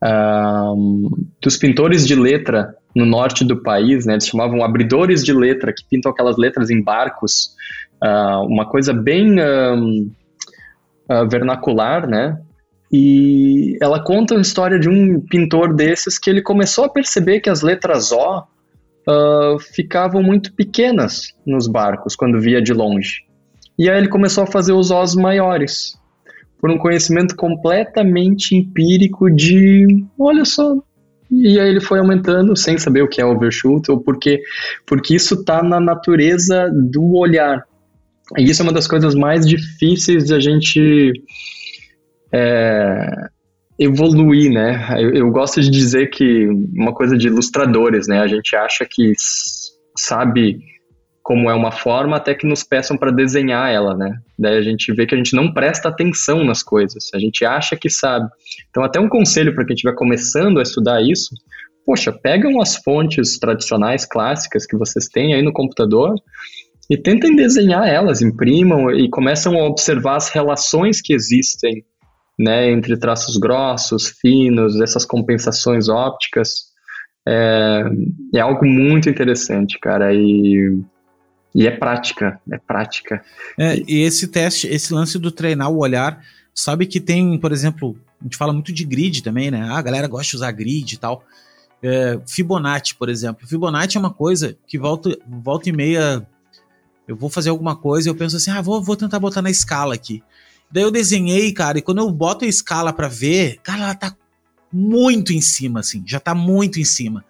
um, 0.04 1.10
dos 1.42 1.58
pintores 1.58 2.08
de 2.08 2.16
letra 2.16 2.76
no 2.96 3.06
norte 3.06 3.46
do 3.46 3.62
país, 3.62 4.06
né? 4.06 4.14
Eles 4.14 4.28
chamavam 4.28 4.64
abridores 4.64 5.24
de 5.24 5.34
letra, 5.34 5.74
que 5.74 5.84
pintam 5.90 6.12
aquelas 6.12 6.38
letras 6.38 6.70
em 6.70 6.82
barcos. 6.82 7.56
Uh, 8.04 8.46
uma 8.48 8.68
coisa 8.68 8.94
bem 8.94 9.40
um, 9.40 10.12
uh, 11.12 11.28
vernacular, 11.30 12.08
né? 12.08 12.38
E 12.92 13.78
ela 13.82 14.04
conta 14.04 14.36
a 14.36 14.42
história 14.42 14.80
de 14.80 14.90
um 14.90 15.20
pintor 15.22 15.74
desses 15.74 16.18
que 16.18 16.30
ele 16.30 16.42
começou 16.42 16.86
a 16.86 16.90
perceber 16.90 17.40
que 17.40 17.50
as 17.50 17.62
letras 17.62 18.12
O 18.12 18.40
uh, 19.08 19.60
ficavam 19.74 20.22
muito 20.22 20.54
pequenas 20.54 21.34
nos 21.46 21.68
barcos 21.68 22.16
quando 22.16 22.40
via 22.40 22.62
de 22.62 22.74
longe. 22.74 23.24
E 23.80 23.90
aí 23.90 23.98
ele 23.98 24.10
começou 24.10 24.44
a 24.44 24.48
fazer 24.48 24.74
os 24.74 24.92
Os 24.92 25.16
maiores, 25.16 25.98
por 26.60 26.70
um 26.70 26.78
conhecimento 26.78 27.36
completamente 27.36 28.56
empírico 28.56 29.30
de, 29.30 30.06
olha 30.20 30.46
só, 30.46 30.76
e 31.32 31.58
aí 31.58 31.70
ele 31.70 31.80
foi 31.80 32.00
aumentando 32.00 32.56
sem 32.58 32.78
saber 32.78 33.02
o 33.02 33.08
que 33.08 33.22
é 33.22 33.26
overshoot 33.26 33.90
ou 33.90 34.02
porque 34.02 34.42
porque 34.86 35.16
isso 35.16 35.36
está 35.36 35.64
na 35.64 35.80
natureza 35.80 36.70
do 36.70 37.16
olhar. 37.16 37.66
E 38.38 38.44
isso 38.44 38.62
é 38.62 38.64
uma 38.64 38.74
das 38.74 38.88
coisas 38.88 39.16
mais 39.16 39.46
difíceis 39.48 40.26
de 40.26 40.34
a 40.34 40.40
gente 40.40 41.12
é, 42.34 43.30
evoluir, 43.78 44.52
né? 44.52 44.96
Eu, 45.00 45.14
eu, 45.14 45.32
gosto 45.32 45.62
de 45.62 45.70
dizer 45.70 46.10
que 46.10 46.48
uma 46.74 46.94
coisa 46.94 47.18
de 47.18 47.28
ilustradores, 47.28 48.08
né? 48.08 48.20
A 48.22 48.28
gente 48.28 48.56
acha 48.56 48.86
que 48.90 49.14
sabe 49.98 50.60
como 51.24 51.50
é 51.50 51.54
uma 51.54 51.72
forma 51.72 52.18
até 52.18 52.34
que 52.34 52.48
nos 52.48 52.64
peçam 52.64 52.98
para 52.98 53.12
desenhar 53.12 53.70
ela, 53.72 53.96
né? 53.96 54.18
Daí 54.38 54.58
a 54.58 54.62
gente 54.62 54.92
vê 54.94 55.06
que 55.06 55.14
a 55.14 55.18
gente 55.18 55.36
não 55.36 55.54
presta 55.54 55.90
atenção 55.90 56.44
nas 56.44 56.64
coisas, 56.64 57.10
a 57.14 57.20
gente 57.20 57.46
acha 57.46 57.76
que 57.76 57.90
sabe. 57.90 58.28
Então, 58.70 58.84
até 58.84 59.00
um 59.00 59.10
conselho 59.10 59.54
para 59.54 59.66
quem 59.66 59.74
estiver 59.74 59.96
começando 59.96 60.60
a 60.60 60.64
estudar 60.64 61.02
isso, 61.02 61.30
poxa, 61.86 62.12
pegam 62.12 62.62
as 62.62 62.76
fontes 62.78 63.38
tradicionais, 63.38 64.06
clássicas 64.06 64.66
que 64.66 64.78
vocês 64.78 65.08
têm 65.08 65.34
aí 65.34 65.42
no 65.42 65.54
computador 65.54 66.16
e 66.92 66.98
tentem 66.98 67.34
desenhar 67.38 67.88
elas, 67.88 68.22
imprimam 68.22 68.92
e 68.92 69.10
começam 69.10 69.58
a 69.58 69.64
observar 69.64 70.18
as 70.18 70.28
relações 70.28 71.00
que 71.00 71.14
existem 71.14 71.86
né, 72.38 72.70
entre 72.70 72.98
traços 72.98 73.38
grossos, 73.38 74.10
finos, 74.20 74.78
essas 74.82 75.06
compensações 75.06 75.88
ópticas. 75.88 76.66
É, 77.26 77.86
é 78.36 78.42
algo 78.42 78.66
muito 78.66 79.10
interessante, 79.10 79.80
cara, 79.80 80.14
e, 80.14 80.82
e 81.56 81.66
é 81.66 81.72
prática, 81.72 82.42
é 82.52 82.58
prática. 82.58 83.24
É, 83.58 83.78
e 83.88 84.02
esse 84.02 84.28
teste, 84.28 84.68
esse 84.68 84.94
lance 84.94 85.18
do 85.18 85.32
treinar 85.32 85.72
o 85.72 85.80
olhar, 85.80 86.22
sabe 86.54 86.86
que 86.86 87.00
tem, 87.00 87.40
por 87.40 87.54
exemplo, 87.54 87.96
a 88.20 88.26
gente 88.26 88.36
fala 88.36 88.52
muito 88.52 88.74
de 88.74 88.84
grid 88.84 89.24
também, 89.24 89.50
né? 89.50 89.62
Ah, 89.62 89.78
a 89.78 89.82
galera 89.82 90.10
gosta 90.10 90.32
de 90.32 90.36
usar 90.36 90.52
grid 90.52 90.92
e 90.92 90.98
tal. 90.98 91.24
É, 91.82 92.20
Fibonacci, 92.28 92.96
por 92.96 93.08
exemplo. 93.08 93.48
Fibonacci 93.48 93.96
é 93.96 94.00
uma 94.02 94.14
coisa 94.14 94.58
que 94.68 94.78
volta, 94.78 95.18
volta 95.26 95.70
e 95.70 95.72
meia 95.72 96.28
eu 97.08 97.16
vou 97.16 97.30
fazer 97.30 97.50
alguma 97.50 97.76
coisa 97.76 98.10
eu 98.10 98.16
penso 98.16 98.38
assim, 98.38 98.52
ah, 98.52 98.62
vou, 98.62 98.82
vou 98.82 98.96
tentar 98.96 99.20
botar 99.20 99.42
na 99.42 99.50
escala 99.50 99.94
aqui. 99.94 100.24
Daí 100.72 100.84
eu 100.84 100.92
desenhei, 100.92 101.52
cara, 101.52 101.80
e 101.80 101.82
quando 101.82 101.98
eu 101.98 102.10
boto 102.12 102.46
a 102.46 102.48
escala 102.48 102.94
para 102.94 103.08
ver, 103.08 103.60
cara, 103.62 103.84
ela 103.84 103.96
tá 103.96 104.16
muito 104.72 105.34
em 105.34 105.42
cima, 105.42 105.82
assim, 105.82 106.04
já 106.06 106.20
tá 106.20 106.34
muito 106.34 106.80
em 106.80 106.86
cima. 106.86 107.26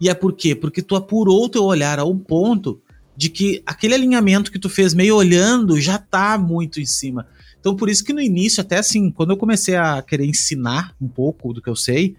E 0.00 0.08
é 0.08 0.14
por 0.14 0.32
quê? 0.32 0.54
Porque 0.54 0.80
tu 0.80 0.94
apurou 0.94 1.46
o 1.46 1.48
teu 1.48 1.64
olhar 1.64 1.98
a 1.98 2.04
um 2.04 2.16
ponto 2.16 2.80
de 3.16 3.28
que 3.28 3.60
aquele 3.66 3.94
alinhamento 3.94 4.52
que 4.52 4.60
tu 4.60 4.68
fez 4.68 4.94
meio 4.94 5.16
olhando 5.16 5.80
já 5.80 5.98
tá 5.98 6.38
muito 6.38 6.80
em 6.80 6.86
cima. 6.86 7.26
Então, 7.58 7.74
por 7.74 7.88
isso 7.88 8.04
que 8.04 8.12
no 8.12 8.20
início, 8.20 8.60
até 8.60 8.78
assim, 8.78 9.10
quando 9.10 9.30
eu 9.30 9.36
comecei 9.36 9.74
a 9.74 10.00
querer 10.00 10.24
ensinar 10.24 10.94
um 11.00 11.08
pouco 11.08 11.52
do 11.52 11.60
que 11.60 11.68
eu 11.68 11.74
sei, 11.74 12.14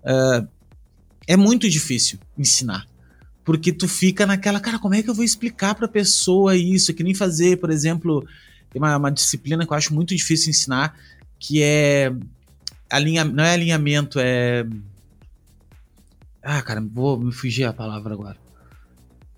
uh, 0.00 0.46
é 1.24 1.36
muito 1.36 1.70
difícil 1.70 2.18
ensinar. 2.36 2.89
Porque 3.50 3.72
tu 3.72 3.88
fica 3.88 4.24
naquela, 4.24 4.60
cara, 4.60 4.78
como 4.78 4.94
é 4.94 5.02
que 5.02 5.10
eu 5.10 5.14
vou 5.14 5.24
explicar 5.24 5.74
pra 5.74 5.88
pessoa 5.88 6.54
isso? 6.54 6.92
É 6.92 6.94
que 6.94 7.02
nem 7.02 7.16
fazer, 7.16 7.56
por 7.56 7.68
exemplo, 7.68 8.24
tem 8.70 8.80
uma, 8.80 8.96
uma 8.96 9.10
disciplina 9.10 9.66
que 9.66 9.72
eu 9.72 9.76
acho 9.76 9.92
muito 9.92 10.14
difícil 10.14 10.50
ensinar, 10.50 10.96
que 11.36 11.60
é 11.60 12.12
alinha, 12.88 13.24
não 13.24 13.42
é 13.42 13.54
alinhamento, 13.54 14.20
é 14.20 14.64
ah, 16.40 16.62
cara, 16.62 16.80
vou 16.80 17.18
me 17.18 17.32
fugir 17.32 17.64
a 17.64 17.72
palavra 17.72 18.14
agora. 18.14 18.36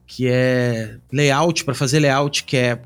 Que 0.07 0.29
é 0.29 0.99
layout, 1.11 1.65
para 1.65 1.73
fazer 1.73 1.99
layout, 1.99 2.45
que 2.45 2.59
é 2.59 2.83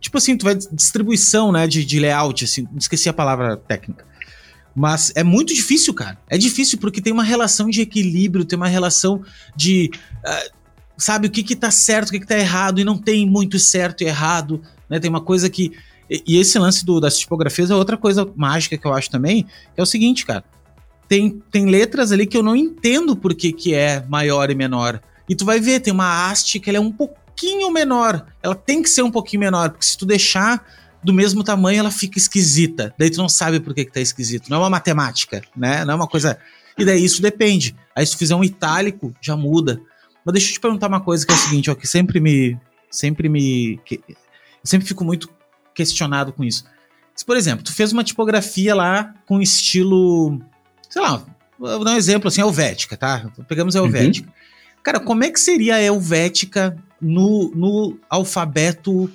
tipo 0.00 0.16
assim, 0.16 0.38
tu 0.38 0.46
vai 0.46 0.54
distribuição, 0.54 1.52
né, 1.52 1.66
de, 1.66 1.84
de 1.84 2.00
layout, 2.00 2.46
assim, 2.46 2.66
esqueci 2.78 3.10
a 3.10 3.12
palavra 3.12 3.58
técnica. 3.58 4.06
Mas 4.76 5.10
é 5.14 5.24
muito 5.24 5.54
difícil, 5.54 5.94
cara. 5.94 6.18
É 6.28 6.36
difícil 6.36 6.76
porque 6.76 7.00
tem 7.00 7.10
uma 7.10 7.24
relação 7.24 7.70
de 7.70 7.80
equilíbrio, 7.80 8.44
tem 8.44 8.58
uma 8.58 8.68
relação 8.68 9.22
de. 9.56 9.90
Uh, 10.18 10.54
sabe, 10.98 11.28
o 11.28 11.30
que 11.30 11.42
que 11.42 11.56
tá 11.56 11.70
certo, 11.70 12.10
o 12.10 12.12
que 12.12 12.20
que 12.20 12.26
tá 12.26 12.38
errado, 12.38 12.78
e 12.78 12.84
não 12.84 12.98
tem 12.98 13.26
muito 13.26 13.58
certo 13.58 14.02
e 14.02 14.04
errado, 14.06 14.60
né? 14.88 15.00
Tem 15.00 15.08
uma 15.08 15.22
coisa 15.22 15.48
que. 15.48 15.72
E, 16.10 16.22
e 16.26 16.36
esse 16.36 16.58
lance 16.58 16.84
do, 16.84 17.00
das 17.00 17.16
tipografias 17.16 17.70
é 17.70 17.74
outra 17.74 17.96
coisa 17.96 18.30
mágica 18.36 18.76
que 18.76 18.86
eu 18.86 18.92
acho 18.92 19.10
também, 19.10 19.46
é 19.74 19.82
o 19.82 19.86
seguinte, 19.86 20.26
cara. 20.26 20.44
Tem, 21.08 21.42
tem 21.50 21.66
letras 21.66 22.12
ali 22.12 22.26
que 22.26 22.36
eu 22.36 22.42
não 22.42 22.54
entendo 22.54 23.16
por 23.16 23.34
que, 23.34 23.52
que 23.52 23.72
é 23.72 24.04
maior 24.06 24.50
e 24.50 24.54
menor. 24.54 25.00
E 25.26 25.34
tu 25.34 25.46
vai 25.46 25.58
ver, 25.58 25.80
tem 25.80 25.92
uma 25.92 26.28
haste 26.28 26.60
que 26.60 26.68
ela 26.68 26.76
é 26.76 26.80
um 26.80 26.92
pouquinho 26.92 27.70
menor. 27.70 28.26
Ela 28.42 28.54
tem 28.54 28.82
que 28.82 28.90
ser 28.90 29.02
um 29.02 29.10
pouquinho 29.10 29.40
menor, 29.40 29.70
porque 29.70 29.86
se 29.86 29.96
tu 29.96 30.04
deixar 30.04 30.62
do 31.06 31.14
mesmo 31.14 31.44
tamanho, 31.44 31.78
ela 31.78 31.90
fica 31.90 32.18
esquisita. 32.18 32.92
Daí 32.98 33.08
tu 33.08 33.18
não 33.18 33.28
sabe 33.28 33.60
por 33.60 33.72
que, 33.72 33.84
que 33.84 33.92
tá 33.92 34.00
esquisito. 34.00 34.50
Não 34.50 34.56
é 34.58 34.60
uma 34.60 34.70
matemática, 34.70 35.40
né? 35.56 35.84
Não 35.84 35.92
é 35.92 35.96
uma 35.96 36.08
coisa. 36.08 36.36
E 36.76 36.84
daí 36.84 37.02
isso 37.02 37.22
depende. 37.22 37.76
Aí 37.94 38.04
se 38.04 38.12
tu 38.12 38.18
fizer 38.18 38.34
um 38.34 38.42
itálico, 38.42 39.14
já 39.20 39.36
muda. 39.36 39.80
Mas 40.24 40.32
deixa 40.32 40.48
eu 40.48 40.54
te 40.54 40.60
perguntar 40.60 40.88
uma 40.88 41.00
coisa 41.00 41.24
que 41.24 41.32
é 41.32 41.36
o 41.36 41.38
seguinte, 41.38 41.70
ó, 41.70 41.74
que 41.74 41.86
sempre 41.86 42.18
me. 42.20 42.58
Sempre 42.90 43.28
me. 43.28 43.78
Que, 43.84 44.02
eu 44.08 44.16
sempre 44.64 44.86
fico 44.86 45.04
muito 45.04 45.30
questionado 45.72 46.32
com 46.32 46.42
isso. 46.42 46.64
Se, 47.14 47.24
por 47.24 47.36
exemplo, 47.36 47.64
tu 47.64 47.72
fez 47.72 47.92
uma 47.92 48.02
tipografia 48.02 48.74
lá 48.74 49.14
com 49.26 49.40
estilo. 49.40 50.40
Sei 50.90 51.00
lá, 51.00 51.24
vou 51.56 51.84
dar 51.84 51.92
um 51.92 51.96
exemplo 51.96 52.28
assim, 52.28 52.40
helvética, 52.40 52.96
tá? 52.96 53.30
Pegamos 53.46 53.76
a 53.76 53.80
uhum. 53.80 53.86
helvética. 53.86 54.28
Uhum. 54.28 54.34
Cara, 54.82 54.98
como 54.98 55.22
é 55.22 55.30
que 55.30 55.38
seria 55.38 55.76
a 55.76 55.82
helvética 55.82 56.76
no, 57.00 57.52
no 57.54 57.98
alfabeto 58.10 59.10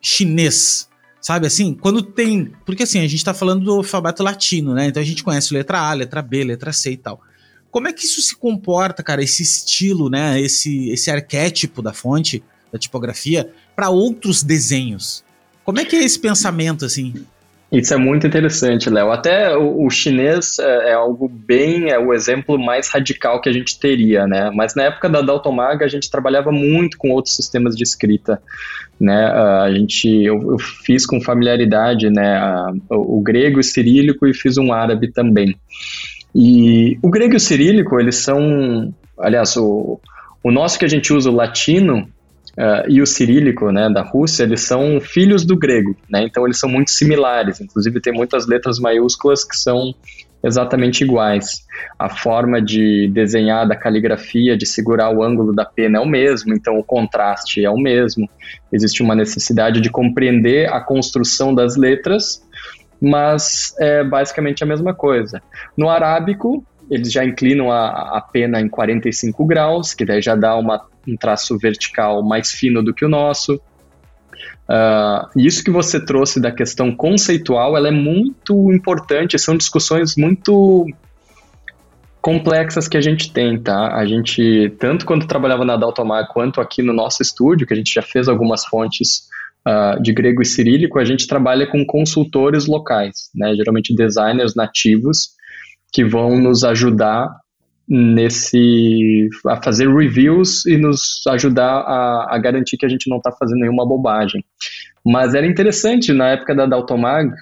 chinês? 0.00 0.88
Sabe 1.22 1.46
assim? 1.46 1.72
Quando 1.72 2.02
tem. 2.02 2.52
Porque 2.66 2.82
assim, 2.82 2.98
a 2.98 3.06
gente 3.06 3.24
tá 3.24 3.32
falando 3.32 3.64
do 3.64 3.72
alfabeto 3.72 4.24
latino, 4.24 4.74
né? 4.74 4.88
Então 4.88 5.00
a 5.00 5.06
gente 5.06 5.22
conhece 5.22 5.54
letra 5.54 5.78
A, 5.78 5.92
letra 5.94 6.20
B, 6.20 6.42
letra 6.42 6.72
C 6.72 6.90
e 6.90 6.96
tal. 6.96 7.22
Como 7.70 7.86
é 7.86 7.92
que 7.92 8.04
isso 8.04 8.20
se 8.20 8.34
comporta, 8.34 9.04
cara? 9.04 9.22
Esse 9.22 9.40
estilo, 9.44 10.10
né? 10.10 10.38
Esse, 10.40 10.90
esse 10.90 11.12
arquétipo 11.12 11.80
da 11.80 11.92
fonte, 11.92 12.42
da 12.72 12.78
tipografia, 12.78 13.50
para 13.76 13.88
outros 13.88 14.42
desenhos? 14.42 15.24
Como 15.64 15.78
é 15.78 15.84
que 15.84 15.94
é 15.94 16.02
esse 16.02 16.18
pensamento, 16.18 16.84
assim? 16.84 17.24
Isso 17.72 17.94
é 17.94 17.96
muito 17.96 18.26
interessante, 18.26 18.90
Léo. 18.90 19.10
Até 19.10 19.56
o, 19.56 19.86
o 19.86 19.88
chinês 19.88 20.58
é, 20.58 20.90
é, 20.90 20.92
algo 20.92 21.26
bem, 21.26 21.90
é 21.90 21.98
o 21.98 22.12
exemplo 22.12 22.58
mais 22.58 22.90
radical 22.90 23.40
que 23.40 23.48
a 23.48 23.52
gente 23.52 23.80
teria, 23.80 24.26
né? 24.26 24.50
Mas 24.54 24.74
na 24.74 24.82
época 24.82 25.08
da 25.08 25.22
Daltomaga 25.22 25.86
a 25.86 25.88
gente 25.88 26.10
trabalhava 26.10 26.52
muito 26.52 26.98
com 26.98 27.10
outros 27.10 27.34
sistemas 27.34 27.74
de 27.74 27.82
escrita, 27.82 28.42
né? 29.00 29.24
A 29.24 29.72
gente, 29.72 30.06
eu, 30.06 30.52
eu 30.52 30.58
fiz 30.58 31.06
com 31.06 31.18
familiaridade, 31.22 32.10
né? 32.10 32.42
O, 32.90 33.18
o 33.18 33.22
grego 33.22 33.58
e 33.58 33.64
cirílico 33.64 34.26
e 34.26 34.34
fiz 34.34 34.58
um 34.58 34.70
árabe 34.70 35.10
também. 35.10 35.56
E 36.34 36.98
o 37.02 37.08
grego 37.08 37.32
e 37.32 37.36
o 37.36 37.40
cirílico, 37.40 37.98
eles 37.98 38.16
são, 38.16 38.92
aliás, 39.18 39.56
o, 39.56 39.98
o 40.44 40.50
nosso 40.50 40.78
que 40.78 40.84
a 40.84 40.88
gente 40.88 41.10
usa, 41.10 41.30
o 41.30 41.34
latino, 41.34 42.06
Uh, 42.52 42.84
e 42.88 43.00
o 43.00 43.06
cirílico, 43.06 43.70
né, 43.70 43.88
da 43.88 44.02
Rússia, 44.02 44.42
eles 44.42 44.60
são 44.62 45.00
filhos 45.00 45.44
do 45.44 45.56
grego, 45.56 45.96
né, 46.08 46.22
então 46.24 46.44
eles 46.44 46.58
são 46.58 46.68
muito 46.68 46.90
similares, 46.90 47.60
inclusive 47.62 47.98
tem 47.98 48.12
muitas 48.12 48.46
letras 48.46 48.78
maiúsculas 48.78 49.42
que 49.42 49.56
são 49.56 49.94
exatamente 50.44 51.04
iguais. 51.04 51.64
A 51.98 52.08
forma 52.08 52.60
de 52.60 53.08
desenhar 53.08 53.66
da 53.66 53.76
caligrafia, 53.76 54.56
de 54.56 54.66
segurar 54.66 55.10
o 55.10 55.22
ângulo 55.22 55.54
da 55.54 55.64
pena 55.64 55.98
é 55.98 56.00
o 56.00 56.06
mesmo, 56.06 56.52
então 56.52 56.78
o 56.78 56.84
contraste 56.84 57.64
é 57.64 57.70
o 57.70 57.76
mesmo. 57.76 58.28
Existe 58.72 59.02
uma 59.02 59.14
necessidade 59.14 59.80
de 59.80 59.88
compreender 59.88 60.70
a 60.72 60.80
construção 60.80 61.54
das 61.54 61.76
letras, 61.76 62.42
mas 63.00 63.74
é 63.78 64.02
basicamente 64.02 64.62
a 64.62 64.66
mesma 64.66 64.92
coisa. 64.92 65.40
No 65.76 65.88
arábico, 65.88 66.64
eles 66.90 67.10
já 67.12 67.24
inclinam 67.24 67.70
a, 67.70 68.18
a 68.18 68.20
pena 68.20 68.60
em 68.60 68.68
45 68.68 69.44
graus, 69.46 69.94
que 69.94 70.04
daí 70.04 70.20
já 70.20 70.34
dá 70.34 70.56
uma 70.56 70.78
um 71.06 71.16
traço 71.16 71.58
vertical 71.58 72.22
mais 72.22 72.50
fino 72.50 72.82
do 72.82 72.94
que 72.94 73.04
o 73.04 73.08
nosso. 73.08 73.60
Uh, 74.68 75.38
isso 75.38 75.62
que 75.62 75.70
você 75.70 76.04
trouxe 76.04 76.40
da 76.40 76.50
questão 76.50 76.94
conceitual, 76.94 77.76
ela 77.76 77.88
é 77.88 77.92
muito 77.92 78.72
importante, 78.72 79.38
são 79.38 79.56
discussões 79.56 80.16
muito 80.16 80.86
complexas 82.22 82.86
que 82.86 82.96
a 82.96 83.00
gente 83.00 83.32
tem, 83.32 83.60
tá? 83.60 83.94
A 83.94 84.06
gente, 84.06 84.72
tanto 84.78 85.04
quando 85.04 85.26
trabalhava 85.26 85.64
na 85.64 85.76
Daltomar, 85.76 86.28
quanto 86.28 86.60
aqui 86.60 86.80
no 86.80 86.92
nosso 86.92 87.20
estúdio, 87.20 87.66
que 87.66 87.74
a 87.74 87.76
gente 87.76 87.92
já 87.92 88.02
fez 88.02 88.28
algumas 88.28 88.64
fontes 88.64 89.22
uh, 89.66 90.00
de 90.00 90.12
grego 90.12 90.40
e 90.40 90.46
cirílico, 90.46 91.00
a 91.00 91.04
gente 91.04 91.26
trabalha 91.26 91.66
com 91.66 91.84
consultores 91.84 92.66
locais, 92.66 93.30
né? 93.34 93.54
Geralmente 93.56 93.94
designers 93.94 94.54
nativos, 94.54 95.30
que 95.92 96.04
vão 96.04 96.38
nos 96.38 96.62
ajudar 96.62 97.28
nesse 97.88 99.28
a 99.46 99.62
fazer 99.62 99.92
reviews 99.92 100.64
e 100.66 100.76
nos 100.76 101.22
ajudar 101.28 101.80
a, 101.80 102.34
a 102.34 102.38
garantir 102.38 102.76
que 102.76 102.86
a 102.86 102.88
gente 102.88 103.08
não 103.08 103.18
está 103.18 103.32
fazendo 103.32 103.60
nenhuma 103.60 103.86
bobagem. 103.86 104.44
Mas 105.04 105.34
era 105.34 105.46
interessante 105.46 106.12
na 106.12 106.28
época 106.28 106.54
da 106.54 106.66
Daltomag. 106.66 107.32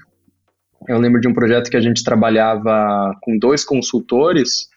Eu 0.88 0.99
lembro 0.99 1.20
de 1.20 1.28
um 1.28 1.34
projeto 1.34 1.70
que 1.70 1.76
a 1.76 1.80
gente 1.80 2.03
trabalhava 2.03 3.14
com 3.20 3.38
dois 3.38 3.64
consultores 3.64 4.68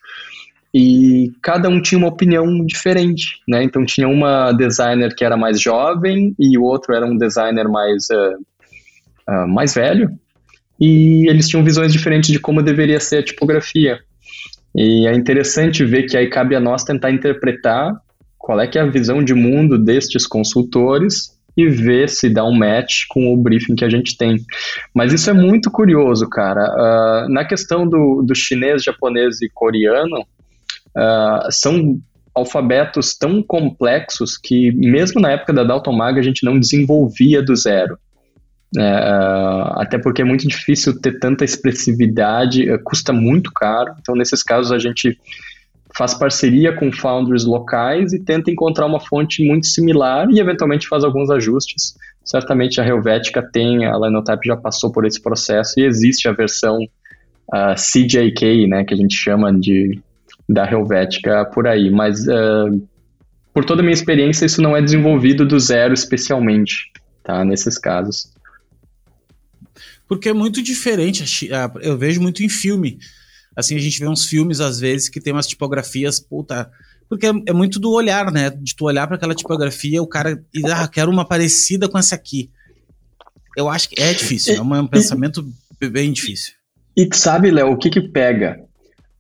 e 0.74 1.32
cada 1.42 1.70
um 1.70 1.82
tinha 1.82 2.00
uma 2.00 2.08
opinião 2.08 2.66
diferente, 2.66 3.40
né? 3.48 3.64
Então 3.64 3.86
tinha 3.86 4.08
uma 4.08 4.52
designer 4.52 5.16
que 5.16 5.24
era 5.24 5.38
mais 5.38 5.62
jovem 5.62 6.36
e 6.38 6.58
o 6.58 6.64
outro 6.64 6.94
era 6.94 7.06
um 7.06 7.16
designer 7.16 7.70
mais 7.70 8.08
uh, 8.10 8.38
uh, 9.30 9.48
mais 9.48 9.74
velho 9.74 10.10
e 10.80 11.30
eles 11.30 11.48
tinham 11.48 11.64
visões 11.64 11.94
diferentes 11.94 12.32
de 12.32 12.40
como 12.40 12.62
deveria 12.62 13.00
ser 13.00 13.18
a 13.18 13.24
tipografia. 13.24 14.00
E 14.76 15.08
é 15.08 15.14
interessante 15.14 15.86
ver 15.86 16.04
que 16.04 16.18
aí 16.18 16.30
cabe 16.30 16.56
a 16.56 16.60
nós 16.60 16.84
tentar 16.84 17.12
interpretar 17.12 17.94
qual 18.38 18.60
é 18.60 18.68
que 18.68 18.78
é 18.78 18.82
a 18.82 18.90
visão 18.90 19.24
de 19.24 19.34
mundo 19.34 19.78
destes 19.78 20.28
consultores 20.28 21.34
e 21.56 21.70
ver 21.70 22.10
se 22.10 22.30
dá 22.30 22.44
um 22.44 22.56
match 22.56 23.04
com 23.10 23.32
o 23.32 23.38
briefing 23.38 23.76
que 23.76 23.86
a 23.86 23.90
gente 23.90 24.18
tem. 24.18 24.38
Mas 24.94 25.14
isso 25.14 25.30
é 25.30 25.34
muito 25.34 25.70
curioso, 25.70 26.28
cara. 26.28 26.64
Uh, 26.64 27.32
na 27.32 27.46
questão 27.46 27.88
do, 27.88 28.24
do 28.24 28.36
chinês, 28.36 28.84
japonês 28.84 29.42
e 29.42 29.50
coreano, 29.54 30.22
uh, 30.22 31.52
são 31.52 32.00
alfabetos 32.36 33.16
tão 33.16 33.44
complexos 33.44 34.38
que, 34.38 34.72
mesmo 34.72 35.22
na 35.22 35.32
época 35.32 35.54
da 35.54 35.64
Dalton 35.64 35.94
Mag, 35.94 36.20
a 36.20 36.24
gente 36.24 36.44
não 36.44 36.60
desenvolvia 36.60 37.44
do 37.44 37.56
zero. 37.56 37.98
É, 38.78 39.82
até 39.82 40.00
porque 40.00 40.22
é 40.22 40.26
muito 40.26 40.48
difícil 40.48 41.00
ter 41.00 41.20
tanta 41.20 41.46
expressividade, 41.46 42.70
é, 42.70 42.78
custa 42.78 43.14
muito 43.14 43.52
caro. 43.52 43.94
Então, 44.00 44.16
nesses 44.16 44.42
casos, 44.42 44.72
a 44.72 44.80
gente 44.80 45.18
faz 45.96 46.14
parceria 46.14 46.74
com 46.76 46.92
founders 46.92 47.46
locais 47.46 48.14
e 48.14 48.20
tenta 48.20 48.50
encontrar 48.50 48.88
uma 48.88 49.00
fonte 49.00 49.46
muito 49.46 49.68
similar 49.68 50.28
e, 50.32 50.40
eventualmente, 50.40 50.88
faz 50.88 51.04
alguns 51.04 51.30
ajustes. 51.30 51.96
Certamente 52.24 52.82
a 52.82 52.88
Helvetica 52.88 53.48
tem, 53.54 53.86
a 53.86 53.96
Linotype 53.96 54.48
já 54.48 54.58
passou 54.58 54.92
por 54.92 55.06
esse 55.06 55.22
processo 55.22 55.80
e 55.80 55.84
existe 55.84 56.28
a 56.28 56.32
versão 56.32 56.80
uh, 57.54 57.76
CJK, 57.76 58.68
né, 58.68 58.84
que 58.84 58.94
a 58.94 58.98
gente 58.98 59.16
chama 59.16 59.54
de 59.54 60.02
da 60.50 60.70
Helvetica 60.70 61.46
por 61.46 61.68
aí. 61.68 61.90
Mas, 61.90 62.28
uh, 62.28 62.88
por 63.54 63.64
toda 63.64 63.82
a 63.82 63.84
minha 63.84 63.94
experiência, 63.94 64.46
isso 64.46 64.62
não 64.62 64.76
é 64.76 64.82
desenvolvido 64.82 65.46
do 65.46 65.60
zero 65.60 65.94
especialmente, 65.94 66.92
tá, 67.24 67.46
nesses 67.46 67.78
casos. 67.78 68.33
Porque 70.16 70.30
é 70.30 70.34
muito 70.34 70.62
diferente. 70.62 71.50
Eu 71.82 71.98
vejo 71.98 72.22
muito 72.22 72.44
em 72.44 72.50
filme. 72.50 73.00
Assim, 73.56 73.76
a 73.76 73.80
gente 73.80 74.00
vê 74.00 74.08
uns 74.08 74.26
filmes, 74.26 74.60
às 74.60 74.80
vezes, 74.80 75.10
que 75.10 75.20
tem 75.20 75.34
umas 75.34 75.48
tipografias, 75.48 76.20
puta. 76.20 76.70
Porque 77.10 77.28
é, 77.28 77.32
é 77.48 77.54
muito 77.54 77.80
do 77.80 77.92
olhar, 77.92 78.32
né? 78.32 78.50
De 78.50 78.76
tu 78.76 78.86
olhar 78.86 79.06
para 79.08 79.16
aquela 79.16 79.36
tipografia, 79.36 80.02
o 80.02 80.08
cara. 80.08 80.44
E, 80.54 80.66
ah, 80.72 80.88
quero 80.88 81.12
uma 81.12 81.26
parecida 81.26 81.90
com 81.90 81.98
essa 81.98 82.16
aqui. 82.16 82.50
Eu 83.56 83.70
acho 83.70 83.90
que 83.90 84.02
é 84.02 84.14
difícil, 84.14 84.56
é 84.56 84.62
um 84.62 84.86
pensamento 84.88 85.46
bem 85.92 86.12
difícil. 86.12 86.54
E 86.96 87.08
sabe, 87.14 87.52
Léo, 87.52 87.72
o 87.72 87.78
que 87.78 87.90
que 87.90 88.02
pega? 88.02 88.60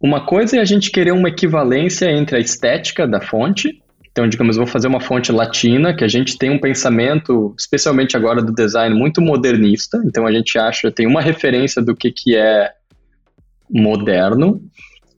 Uma 0.01 0.25
coisa 0.25 0.57
é 0.57 0.59
a 0.59 0.65
gente 0.65 0.91
querer 0.91 1.11
uma 1.11 1.29
equivalência 1.29 2.11
entre 2.11 2.37
a 2.37 2.39
estética 2.39 3.07
da 3.07 3.21
fonte 3.21 3.82
então, 4.13 4.29
digamos, 4.29 4.57
vou 4.57 4.67
fazer 4.67 4.87
uma 4.87 5.01
fonte 5.01 5.31
latina, 5.31 5.91
que 5.91 6.03
a 6.03 6.07
gente 6.07 6.37
tem 6.37 6.51
um 6.51 6.59
pensamento, 6.59 7.55
especialmente 7.57 8.15
agora 8.15 8.43
do 8.43 8.53
design, 8.53 8.95
muito 8.95 9.19
modernista. 9.19 9.99
Então, 10.05 10.27
a 10.27 10.31
gente 10.31 10.55
acha, 10.55 10.91
tem 10.91 11.07
uma 11.07 11.19
referência 11.19 11.81
do 11.81 11.95
que, 11.95 12.11
que 12.11 12.35
é 12.35 12.71
moderno. 13.67 14.61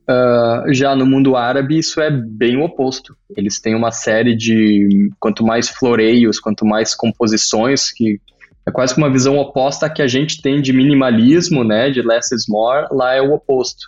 Uh, 0.10 0.74
já 0.74 0.96
no 0.96 1.06
mundo 1.06 1.36
árabe, 1.36 1.78
isso 1.78 2.00
é 2.00 2.10
bem 2.10 2.56
o 2.56 2.64
oposto. 2.64 3.14
Eles 3.36 3.60
têm 3.60 3.76
uma 3.76 3.92
série 3.92 4.34
de, 4.34 5.10
quanto 5.20 5.44
mais 5.44 5.68
floreios, 5.68 6.40
quanto 6.40 6.66
mais 6.66 6.96
composições, 6.96 7.92
que 7.92 8.22
é 8.66 8.72
quase 8.72 8.94
que 8.94 9.02
uma 9.02 9.12
visão 9.12 9.38
oposta 9.38 9.88
à 9.88 9.90
que 9.90 10.02
a 10.02 10.08
gente 10.08 10.42
tem 10.42 10.62
de 10.62 10.72
minimalismo, 10.72 11.66
né, 11.66 11.90
de 11.90 12.02
less 12.02 12.34
is 12.34 12.46
more, 12.48 12.88
lá 12.92 13.14
é 13.14 13.22
o 13.22 13.34
oposto. 13.34 13.88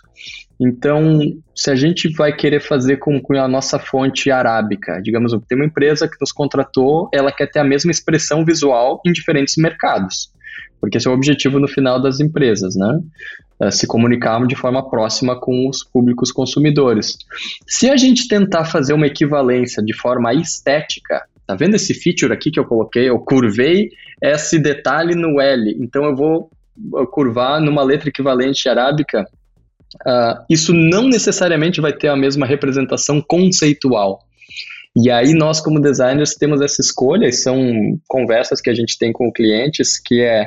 Então, 0.60 1.20
se 1.54 1.70
a 1.70 1.76
gente 1.76 2.08
vai 2.14 2.34
querer 2.34 2.60
fazer 2.60 2.96
com, 2.96 3.20
a 3.36 3.46
nossa 3.46 3.78
fonte 3.78 4.30
arábica, 4.30 5.00
digamos, 5.00 5.32
tem 5.48 5.56
uma 5.56 5.66
empresa 5.66 6.08
que 6.08 6.16
nos 6.20 6.32
contratou, 6.32 7.08
ela 7.12 7.30
quer 7.30 7.46
ter 7.46 7.60
a 7.60 7.64
mesma 7.64 7.92
expressão 7.92 8.44
visual 8.44 9.00
em 9.06 9.12
diferentes 9.12 9.54
mercados, 9.56 10.32
porque 10.80 10.98
esse 10.98 11.06
é 11.06 11.10
o 11.10 11.14
objetivo 11.14 11.60
no 11.60 11.68
final 11.68 12.02
das 12.02 12.18
empresas, 12.18 12.74
né? 12.74 13.00
É 13.60 13.70
se 13.70 13.86
comunicar 13.86 14.44
de 14.46 14.54
forma 14.54 14.88
próxima 14.88 15.38
com 15.38 15.68
os 15.68 15.82
públicos 15.82 16.30
consumidores. 16.30 17.18
Se 17.66 17.90
a 17.90 17.96
gente 17.96 18.28
tentar 18.28 18.64
fazer 18.64 18.92
uma 18.92 19.06
equivalência 19.06 19.82
de 19.82 19.96
forma 19.96 20.32
estética, 20.34 21.24
tá 21.44 21.56
vendo 21.56 21.74
esse 21.74 21.92
feature 21.92 22.32
aqui 22.32 22.52
que 22.52 22.60
eu 22.60 22.64
coloquei? 22.64 23.08
Eu 23.08 23.18
curvei 23.18 23.90
esse 24.22 24.58
detalhe 24.60 25.14
no 25.14 25.40
L, 25.40 25.76
então 25.80 26.04
eu 26.04 26.14
vou 26.14 26.50
curvar 27.10 27.60
numa 27.60 27.82
letra 27.82 28.08
equivalente 28.08 28.68
arábica 28.68 29.26
uh, 30.06 30.44
isso 30.48 30.72
não 30.72 31.08
necessariamente 31.08 31.80
vai 31.80 31.92
ter 31.92 32.08
a 32.08 32.16
mesma 32.16 32.46
representação 32.46 33.20
conceitual. 33.20 34.20
E 34.96 35.10
aí 35.10 35.32
nós, 35.32 35.60
como 35.60 35.80
designers, 35.80 36.34
temos 36.34 36.60
essa 36.60 36.80
escolha, 36.80 37.26
e 37.26 37.32
são 37.32 37.56
conversas 38.08 38.60
que 38.60 38.70
a 38.70 38.74
gente 38.74 38.98
tem 38.98 39.12
com 39.12 39.32
clientes, 39.32 40.00
que 40.00 40.20
é, 40.22 40.46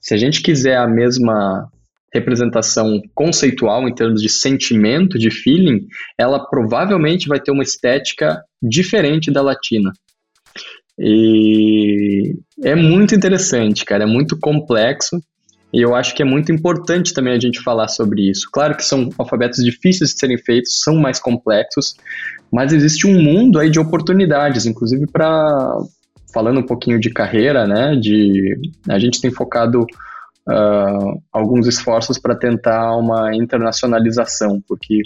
se 0.00 0.14
a 0.14 0.16
gente 0.16 0.42
quiser 0.42 0.76
a 0.76 0.88
mesma 0.88 1.68
representação 2.12 3.00
conceitual 3.14 3.88
em 3.88 3.94
termos 3.94 4.20
de 4.20 4.28
sentimento, 4.28 5.18
de 5.18 5.30
feeling, 5.30 5.86
ela 6.18 6.44
provavelmente 6.48 7.26
vai 7.26 7.40
ter 7.40 7.50
uma 7.50 7.62
estética 7.62 8.42
diferente 8.62 9.30
da 9.30 9.40
latina. 9.40 9.92
E 10.98 12.34
é 12.62 12.74
muito 12.74 13.14
interessante, 13.14 13.84
cara, 13.84 14.04
é 14.04 14.06
muito 14.06 14.38
complexo. 14.38 15.18
E 15.72 15.80
eu 15.80 15.94
acho 15.94 16.14
que 16.14 16.22
é 16.22 16.24
muito 16.24 16.52
importante 16.52 17.14
também 17.14 17.32
a 17.32 17.40
gente 17.40 17.62
falar 17.62 17.88
sobre 17.88 18.28
isso. 18.30 18.48
Claro 18.52 18.76
que 18.76 18.84
são 18.84 19.08
alfabetos 19.16 19.64
difíceis 19.64 20.10
de 20.10 20.18
serem 20.18 20.36
feitos, 20.36 20.80
são 20.82 20.96
mais 20.96 21.18
complexos, 21.18 21.94
mas 22.52 22.72
existe 22.72 23.06
um 23.06 23.22
mundo 23.22 23.58
aí 23.58 23.70
de 23.70 23.80
oportunidades, 23.80 24.66
inclusive 24.66 25.06
para 25.10 25.78
falando 26.32 26.60
um 26.60 26.66
pouquinho 26.66 26.98
de 26.98 27.10
carreira, 27.10 27.66
né? 27.66 27.96
De 27.96 28.54
a 28.88 28.98
gente 28.98 29.20
tem 29.20 29.30
focado 29.30 29.82
uh, 30.48 31.22
alguns 31.32 31.66
esforços 31.66 32.18
para 32.18 32.34
tentar 32.34 32.94
uma 32.96 33.34
internacionalização, 33.34 34.62
porque 34.66 35.02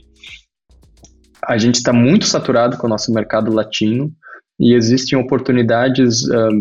a 1.44 1.56
gente 1.58 1.76
está 1.76 1.92
muito 1.92 2.26
saturado 2.26 2.76
com 2.76 2.86
o 2.86 2.90
nosso 2.90 3.12
mercado 3.12 3.52
latino 3.52 4.12
e 4.58 4.74
existem 4.74 5.18
oportunidades 5.18 6.22
uh, 6.24 6.60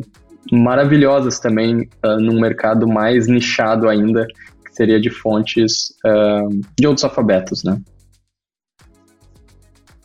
maravilhosas 0.51 1.39
também 1.39 1.89
uh, 2.05 2.19
num 2.19 2.39
mercado 2.39 2.87
mais 2.87 3.27
nichado 3.27 3.89
ainda, 3.89 4.27
seria 4.71 4.99
de 4.99 5.09
fontes 5.09 5.93
uh, 6.05 6.49
de 6.77 6.87
outros 6.87 7.03
alfabetos, 7.03 7.63
né? 7.63 7.81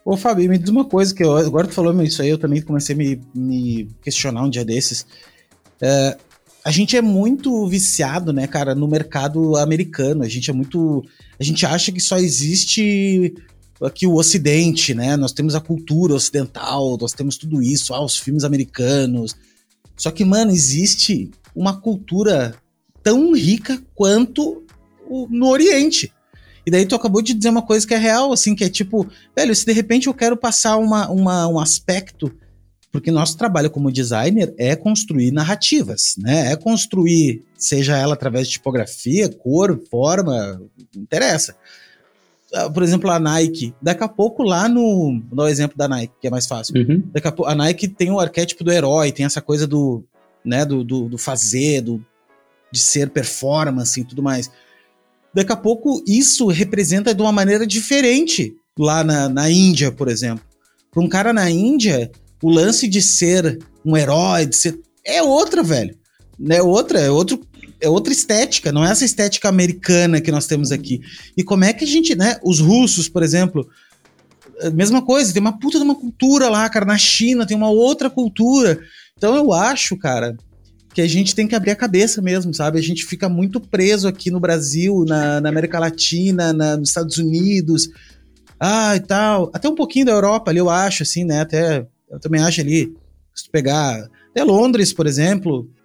Ô, 0.04 0.16
Fábio, 0.16 0.48
me 0.48 0.58
diz 0.58 0.70
uma 0.70 0.84
coisa 0.84 1.14
que 1.14 1.22
eu, 1.22 1.36
agora 1.36 1.66
tu 1.66 1.74
falou 1.74 2.02
isso 2.02 2.22
aí, 2.22 2.30
eu 2.30 2.38
também 2.38 2.62
comecei 2.62 2.94
a 2.94 2.98
me, 2.98 3.20
me 3.34 3.88
questionar 4.02 4.42
um 4.42 4.50
dia 4.50 4.64
desses. 4.64 5.06
É, 5.80 6.16
a 6.64 6.70
gente 6.70 6.96
é 6.96 7.02
muito 7.02 7.66
viciado, 7.66 8.32
né, 8.32 8.46
cara, 8.46 8.74
no 8.74 8.86
mercado 8.86 9.56
americano. 9.56 10.22
A 10.22 10.28
gente 10.28 10.50
é 10.50 10.52
muito. 10.52 11.02
A 11.38 11.44
gente 11.44 11.64
acha 11.64 11.90
que 11.90 12.00
só 12.00 12.18
existe 12.18 13.34
aqui 13.82 14.06
o 14.06 14.14
Ocidente, 14.14 14.92
né? 14.94 15.16
Nós 15.16 15.32
temos 15.32 15.54
a 15.54 15.60
cultura 15.60 16.14
ocidental, 16.14 16.98
nós 17.00 17.12
temos 17.12 17.36
tudo 17.38 17.62
isso, 17.62 17.94
ah, 17.94 18.04
os 18.04 18.18
filmes 18.18 18.44
americanos. 18.44 19.34
Só 20.00 20.10
que, 20.10 20.24
mano, 20.24 20.50
existe 20.50 21.30
uma 21.54 21.78
cultura 21.78 22.54
tão 23.02 23.34
rica 23.34 23.82
quanto 23.94 24.64
o, 25.06 25.28
no 25.28 25.46
Oriente. 25.46 26.10
E 26.64 26.70
daí 26.70 26.86
tu 26.86 26.94
acabou 26.94 27.20
de 27.20 27.34
dizer 27.34 27.50
uma 27.50 27.60
coisa 27.60 27.86
que 27.86 27.92
é 27.92 27.98
real, 27.98 28.32
assim, 28.32 28.54
que 28.54 28.64
é 28.64 28.70
tipo, 28.70 29.06
velho, 29.36 29.54
se 29.54 29.66
de 29.66 29.72
repente 29.72 30.06
eu 30.06 30.14
quero 30.14 30.38
passar 30.38 30.78
uma, 30.78 31.10
uma, 31.10 31.46
um 31.48 31.58
aspecto, 31.58 32.34
porque 32.90 33.10
nosso 33.10 33.36
trabalho 33.36 33.70
como 33.70 33.92
designer 33.92 34.54
é 34.56 34.74
construir 34.74 35.32
narrativas, 35.32 36.14
né? 36.16 36.50
É 36.50 36.56
construir, 36.56 37.44
seja 37.58 37.94
ela 37.98 38.14
através 38.14 38.46
de 38.46 38.54
tipografia, 38.54 39.28
cor, 39.28 39.82
forma, 39.90 40.62
interessa. 40.96 41.54
Ah, 42.54 42.68
por 42.68 42.82
exemplo, 42.82 43.10
a 43.10 43.18
Nike, 43.18 43.74
daqui 43.80 44.02
a 44.02 44.08
pouco 44.08 44.42
lá 44.42 44.68
no. 44.68 45.20
Vou 45.28 45.36
dar 45.36 45.44
o 45.44 45.48
exemplo 45.48 45.76
da 45.76 45.88
Nike, 45.88 46.14
que 46.20 46.26
é 46.26 46.30
mais 46.30 46.46
fácil. 46.46 46.74
Uhum. 46.76 47.02
Daqui 47.12 47.28
a, 47.28 47.32
pouco, 47.32 47.50
a 47.50 47.54
Nike 47.54 47.88
tem 47.88 48.10
o 48.10 48.18
arquétipo 48.18 48.64
do 48.64 48.72
herói, 48.72 49.12
tem 49.12 49.24
essa 49.24 49.40
coisa 49.40 49.66
do, 49.66 50.02
né, 50.44 50.64
do, 50.64 50.82
do, 50.82 51.08
do 51.08 51.18
fazer, 51.18 51.80
do, 51.80 52.04
de 52.72 52.80
ser 52.80 53.10
performance 53.10 54.00
e 54.00 54.04
tudo 54.04 54.22
mais 54.22 54.50
daqui 55.34 55.52
a 55.52 55.56
pouco 55.56 56.02
isso 56.06 56.46
representa 56.48 57.14
de 57.14 57.22
uma 57.22 57.32
maneira 57.32 57.66
diferente 57.66 58.54
lá 58.78 59.02
na, 59.04 59.28
na 59.28 59.50
Índia, 59.50 59.90
por 59.90 60.08
exemplo. 60.08 60.44
Para 60.90 61.02
um 61.02 61.08
cara 61.08 61.32
na 61.32 61.50
Índia, 61.50 62.10
o 62.42 62.50
lance 62.50 62.88
de 62.88 63.00
ser 63.00 63.58
um 63.84 63.96
herói, 63.96 64.46
de 64.46 64.56
ser. 64.56 64.78
É 65.04 65.22
outra, 65.22 65.62
velho. 65.62 65.96
É 66.48 66.62
outra, 66.62 67.00
é 67.00 67.10
outro. 67.10 67.40
É 67.80 67.88
outra 67.88 68.12
estética, 68.12 68.70
não 68.70 68.84
é 68.84 68.90
essa 68.90 69.04
estética 69.04 69.48
americana 69.48 70.20
que 70.20 70.30
nós 70.30 70.46
temos 70.46 70.70
aqui. 70.70 71.00
E 71.36 71.42
como 71.42 71.64
é 71.64 71.72
que 71.72 71.84
a 71.84 71.86
gente, 71.86 72.14
né? 72.14 72.38
Os 72.42 72.60
russos, 72.60 73.08
por 73.08 73.22
exemplo, 73.22 73.68
mesma 74.70 75.00
coisa, 75.00 75.32
tem 75.32 75.40
uma 75.40 75.58
puta 75.58 75.78
de 75.78 75.84
uma 75.84 75.94
cultura 75.94 76.48
lá, 76.48 76.68
cara. 76.68 76.84
Na 76.84 76.98
China 76.98 77.46
tem 77.46 77.56
uma 77.56 77.70
outra 77.70 78.10
cultura. 78.10 78.78
Então 79.16 79.34
eu 79.34 79.52
acho, 79.52 79.96
cara, 79.96 80.36
que 80.92 81.00
a 81.00 81.06
gente 81.06 81.34
tem 81.34 81.46
que 81.46 81.54
abrir 81.54 81.70
a 81.70 81.76
cabeça 81.76 82.20
mesmo, 82.20 82.52
sabe? 82.52 82.78
A 82.78 82.82
gente 82.82 83.04
fica 83.06 83.28
muito 83.28 83.60
preso 83.60 84.08
aqui 84.08 84.30
no 84.30 84.40
Brasil, 84.40 85.04
na, 85.06 85.40
na 85.40 85.48
América 85.48 85.78
Latina, 85.78 86.52
na, 86.52 86.76
nos 86.76 86.90
Estados 86.90 87.16
Unidos, 87.16 87.88
ah, 88.58 88.96
e 88.96 89.00
tal. 89.00 89.50
Até 89.54 89.68
um 89.68 89.74
pouquinho 89.74 90.06
da 90.06 90.12
Europa 90.12 90.50
ali, 90.50 90.58
eu 90.58 90.68
acho, 90.68 91.02
assim, 91.02 91.24
né? 91.24 91.40
Até, 91.40 91.86
eu 92.10 92.20
também 92.20 92.42
acho 92.42 92.60
ali, 92.60 92.92
se 93.34 93.44
tu 93.44 93.50
pegar 93.50 94.08
até 94.30 94.44
Londres, 94.44 94.92
por 94.92 95.06
exemplo, 95.06 95.68
é, 95.70 95.79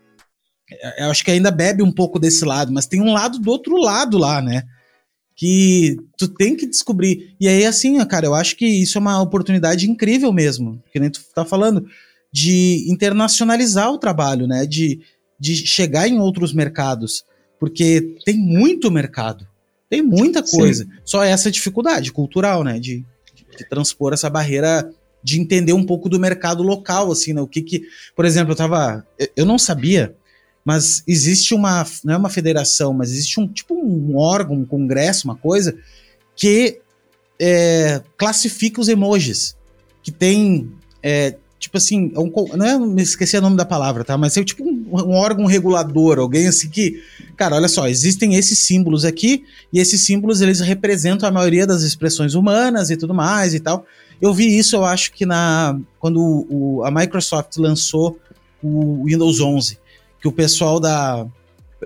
eu 0.97 1.09
acho 1.09 1.23
que 1.23 1.31
ainda 1.31 1.51
bebe 1.51 1.83
um 1.83 1.91
pouco 1.91 2.19
desse 2.19 2.43
lado, 2.43 2.71
mas 2.71 2.87
tem 2.87 3.01
um 3.01 3.13
lado 3.13 3.39
do 3.39 3.49
outro 3.49 3.77
lado 3.77 4.17
lá, 4.17 4.41
né? 4.41 4.63
Que 5.35 5.97
tu 6.17 6.27
tem 6.27 6.55
que 6.55 6.65
descobrir. 6.65 7.35
E 7.39 7.47
aí, 7.47 7.65
assim, 7.65 8.03
cara, 8.05 8.25
eu 8.25 8.33
acho 8.33 8.55
que 8.55 8.65
isso 8.65 8.97
é 8.97 9.01
uma 9.01 9.21
oportunidade 9.21 9.89
incrível 9.89 10.31
mesmo, 10.31 10.81
que 10.91 10.99
nem 10.99 11.09
tu 11.09 11.21
tá 11.33 11.45
falando 11.45 11.85
de 12.31 12.85
internacionalizar 12.89 13.91
o 13.91 13.97
trabalho, 13.97 14.47
né? 14.47 14.65
De, 14.65 15.01
de 15.39 15.55
chegar 15.55 16.07
em 16.07 16.19
outros 16.19 16.53
mercados. 16.53 17.23
Porque 17.59 18.17
tem 18.25 18.37
muito 18.37 18.91
mercado. 18.91 19.47
Tem 19.89 20.01
muita 20.01 20.43
coisa. 20.43 20.83
Sim. 20.83 20.89
Só 21.05 21.23
essa 21.23 21.51
dificuldade 21.51 22.11
cultural, 22.11 22.63
né? 22.63 22.79
De, 22.79 23.05
de, 23.33 23.57
de, 23.57 23.69
transpor 23.69 24.13
essa 24.13 24.29
barreira 24.29 24.91
de 25.23 25.39
entender 25.39 25.73
um 25.73 25.85
pouco 25.85 26.09
do 26.09 26.19
mercado 26.19 26.61
local, 26.61 27.11
assim, 27.11 27.33
né? 27.33 27.41
O 27.41 27.47
que 27.47 27.61
que... 27.61 27.83
Por 28.15 28.25
exemplo, 28.25 28.51
eu 28.51 28.57
tava... 28.57 29.05
Eu 29.35 29.45
não 29.45 29.57
sabia, 29.57 30.15
mas 30.65 31.03
existe 31.07 31.53
uma... 31.53 31.85
Não 32.03 32.15
é 32.15 32.17
uma 32.17 32.29
federação, 32.29 32.91
mas 32.91 33.11
existe 33.11 33.39
um 33.39 33.47
tipo 33.47 33.75
um 33.75 34.17
órgão, 34.17 34.57
um 34.57 34.65
congresso, 34.65 35.27
uma 35.27 35.35
coisa, 35.35 35.77
que 36.35 36.81
é, 37.39 38.01
classifica 38.17 38.81
os 38.81 38.89
emojis. 38.89 39.55
Que 40.01 40.11
tem... 40.11 40.71
É, 41.03 41.35
tipo 41.65 41.77
assim, 41.77 42.11
é 42.15 42.19
um, 42.19 42.31
não 42.55 42.65
é, 42.65 42.77
me 42.77 43.01
esqueci 43.01 43.37
o 43.37 43.41
nome 43.41 43.57
da 43.57 43.65
palavra, 43.65 44.03
tá? 44.03 44.17
Mas 44.17 44.35
é 44.37 44.43
tipo 44.43 44.63
um, 44.63 44.85
um, 44.91 45.11
órgão 45.13 45.45
regulador, 45.45 46.19
alguém 46.19 46.47
assim 46.47 46.69
que, 46.69 47.01
cara, 47.35 47.55
olha 47.55 47.67
só, 47.67 47.87
existem 47.87 48.35
esses 48.35 48.59
símbolos 48.59 49.05
aqui 49.05 49.43
e 49.71 49.79
esses 49.79 50.05
símbolos 50.05 50.41
eles 50.41 50.59
representam 50.59 51.27
a 51.27 51.31
maioria 51.31 51.65
das 51.65 51.81
expressões 51.81 52.33
humanas 52.33 52.89
e 52.89 52.97
tudo 52.97 53.13
mais 53.13 53.53
e 53.53 53.59
tal. 53.59 53.85
Eu 54.21 54.33
vi 54.33 54.57
isso, 54.57 54.75
eu 54.75 54.85
acho 54.85 55.11
que 55.11 55.25
na 55.25 55.77
quando 55.99 56.45
o, 56.49 56.83
a 56.83 56.91
Microsoft 56.91 57.57
lançou 57.57 58.19
o 58.61 59.03
Windows 59.05 59.39
11, 59.39 59.77
que 60.25 60.29
o 60.29 60.31
pessoal 60.31 60.79
da 60.79 61.27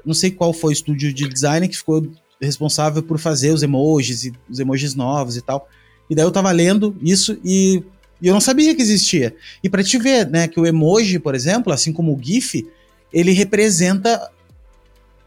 não 0.06 0.14
sei 0.14 0.32
qual 0.32 0.54
foi 0.54 0.72
o 0.72 0.74
estúdio 0.74 1.14
de 1.14 1.28
design 1.28 1.68
que 1.68 1.76
ficou 1.76 2.08
responsável 2.40 3.04
por 3.04 3.20
fazer 3.20 3.52
os 3.52 3.62
emojis 3.62 4.24
e 4.24 4.34
os 4.50 4.60
emojis 4.60 4.96
novos 4.96 5.36
e 5.36 5.42
tal. 5.42 5.68
E 6.10 6.16
daí 6.16 6.24
eu 6.24 6.32
tava 6.32 6.50
lendo 6.52 6.96
isso 7.02 7.38
e 7.44 7.84
e 8.22 8.28
eu 8.28 8.34
não 8.34 8.42
sabia 8.42 8.76
que 8.76 8.82
existia. 8.82 9.34
E 9.64 9.70
para 9.70 9.82
te 9.82 9.98
ver, 9.98 10.30
né, 10.30 10.46
que 10.46 10.60
o 10.60 10.66
emoji, 10.66 11.20
por 11.20 11.34
exemplo, 11.34 11.72
assim 11.72 11.94
como 11.94 12.14
o 12.14 12.20
GIF, 12.22 12.68
ele 13.14 13.32
representa 13.32 14.30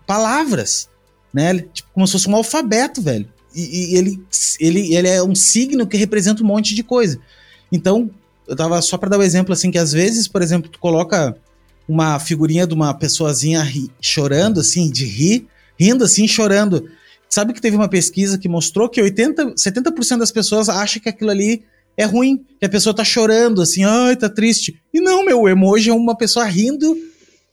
palavras, 0.07 0.91
né? 1.33 1.59
Tipo, 1.73 1.89
como 1.95 2.07
se 2.07 2.13
fosse 2.13 2.29
um 2.29 2.37
alfabeto, 2.37 3.01
velho. 3.01 3.27
E, 3.55 3.95
e, 3.95 3.97
ele, 3.97 4.23
ele, 4.61 4.95
ele 4.95 5.09
é 5.09 5.23
um 5.23 5.35
signo 5.35 5.87
que 5.87 5.97
representa 5.97 6.43
um 6.43 6.47
monte 6.47 6.75
de 6.75 6.83
coisa. 6.83 7.19
Então, 7.71 8.11
eu 8.47 8.55
tava 8.55 8.83
só 8.83 8.99
para 8.99 9.09
dar 9.09 9.17
o 9.17 9.21
um 9.21 9.25
exemplo 9.25 9.55
assim 9.55 9.71
que 9.71 9.79
às 9.79 9.91
vezes, 9.91 10.29
por 10.29 10.43
exemplo, 10.43 10.69
tu 10.69 10.79
coloca 10.79 11.35
uma 11.93 12.19
figurinha 12.19 12.67
de 12.67 12.73
uma 12.73 12.95
pessoazinha 12.95 13.63
ri, 13.63 13.91
chorando 14.01 14.61
assim, 14.61 14.91
de 14.91 15.05
rir, 15.05 15.47
rindo 15.79 16.05
assim, 16.05 16.27
chorando. 16.27 16.89
Sabe 17.29 17.53
que 17.53 17.61
teve 17.61 17.77
uma 17.77 17.89
pesquisa 17.89 18.39
que 18.39 18.49
mostrou 18.49 18.89
que 18.89 19.01
80, 19.01 19.55
70% 19.55 20.19
das 20.19 20.33
pessoas 20.33 20.71
acham 20.71 21.03
que 21.03 21.09
aquilo 21.09 21.31
ali 21.31 21.65
é 21.95 22.05
ruim, 22.05 22.45
que 22.59 22.65
a 22.65 22.69
pessoa 22.69 22.97
tá 22.97 23.05
chorando, 23.05 23.61
assim, 23.61 23.85
ai, 23.85 24.17
tá 24.17 24.31
triste. 24.31 24.81
E 24.93 25.01
não, 25.03 25.23
meu, 25.23 25.43
o 25.43 25.49
emoji 25.49 25.91
é 25.91 25.93
uma 25.93 26.17
pessoa 26.17 26.47
rindo, 26.47 26.97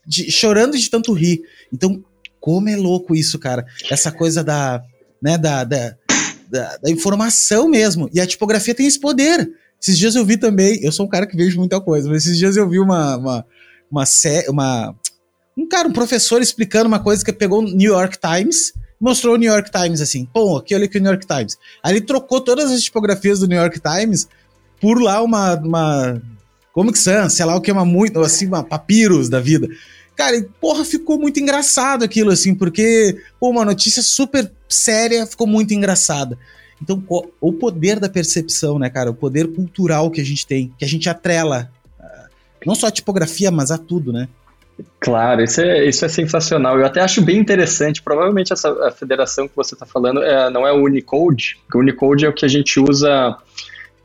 de, 0.08 0.32
chorando 0.32 0.78
de 0.78 0.90
tanto 0.90 1.12
rir. 1.12 1.42
Então, 1.74 2.02
como 2.40 2.70
é 2.70 2.78
louco 2.78 3.14
isso, 3.14 3.38
cara. 3.38 3.66
Essa 3.92 4.10
coisa 4.10 4.42
da, 4.42 4.82
né, 5.22 5.38
da, 5.38 5.66
da, 5.66 5.96
da, 6.50 6.78
da 6.78 6.90
informação 6.90 7.68
mesmo. 7.68 8.10
E 8.14 8.22
a 8.22 8.26
tipografia 8.26 8.74
tem 8.74 8.88
esse 8.88 9.00
poder. 9.00 9.52
Esses 9.82 9.98
dias 9.98 10.16
eu 10.16 10.26
vi 10.26 10.38
também, 10.38 10.80
eu 10.82 10.92
sou 10.92 11.06
um 11.06 11.10
cara 11.10 11.26
que 11.28 11.36
vejo 11.36 11.58
muita 11.58 11.80
coisa, 11.80 12.10
mas 12.10 12.26
esses 12.26 12.38
dias 12.38 12.58
eu 12.58 12.70
vi 12.70 12.80
uma, 12.80 13.18
uma, 13.18 13.46
uma, 13.92 14.04
uma 14.48 14.96
um 15.58 15.68
cara, 15.68 15.88
um 15.88 15.94
professor 15.94 16.42
explicando 16.42 16.88
uma 16.88 17.00
coisa 17.00 17.24
que 17.24 17.34
pegou 17.34 17.60
o 17.60 17.64
New 17.64 17.92
York 17.92 18.18
Times 18.20 18.74
mostrou 19.00 19.36
o 19.36 19.38
New 19.38 19.52
York 19.52 19.72
Times 19.72 20.02
assim, 20.02 20.26
pô, 20.26 20.58
aqui 20.58 20.76
olha 20.76 20.86
aqui 20.86 20.98
o 20.98 21.02
New 21.02 21.12
York 21.12 21.26
Times. 21.26 21.58
Aí 21.82 21.94
ele 21.94 22.02
trocou 22.02 22.42
todas 22.42 22.70
as 22.72 22.84
tipografias 22.84 23.40
do 23.40 23.48
New 23.48 23.58
York 23.58 23.80
Times 23.80 24.28
por 24.82 25.02
lá 25.02 25.22
uma, 25.22 25.56
uma 25.56 26.22
Comic 26.74 26.98
Sans, 26.98 27.34
sei 27.34 27.46
lá 27.46 27.56
o 27.56 27.62
que, 27.62 27.72
uma 27.72 27.86
muito, 27.86 28.20
assim, 28.20 28.48
uma 28.48 28.64
papyrus 28.64 29.30
da 29.30 29.40
vida. 29.40 29.68
Cara, 30.16 30.36
e 30.36 30.44
porra, 30.44 30.84
ficou 30.84 31.18
muito 31.18 31.40
engraçado 31.40 32.04
aquilo, 32.04 32.32
assim, 32.32 32.54
porque, 32.54 33.18
pô, 33.40 33.50
uma 33.50 33.64
notícia 33.64 34.04
super 34.04 34.52
séria 34.68 35.26
ficou 35.26 35.48
muito 35.48 35.74
engraçada. 35.74 36.38
Então, 36.82 37.04
o 37.42 37.54
poder 37.54 38.00
da 38.00 38.08
percepção, 38.10 38.80
né, 38.80 38.90
cara? 38.90 39.12
O 39.12 39.14
poder 39.14 39.48
cultural 39.54 40.10
que 40.12 40.22
a 40.22 40.24
gente 40.24 40.48
tem, 40.48 40.74
que 40.78 40.86
a 40.86 40.88
gente 40.88 41.10
atrela, 41.10 41.70
não 42.66 42.76
só 42.76 42.88
a 42.88 42.92
tipografia, 42.92 43.52
mas 43.52 43.72
a 43.72 43.78
tudo, 43.78 44.12
né? 44.12 44.28
Claro, 45.00 45.44
isso 45.44 45.62
é, 45.62 45.86
isso 45.86 46.06
é 46.06 46.08
sensacional. 46.08 46.78
Eu 46.80 46.86
até 46.86 47.02
acho 47.02 47.22
bem 47.22 47.38
interessante. 47.38 48.02
Provavelmente 48.02 48.54
essa 48.54 48.70
a 48.88 48.92
federação 48.92 49.48
que 49.48 49.56
você 49.56 49.76
está 49.76 49.86
falando 49.86 50.22
é, 50.22 50.50
não 50.50 50.66
é 50.66 50.72
o 50.72 50.84
Unicode, 50.84 51.58
o 51.74 51.80
Unicode 51.80 52.26
é 52.26 52.30
o 52.30 52.34
que 52.34 52.46
a 52.46 52.50
gente 52.50 52.80
usa, 52.80 53.36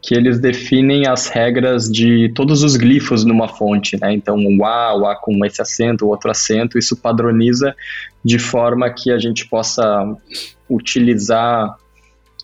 que 0.03 0.15
eles 0.15 0.39
definem 0.39 1.07
as 1.07 1.29
regras 1.29 1.91
de 1.91 2.31
todos 2.35 2.63
os 2.63 2.77
glifos 2.77 3.25
numa 3.25 3.49
fonte, 3.49 3.99
né? 4.01 4.13
Então, 4.13 4.37
o 4.37 4.65
A, 4.65 4.97
o 4.97 5.07
A 5.07 5.17
com 5.17 5.45
esse 5.45 5.63
acento, 5.63 6.07
o 6.07 6.09
outro 6.09 6.31
acento, 6.31 6.79
isso 6.79 6.97
padroniza 6.97 7.75
de 8.25 8.39
forma 8.39 8.91
que 8.91 9.11
a 9.11 9.19
gente 9.19 9.49
possa 9.49 10.05
utilizar 10.69 11.77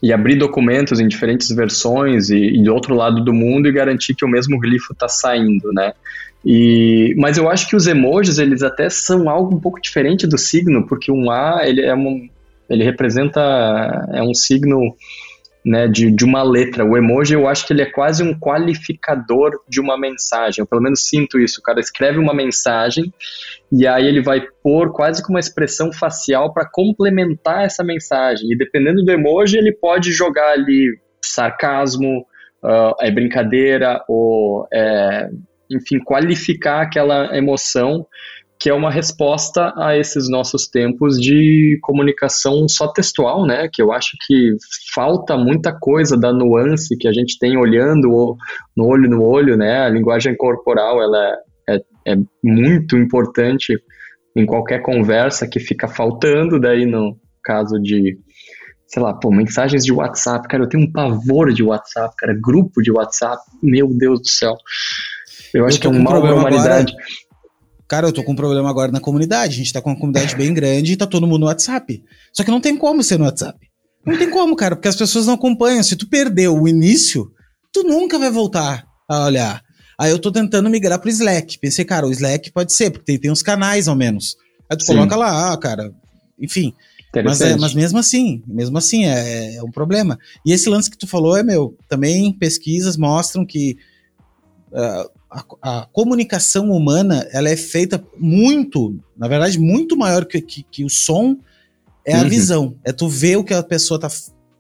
e 0.03 0.13
abrir 0.13 0.37
documentos 0.37 0.99
em 0.99 1.07
diferentes 1.07 1.51
versões 1.51 2.31
e, 2.31 2.37
e 2.37 2.63
do 2.63 2.73
outro 2.73 2.95
lado 2.95 3.23
do 3.23 3.33
mundo 3.33 3.69
e 3.69 3.73
garantir 3.73 4.15
que 4.15 4.25
o 4.25 4.29
mesmo 4.29 4.59
glifo 4.59 4.93
está 4.93 5.09
saindo, 5.09 5.73
né? 5.73 5.93
E, 6.45 7.15
mas 7.19 7.37
eu 7.37 7.51
acho 7.51 7.69
que 7.69 7.77
os 7.77 7.87
emojis, 7.87 8.39
eles 8.39 8.63
até 8.63 8.89
são 8.89 9.29
algo 9.29 9.55
um 9.55 9.61
pouco 9.61 9.81
diferente 9.81 10.27
do 10.27 10.39
signo, 10.39 10.87
porque 10.87 11.13
um 11.13 11.31
A, 11.31 11.61
ele 11.65 11.83
é 11.83 11.95
um, 11.95 12.29
ele 12.69 12.83
representa, 12.83 13.41
é 14.13 14.23
um 14.23 14.33
signo 14.33 14.97
né, 15.65 15.87
de, 15.87 16.11
de 16.11 16.25
uma 16.25 16.43
letra. 16.43 16.85
O 16.85 16.97
emoji 16.97 17.35
eu 17.35 17.47
acho 17.47 17.67
que 17.67 17.73
ele 17.73 17.83
é 17.83 17.91
quase 17.91 18.23
um 18.23 18.39
qualificador 18.39 19.61
de 19.69 19.81
uma 19.81 19.99
mensagem. 19.99 20.63
Eu 20.63 20.67
pelo 20.67 20.83
menos 20.83 21.07
sinto 21.07 21.39
isso. 21.39 21.61
O 21.61 21.63
cara 21.63 21.81
escreve 21.81 22.19
uma 22.19 22.35
mensagem 22.35 23.13
e 23.71 23.87
aí 23.87 24.07
ele 24.07 24.23
vai 24.23 24.43
pôr 24.63 24.93
quase 24.93 25.23
que 25.23 25.31
uma 25.31 25.41
expressão 25.41 25.93
facial 25.93 26.53
para 26.53 26.69
complementar 26.71 27.65
essa 27.65 27.85
mensagem. 27.85 28.51
E 28.51 28.57
dependendo 28.57 29.05
do 29.05 29.13
emoji, 29.13 29.59
ele 29.59 29.73
pode 29.73 30.13
jogar 30.13 30.53
ali 30.53 30.99
sarcasmo, 31.23 32.27
uh, 32.65 32.95
é 33.01 33.11
brincadeira, 33.11 34.03
ou 34.09 34.67
é, 34.73 35.29
enfim, 35.71 35.99
qualificar 36.01 36.83
aquela 36.83 37.37
emoção 37.37 38.07
que 38.61 38.69
é 38.69 38.75
uma 38.75 38.91
resposta 38.91 39.73
a 39.75 39.97
esses 39.97 40.29
nossos 40.29 40.69
tempos 40.69 41.19
de 41.19 41.79
comunicação 41.81 42.69
só 42.69 42.87
textual, 42.93 43.47
né? 43.47 43.67
Que 43.73 43.81
eu 43.81 43.91
acho 43.91 44.19
que 44.27 44.55
falta 44.95 45.35
muita 45.35 45.73
coisa 45.73 46.15
da 46.15 46.31
nuance 46.31 46.95
que 46.99 47.09
a 47.09 47.13
gente 47.13 47.39
tem 47.39 47.57
olhando 47.57 48.37
no 48.77 48.87
olho 48.87 49.09
no 49.09 49.23
olho, 49.23 49.57
né? 49.57 49.81
A 49.81 49.89
linguagem 49.89 50.37
corporal 50.37 51.03
ela 51.03 51.39
é, 51.71 51.77
é, 51.77 52.13
é 52.13 52.17
muito 52.45 52.99
importante 52.99 53.75
em 54.37 54.45
qualquer 54.45 54.83
conversa 54.83 55.49
que 55.49 55.59
fica 55.59 55.89
faltando 55.89 56.61
daí 56.61 56.85
no 56.85 57.17
caso 57.43 57.81
de 57.81 58.19
sei 58.87 59.03
lá, 59.03 59.15
pô, 59.15 59.31
mensagens 59.31 59.85
de 59.85 59.93
WhatsApp, 59.93 60.47
cara, 60.49 60.65
eu 60.65 60.69
tenho 60.69 60.85
um 60.85 60.93
pavor 60.93 61.51
de 61.53 61.63
WhatsApp, 61.63 62.13
cara, 62.19 62.37
grupo 62.39 62.83
de 62.83 62.91
WhatsApp, 62.93 63.41
meu 63.63 63.89
Deus 63.89 64.21
do 64.21 64.29
céu. 64.29 64.55
Eu, 65.55 65.61
eu 65.61 65.67
acho 65.67 65.81
que 65.81 65.87
é 65.87 65.91
um 65.91 66.03
mal 66.03 66.21
da 66.21 66.35
humanidade. 66.35 66.93
Agora 66.93 67.30
Cara, 67.91 68.07
eu 68.07 68.13
tô 68.13 68.23
com 68.23 68.31
um 68.31 68.37
problema 68.37 68.71
agora 68.71 68.93
na 68.93 69.01
comunidade. 69.01 69.55
A 69.55 69.57
gente 69.57 69.73
tá 69.73 69.83
com 69.83 69.91
uma 69.91 69.97
comunidade 69.97 70.37
bem 70.37 70.55
grande 70.55 70.93
e 70.93 70.97
tá 70.97 71.09
todo 71.09 71.27
mundo 71.27 71.41
no 71.41 71.47
WhatsApp. 71.47 72.01
Só 72.33 72.45
que 72.45 72.51
não 72.51 72.61
tem 72.61 72.77
como 72.77 73.03
ser 73.03 73.19
no 73.19 73.25
WhatsApp. 73.25 73.59
Não 74.07 74.17
tem 74.17 74.31
como, 74.31 74.55
cara, 74.55 74.77
porque 74.77 74.87
as 74.87 74.95
pessoas 74.95 75.27
não 75.27 75.35
acompanham. 75.35 75.83
Se 75.83 75.97
tu 75.97 76.09
perdeu 76.09 76.57
o 76.57 76.69
início, 76.69 77.33
tu 77.73 77.83
nunca 77.83 78.17
vai 78.17 78.31
voltar 78.31 78.87
a 79.09 79.25
olhar. 79.25 79.61
Aí 79.99 80.13
eu 80.13 80.21
tô 80.21 80.31
tentando 80.31 80.71
migrar 80.71 81.01
pro 81.01 81.11
Slack. 81.11 81.59
Pensei, 81.59 81.85
cara, 81.85 82.07
o 82.07 82.13
Slack 82.13 82.53
pode 82.53 82.73
ser, 82.73 82.93
porque 82.93 83.07
tem, 83.07 83.19
tem 83.19 83.31
uns 83.31 83.43
canais 83.43 83.89
ao 83.89 83.97
menos. 83.97 84.37
Aí 84.71 84.77
tu 84.77 84.85
Sim. 84.85 84.95
coloca 84.95 85.17
lá, 85.17 85.53
ah, 85.53 85.57
cara, 85.59 85.93
enfim. 86.39 86.73
Mas, 87.25 87.41
é, 87.41 87.57
mas 87.57 87.75
mesmo 87.75 87.99
assim, 87.99 88.41
mesmo 88.47 88.79
assim 88.79 89.07
é, 89.07 89.57
é, 89.57 89.63
um 89.65 89.71
problema. 89.73 90.17
E 90.47 90.53
esse 90.53 90.71
lance 90.71 90.89
que 90.89 90.97
tu 90.97 91.09
falou 91.09 91.37
é 91.37 91.43
meu. 91.43 91.77
Também 91.89 92.33
pesquisas 92.33 92.97
mostram 92.97 93.45
que 93.45 93.77
uh, 94.71 95.20
a, 95.31 95.45
a, 95.63 95.87
comunicação 95.93 96.71
humana 96.71 97.27
ela 97.33 97.49
é 97.49 97.57
feita 97.57 98.03
muito, 98.19 98.99
na 99.17 99.29
verdade, 99.29 99.59
muito 99.59 99.97
maior 99.97 100.25
que, 100.25 100.41
que, 100.41 100.65
que 100.65 100.85
o 100.85 100.91
som 100.91 101.37
é 102.05 102.17
uhum. 102.17 102.21
a 102.21 102.25
visão. 102.25 102.77
É 102.85 102.93
tu 102.93 103.09
ver 103.09 103.37
o 103.37 103.45
que 103.45 103.55
a 103.55 103.63
pessoa 103.63 103.99
tá. 103.99 104.09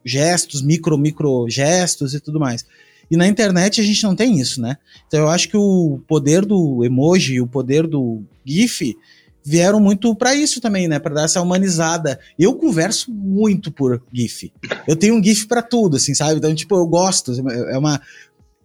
Gestos, 0.03 0.62
micro, 0.62 0.97
micro 0.97 1.47
gestos 1.49 2.14
e 2.14 2.21
tudo 2.21 2.41
mais. 2.41 2.64
E 3.11 3.16
na 3.16 3.27
internet 3.27 3.81
a 3.81 3.85
gente 3.85 4.03
não 4.05 4.16
tem 4.16 4.41
isso, 4.41 4.62
né? 4.62 4.79
Então 5.07 5.21
eu 5.21 5.29
acho 5.29 5.49
que 5.49 5.57
o 5.57 6.01
poder 6.07 6.47
do 6.47 6.83
emoji, 6.85 7.39
o 7.41 7.47
poder 7.47 7.87
do 7.87 8.23
GIF 8.47 8.97
vieram 9.45 9.81
muito 9.81 10.14
para 10.14 10.35
isso 10.35 10.61
também, 10.61 10.87
né? 10.87 10.99
Para 10.99 11.14
dar 11.14 11.25
essa 11.25 11.43
humanizada. 11.43 12.18
Eu 12.39 12.55
converso 12.55 13.11
muito 13.11 13.71
por 13.71 14.03
GIF. 14.12 14.53
Eu 14.87 14.97
tenho 14.97 15.14
um 15.14 15.23
GIF 15.23 15.47
para 15.47 15.61
tudo, 15.61 15.97
assim, 15.97 16.14
sabe? 16.14 16.37
Então, 16.37 16.55
tipo, 16.55 16.77
eu 16.77 16.87
gosto. 16.87 17.33
É 17.68 17.77
uma 17.77 18.01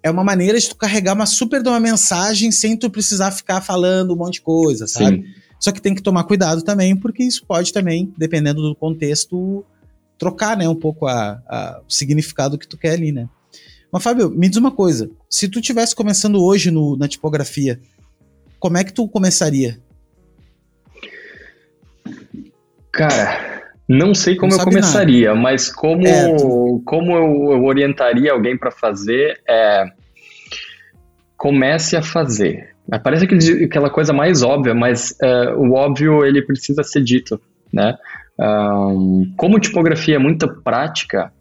é 0.05 0.11
uma 0.11 0.23
maneira 0.23 0.59
de 0.59 0.69
tu 0.69 0.75
carregar 0.75 1.15
uma 1.15 1.25
super 1.25 1.63
de 1.63 1.67
uma 1.67 1.79
mensagem 1.79 2.51
sem 2.51 2.77
tu 2.77 2.91
precisar 2.91 3.31
ficar 3.31 3.59
falando 3.59 4.13
um 4.13 4.15
monte 4.15 4.33
de 4.35 4.41
coisa, 4.41 4.85
sabe? 4.85 5.17
Sim. 5.17 5.33
Só 5.59 5.71
que 5.71 5.81
tem 5.81 5.95
que 5.95 6.01
tomar 6.03 6.25
cuidado 6.25 6.61
também, 6.61 6.95
porque 6.95 7.23
isso 7.23 7.43
pode 7.43 7.73
também, 7.73 8.13
dependendo 8.15 8.61
do 8.61 8.75
contexto, 8.75 9.65
trocar, 10.15 10.55
né, 10.55 10.69
um 10.69 10.75
pouco 10.75 11.07
a, 11.07 11.41
a, 11.47 11.81
o 11.87 11.91
significado 11.91 12.55
que 12.55 12.67
tu 12.67 12.77
quer 12.77 12.91
ali, 12.91 13.11
né? 13.11 13.27
Mas, 13.91 14.03
Fábio, 14.03 14.29
me 14.29 14.47
diz 14.47 14.59
uma 14.59 14.69
coisa. 14.69 15.09
Se 15.27 15.49
tu 15.49 15.59
tivesse 15.59 15.95
começando 15.95 16.39
hoje 16.39 16.69
no, 16.69 16.95
na 16.95 17.07
tipografia, 17.07 17.81
como 18.59 18.77
é 18.77 18.83
que 18.83 18.93
tu 18.93 19.07
começaria? 19.07 19.81
Cara, 22.91 23.54
não 23.87 24.13
sei 24.13 24.35
como 24.35 24.51
não 24.51 24.59
eu 24.59 24.63
começaria, 24.63 25.29
nada. 25.29 25.39
mas 25.39 25.71
como, 25.71 26.07
é, 26.07 26.35
tu... 26.35 26.81
como 26.85 27.11
eu, 27.11 27.51
eu, 27.53 27.63
orientaria 27.63 28.31
alguém 28.31 28.57
para 28.57 28.71
fazer 28.71 29.39
é 29.47 29.85
comece 31.37 31.95
a 31.95 32.01
fazer. 32.01 32.75
Parece 33.03 33.25
aquela 33.63 33.89
coisa 33.89 34.13
mais 34.13 34.41
óbvia, 34.41 34.73
mas 34.73 35.15
é, 35.21 35.53
o 35.53 35.73
óbvio 35.73 36.23
ele 36.23 36.41
precisa 36.41 36.83
ser 36.83 37.03
dito, 37.03 37.39
né? 37.71 37.95
Um, 38.39 39.33
como 39.37 39.59
tipografia 39.59 40.15
é 40.15 40.19
muito 40.19 40.47
prática, 40.61 41.31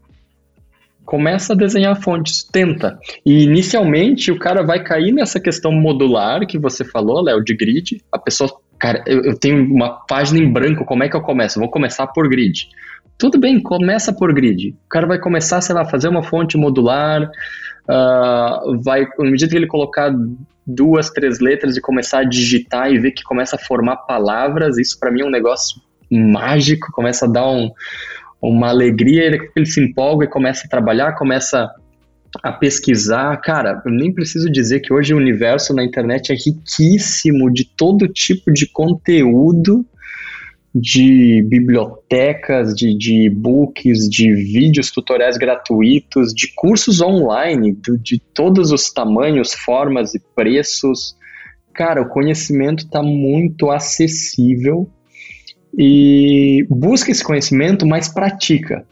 começa 1.04 1.52
a 1.52 1.56
desenhar 1.56 2.00
fontes, 2.00 2.44
tenta. 2.44 2.98
E 3.24 3.44
inicialmente 3.44 4.30
o 4.30 4.38
cara 4.38 4.62
vai 4.62 4.82
cair 4.82 5.12
nessa 5.12 5.38
questão 5.38 5.70
modular 5.70 6.46
que 6.46 6.58
você 6.58 6.84
falou, 6.84 7.22
Léo, 7.22 7.44
de 7.44 7.54
grid. 7.54 8.02
A 8.10 8.18
pessoa 8.18 8.50
cara, 8.84 9.02
eu, 9.06 9.22
eu, 9.24 9.38
tenho 9.38 9.64
uma 9.64 10.04
página 10.06 10.38
em 10.38 10.52
branco, 10.52 10.84
como 10.84 11.02
é 11.02 11.08
que 11.08 11.16
eu 11.16 11.22
começo? 11.22 11.58
Vou 11.58 11.70
começar 11.70 12.06
por 12.08 12.28
grid. 12.28 12.68
Tudo 13.16 13.40
bem, 13.40 13.58
começa 13.58 14.12
por 14.12 14.30
grid. 14.34 14.76
O 14.84 14.88
cara 14.90 15.06
vai 15.06 15.18
começar, 15.18 15.62
sei 15.62 15.74
lá, 15.74 15.86
fazer 15.86 16.08
uma 16.08 16.22
fonte 16.22 16.58
modular, 16.58 17.22
uh, 17.22 18.82
vai, 18.82 19.06
no 19.18 19.30
medida 19.30 19.50
que 19.50 19.56
ele 19.56 19.66
colocar 19.66 20.14
duas, 20.66 21.08
três 21.08 21.40
letras 21.40 21.78
e 21.78 21.80
começar 21.80 22.18
a 22.18 22.24
digitar 22.24 22.92
e 22.92 22.98
ver 22.98 23.12
que 23.12 23.22
começa 23.22 23.56
a 23.56 23.58
formar 23.58 23.96
palavras, 23.96 24.76
isso 24.76 25.00
para 25.00 25.10
mim 25.10 25.22
é 25.22 25.24
um 25.24 25.30
negócio 25.30 25.80
mágico, 26.10 26.92
começa 26.92 27.24
a 27.24 27.28
dar 27.28 27.48
um, 27.48 27.70
uma 28.42 28.68
alegria, 28.68 29.22
ele 29.56 29.64
se 29.64 29.80
empolga 29.80 30.26
e 30.26 30.28
começa 30.28 30.66
a 30.66 30.68
trabalhar, 30.68 31.14
começa 31.14 31.70
a 32.42 32.52
pesquisar, 32.52 33.36
cara, 33.38 33.82
eu 33.84 33.92
nem 33.92 34.12
preciso 34.12 34.50
dizer 34.50 34.80
que 34.80 34.92
hoje 34.92 35.14
o 35.14 35.16
universo 35.16 35.74
na 35.74 35.84
internet 35.84 36.32
é 36.32 36.34
riquíssimo 36.34 37.52
de 37.52 37.64
todo 37.64 38.08
tipo 38.08 38.52
de 38.52 38.66
conteúdo, 38.66 39.84
de 40.74 41.42
bibliotecas, 41.48 42.74
de, 42.74 42.96
de 42.96 43.26
e-books, 43.26 44.08
de 44.08 44.34
vídeos 44.34 44.90
tutoriais 44.90 45.36
gratuitos, 45.36 46.34
de 46.34 46.52
cursos 46.54 47.00
online, 47.00 47.72
de, 47.72 47.98
de 47.98 48.18
todos 48.18 48.72
os 48.72 48.90
tamanhos, 48.90 49.54
formas 49.54 50.14
e 50.14 50.20
preços. 50.34 51.16
Cara, 51.72 52.02
o 52.02 52.08
conhecimento 52.08 52.84
está 52.84 53.02
muito 53.02 53.70
acessível 53.70 54.90
e 55.78 56.66
busca 56.68 57.10
esse 57.10 57.22
conhecimento, 57.22 57.86
mas 57.86 58.08
pratica. 58.08 58.84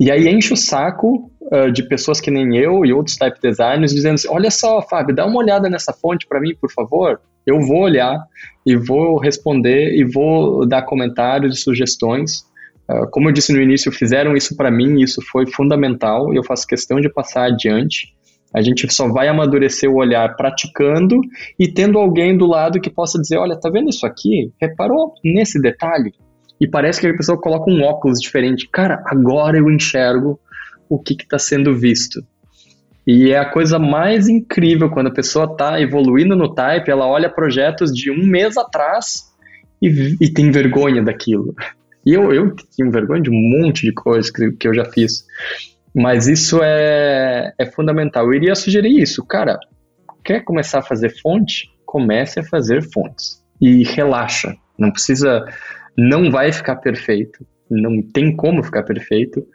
E 0.00 0.10
aí 0.10 0.26
enche 0.26 0.54
o 0.54 0.56
saco 0.56 1.30
uh, 1.52 1.70
de 1.70 1.82
pessoas 1.82 2.22
que 2.22 2.30
nem 2.30 2.56
eu 2.56 2.86
e 2.86 2.92
outros 2.92 3.16
type 3.16 3.38
designers 3.38 3.92
dizendo 3.92 4.14
assim, 4.14 4.28
olha 4.30 4.50
só, 4.50 4.80
Fábio, 4.80 5.14
dá 5.14 5.26
uma 5.26 5.36
olhada 5.36 5.68
nessa 5.68 5.92
fonte 5.92 6.26
para 6.26 6.40
mim, 6.40 6.54
por 6.58 6.72
favor. 6.72 7.20
Eu 7.46 7.60
vou 7.60 7.82
olhar 7.82 8.18
e 8.66 8.74
vou 8.74 9.18
responder 9.18 9.94
e 9.94 10.02
vou 10.02 10.66
dar 10.66 10.82
comentários 10.82 11.54
e 11.54 11.60
sugestões. 11.60 12.46
Uh, 12.90 13.10
como 13.10 13.28
eu 13.28 13.32
disse 13.32 13.52
no 13.52 13.60
início, 13.60 13.92
fizeram 13.92 14.34
isso 14.34 14.56
para 14.56 14.70
mim 14.70 15.02
isso 15.02 15.20
foi 15.30 15.46
fundamental 15.46 16.32
e 16.32 16.36
eu 16.38 16.44
faço 16.44 16.66
questão 16.66 16.98
de 16.98 17.12
passar 17.12 17.52
adiante. 17.52 18.14
A 18.54 18.62
gente 18.62 18.90
só 18.90 19.06
vai 19.06 19.28
amadurecer 19.28 19.88
o 19.90 19.96
olhar 19.96 20.34
praticando 20.34 21.20
e 21.58 21.68
tendo 21.68 21.98
alguém 21.98 22.38
do 22.38 22.46
lado 22.46 22.80
que 22.80 22.88
possa 22.88 23.20
dizer, 23.20 23.36
olha, 23.36 23.54
tá 23.54 23.68
vendo 23.68 23.90
isso 23.90 24.06
aqui? 24.06 24.50
Reparou 24.58 25.12
nesse 25.22 25.60
detalhe? 25.60 26.10
E 26.60 26.68
parece 26.68 27.00
que 27.00 27.06
a 27.06 27.16
pessoa 27.16 27.40
coloca 27.40 27.70
um 27.70 27.82
óculos 27.82 28.20
diferente. 28.20 28.68
Cara, 28.70 29.02
agora 29.06 29.56
eu 29.56 29.70
enxergo 29.70 30.38
o 30.88 30.98
que 30.98 31.14
está 31.14 31.38
sendo 31.38 31.74
visto. 31.74 32.22
E 33.06 33.30
é 33.30 33.38
a 33.38 33.50
coisa 33.50 33.78
mais 33.78 34.28
incrível 34.28 34.90
quando 34.90 35.06
a 35.06 35.12
pessoa 35.12 35.46
está 35.46 35.80
evoluindo 35.80 36.36
no 36.36 36.54
type, 36.54 36.90
ela 36.90 37.06
olha 37.06 37.30
projetos 37.30 37.92
de 37.92 38.10
um 38.10 38.26
mês 38.26 38.56
atrás 38.58 39.24
e, 39.80 40.16
e 40.20 40.28
tem 40.28 40.50
vergonha 40.50 41.02
daquilo. 41.02 41.54
E 42.02 42.14
eu, 42.14 42.32
eu 42.32 42.56
tenho 42.74 42.90
vergonha 42.90 43.20
de 43.20 43.28
um 43.28 43.34
monte 43.34 43.82
de 43.82 43.92
coisas 43.92 44.30
que, 44.30 44.52
que 44.52 44.66
eu 44.66 44.72
já 44.72 44.86
fiz. 44.86 45.22
Mas 45.94 46.28
isso 46.28 46.58
é, 46.62 47.52
é 47.58 47.66
fundamental. 47.66 48.24
Eu 48.24 48.32
iria 48.32 48.54
sugerir 48.54 48.98
isso. 49.02 49.22
Cara, 49.22 49.58
quer 50.24 50.40
começar 50.40 50.78
a 50.78 50.82
fazer 50.82 51.10
fonte? 51.20 51.68
Comece 51.84 52.40
a 52.40 52.42
fazer 52.42 52.82
fontes. 52.90 53.44
E 53.60 53.84
relaxa. 53.84 54.56
Não 54.78 54.90
precisa 54.90 55.44
não 55.96 56.30
vai 56.30 56.52
ficar 56.52 56.76
perfeito, 56.76 57.46
não 57.70 58.02
tem 58.02 58.34
como 58.34 58.62
ficar 58.62 58.82
perfeito. 58.82 59.46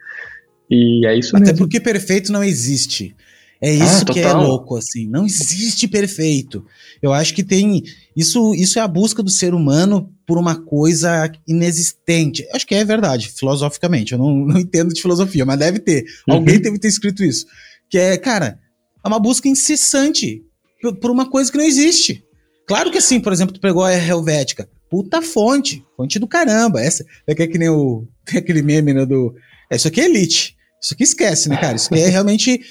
E 0.70 1.06
é 1.06 1.18
isso 1.18 1.36
Até 1.36 1.48
mesmo. 1.48 1.60
porque 1.60 1.80
perfeito 1.80 2.32
não 2.32 2.44
existe. 2.44 3.16
É 3.62 3.72
isso 3.72 4.04
ah, 4.08 4.14
que 4.14 4.20
é 4.20 4.34
louco, 4.34 4.76
assim. 4.76 5.08
Não 5.08 5.26
existe 5.26 5.88
perfeito. 5.88 6.66
Eu 7.02 7.14
acho 7.14 7.34
que 7.34 7.44
tem. 7.44 7.84
Isso, 8.16 8.54
isso 8.54 8.78
é 8.78 8.82
a 8.82 8.88
busca 8.88 9.24
do 9.24 9.30
ser 9.30 9.54
humano 9.54 10.12
por 10.26 10.38
uma 10.38 10.56
coisa 10.56 11.32
inexistente. 11.48 12.44
Eu 12.44 12.56
acho 12.56 12.68
que 12.68 12.76
é 12.76 12.84
verdade, 12.84 13.30
filosoficamente. 13.30 14.14
Eu 14.14 14.20
não, 14.20 14.36
não 14.46 14.60
entendo 14.60 14.94
de 14.94 15.02
filosofia, 15.02 15.46
mas 15.46 15.60
deve 15.60 15.80
ter. 15.80 16.06
Uhum. 16.28 16.36
Alguém 16.36 16.60
deve 16.60 16.80
ter 16.80 16.88
escrito 16.88 17.24
isso. 17.24 17.46
Que 17.90 17.98
é, 17.98 18.18
cara, 18.18 18.60
é 19.04 19.08
uma 19.08 19.20
busca 19.20 19.48
incessante 19.48 20.44
por, 20.82 20.96
por 20.98 21.12
uma 21.12 21.30
coisa 21.30 21.52
que 21.52 21.58
não 21.58 21.66
existe. 21.66 22.24
Claro 22.68 22.92
que 22.92 22.98
assim, 22.98 23.20
por 23.20 23.32
exemplo, 23.32 23.54
tu 23.54 23.62
pegou 23.62 23.84
a 23.84 23.94
Helvética 23.94 24.68
puta 24.96 25.22
fonte. 25.22 25.86
Fonte 25.98 26.18
do 26.18 26.26
caramba. 26.28 26.82
Essa 26.82 27.06
é 27.28 27.36
que, 27.36 27.44
é 27.44 27.48
que 27.48 27.58
nem 27.58 27.68
o. 27.68 28.08
Tem 28.26 28.40
aquele 28.40 28.62
meme 28.62 28.94
né, 28.94 29.06
do. 29.06 29.36
É, 29.70 29.76
isso 29.76 29.90
aqui 29.90 30.00
é 30.00 30.06
elite. 30.06 30.56
Isso 30.82 30.94
aqui 30.94 31.04
esquece, 31.04 31.50
né, 31.50 31.58
cara? 31.58 31.76
Isso 31.76 31.94
aqui 31.94 32.02
é 32.02 32.08
realmente. 32.08 32.62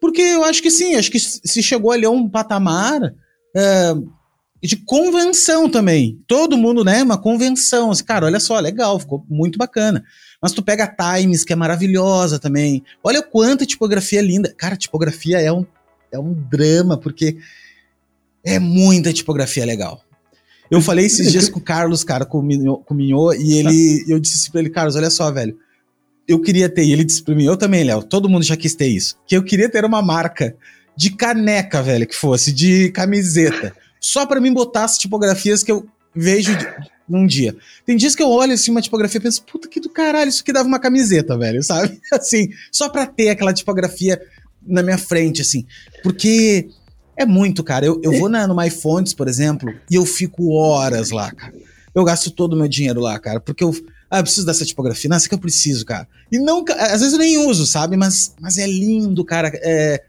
Porque 0.00 0.22
eu 0.22 0.44
acho 0.44 0.62
que 0.62 0.70
sim, 0.70 0.94
acho 0.94 1.10
que 1.10 1.18
se 1.18 1.62
chegou 1.62 1.90
ali 1.90 2.04
a 2.04 2.10
um 2.10 2.28
patamar 2.28 3.00
é, 3.56 3.94
de 4.62 4.76
convenção 4.76 5.68
também. 5.68 6.20
Todo 6.28 6.56
mundo, 6.56 6.84
né? 6.84 7.02
Uma 7.02 7.18
convenção. 7.18 7.90
Assim, 7.90 8.04
cara, 8.04 8.26
olha 8.26 8.38
só, 8.38 8.58
legal, 8.60 9.00
ficou 9.00 9.24
muito 9.28 9.58
bacana. 9.58 10.04
Mas 10.40 10.52
tu 10.52 10.62
pega 10.62 10.84
a 10.84 11.16
Times, 11.18 11.44
que 11.44 11.52
é 11.52 11.56
maravilhosa 11.56 12.38
também. 12.38 12.84
Olha 13.02 13.22
quanta 13.22 13.66
tipografia 13.66 14.22
linda. 14.22 14.54
Cara, 14.56 14.76
tipografia 14.76 15.40
é 15.40 15.52
um, 15.52 15.66
é 16.12 16.18
um 16.18 16.32
drama, 16.32 16.96
porque 16.96 17.38
é 18.44 18.58
muita 18.58 19.12
tipografia 19.12 19.64
legal. 19.64 20.02
Eu 20.72 20.80
falei 20.80 21.04
esses 21.04 21.30
dias 21.30 21.50
com 21.50 21.58
o 21.58 21.62
Carlos, 21.62 22.02
cara, 22.02 22.24
com 22.24 22.38
o 22.38 22.42
Minho, 22.42 23.34
e 23.34 23.58
ele, 23.58 24.06
eu 24.08 24.18
disse 24.18 24.38
assim 24.38 24.50
pra 24.50 24.58
ele, 24.58 24.70
Carlos, 24.70 24.96
olha 24.96 25.10
só, 25.10 25.30
velho. 25.30 25.54
Eu 26.26 26.40
queria 26.40 26.66
ter, 26.66 26.82
e 26.82 26.92
ele 26.94 27.04
disse 27.04 27.22
pra 27.22 27.34
mim, 27.34 27.44
eu 27.44 27.58
também, 27.58 27.84
Léo, 27.84 28.02
todo 28.02 28.26
mundo 28.26 28.42
já 28.42 28.56
quis 28.56 28.74
ter 28.74 28.86
isso. 28.86 29.18
Que 29.26 29.36
eu 29.36 29.42
queria 29.42 29.68
ter 29.68 29.84
uma 29.84 30.00
marca 30.00 30.56
de 30.96 31.10
caneca, 31.10 31.82
velho, 31.82 32.06
que 32.06 32.16
fosse, 32.16 32.50
de 32.50 32.90
camiseta. 32.90 33.76
Só 34.00 34.24
para 34.24 34.40
mim 34.40 34.50
botar 34.50 34.84
as 34.84 34.96
tipografias 34.96 35.62
que 35.62 35.70
eu 35.70 35.86
vejo 36.14 36.56
num 37.06 37.26
dia. 37.26 37.54
Tem 37.84 37.94
dias 37.94 38.14
que 38.14 38.22
eu 38.22 38.30
olho 38.30 38.54
assim 38.54 38.70
uma 38.70 38.80
tipografia 38.80 39.18
e 39.18 39.22
penso, 39.22 39.42
puta 39.42 39.68
que 39.68 39.78
do 39.78 39.90
caralho, 39.90 40.30
isso 40.30 40.40
aqui 40.40 40.54
dava 40.54 40.66
uma 40.66 40.80
camiseta, 40.80 41.36
velho, 41.36 41.62
sabe? 41.62 42.00
Assim, 42.10 42.48
só 42.70 42.88
pra 42.88 43.04
ter 43.04 43.28
aquela 43.28 43.52
tipografia 43.52 44.18
na 44.66 44.82
minha 44.82 44.96
frente, 44.96 45.42
assim. 45.42 45.66
Porque 46.02 46.70
é 47.16 47.26
muito, 47.26 47.62
cara. 47.62 47.84
Eu, 47.84 48.00
eu 48.02 48.12
vou 48.18 48.28
na, 48.28 48.46
no 48.46 48.56
MyFonts, 48.56 49.14
por 49.14 49.28
exemplo, 49.28 49.72
e 49.90 49.94
eu 49.94 50.06
fico 50.06 50.52
horas 50.52 51.10
lá, 51.10 51.30
cara. 51.30 51.52
Eu 51.94 52.04
gasto 52.04 52.30
todo 52.30 52.54
o 52.54 52.56
meu 52.56 52.68
dinheiro 52.68 53.00
lá, 53.00 53.18
cara, 53.18 53.38
porque 53.38 53.62
eu. 53.62 53.74
Ah, 54.10 54.18
eu 54.18 54.22
preciso 54.22 54.46
dessa 54.46 54.64
tipografia. 54.64 55.08
Nossa, 55.08 55.28
que 55.28 55.34
eu 55.34 55.38
preciso, 55.38 55.84
cara. 55.84 56.06
E 56.30 56.38
não. 56.38 56.64
Às 56.68 57.00
vezes 57.00 57.12
eu 57.12 57.18
nem 57.18 57.38
uso, 57.46 57.66
sabe? 57.66 57.96
Mas, 57.96 58.34
mas 58.40 58.58
é 58.58 58.66
lindo, 58.66 59.24
cara. 59.24 59.50
É, 59.54 60.02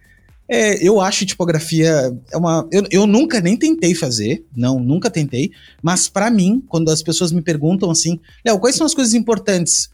é, 0.47 0.85
eu 0.85 0.99
acho 0.99 1.25
tipografia 1.25 2.13
é 2.31 2.37
uma. 2.37 2.67
Eu, 2.71 2.83
eu 2.91 3.07
nunca 3.07 3.39
nem 3.39 3.57
tentei 3.57 3.95
fazer, 3.95 4.45
não, 4.55 4.79
nunca 4.79 5.09
tentei. 5.09 5.51
Mas 5.81 6.07
para 6.07 6.29
mim, 6.29 6.63
quando 6.67 6.89
as 6.89 7.01
pessoas 7.01 7.31
me 7.31 7.41
perguntam 7.41 7.89
assim, 7.89 8.19
Léo, 8.45 8.59
quais 8.59 8.75
são 8.75 8.85
as 8.85 8.93
coisas 8.93 9.13
importantes? 9.13 9.89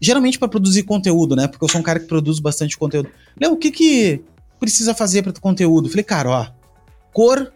Geralmente 0.00 0.38
para 0.38 0.48
produzir 0.48 0.82
conteúdo, 0.82 1.36
né? 1.36 1.46
Porque 1.46 1.64
eu 1.64 1.68
sou 1.68 1.80
um 1.80 1.84
cara 1.84 2.00
que 2.00 2.06
produz 2.06 2.40
bastante 2.40 2.76
conteúdo. 2.76 3.08
Léo, 3.40 3.52
o 3.52 3.56
que 3.56 3.70
que 3.70 4.22
precisa 4.62 4.94
fazer 4.94 5.22
para 5.22 5.32
conteúdo? 5.32 5.88
falei, 5.88 6.04
cara, 6.04 6.30
ó, 6.30 6.46
cor 7.12 7.52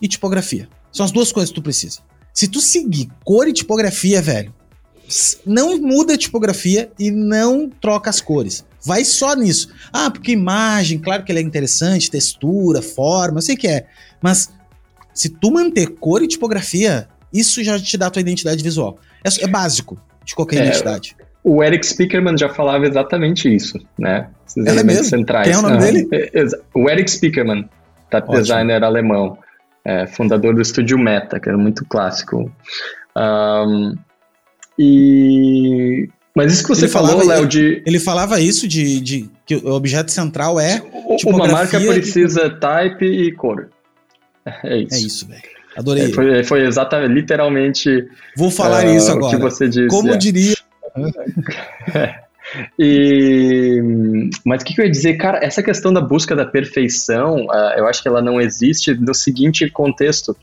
e 0.00 0.06
tipografia. 0.06 0.68
São 0.92 1.04
as 1.04 1.10
duas 1.10 1.32
coisas 1.32 1.50
que 1.50 1.56
tu 1.56 1.62
precisa. 1.62 1.98
Se 2.32 2.46
tu 2.46 2.60
seguir 2.60 3.08
cor 3.24 3.48
e 3.48 3.52
tipografia, 3.52 4.22
velho, 4.22 4.54
não 5.44 5.76
muda 5.76 6.14
a 6.14 6.18
tipografia 6.18 6.88
e 6.98 7.10
não 7.10 7.68
troca 7.68 8.08
as 8.08 8.20
cores. 8.20 8.64
Vai 8.84 9.04
só 9.04 9.34
nisso. 9.34 9.70
Ah, 9.92 10.08
porque 10.08 10.30
imagem, 10.30 11.00
claro 11.00 11.24
que 11.24 11.32
ela 11.32 11.40
é 11.40 11.42
interessante, 11.42 12.10
textura, 12.10 12.80
forma, 12.80 13.38
eu 13.38 13.42
sei 13.42 13.56
que 13.56 13.66
é. 13.66 13.86
Mas 14.22 14.48
se 15.12 15.28
tu 15.28 15.50
manter 15.50 15.96
cor 15.96 16.22
e 16.22 16.28
tipografia, 16.28 17.08
isso 17.32 17.64
já 17.64 17.76
te 17.80 17.98
dá 17.98 18.08
tua 18.08 18.20
identidade 18.20 18.62
visual. 18.62 18.98
É, 19.24 19.44
é 19.44 19.48
básico 19.48 20.00
de 20.24 20.34
qualquer 20.34 20.62
é, 20.62 20.66
identidade. 20.68 21.16
O 21.48 21.62
Eric 21.62 21.86
Spickerman 21.86 22.36
já 22.36 22.48
falava 22.48 22.84
exatamente 22.84 23.54
isso, 23.54 23.78
né? 23.96 24.26
Esses 24.44 24.66
Ela 24.66 24.80
elementos 24.80 25.02
mesmo? 25.02 25.16
centrais. 25.16 25.46
Quem 25.46 25.54
é 25.54 25.58
o 25.58 25.62
nome 25.62 25.78
dele? 25.78 26.08
É, 26.12 26.44
o 26.74 26.90
Eric 26.90 27.08
Spickerman 27.08 27.68
top 28.10 28.24
Ótimo. 28.24 28.42
designer 28.42 28.82
alemão, 28.82 29.38
é, 29.84 30.08
fundador 30.08 30.56
do 30.56 30.60
estúdio 30.60 30.98
Meta, 30.98 31.38
que 31.38 31.48
era 31.48 31.56
muito 31.56 31.84
clássico. 31.84 32.50
Um, 33.16 33.94
e 34.76 36.08
mas 36.34 36.52
isso 36.52 36.64
que 36.64 36.68
você 36.70 36.86
ele 36.86 36.92
falou, 36.92 37.24
Léo, 37.24 37.46
de. 37.46 37.80
Ele 37.86 38.00
falava 38.00 38.40
isso 38.40 38.66
de, 38.66 39.00
de 39.00 39.30
que 39.46 39.54
o 39.54 39.70
objeto 39.70 40.10
central 40.10 40.58
é. 40.58 40.82
Uma 41.24 41.46
marca 41.46 41.78
precisa 41.78 42.50
type 42.50 43.06
e 43.06 43.32
cor. 43.32 43.68
É 44.64 44.78
isso. 44.78 44.94
É 44.94 44.98
isso, 44.98 45.28
velho. 45.28 45.42
Adorei. 45.76 46.06
É, 46.06 46.12
foi, 46.12 46.42
foi, 46.42 46.66
exatamente, 46.66 47.12
literalmente. 47.12 48.08
Vou 48.36 48.50
falar 48.50 48.84
uh, 48.84 48.96
isso 48.96 49.12
agora. 49.12 49.26
O 49.26 49.30
que 49.30 49.42
você 49.42 49.68
disse. 49.68 49.86
Como 49.86 50.12
é. 50.12 50.16
diria. 50.16 50.56
E, 52.78 53.80
mas 54.44 54.62
o 54.62 54.64
que, 54.64 54.74
que, 54.74 54.80
eu 54.80 54.84
ia 54.84 54.90
dizer, 54.90 55.16
cara? 55.16 55.40
Essa 55.42 55.62
questão 55.62 55.92
da 55.92 56.00
busca 56.00 56.34
da 56.36 56.44
perfeição, 56.44 57.46
uh, 57.46 57.74
eu 57.76 57.86
acho 57.86 58.02
que 58.02 58.08
ela 58.08 58.22
não 58.22 58.40
existe 58.40 58.94
no 58.94 59.14
seguinte 59.14 59.68
contexto: 59.68 60.36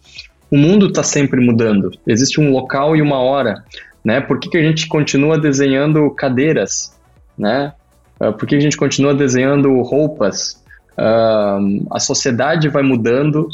o 0.52 0.58
mundo 0.58 0.88
está 0.88 1.02
sempre 1.02 1.40
mudando. 1.40 1.92
Existe 2.06 2.42
um 2.42 2.52
local 2.52 2.96
e 2.96 3.02
uma 3.02 3.20
hora, 3.20 3.64
né? 4.04 4.20
Por 4.20 4.40
que, 4.40 4.50
que 4.50 4.58
a 4.58 4.62
gente 4.62 4.88
continua 4.88 5.40
desenhando 5.40 6.10
cadeiras, 6.12 6.94
né? 7.38 7.74
Uh, 8.20 8.34
por 8.34 8.48
que 8.48 8.56
a 8.56 8.60
gente 8.60 8.78
continua 8.78 9.14
desenhando 9.14 9.82
roupas? 9.82 10.62
Uh, 10.98 11.88
a 11.90 12.00
sociedade 12.00 12.70
vai 12.70 12.84
mudando, 12.84 13.48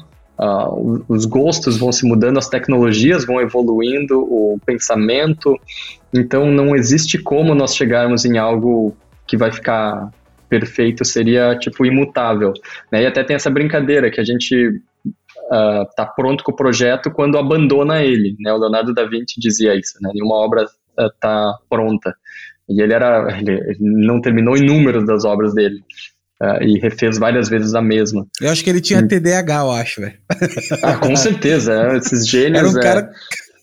os 1.08 1.26
gostos 1.26 1.78
vão 1.78 1.92
se 1.92 2.06
mudando, 2.06 2.38
as 2.38 2.48
tecnologias 2.48 3.26
vão 3.26 3.42
evoluindo, 3.42 4.20
o 4.22 4.58
pensamento. 4.66 5.60
Então, 6.14 6.52
não 6.52 6.76
existe 6.76 7.18
como 7.18 7.54
nós 7.54 7.76
chegarmos 7.76 8.26
em 8.26 8.38
algo 8.38 8.96
que 9.28 9.38
vai 9.38 9.52
ficar 9.52 10.10
perfeito, 10.50 11.06
seria 11.06 11.56
tipo 11.58 11.86
imutável. 11.86 12.52
Né? 12.92 13.04
E 13.04 13.06
até 13.06 13.24
tem 13.24 13.36
essa 13.36 13.50
brincadeira 13.50 14.10
que 14.10 14.20
a 14.20 14.24
gente 14.24 14.82
uh, 15.06 15.86
tá 15.96 16.06
pronto 16.06 16.44
com 16.44 16.52
o 16.52 16.56
projeto 16.56 17.12
quando 17.12 17.38
abandona 17.38 18.02
ele. 18.02 18.36
Né? 18.40 18.52
O 18.52 18.58
Leonardo 18.58 18.94
da 18.94 19.06
Vinci 19.06 19.40
dizia 19.40 19.76
isso: 19.76 19.94
né? 20.02 20.10
nenhuma 20.14 20.36
obra 20.36 20.66
uh, 20.66 21.12
tá 21.20 21.56
pronta. 21.70 22.14
E 22.68 22.82
ele 22.82 22.94
era, 22.94 23.28
ele 23.40 23.78
não 23.80 24.20
terminou 24.20 24.58
inúmeros 24.58 25.06
das 25.06 25.24
obras 25.24 25.54
dele. 25.54 25.82
Uh, 26.42 26.64
e 26.64 26.80
refez 26.80 27.20
várias 27.20 27.50
vezes 27.50 27.76
a 27.76 27.82
mesma. 27.82 28.26
Eu 28.42 28.50
acho 28.50 28.64
que 28.64 28.70
ele 28.70 28.80
tinha 28.80 29.06
TDAH, 29.06 29.60
eu 29.60 29.72
acho, 29.72 30.02
velho. 30.02 30.18
Ah, 30.82 30.96
com 30.96 31.14
certeza, 31.14 31.74
é, 31.74 31.98
esses 31.98 32.26
gênios. 32.26 32.60
Era 32.60 32.70
um 32.70 32.80
é... 32.80 32.82
cara 32.82 33.12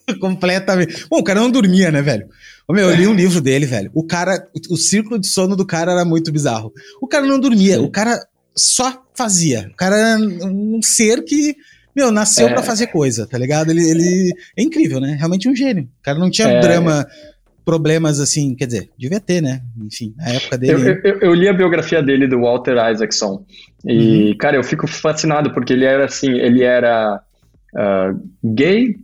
completamente. 0.20 1.06
Bom, 1.08 1.18
o 1.18 1.24
cara 1.24 1.40
não 1.40 1.50
dormia, 1.50 1.90
né, 1.90 2.02
velho? 2.02 2.28
Ô, 2.68 2.72
meu, 2.72 2.90
eu 2.90 2.96
li 2.96 3.06
um 3.06 3.14
livro 3.14 3.40
dele, 3.40 3.66
velho. 3.66 3.90
O 3.94 4.04
cara, 4.04 4.46
o 4.70 4.76
círculo 4.76 5.18
de 5.18 5.28
sono 5.28 5.56
do 5.56 5.66
cara 5.66 5.92
era 5.92 6.04
muito 6.04 6.32
bizarro. 6.32 6.72
O 7.00 7.06
cara 7.06 7.24
não 7.26 7.38
dormia, 7.38 7.76
Sim. 7.76 7.84
o 7.84 7.90
cara 7.90 8.18
só 8.54 9.04
fazia. 9.14 9.68
O 9.72 9.76
cara 9.76 9.96
era 9.96 10.18
um 10.18 10.80
ser 10.82 11.22
que, 11.24 11.54
meu, 11.94 12.10
nasceu 12.10 12.48
é... 12.48 12.52
para 12.52 12.62
fazer 12.62 12.88
coisa, 12.88 13.26
tá 13.26 13.38
ligado? 13.38 13.70
Ele, 13.70 13.88
ele 13.88 14.32
é 14.56 14.62
incrível, 14.62 15.00
né? 15.00 15.16
Realmente 15.18 15.48
um 15.48 15.54
gênio. 15.54 15.84
O 15.84 16.02
cara 16.02 16.18
não 16.18 16.30
tinha 16.30 16.48
é... 16.48 16.60
drama 16.60 17.06
problemas 17.64 18.20
assim, 18.20 18.54
quer 18.54 18.66
dizer, 18.66 18.90
devia 18.96 19.18
ter, 19.18 19.42
né? 19.42 19.60
Enfim, 19.84 20.14
na 20.16 20.28
época 20.28 20.56
dele. 20.56 21.00
Eu, 21.02 21.12
eu, 21.12 21.20
eu 21.20 21.34
li 21.34 21.48
a 21.48 21.52
biografia 21.52 22.00
dele 22.00 22.28
do 22.28 22.40
Walter 22.40 22.76
Isaacson 22.92 23.44
e, 23.84 24.30
uhum. 24.30 24.36
cara, 24.38 24.56
eu 24.56 24.62
fico 24.62 24.86
fascinado 24.86 25.52
porque 25.52 25.72
ele 25.72 25.84
era 25.84 26.04
assim, 26.04 26.30
ele 26.30 26.62
era 26.62 27.20
uh, 27.74 28.54
gay, 28.54 28.94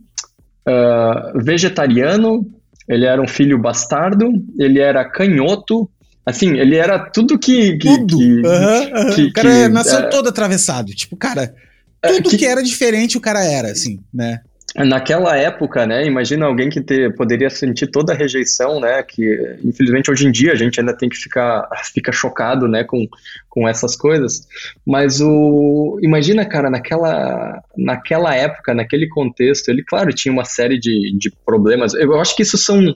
uh, 0.67 1.43
vegetariano, 1.43 2.45
ele 2.87 3.05
era 3.05 3.21
um 3.21 3.27
filho 3.27 3.57
bastardo, 3.57 4.31
ele 4.59 4.79
era 4.79 5.03
canhoto, 5.09 5.89
assim, 6.25 6.57
ele 6.57 6.75
era 6.75 6.99
tudo 6.99 7.39
que. 7.39 7.77
que 7.77 7.87
tudo! 7.87 8.17
Que, 8.17 8.23
uhum, 8.23 8.41
uhum. 8.41 9.15
Que, 9.15 9.21
o 9.23 9.33
cara 9.33 9.49
que, 9.49 9.67
nasceu 9.69 9.99
uh, 9.99 10.09
todo 10.09 10.29
atravessado, 10.29 10.91
tipo, 10.93 11.15
cara. 11.15 11.53
É, 12.01 12.21
tudo 12.21 12.37
que 12.37 12.45
era 12.45 12.61
diferente 12.61 13.17
o 13.17 13.21
cara 13.21 13.45
era, 13.45 13.71
assim, 13.71 13.99
né? 14.13 14.41
Naquela 14.75 15.37
época, 15.37 15.85
né, 15.85 16.05
imagina 16.05 16.45
alguém 16.45 16.69
que 16.69 16.81
ter, 16.81 17.15
poderia 17.15 17.49
sentir 17.49 17.87
toda 17.87 18.13
a 18.13 18.15
rejeição, 18.15 18.79
né, 18.79 19.03
que 19.03 19.57
infelizmente 19.63 20.09
hoje 20.09 20.27
em 20.27 20.31
dia 20.31 20.51
a 20.51 20.55
gente 20.55 20.79
ainda 20.79 20.95
tem 20.95 21.07
que 21.07 21.15
ficar 21.15 21.67
fica 21.93 22.11
chocado, 22.11 22.67
né, 22.67 22.83
com, 22.83 23.07
com 23.49 23.67
essas 23.67 23.95
coisas, 23.95 24.47
mas 24.85 25.21
o 25.21 25.99
imagina, 26.01 26.45
cara, 26.45 26.69
naquela 26.69 27.61
naquela 27.77 28.35
época, 28.35 28.73
naquele 28.73 29.07
contexto, 29.07 29.69
ele 29.69 29.83
claro 29.83 30.13
tinha 30.13 30.31
uma 30.31 30.45
série 30.45 30.79
de, 30.79 31.15
de 31.17 31.31
problemas. 31.45 31.93
Eu 31.93 32.19
acho 32.19 32.35
que 32.35 32.41
isso 32.41 32.57
são 32.57 32.95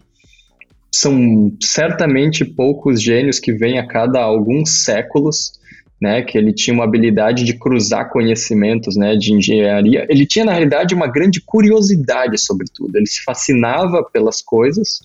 são 0.92 1.56
certamente 1.62 2.44
poucos 2.44 3.02
gênios 3.02 3.40
que 3.40 3.54
vêm 3.54 3.78
a 3.78 3.88
cada 3.88 4.20
alguns 4.20 4.84
séculos 4.84 5.52
né, 6.00 6.22
que 6.22 6.38
ele 6.38 6.54
tinha 6.54 6.74
uma 6.74 6.84
habilidade 6.84 7.44
de 7.44 7.54
cruzar 7.54 8.10
conhecimentos, 8.10 8.96
né, 8.96 9.16
de 9.16 9.34
engenharia. 9.34 10.06
Ele 10.10 10.26
tinha 10.26 10.46
na 10.46 10.52
realidade 10.52 10.94
uma 10.94 11.08
grande 11.08 11.42
curiosidade 11.42 12.38
sobre 12.38 12.68
tudo. 12.74 12.96
Ele 12.96 13.08
se 13.08 13.24
fascinava 13.24 14.04
pelas 14.04 14.42
coisas, 14.42 15.00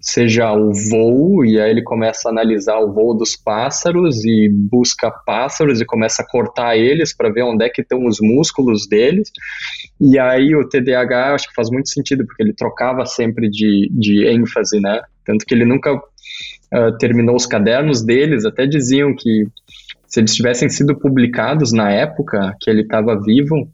seja 0.00 0.52
o 0.52 0.72
voo, 0.72 1.44
e 1.44 1.60
aí 1.60 1.70
ele 1.70 1.82
começa 1.82 2.28
a 2.28 2.32
analisar 2.32 2.78
o 2.78 2.92
voo 2.92 3.14
dos 3.14 3.36
pássaros 3.36 4.24
e 4.24 4.48
busca 4.48 5.10
pássaros 5.10 5.80
e 5.80 5.84
começa 5.84 6.22
a 6.22 6.26
cortar 6.26 6.76
eles 6.76 7.14
para 7.14 7.30
ver 7.30 7.42
onde 7.42 7.64
é 7.64 7.68
que 7.68 7.82
estão 7.82 8.04
os 8.04 8.18
músculos 8.20 8.88
deles. 8.88 9.30
E 10.00 10.18
aí 10.18 10.54
o 10.54 10.68
TDAH 10.68 11.34
acho 11.34 11.48
que 11.48 11.54
faz 11.54 11.70
muito 11.70 11.88
sentido, 11.88 12.26
porque 12.26 12.42
ele 12.42 12.52
trocava 12.52 13.06
sempre 13.06 13.48
de, 13.48 13.88
de 13.92 14.26
ênfase, 14.26 14.80
né? 14.80 15.00
Tanto 15.24 15.44
que 15.46 15.54
ele 15.54 15.64
nunca 15.64 15.94
uh, 15.94 16.98
terminou 16.98 17.34
os 17.34 17.46
cadernos 17.46 18.04
deles, 18.04 18.44
até 18.44 18.66
diziam 18.66 19.14
que 19.14 19.46
se 20.06 20.20
eles 20.20 20.34
tivessem 20.34 20.68
sido 20.68 20.96
publicados 20.96 21.72
na 21.72 21.90
época 21.90 22.54
que 22.60 22.70
ele 22.70 22.82
estava 22.82 23.20
vivo, 23.20 23.68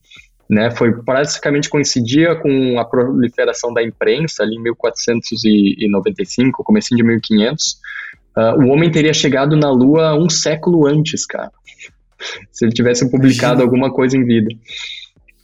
né, 0.49 0.71
foi 0.71 0.93
praticamente 1.03 1.69
coincidia 1.69 2.35
com 2.37 2.79
a 2.79 2.85
proliferação 2.85 3.73
da 3.73 3.83
imprensa 3.83 4.43
ali 4.43 4.57
em 4.57 4.63
1495, 4.63 6.65
comecinho 6.65 6.99
de 6.99 7.05
1500, 7.05 7.79
uh, 8.37 8.63
o 8.63 8.69
homem 8.69 8.91
teria 8.91 9.15
chegado 9.15 9.57
na 9.57 9.71
Lua 9.71 10.15
um 10.15 10.29
século 10.29 10.87
antes, 10.87 11.25
cara. 11.25 11.51
Se 12.53 12.65
ele 12.65 12.73
tivesse 12.73 13.11
publicado 13.11 13.63
alguma 13.63 13.93
coisa 13.93 14.17
em 14.17 14.25
vida. 14.25 14.55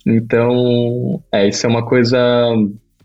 Então, 0.07 1.23
é, 1.33 1.49
isso 1.49 1.67
é 1.67 1.69
uma 1.69 1.85
coisa 1.85 2.19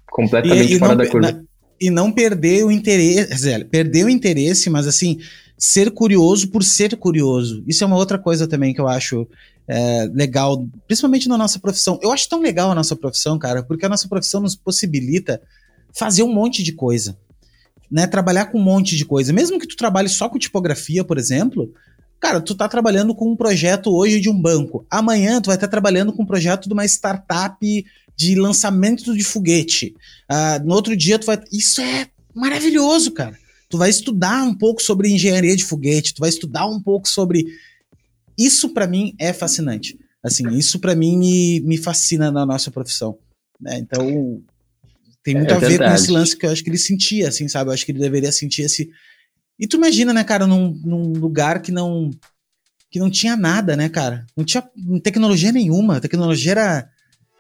completamente 0.09 0.73
e, 0.73 0.75
e 0.75 0.79
fora 0.79 0.95
não, 0.95 1.03
da 1.03 1.09
curva. 1.09 1.31
Na, 1.31 1.41
e 1.81 1.89
não 1.89 2.11
perder 2.11 2.63
o 2.63 2.71
interesse, 2.71 3.65
perder 3.65 4.05
o 4.05 4.09
interesse, 4.09 4.69
mas 4.69 4.87
assim, 4.87 5.17
ser 5.63 5.91
curioso 5.91 6.49
por 6.49 6.61
ser 6.61 6.93
curioso. 6.97 7.63
Isso 7.65 7.85
é 7.85 7.87
uma 7.87 7.95
outra 7.95 8.19
coisa 8.19 8.45
também 8.45 8.73
que 8.73 8.81
eu 8.81 8.87
acho 8.89 9.25
é, 9.65 10.09
legal, 10.13 10.67
principalmente 10.85 11.29
na 11.29 11.37
nossa 11.37 11.57
profissão. 11.57 11.97
Eu 12.03 12.11
acho 12.11 12.27
tão 12.27 12.41
legal 12.41 12.69
a 12.69 12.75
nossa 12.75 12.97
profissão, 12.97 13.39
cara, 13.39 13.63
porque 13.63 13.85
a 13.85 13.89
nossa 13.89 14.05
profissão 14.09 14.41
nos 14.41 14.57
possibilita 14.57 15.41
fazer 15.97 16.21
um 16.21 16.33
monte 16.33 16.61
de 16.61 16.73
coisa. 16.73 17.17
Né, 17.89 18.05
trabalhar 18.05 18.47
com 18.47 18.59
um 18.59 18.63
monte 18.63 18.97
de 18.97 19.05
coisa. 19.05 19.31
Mesmo 19.31 19.57
que 19.57 19.67
tu 19.67 19.77
trabalhe 19.77 20.09
só 20.09 20.27
com 20.27 20.37
tipografia, 20.37 21.01
por 21.01 21.17
exemplo, 21.17 21.71
cara, 22.19 22.41
tu 22.41 22.55
tá 22.55 22.67
trabalhando 22.67 23.15
com 23.15 23.31
um 23.31 23.35
projeto 23.35 23.89
hoje 23.89 24.19
de 24.19 24.29
um 24.29 24.41
banco. 24.41 24.85
Amanhã 24.89 25.39
tu 25.39 25.45
vai 25.45 25.55
estar 25.55 25.69
trabalhando 25.69 26.11
com 26.11 26.23
um 26.23 26.25
projeto 26.25 26.67
de 26.67 26.73
uma 26.73 26.83
startup 26.85 27.85
de 28.17 28.35
lançamento 28.35 29.15
de 29.15 29.23
foguete. 29.23 29.95
Uh, 30.29 30.65
no 30.65 30.73
outro 30.73 30.93
dia 30.97 31.17
tu 31.17 31.25
vai. 31.25 31.39
Isso 31.53 31.79
é 31.79 32.07
maravilhoso, 32.35 33.11
cara. 33.11 33.37
Tu 33.73 33.77
vai 33.79 33.89
estudar 33.89 34.43
um 34.43 34.53
pouco 34.53 34.83
sobre 34.83 35.09
engenharia 35.09 35.55
de 35.55 35.65
foguete, 35.65 36.13
tu 36.13 36.19
vai 36.19 36.29
estudar 36.29 36.67
um 36.67 36.79
pouco 36.79 37.09
sobre. 37.09 37.47
Isso 38.37 38.69
para 38.71 38.85
mim 38.85 39.15
é 39.17 39.33
fascinante. 39.33 39.97
Assim, 40.21 40.47
isso 40.55 40.77
para 40.77 40.93
mim 40.93 41.17
me, 41.17 41.59
me 41.61 41.75
fascina 41.75 42.31
na 42.31 42.45
nossa 42.45 42.69
profissão. 42.69 43.17
Né? 43.59 43.79
Então, 43.79 44.43
tem 45.23 45.33
muito 45.33 45.51
é 45.51 45.55
a 45.55 45.57
ver 45.57 45.79
com 45.79 45.91
esse 45.91 46.11
lance 46.11 46.37
que 46.37 46.45
eu 46.45 46.51
acho 46.51 46.63
que 46.63 46.69
ele 46.69 46.77
sentia, 46.77 47.29
assim, 47.29 47.47
sabe? 47.47 47.71
Eu 47.71 47.73
acho 47.73 47.83
que 47.83 47.91
ele 47.91 47.97
deveria 47.97 48.31
sentir 48.31 48.61
esse. 48.61 48.91
E 49.57 49.65
tu 49.65 49.77
imagina, 49.77 50.13
né, 50.13 50.23
cara, 50.23 50.45
num, 50.45 50.79
num 50.85 51.13
lugar 51.13 51.59
que 51.59 51.71
não 51.71 52.11
que 52.91 52.99
não 52.99 53.09
tinha 53.09 53.35
nada, 53.35 53.75
né, 53.75 53.89
cara? 53.89 54.23
Não 54.37 54.45
tinha 54.45 54.63
tecnologia 55.01 55.51
nenhuma. 55.51 55.97
A 55.97 55.99
tecnologia 55.99 56.51
era 56.51 56.89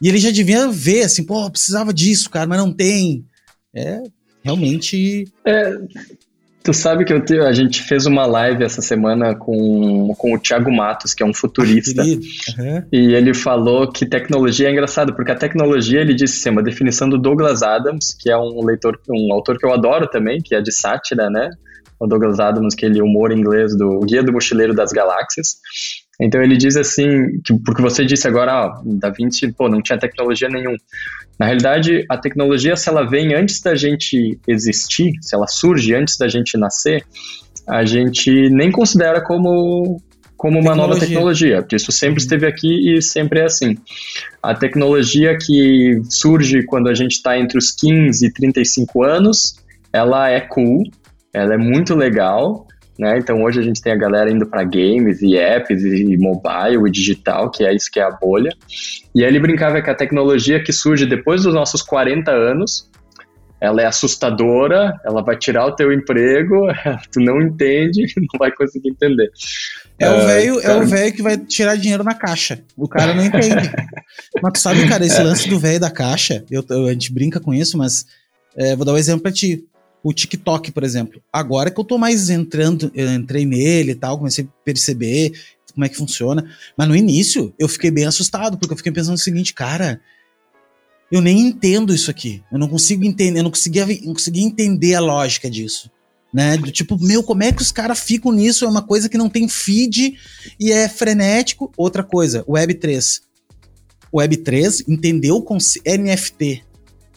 e 0.01 0.09
ele 0.09 0.17
já 0.17 0.31
devia 0.31 0.67
ver, 0.67 1.03
assim, 1.03 1.23
pô, 1.23 1.47
precisava 1.51 1.93
disso, 1.93 2.27
cara, 2.31 2.47
mas 2.47 2.57
não 2.57 2.73
tem. 2.73 3.23
É, 3.71 4.01
realmente. 4.43 5.27
É, 5.45 5.77
tu 6.63 6.73
sabe 6.73 7.03
que 7.03 7.19
te, 7.19 7.39
a 7.39 7.51
gente 7.51 7.83
fez 7.83 8.05
uma 8.05 8.25
live 8.25 8.63
essa 8.63 8.81
semana 8.81 9.35
com, 9.35 10.13
com 10.17 10.33
o 10.33 10.39
Thiago 10.39 10.71
Matos, 10.71 11.13
que 11.13 11.21
é 11.21 11.25
um 11.25 11.33
futurista. 11.33 12.01
Uhum. 12.01 12.83
E 12.91 13.13
ele 13.13 13.33
falou 13.33 13.91
que 13.91 14.05
tecnologia 14.05 14.69
é 14.69 14.71
engraçado, 14.71 15.13
porque 15.13 15.31
a 15.31 15.35
tecnologia, 15.35 15.99
ele 15.99 16.13
disse 16.13 16.39
assim, 16.39 16.49
é 16.49 16.51
uma 16.53 16.63
definição 16.63 17.09
do 17.09 17.17
Douglas 17.17 17.61
Adams, 17.61 18.15
que 18.17 18.31
é 18.31 18.37
um 18.37 18.63
leitor, 18.63 18.99
um 19.09 19.33
autor 19.33 19.57
que 19.57 19.65
eu 19.65 19.73
adoro 19.73 20.07
também, 20.07 20.41
que 20.41 20.55
é 20.55 20.61
de 20.61 20.71
sátira, 20.71 21.29
né? 21.29 21.49
O 21.99 22.07
Douglas 22.07 22.39
Adams, 22.39 22.73
que 22.73 22.85
ele 22.85 23.01
humor 23.01 23.31
inglês 23.31 23.77
do 23.77 23.99
Guia 23.99 24.23
do 24.23 24.31
Mochileiro 24.31 24.73
das 24.73 24.91
Galáxias. 24.91 25.57
Então 26.19 26.41
ele 26.41 26.55
diz 26.55 26.75
assim, 26.77 27.39
que, 27.43 27.53
porque 27.65 27.81
você 27.81 28.05
disse 28.05 28.27
agora, 28.27 28.51
ah, 28.51 28.81
Da 28.85 29.09
Vinci, 29.09 29.51
pô, 29.51 29.67
não 29.67 29.81
tinha 29.81 29.97
tecnologia 29.97 30.47
nenhuma. 30.47 30.77
Na 31.39 31.47
realidade, 31.47 32.05
a 32.09 32.17
tecnologia, 32.17 32.75
se 32.75 32.87
ela 32.87 33.03
vem 33.09 33.33
antes 33.33 33.61
da 33.61 33.75
gente 33.75 34.39
existir, 34.47 35.13
se 35.21 35.35
ela 35.35 35.47
surge 35.47 35.93
antes 35.95 36.17
da 36.17 36.27
gente 36.27 36.57
nascer, 36.57 37.03
a 37.67 37.83
gente 37.83 38.49
nem 38.49 38.71
considera 38.71 39.21
como 39.21 40.01
como 40.43 40.59
uma 40.59 40.71
tecnologia. 40.71 40.87
nova 40.87 40.99
tecnologia, 40.99 41.61
porque 41.61 41.77
isso 41.77 41.91
sempre 41.93 42.15
uhum. 42.15 42.17
esteve 42.17 42.45
aqui 42.45 42.97
e 42.97 43.01
sempre 43.01 43.39
é 43.39 43.45
assim. 43.45 43.77
A 44.41 44.53
tecnologia 44.53 45.37
que 45.37 46.01
surge 46.09 46.63
quando 46.63 46.89
a 46.89 46.93
gente 46.93 47.13
está 47.13 47.39
entre 47.39 47.57
os 47.57 47.71
15 47.71 48.25
e 48.25 48.33
35 48.33 49.03
anos, 49.03 49.55
ela 49.93 50.29
é 50.29 50.41
cool, 50.41 50.83
ela 51.33 51.53
é 51.53 51.57
muito 51.57 51.95
legal, 51.95 52.67
né? 52.97 53.17
Então 53.17 53.41
hoje 53.43 53.59
a 53.59 53.63
gente 53.63 53.81
tem 53.81 53.91
a 53.91 53.97
galera 53.97 54.31
indo 54.31 54.45
para 54.45 54.63
games 54.63 55.21
e 55.21 55.35
apps 55.35 55.83
e 55.83 56.17
mobile 56.17 56.87
e 56.87 56.91
digital, 56.91 57.49
que 57.49 57.65
é 57.65 57.73
isso 57.73 57.89
que 57.91 57.99
é 57.99 58.03
a 58.03 58.11
bolha. 58.11 58.51
E 59.13 59.23
aí 59.23 59.29
ele 59.29 59.39
brincava 59.39 59.81
que 59.81 59.89
a 59.89 59.95
tecnologia 59.95 60.63
que 60.63 60.71
surge 60.71 61.05
depois 61.05 61.43
dos 61.43 61.53
nossos 61.53 61.81
40 61.81 62.31
anos, 62.31 62.89
ela 63.59 63.81
é 63.81 63.85
assustadora, 63.85 64.99
ela 65.05 65.23
vai 65.23 65.37
tirar 65.37 65.65
o 65.65 65.75
teu 65.75 65.91
emprego, 65.91 66.67
tu 67.11 67.19
não 67.19 67.41
entende, 67.41 68.05
não 68.17 68.39
vai 68.39 68.51
conseguir 68.51 68.89
entender. 68.89 69.31
É 69.97 70.09
o 70.09 70.25
velho, 70.25 70.59
é 70.59 70.75
o 70.75 70.85
velho 70.85 71.13
que 71.13 71.21
vai 71.21 71.37
tirar 71.37 71.75
dinheiro 71.77 72.03
na 72.03 72.13
caixa. 72.13 72.59
O 72.75 72.87
cara 72.87 73.13
não 73.13 73.23
entende. 73.23 73.71
mas 74.41 74.53
tu 74.53 74.59
sabe, 74.59 74.87
cara, 74.87 75.05
esse 75.05 75.19
é. 75.19 75.23
lance 75.23 75.47
do 75.49 75.59
velho 75.59 75.79
da 75.79 75.89
caixa, 75.89 76.43
eu, 76.51 76.63
a 76.87 76.91
gente 76.91 77.13
brinca 77.13 77.39
com 77.39 77.53
isso, 77.53 77.77
mas 77.77 78.05
é, 78.55 78.75
vou 78.75 78.85
dar 78.85 78.93
um 78.93 78.97
exemplo 78.97 79.21
pra 79.21 79.31
ti 79.31 79.63
o 80.03 80.13
TikTok, 80.13 80.71
por 80.71 80.83
exemplo. 80.83 81.21
Agora 81.31 81.71
que 81.71 81.79
eu 81.79 81.83
tô 81.85 81.97
mais 81.97 82.29
entrando, 82.29 82.91
eu 82.93 83.11
entrei 83.13 83.45
nele 83.45 83.91
e 83.91 83.95
tal, 83.95 84.17
comecei 84.17 84.43
a 84.43 84.63
perceber 84.65 85.31
como 85.73 85.85
é 85.85 85.89
que 85.89 85.95
funciona. 85.95 86.45
Mas 86.77 86.87
no 86.87 86.95
início 86.95 87.53
eu 87.57 87.69
fiquei 87.69 87.89
bem 87.89 88.05
assustado, 88.05 88.57
porque 88.57 88.73
eu 88.73 88.77
fiquei 88.77 88.91
pensando 88.91 89.15
o 89.15 89.19
seguinte, 89.19 89.53
cara, 89.53 90.01
eu 91.09 91.21
nem 91.21 91.39
entendo 91.39 91.93
isso 91.93 92.11
aqui. 92.11 92.43
Eu 92.51 92.59
não 92.59 92.67
consigo 92.67 93.05
entender, 93.05 93.39
eu 93.39 93.43
não 93.43 93.51
conseguia, 93.51 93.85
não 93.85 94.13
conseguia 94.13 94.43
entender 94.43 94.93
a 94.95 94.99
lógica 94.99 95.49
disso. 95.49 95.89
Né? 96.33 96.57
Do 96.57 96.71
tipo, 96.71 96.97
meu, 96.99 97.23
como 97.23 97.43
é 97.43 97.51
que 97.51 97.61
os 97.61 97.71
caras 97.71 97.99
ficam 97.99 98.31
nisso? 98.31 98.65
É 98.65 98.67
uma 98.67 98.81
coisa 98.81 99.07
que 99.07 99.17
não 99.17 99.29
tem 99.29 99.47
feed 99.47 100.17
e 100.59 100.71
é 100.71 100.89
frenético. 100.89 101.71
Outra 101.77 102.03
coisa, 102.03 102.43
Web3. 102.45 103.21
Web3 104.13 104.83
entendeu 104.87 105.37
o 105.37 105.57
NFT. 105.85 106.63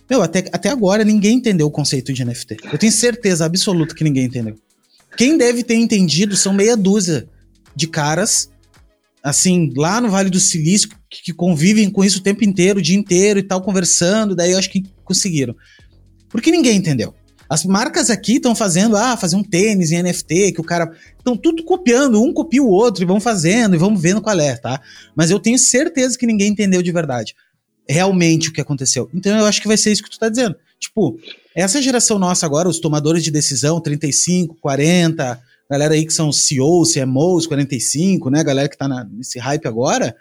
Meu, 0.08 0.22
até, 0.22 0.38
até 0.52 0.68
agora 0.68 1.04
ninguém 1.04 1.36
entendeu 1.36 1.66
o 1.66 1.70
conceito 1.70 2.12
de 2.12 2.24
NFT. 2.24 2.56
Eu 2.72 2.78
tenho 2.78 2.92
certeza 2.92 3.44
absoluta 3.44 3.94
que 3.94 4.04
ninguém 4.04 4.26
entendeu. 4.26 4.56
Quem 5.16 5.36
deve 5.36 5.62
ter 5.62 5.74
entendido 5.74 6.36
são 6.36 6.52
meia 6.52 6.76
dúzia 6.76 7.28
de 7.74 7.88
caras, 7.88 8.50
assim, 9.22 9.72
lá 9.76 10.00
no 10.00 10.10
Vale 10.10 10.30
do 10.30 10.38
Silício, 10.38 10.88
que, 11.10 11.24
que 11.24 11.32
convivem 11.32 11.90
com 11.90 12.04
isso 12.04 12.20
o 12.20 12.22
tempo 12.22 12.44
inteiro, 12.44 12.78
o 12.78 12.82
dia 12.82 12.96
inteiro 12.96 13.40
e 13.40 13.42
tal, 13.42 13.60
conversando. 13.62 14.36
Daí 14.36 14.52
eu 14.52 14.58
acho 14.58 14.70
que 14.70 14.84
conseguiram. 15.04 15.56
Porque 16.28 16.50
ninguém 16.50 16.76
entendeu. 16.76 17.14
As 17.48 17.64
marcas 17.64 18.10
aqui 18.10 18.36
estão 18.36 18.54
fazendo, 18.54 18.96
ah, 18.96 19.16
fazer 19.16 19.36
um 19.36 19.42
tênis 19.42 19.90
em 19.90 20.02
NFT, 20.02 20.52
que 20.52 20.60
o 20.60 20.64
cara. 20.64 20.92
Estão 21.16 21.36
tudo 21.36 21.64
copiando, 21.64 22.22
um 22.22 22.32
copia 22.32 22.62
o 22.62 22.68
outro 22.68 23.02
e 23.02 23.06
vão 23.06 23.20
fazendo 23.20 23.74
e 23.74 23.78
vamos 23.78 24.00
vendo 24.00 24.20
qual 24.20 24.38
é, 24.38 24.56
tá? 24.56 24.80
Mas 25.14 25.28
eu 25.28 25.40
tenho 25.40 25.58
certeza 25.58 26.16
que 26.16 26.26
ninguém 26.26 26.52
entendeu 26.52 26.80
de 26.80 26.92
verdade 26.92 27.34
realmente 27.88 28.48
o 28.48 28.52
que 28.52 28.60
aconteceu. 28.60 29.08
Então 29.14 29.36
eu 29.36 29.46
acho 29.46 29.60
que 29.60 29.68
vai 29.68 29.76
ser 29.76 29.92
isso 29.92 30.02
que 30.02 30.10
tu 30.10 30.18
tá 30.18 30.28
dizendo. 30.28 30.56
Tipo, 30.78 31.18
essa 31.54 31.80
geração 31.80 32.18
nossa 32.18 32.44
agora, 32.44 32.68
os 32.68 32.78
tomadores 32.78 33.24
de 33.24 33.30
decisão, 33.30 33.80
35, 33.80 34.56
40, 34.60 35.40
galera 35.70 35.94
aí 35.94 36.04
que 36.04 36.12
são 36.12 36.32
CEOs, 36.32 36.92
CMOs, 36.92 37.46
45, 37.46 38.30
né? 38.30 38.44
Galera 38.44 38.68
que 38.68 38.76
tá 38.76 38.86
na, 38.86 39.04
nesse 39.04 39.38
hype 39.38 39.66
agora. 39.66 40.14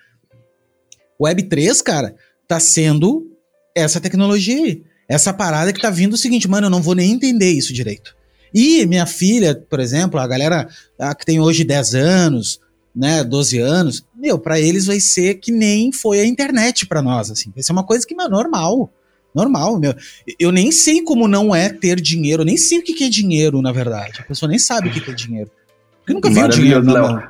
Web3, 1.21 1.81
cara, 1.81 2.15
tá 2.47 2.59
sendo 2.59 3.31
essa 3.75 3.99
tecnologia 3.99 4.63
aí. 4.63 4.83
Essa 5.07 5.33
parada 5.33 5.71
que 5.71 5.81
tá 5.81 5.89
vindo 5.89 6.13
o 6.13 6.17
seguinte, 6.17 6.47
mano, 6.47 6.67
eu 6.67 6.71
não 6.71 6.81
vou 6.81 6.95
nem 6.95 7.11
entender 7.11 7.51
isso 7.51 7.73
direito. 7.73 8.15
E 8.53 8.85
minha 8.85 9.05
filha, 9.05 9.53
por 9.53 9.79
exemplo, 9.79 10.19
a 10.19 10.25
galera 10.25 10.67
a 10.97 11.13
que 11.13 11.25
tem 11.25 11.39
hoje 11.39 11.63
10 11.63 11.95
anos, 11.95 12.59
né, 12.95 13.23
12 13.23 13.59
anos, 13.59 14.05
meu, 14.15 14.39
para 14.39 14.59
eles 14.59 14.85
vai 14.85 14.99
ser 14.99 15.35
que 15.35 15.51
nem 15.51 15.91
foi 15.91 16.21
a 16.21 16.25
internet 16.25 16.85
para 16.85 17.01
nós, 17.01 17.29
assim. 17.29 17.51
Vai 17.53 17.61
ser 17.61 17.73
uma 17.73 17.83
coisa 17.83 18.07
que, 18.07 18.13
é 18.13 18.29
normal. 18.29 18.91
Normal, 19.33 19.77
meu. 19.77 19.93
Eu 20.39 20.51
nem 20.51 20.71
sei 20.71 21.01
como 21.01 21.27
não 21.27 21.53
é 21.53 21.67
ter 21.67 21.99
dinheiro, 21.99 22.43
eu 22.43 22.45
nem 22.45 22.55
sei 22.55 22.79
o 22.79 22.83
que 22.83 23.03
é 23.03 23.09
dinheiro, 23.09 23.61
na 23.61 23.73
verdade. 23.73 24.21
A 24.21 24.23
pessoa 24.23 24.49
nem 24.49 24.57
sabe 24.57 24.87
o 24.87 24.91
que 24.91 25.11
é 25.11 25.13
dinheiro. 25.13 25.51
Porque 25.99 26.13
nunca 26.13 26.29
viu 26.29 26.47
dinheiro 26.47 26.83
na 26.83 27.01
mão. 27.01 27.15
Né? 27.17 27.29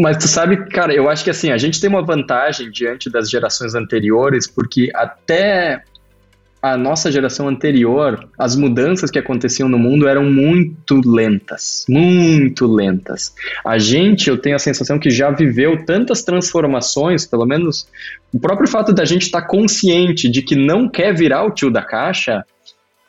Mas 0.00 0.18
tu 0.18 0.28
sabe, 0.28 0.68
cara, 0.68 0.92
eu 0.92 1.08
acho 1.08 1.24
que 1.24 1.30
assim, 1.30 1.50
a 1.50 1.56
gente 1.56 1.80
tem 1.80 1.88
uma 1.88 2.04
vantagem 2.04 2.70
diante 2.70 3.08
das 3.08 3.30
gerações 3.30 3.74
anteriores, 3.74 4.46
porque 4.46 4.90
até 4.94 5.82
a 6.62 6.76
nossa 6.76 7.10
geração 7.10 7.48
anterior, 7.48 8.28
as 8.38 8.54
mudanças 8.54 9.10
que 9.10 9.18
aconteciam 9.18 9.68
no 9.68 9.76
mundo 9.76 10.06
eram 10.06 10.22
muito 10.24 11.00
lentas, 11.04 11.84
muito 11.88 12.66
lentas. 12.66 13.34
A 13.66 13.78
gente, 13.78 14.30
eu 14.30 14.38
tenho 14.38 14.54
a 14.54 14.60
sensação 14.60 14.96
que 14.96 15.10
já 15.10 15.28
viveu 15.32 15.84
tantas 15.84 16.22
transformações, 16.22 17.26
pelo 17.26 17.44
menos 17.44 17.88
o 18.32 18.38
próprio 18.38 18.68
fato 18.68 18.92
da 18.92 19.04
gente 19.04 19.22
estar 19.22 19.40
tá 19.40 19.46
consciente 19.48 20.30
de 20.30 20.40
que 20.40 20.54
não 20.54 20.88
quer 20.88 21.12
virar 21.12 21.44
o 21.44 21.50
tio 21.50 21.68
da 21.68 21.82
caixa, 21.82 22.44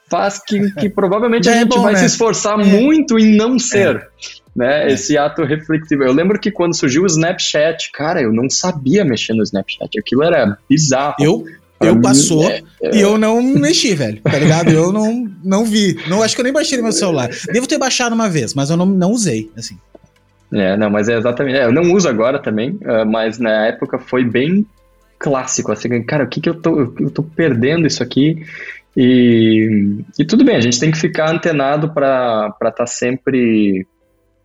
faz 0.09 0.41
que, 0.43 0.71
que 0.71 0.89
provavelmente 0.91 1.47
a 1.47 1.51
é 1.51 1.59
gente 1.59 1.73
é 1.73 1.77
bom, 1.77 1.83
vai 1.83 1.93
né? 1.93 1.99
se 1.99 2.05
esforçar 2.05 2.59
é. 2.59 2.63
muito 2.63 3.19
em 3.19 3.35
não 3.35 3.59
ser. 3.59 3.97
É. 3.97 4.43
Né, 4.55 4.83
é. 4.83 4.93
esse 4.93 5.17
ato 5.17 5.43
reflexivo. 5.43 6.03
Eu 6.03 6.13
lembro 6.13 6.39
que 6.39 6.51
quando 6.51 6.75
surgiu 6.75 7.03
o 7.03 7.07
Snapchat, 7.07 7.91
cara, 7.91 8.21
eu 8.21 8.31
não 8.31 8.47
sabia 8.47 9.03
mexer 9.03 9.33
no 9.33 9.41
Snapchat. 9.41 9.97
Aquilo 9.97 10.23
era 10.23 10.57
bizarro. 10.69 11.15
Eu, 11.19 11.43
eu 11.85 12.01
passou 12.01 12.49
é, 12.49 12.61
é. 12.81 12.95
e 12.95 13.01
eu 13.01 13.17
não 13.17 13.41
mexi, 13.41 13.93
velho. 13.95 14.21
Tá 14.21 14.37
ligado? 14.37 14.69
Eu 14.71 14.91
não, 14.91 15.29
não 15.43 15.65
vi. 15.65 15.97
Não, 16.07 16.21
acho 16.23 16.35
que 16.35 16.41
eu 16.41 16.43
nem 16.43 16.53
baixei 16.53 16.77
no 16.77 16.83
meu 16.83 16.91
celular. 16.91 17.29
Devo 17.51 17.67
ter 17.67 17.77
baixado 17.77 18.13
uma 18.13 18.29
vez, 18.29 18.53
mas 18.53 18.69
eu 18.69 18.77
não, 18.77 18.85
não 18.85 19.11
usei, 19.11 19.51
assim. 19.57 19.77
É, 20.53 20.77
não, 20.77 20.89
mas 20.89 21.09
é 21.09 21.17
exatamente. 21.17 21.57
É, 21.57 21.65
eu 21.65 21.71
não 21.71 21.93
uso 21.93 22.07
agora 22.07 22.39
também, 22.39 22.71
uh, 22.71 23.05
mas 23.05 23.39
na 23.39 23.67
época 23.67 23.97
foi 23.97 24.23
bem 24.23 24.65
clássico, 25.17 25.71
assim, 25.71 26.03
cara, 26.03 26.25
o 26.25 26.27
que 26.27 26.41
que 26.41 26.49
eu 26.49 26.55
tô, 26.55 26.93
eu 26.99 27.09
tô 27.09 27.23
perdendo 27.23 27.87
isso 27.87 28.03
aqui? 28.03 28.45
E, 28.95 30.03
e 30.19 30.25
tudo 30.25 30.43
bem, 30.43 30.55
a 30.55 30.61
gente 30.61 30.79
tem 30.79 30.91
que 30.91 30.97
ficar 30.97 31.31
antenado 31.31 31.91
para 31.93 32.53
estar 32.53 32.71
tá 32.71 32.85
sempre 32.85 33.87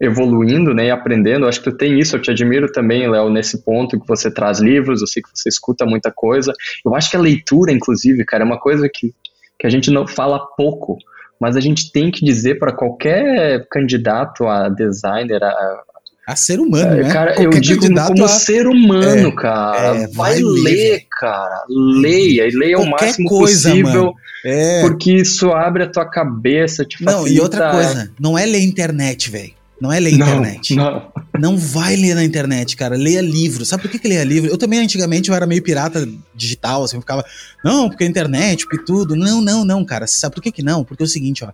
evoluindo 0.00 0.72
né, 0.72 0.86
e 0.86 0.90
aprendendo. 0.90 1.46
acho 1.46 1.60
que 1.60 1.70
tu 1.70 1.76
tem 1.76 1.98
isso, 1.98 2.16
eu 2.16 2.22
te 2.22 2.30
admiro 2.30 2.70
também, 2.70 3.08
Léo, 3.08 3.30
nesse 3.30 3.62
ponto 3.64 3.98
que 3.98 4.06
você 4.06 4.30
traz 4.30 4.60
livros, 4.60 5.00
eu 5.00 5.06
sei 5.06 5.22
que 5.22 5.28
você 5.34 5.48
escuta 5.48 5.84
muita 5.84 6.10
coisa. 6.10 6.52
Eu 6.84 6.94
acho 6.94 7.10
que 7.10 7.16
a 7.16 7.20
leitura, 7.20 7.72
inclusive, 7.72 8.24
cara, 8.24 8.44
é 8.44 8.46
uma 8.46 8.60
coisa 8.60 8.88
que, 8.92 9.12
que 9.58 9.66
a 9.66 9.70
gente 9.70 9.90
não 9.90 10.06
fala 10.06 10.38
pouco, 10.56 10.98
mas 11.40 11.56
a 11.56 11.60
gente 11.60 11.90
tem 11.90 12.10
que 12.10 12.24
dizer 12.24 12.58
para 12.58 12.72
qualquer 12.72 13.66
candidato 13.70 14.46
a 14.46 14.68
designer, 14.68 15.42
a, 15.42 15.82
a 16.28 16.36
ser 16.36 16.60
humano, 16.60 16.92
é, 16.92 17.04
né? 17.04 17.12
Cara, 17.12 17.34
Qualquer 17.34 17.56
eu 17.56 17.60
digo 17.60 17.94
como 18.06 18.24
a... 18.24 18.28
ser 18.28 18.66
humano, 18.66 19.28
é, 19.28 19.34
cara. 19.34 19.96
É, 19.96 20.06
vai, 20.08 20.08
vai 20.08 20.42
ler, 20.42 20.62
ler, 20.62 21.06
cara. 21.10 21.64
Leia, 21.68 22.46
e 22.46 22.50
leia 22.50 22.76
Qualquer 22.76 22.88
o 22.88 22.90
máximo 22.90 23.28
coisa, 23.28 23.70
possível. 23.70 24.14
É. 24.44 24.82
Porque 24.82 25.12
isso 25.14 25.50
abre 25.50 25.84
a 25.84 25.90
tua 25.90 26.04
cabeça, 26.04 26.84
te 26.84 27.02
facilita. 27.02 27.18
Não, 27.18 27.26
e 27.26 27.40
outra 27.40 27.70
coisa, 27.70 28.10
não 28.20 28.38
é 28.38 28.44
ler 28.44 28.60
internet, 28.60 29.30
velho. 29.30 29.57
Não 29.80 29.92
é 29.92 30.00
ler 30.00 30.12
internet. 30.12 30.74
Não, 30.74 31.12
não. 31.38 31.56
vai 31.56 31.94
ler 31.94 32.14
na 32.14 32.24
internet, 32.24 32.76
cara. 32.76 32.96
Leia 32.96 33.20
livro. 33.20 33.64
Sabe 33.64 33.82
por 33.82 33.90
que, 33.90 33.98
que 33.98 34.08
leia 34.08 34.24
livro? 34.24 34.50
Eu 34.50 34.58
também, 34.58 34.80
antigamente, 34.80 35.28
eu 35.28 35.34
era 35.36 35.46
meio 35.46 35.62
pirata 35.62 36.08
digital, 36.34 36.82
assim, 36.82 36.96
eu 36.96 37.00
ficava, 37.00 37.24
não, 37.64 37.88
porque 37.88 38.04
a 38.04 38.06
internet, 38.06 38.64
porque 38.66 38.84
tudo. 38.84 39.14
Não, 39.14 39.40
não, 39.40 39.64
não, 39.64 39.84
cara. 39.84 40.06
Sabe 40.06 40.34
por 40.34 40.42
que, 40.42 40.50
que 40.50 40.62
não? 40.62 40.84
Porque 40.84 41.02
é 41.02 41.06
o 41.06 41.08
seguinte, 41.08 41.44
ó. 41.44 41.52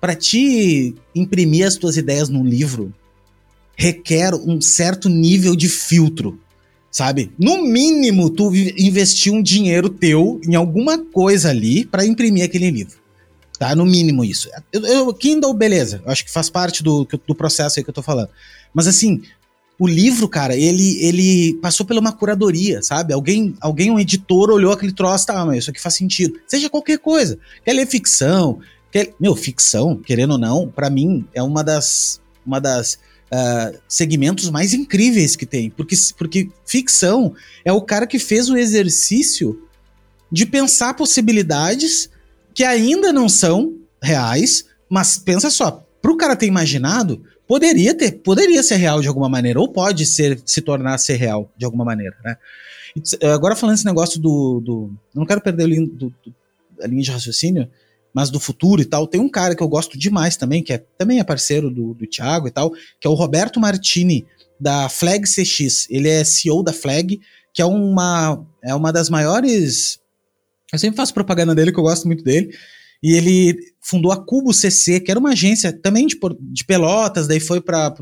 Pra 0.00 0.14
te 0.14 0.94
imprimir 1.14 1.66
as 1.66 1.76
tuas 1.76 1.96
ideias 1.96 2.28
num 2.28 2.44
livro, 2.44 2.92
requer 3.76 4.34
um 4.34 4.60
certo 4.60 5.08
nível 5.08 5.56
de 5.56 5.68
filtro, 5.68 6.38
sabe? 6.90 7.32
No 7.38 7.64
mínimo, 7.64 8.30
tu 8.30 8.54
investir 8.54 9.32
um 9.32 9.42
dinheiro 9.42 9.88
teu 9.88 10.40
em 10.46 10.54
alguma 10.54 10.98
coisa 10.98 11.50
ali 11.50 11.84
para 11.84 12.06
imprimir 12.06 12.44
aquele 12.44 12.70
livro. 12.70 13.03
Tá? 13.58 13.74
No 13.74 13.86
mínimo 13.86 14.24
isso. 14.24 14.48
Eu, 14.72 14.84
eu, 14.84 15.14
Kindle, 15.14 15.54
beleza. 15.54 16.02
Eu 16.04 16.10
acho 16.10 16.24
que 16.24 16.30
faz 16.30 16.50
parte 16.50 16.82
do, 16.82 17.06
do 17.26 17.34
processo 17.34 17.78
aí 17.78 17.84
que 17.84 17.90
eu 17.90 17.94
tô 17.94 18.02
falando. 18.02 18.28
Mas 18.72 18.88
assim, 18.88 19.22
o 19.78 19.86
livro, 19.86 20.28
cara, 20.28 20.56
ele, 20.56 20.98
ele 21.04 21.54
passou 21.54 21.84
pela 21.86 22.00
uma 22.00 22.12
curadoria, 22.12 22.82
sabe? 22.82 23.12
Alguém, 23.12 23.54
alguém, 23.60 23.90
um 23.90 23.98
editor 23.98 24.50
olhou 24.50 24.72
aquele 24.72 24.92
troço, 24.92 25.26
tá, 25.26 25.44
mas 25.44 25.58
isso 25.58 25.70
aqui 25.70 25.80
faz 25.80 25.94
sentido. 25.94 26.38
Seja 26.46 26.70
qualquer 26.70 26.98
coisa. 26.98 27.38
Quer 27.64 27.72
ler 27.72 27.86
ficção, 27.86 28.60
quer... 28.90 29.14
Meu, 29.18 29.34
ficção, 29.34 29.96
querendo 29.96 30.32
ou 30.32 30.38
não, 30.38 30.68
para 30.68 30.90
mim 30.90 31.24
é 31.32 31.42
uma 31.42 31.62
das, 31.62 32.20
uma 32.46 32.60
das 32.60 32.94
uh, 32.94 33.78
segmentos 33.88 34.50
mais 34.50 34.72
incríveis 34.72 35.36
que 35.36 35.46
tem. 35.46 35.70
Porque, 35.70 35.96
porque 36.16 36.50
ficção 36.64 37.34
é 37.64 37.72
o 37.72 37.80
cara 37.80 38.06
que 38.06 38.18
fez 38.18 38.48
o 38.48 38.56
exercício 38.56 39.60
de 40.30 40.46
pensar 40.46 40.94
possibilidades 40.94 42.10
que 42.54 42.64
ainda 42.64 43.12
não 43.12 43.28
são 43.28 43.74
reais, 44.02 44.64
mas 44.88 45.18
pensa 45.18 45.50
só, 45.50 45.84
pro 46.00 46.16
cara 46.16 46.36
ter 46.36 46.46
imaginado, 46.46 47.22
poderia 47.46 47.94
ter, 47.94 48.12
poderia 48.12 48.62
ser 48.62 48.76
real 48.76 49.00
de 49.00 49.08
alguma 49.08 49.28
maneira, 49.28 49.60
ou 49.60 49.68
pode 49.68 50.06
ser 50.06 50.40
se 50.44 50.60
tornar 50.60 50.98
ser 50.98 51.16
real 51.16 51.50
de 51.56 51.64
alguma 51.64 51.84
maneira, 51.84 52.16
né? 52.24 52.36
Agora 53.32 53.56
falando 53.56 53.74
esse 53.74 53.84
negócio 53.84 54.20
do. 54.20 54.60
do 54.60 54.90
não 55.12 55.26
quero 55.26 55.40
perder 55.40 55.66
do, 55.66 55.86
do, 55.86 56.14
a 56.80 56.86
linha 56.86 57.02
de 57.02 57.10
raciocínio, 57.10 57.68
mas 58.12 58.30
do 58.30 58.38
futuro 58.38 58.80
e 58.80 58.84
tal. 58.84 59.06
Tem 59.08 59.20
um 59.20 59.28
cara 59.28 59.56
que 59.56 59.62
eu 59.62 59.68
gosto 59.68 59.98
demais 59.98 60.36
também, 60.36 60.62
que 60.62 60.72
é, 60.72 60.78
também 60.96 61.18
é 61.18 61.24
parceiro 61.24 61.70
do, 61.70 61.94
do 61.94 62.06
Thiago 62.06 62.46
e 62.46 62.52
tal, 62.52 62.70
que 62.70 63.06
é 63.06 63.10
o 63.10 63.14
Roberto 63.14 63.58
Martini, 63.58 64.24
da 64.60 64.88
Flag 64.88 65.24
CX. 65.24 65.88
Ele 65.90 66.08
é 66.08 66.22
CEO 66.22 66.62
da 66.62 66.72
Flag, 66.72 67.20
que 67.52 67.60
é 67.60 67.64
uma, 67.64 68.46
é 68.62 68.74
uma 68.74 68.92
das 68.92 69.10
maiores. 69.10 69.98
Eu 70.74 70.78
sempre 70.78 70.96
faço 70.96 71.14
propaganda 71.14 71.54
dele, 71.54 71.72
que 71.72 71.78
eu 71.78 71.84
gosto 71.84 72.06
muito 72.06 72.22
dele. 72.22 72.50
E 73.02 73.12
ele 73.12 73.56
fundou 73.82 74.10
a 74.10 74.24
Cubo 74.24 74.52
CC, 74.52 74.98
que 74.98 75.10
era 75.10 75.20
uma 75.20 75.32
agência 75.32 75.70
também 75.72 76.06
de, 76.06 76.18
de 76.40 76.64
Pelotas, 76.64 77.28
daí 77.28 77.38
foi 77.38 77.60
para 77.60 77.94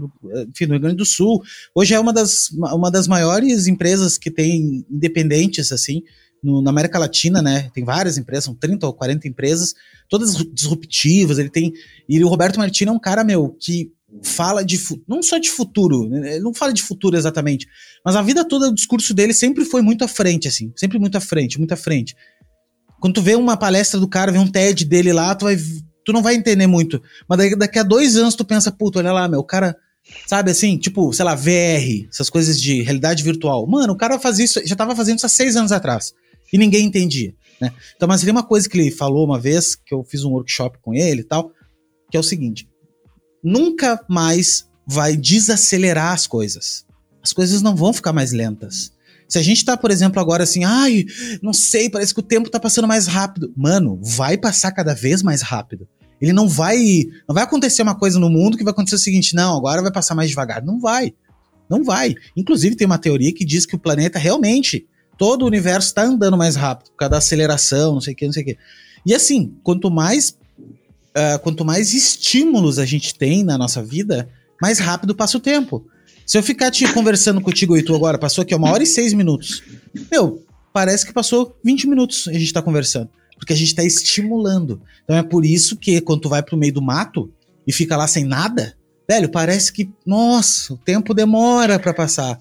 enfim, 0.49 0.67
no 0.67 0.75
Rio 0.75 0.81
Grande 0.81 0.97
do 0.97 1.05
Sul. 1.05 1.43
Hoje 1.75 1.93
é 1.93 1.99
uma 1.99 2.13
das, 2.13 2.51
uma 2.53 2.89
das 2.89 3.09
maiores 3.09 3.67
empresas 3.67 4.17
que 4.17 4.31
tem 4.31 4.85
independentes, 4.89 5.73
assim, 5.73 6.03
no, 6.43 6.63
na 6.63 6.71
América 6.71 7.01
Latina, 7.01 7.43
né? 7.43 7.69
Tem 7.75 7.85
várias 7.85 8.17
empresas, 8.17 8.45
são 8.45 8.55
30 8.55 8.87
ou 8.87 8.93
40 8.93 9.27
empresas, 9.27 9.75
todas 10.09 10.37
disruptivas. 10.53 11.39
Ele 11.39 11.51
tem. 11.51 11.73
E 12.09 12.23
o 12.23 12.29
Roberto 12.29 12.59
Martini 12.59 12.89
é 12.89 12.93
um 12.93 13.01
cara, 13.01 13.25
meu, 13.25 13.57
que 13.61 13.91
fala 14.23 14.65
de. 14.65 14.79
Não 15.09 15.23
só 15.23 15.39
de 15.39 15.51
futuro, 15.51 16.09
né, 16.09 16.35
ele 16.35 16.45
não 16.45 16.53
fala 16.55 16.73
de 16.73 16.83
futuro 16.83 17.17
exatamente, 17.17 17.67
mas 18.05 18.15
a 18.15 18.23
vida 18.23 18.47
toda 18.47 18.69
o 18.69 18.75
discurso 18.75 19.15
dele 19.15 19.33
sempre 19.33 19.65
foi 19.65 19.83
muito 19.83 20.05
à 20.05 20.09
frente, 20.09 20.47
assim. 20.47 20.73
Sempre 20.77 20.99
muito 20.99 21.17
à 21.17 21.21
frente, 21.21 21.59
muito 21.59 21.73
à 21.73 21.77
frente. 21.77 22.15
Quando 23.03 23.15
tu 23.15 23.23
vê 23.23 23.35
uma 23.35 23.57
palestra 23.57 23.99
do 23.99 24.07
cara, 24.07 24.31
vê 24.31 24.39
um 24.39 24.47
TED 24.47 24.85
dele 24.85 25.13
lá, 25.13 25.35
tu 25.35 25.47
vai. 25.47 25.59
Tu 26.05 26.13
não 26.13 26.23
vai 26.23 26.37
entender 26.37 26.69
muito. 26.69 27.03
Mas 27.29 27.37
daqui, 27.37 27.57
daqui 27.57 27.79
a 27.81 27.83
dois 27.83 28.17
anos 28.17 28.37
tu 28.37 28.45
pensa, 28.45 28.71
puto, 28.71 29.01
olha 29.01 29.13
lá, 29.13 29.27
meu, 29.27 29.41
o 29.41 29.45
cara. 29.45 29.77
Sabe 30.27 30.51
assim, 30.51 30.77
tipo, 30.79 31.13
sei 31.13 31.25
lá, 31.25 31.35
VR, 31.35 32.09
essas 32.09 32.31
coisas 32.31 32.61
de 32.61 32.81
realidade 32.83 33.23
virtual. 33.25 33.67
Mano, 33.67 33.93
o 33.93 33.97
cara 33.97 34.19
faz 34.21 34.39
isso, 34.39 34.61
já 34.65 34.77
tava 34.77 34.95
fazendo 34.95 35.19
isso 35.19 35.27
há 35.27 35.29
seis 35.29 35.57
anos 35.57 35.73
atrás 35.73 36.13
e 36.53 36.59
ninguém 36.59 36.87
entendia. 36.87 37.35
Né? 37.61 37.73
Então, 37.97 38.09
mas 38.09 38.21
tem 38.21 38.31
uma 38.31 38.43
coisa 38.43 38.69
que 38.69 38.79
ele 38.79 38.91
falou 38.91 39.25
uma 39.25 39.39
vez, 39.39 39.75
que 39.75 39.95
eu 39.95 40.05
fiz 40.05 40.25
um 40.25 40.31
workshop 40.31 40.79
com 40.83 40.95
ele 40.95 41.23
e 41.23 41.25
tal, 41.25 41.53
que 42.09 42.17
é 42.17 42.21
o 42.21 42.25
seguinte: 42.25 42.69
nunca 43.43 44.05
mais 44.09 44.69
vai 44.87 45.17
desacelerar 45.17 46.13
as 46.13 46.27
coisas. 46.27 46.85
As 47.23 47.33
coisas 47.33 47.63
não 47.63 47.75
vão 47.75 47.93
ficar 47.93 48.13
mais 48.13 48.33
lentas. 48.33 48.92
Se 49.33 49.39
a 49.39 49.43
gente 49.43 49.65
tá, 49.65 49.79
por 49.79 49.91
exemplo, 49.91 50.21
agora 50.21 50.45
assim, 50.45 50.63
ai, 50.63 51.07
não 51.41 51.55
sei, 51.55 51.89
parece 51.89 52.13
que 52.13 52.21
o 52.21 52.23
tempo 52.23 52.51
tá 52.51 52.61
passando 52.61 52.87
mais 52.87 53.07
rápido. 53.07 53.51
Mano, 53.57 53.99
vai 54.03 54.37
passar 54.37 54.71
cada 54.73 54.93
vez 54.93 55.23
mais 55.23 55.41
rápido. 55.41 55.89
Ele 56.21 56.35
não 56.35 56.47
vai. 56.47 57.07
Não 57.27 57.35
vai 57.35 57.43
acontecer 57.43 57.81
uma 57.81 57.95
coisa 57.95 58.19
no 58.19 58.29
mundo 58.29 58.59
que 58.59 58.63
vai 58.63 58.73
acontecer 58.73 58.97
o 58.97 58.99
seguinte, 58.99 59.35
não, 59.35 59.57
agora 59.57 59.81
vai 59.81 59.91
passar 59.91 60.15
mais 60.15 60.29
devagar. 60.29 60.63
Não 60.63 60.79
vai. 60.79 61.15
Não 61.67 61.83
vai. 61.83 62.15
Inclusive, 62.37 62.77
tem 62.77 62.85
uma 62.85 62.99
teoria 62.99 63.33
que 63.33 63.43
diz 63.43 63.65
que 63.65 63.75
o 63.75 63.79
planeta 63.79 64.19
realmente 64.19 64.87
todo 65.17 65.45
o 65.45 65.47
universo 65.47 65.89
está 65.89 66.03
andando 66.03 66.37
mais 66.37 66.55
rápido, 66.55 66.91
por 66.91 66.97
causa 66.99 67.13
da 67.13 67.17
aceleração, 67.17 67.95
não 67.95 68.03
sei 68.03 68.13
o 68.13 68.17
que, 68.17 68.27
não 68.27 68.35
sei 68.35 68.43
o 68.43 68.47
que. 68.47 68.59
E 69.07 69.15
assim, 69.15 69.55
quanto 69.63 69.91
mais, 69.91 70.37
uh, 71.17 71.39
quanto 71.43 71.65
mais 71.65 71.95
estímulos 71.95 72.79
a 72.79 72.85
gente 72.85 73.15
tem 73.15 73.43
na 73.43 73.57
nossa 73.57 73.83
vida, 73.83 74.29
mais 74.61 74.79
rápido 74.79 75.15
passa 75.15 75.39
o 75.39 75.41
tempo. 75.41 75.87
Se 76.33 76.39
eu 76.39 76.43
ficar 76.43 76.71
te 76.71 76.91
conversando 76.95 77.43
contigo 77.43 77.77
e 77.77 77.83
tu 77.83 77.95
agora, 77.95 78.17
passou 78.17 78.41
aqui 78.41 78.55
uma 78.55 78.73
hora 78.73 78.83
e 78.83 78.87
seis 78.87 79.13
minutos. 79.13 79.63
Meu, 80.11 80.43
parece 80.73 81.05
que 81.05 81.13
passou 81.13 81.55
20 81.63 81.87
minutos 81.87 82.27
a 82.27 82.33
gente 82.33 82.45
está 82.45 82.63
conversando. 82.63 83.11
Porque 83.39 83.53
a 83.53 83.57
gente 83.57 83.69
está 83.69 83.85
estimulando. 83.85 84.81
Então 85.05 85.15
é 85.15 85.23
por 85.23 85.45
isso 85.45 85.77
que 85.77 86.01
quando 86.01 86.23
tu 86.23 86.31
vai 86.31 86.43
pro 86.43 86.57
meio 86.57 86.73
do 86.73 86.81
mato 86.81 87.31
e 87.67 87.71
fica 87.71 87.99
lá 87.99 88.07
sem 88.07 88.25
nada, 88.25 88.75
velho, 89.07 89.29
parece 89.29 89.71
que, 89.75 89.91
nossa, 90.07 90.73
o 90.73 90.79
tempo 90.79 91.13
demora 91.13 91.79
para 91.79 91.93
passar. 91.93 92.41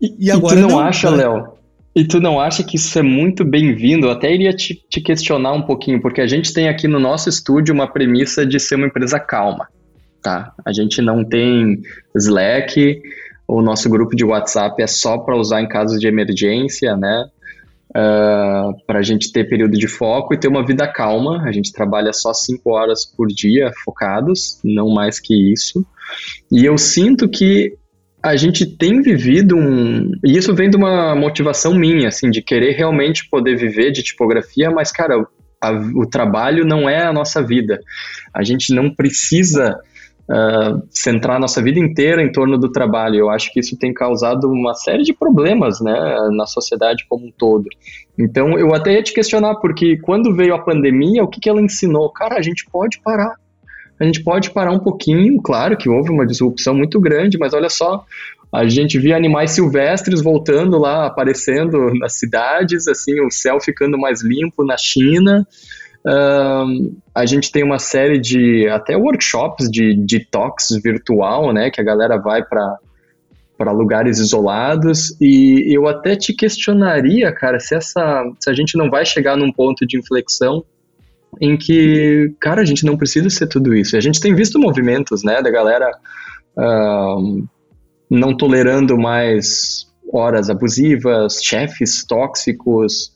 E, 0.00 0.26
e 0.26 0.28
agora 0.28 0.58
e 0.58 0.58
tu 0.58 0.62
não, 0.62 0.70
não 0.70 0.80
acha, 0.80 1.08
né? 1.08 1.18
Léo, 1.18 1.46
e 1.94 2.04
tu 2.04 2.20
não 2.20 2.40
acha 2.40 2.64
que 2.64 2.74
isso 2.74 2.98
é 2.98 3.02
muito 3.02 3.44
bem-vindo? 3.44 4.08
Eu 4.08 4.10
até 4.10 4.34
iria 4.34 4.52
te, 4.52 4.74
te, 4.90 5.00
questionar 5.00 5.52
um 5.52 5.62
pouquinho, 5.62 6.02
porque 6.02 6.20
a 6.20 6.26
gente 6.26 6.52
tem 6.52 6.68
aqui 6.68 6.88
no 6.88 6.98
nosso 6.98 7.28
estúdio 7.28 7.72
uma 7.72 7.86
premissa 7.86 8.44
de 8.44 8.58
ser 8.58 8.74
uma 8.74 8.88
empresa 8.88 9.20
calma, 9.20 9.68
tá? 10.22 10.52
A 10.64 10.72
gente 10.72 11.02
não 11.02 11.24
tem 11.24 11.82
Slack, 12.16 13.02
o 13.46 13.60
nosso 13.60 13.90
grupo 13.90 14.14
de 14.14 14.24
WhatsApp 14.24 14.80
é 14.82 14.86
só 14.86 15.18
para 15.18 15.36
usar 15.36 15.60
em 15.60 15.68
casos 15.68 16.00
de 16.00 16.06
emergência, 16.06 16.96
né? 16.96 17.26
Uh, 17.94 17.98
ah, 17.98 18.72
para 18.86 19.00
a 19.00 19.02
gente 19.02 19.30
ter 19.30 19.46
período 19.46 19.76
de 19.76 19.86
foco 19.86 20.32
e 20.32 20.38
ter 20.38 20.48
uma 20.48 20.64
vida 20.64 20.90
calma. 20.90 21.42
A 21.44 21.52
gente 21.52 21.72
trabalha 21.72 22.12
só 22.12 22.32
cinco 22.32 22.70
horas 22.70 23.04
por 23.04 23.28
dia 23.28 23.70
focados, 23.84 24.58
não 24.64 24.88
mais 24.88 25.20
que 25.20 25.52
isso. 25.52 25.84
E 26.50 26.64
eu 26.64 26.78
sinto 26.78 27.28
que 27.28 27.76
a 28.22 28.36
gente 28.36 28.64
tem 28.64 29.02
vivido 29.02 29.56
um. 29.56 30.12
E 30.24 30.38
isso 30.38 30.54
vem 30.54 30.70
de 30.70 30.76
uma 30.76 31.14
motivação 31.14 31.74
minha, 31.74 32.08
assim, 32.08 32.30
de 32.30 32.40
querer 32.40 32.72
realmente 32.72 33.28
poder 33.28 33.56
viver 33.56 33.90
de 33.90 34.02
tipografia, 34.02 34.70
mas, 34.70 34.92
cara, 34.92 35.26
a, 35.60 35.72
o 35.72 36.06
trabalho 36.06 36.64
não 36.64 36.88
é 36.88 37.02
a 37.02 37.12
nossa 37.12 37.42
vida. 37.42 37.80
A 38.32 38.42
gente 38.42 38.72
não 38.72 38.94
precisa 38.94 39.76
uh, 40.30 40.82
centrar 40.90 41.40
nossa 41.40 41.62
vida 41.62 41.78
inteira 41.78 42.22
em 42.22 42.32
torno 42.32 42.58
do 42.58 42.70
trabalho. 42.70 43.16
Eu 43.16 43.30
acho 43.30 43.52
que 43.52 43.60
isso 43.60 43.76
tem 43.78 43.92
causado 43.92 44.48
uma 44.48 44.74
série 44.74 45.02
de 45.02 45.12
problemas, 45.12 45.80
né, 45.80 45.92
na 46.32 46.46
sociedade 46.46 47.04
como 47.08 47.26
um 47.26 47.32
todo. 47.36 47.64
Então, 48.18 48.58
eu 48.58 48.74
até 48.74 48.94
ia 48.94 49.02
te 49.02 49.12
questionar, 49.12 49.56
porque 49.56 49.98
quando 49.98 50.34
veio 50.34 50.54
a 50.54 50.58
pandemia, 50.58 51.22
o 51.22 51.28
que, 51.28 51.40
que 51.40 51.48
ela 51.48 51.60
ensinou? 51.60 52.10
Cara, 52.12 52.36
a 52.36 52.42
gente 52.42 52.66
pode 52.70 53.00
parar 53.00 53.34
a 54.02 54.04
gente 54.04 54.22
pode 54.24 54.50
parar 54.50 54.72
um 54.72 54.80
pouquinho, 54.80 55.40
claro 55.40 55.76
que 55.76 55.88
houve 55.88 56.10
uma 56.10 56.26
disrupção 56.26 56.74
muito 56.74 57.00
grande, 57.00 57.38
mas 57.38 57.54
olha 57.54 57.68
só, 57.68 58.04
a 58.52 58.66
gente 58.66 58.98
via 58.98 59.16
animais 59.16 59.52
silvestres 59.52 60.20
voltando 60.20 60.76
lá, 60.76 61.06
aparecendo 61.06 61.94
nas 61.94 62.18
cidades, 62.18 62.88
assim, 62.88 63.20
o 63.24 63.30
céu 63.30 63.60
ficando 63.60 63.96
mais 63.96 64.20
limpo 64.20 64.64
na 64.64 64.76
China. 64.76 65.46
A 66.04 67.26
gente 67.26 67.52
tem 67.52 67.62
uma 67.62 67.78
série 67.78 68.18
de 68.18 68.68
até 68.68 68.96
workshops 68.96 69.70
de 69.70 69.94
detox 69.94 70.70
virtual, 70.82 71.52
né, 71.52 71.70
que 71.70 71.80
a 71.80 71.84
galera 71.84 72.18
vai 72.18 72.44
para 72.44 72.78
para 73.56 73.70
lugares 73.70 74.18
isolados 74.18 75.14
e 75.20 75.72
eu 75.72 75.86
até 75.86 76.16
te 76.16 76.34
questionaria, 76.34 77.30
cara, 77.32 77.60
se 77.60 77.76
essa 77.76 78.24
se 78.40 78.50
a 78.50 78.52
gente 78.52 78.76
não 78.76 78.90
vai 78.90 79.04
chegar 79.06 79.36
num 79.36 79.52
ponto 79.52 79.86
de 79.86 79.96
inflexão 79.96 80.64
em 81.40 81.56
que, 81.56 82.34
cara, 82.40 82.62
a 82.62 82.64
gente 82.64 82.84
não 82.84 82.96
precisa 82.96 83.30
ser 83.30 83.46
tudo 83.46 83.74
isso. 83.74 83.96
A 83.96 84.00
gente 84.00 84.20
tem 84.20 84.34
visto 84.34 84.58
movimentos, 84.58 85.22
né, 85.22 85.40
da 85.40 85.50
galera 85.50 85.90
não 88.10 88.36
tolerando 88.36 88.98
mais 88.98 89.86
horas 90.12 90.50
abusivas, 90.50 91.42
chefes 91.42 92.04
tóxicos, 92.04 93.12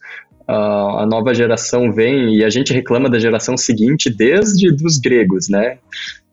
uh, 0.48 0.98
a 0.98 1.06
nova 1.06 1.35
geração 1.35 1.93
vem 1.93 2.36
e 2.36 2.44
a 2.44 2.51
gente 2.51 2.73
reclama 2.73 3.09
da 3.09 3.18
geração 3.18 3.56
seguinte 3.56 4.10
desde 4.10 4.70
dos 4.70 4.98
gregos, 4.98 5.48
né? 5.48 5.78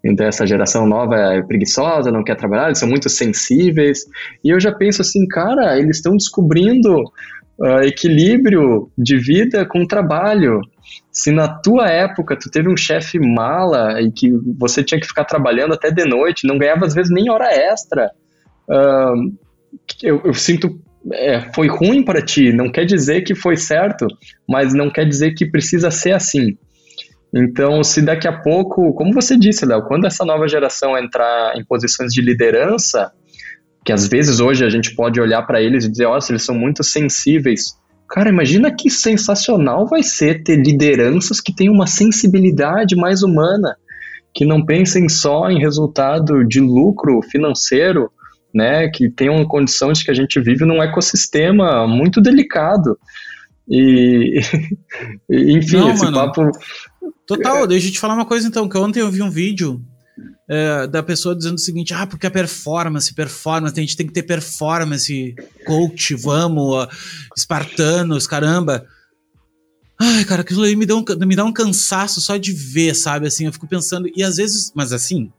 Então 0.04 0.28
essa 0.28 0.46
geração 0.46 0.86
nova 0.86 1.16
é 1.16 1.42
preguiçosa, 1.42 2.12
não 2.12 2.24
quer 2.24 2.36
trabalhar, 2.36 2.66
eles 2.66 2.80
são 2.80 2.90
muito 2.90 3.10
sensíveis. 3.10 4.00
E 4.44 4.50
eu 4.50 4.60
já 4.60 4.72
penso 4.72 5.02
assim, 5.02 5.26
cara, 5.28 5.80
eles 5.80 5.98
estão 5.98 6.18
descobrindo 6.18 6.94
uh, 7.58 7.82
equilíbrio 7.84 8.92
de 8.98 9.18
vida 9.18 9.66
com 9.66 9.88
trabalho. 9.88 10.60
Se 11.12 11.32
na 11.32 11.48
tua 11.48 11.88
época 11.90 12.38
tu 12.38 12.50
teve 12.52 12.70
um 12.70 12.76
chefe 12.76 13.18
mala 13.18 14.02
e 14.02 14.12
que 14.12 14.30
você 14.58 14.84
tinha 14.84 15.00
que 15.00 15.08
ficar 15.08 15.24
trabalhando 15.24 15.74
até 15.74 15.90
de 15.90 16.04
noite, 16.06 16.48
não 16.48 16.58
ganhava 16.58 16.86
às 16.86 16.94
vezes 16.94 17.12
nem 17.12 17.30
hora 17.30 17.48
extra, 17.54 18.12
uh, 18.70 19.34
eu, 20.02 20.22
eu, 20.26 20.34
sinto 20.34 20.80
é, 21.12 21.52
foi 21.54 21.68
ruim 21.68 22.04
para 22.04 22.22
ti. 22.22 22.54
Não 22.54 22.72
quer 22.72 22.86
dizer 22.86 23.24
que 23.24 23.36
foi 23.36 23.58
certo, 23.58 24.08
mas 24.48 24.74
não 24.74 24.90
quer 24.90 25.06
dizer 25.06 25.34
que 25.34 25.46
precisa 25.46 25.92
ser 25.92 26.12
assim. 26.12 26.58
Então, 27.36 27.84
se 27.84 28.02
daqui 28.02 28.28
a 28.28 28.42
pouco, 28.42 28.94
como 28.94 29.12
você 29.12 29.38
disse, 29.38 29.66
Léo, 29.66 29.84
quando 29.84 30.06
essa 30.06 30.24
nova 30.24 30.48
geração 30.48 30.98
entrar 30.98 31.54
em 31.58 31.66
posições 31.66 32.14
de 32.14 32.22
liderança, 32.22 33.12
que 33.84 33.92
às 33.92 34.08
vezes 34.08 34.40
hoje 34.40 34.64
a 34.64 34.70
gente 34.70 34.96
pode 34.96 35.20
olhar 35.20 35.42
para 35.42 35.62
eles 35.62 35.84
e 35.84 35.90
dizer, 35.90 36.06
olha, 36.06 36.22
eles 36.30 36.44
são 36.44 36.56
muito 36.56 36.84
sensíveis. 36.84 37.76
Cara, 38.08 38.30
imagina 38.30 38.72
que 38.72 38.90
sensacional 38.90 39.88
vai 39.88 40.04
ser 40.04 40.44
ter 40.44 40.58
lideranças 40.58 41.42
que 41.42 41.54
têm 41.54 41.70
uma 41.70 41.88
sensibilidade 41.88 42.96
mais 42.96 43.24
humana, 43.24 43.76
que 44.34 44.46
não 44.46 44.64
pensem 44.64 45.10
só 45.10 45.50
em 45.50 45.60
resultado 45.60 46.44
de 46.44 46.60
lucro 46.60 47.20
financeiro, 47.24 48.12
né, 48.54 48.90
que 48.90 49.10
tenham 49.10 49.46
condição 49.46 49.92
de 49.92 50.04
que 50.04 50.12
a 50.12 50.14
gente 50.14 50.40
vive 50.40 50.66
num 50.66 50.82
ecossistema 50.82 51.88
muito 51.88 52.22
delicado. 52.22 52.98
E, 53.66 54.42
enfim, 55.30 55.78
não, 55.78 55.92
esse 55.92 56.04
mano. 56.04 56.18
papo 56.18 56.52
Total, 57.26 57.66
deixa 57.66 57.88
eu 57.88 57.92
te 57.94 58.00
falar 58.00 58.16
uma 58.16 58.26
coisa 58.26 58.46
então, 58.46 58.68
que 58.68 58.78
ontem 58.78 59.00
eu 59.00 59.10
vi 59.10 59.22
um 59.22 59.30
vídeo 59.30 59.82
é, 60.50 60.86
da 60.88 61.02
pessoa 61.02 61.36
dizendo 61.36 61.56
o 61.56 61.60
seguinte, 61.60 61.94
ah, 61.94 62.06
porque 62.06 62.28
a 62.28 62.32
performance, 62.32 63.14
performance, 63.14 63.78
a 63.78 63.82
gente 63.82 63.96
tem 63.96 64.06
que 64.06 64.14
ter 64.14 64.24
performance, 64.24 65.34
coach, 65.66 66.14
vamos, 66.16 66.88
espartanos, 67.38 68.28
caramba. 68.28 68.86
Ai, 70.00 70.26
cara, 70.26 70.42
aquilo 70.42 70.64
aí 70.64 70.76
me 70.76 70.86
dá, 70.86 70.96
um, 70.96 71.06
me 71.26 71.36
dá 71.36 71.46
um 71.46 71.54
cansaço 71.54 72.20
só 72.20 72.36
de 72.36 72.52
ver, 72.52 72.94
sabe? 72.94 73.28
Assim, 73.28 73.46
eu 73.46 73.54
fico 73.54 73.68
pensando, 73.68 74.10
e 74.14 74.22
às 74.22 74.36
vezes, 74.36 74.72
mas 74.76 74.92
assim, 74.92 75.32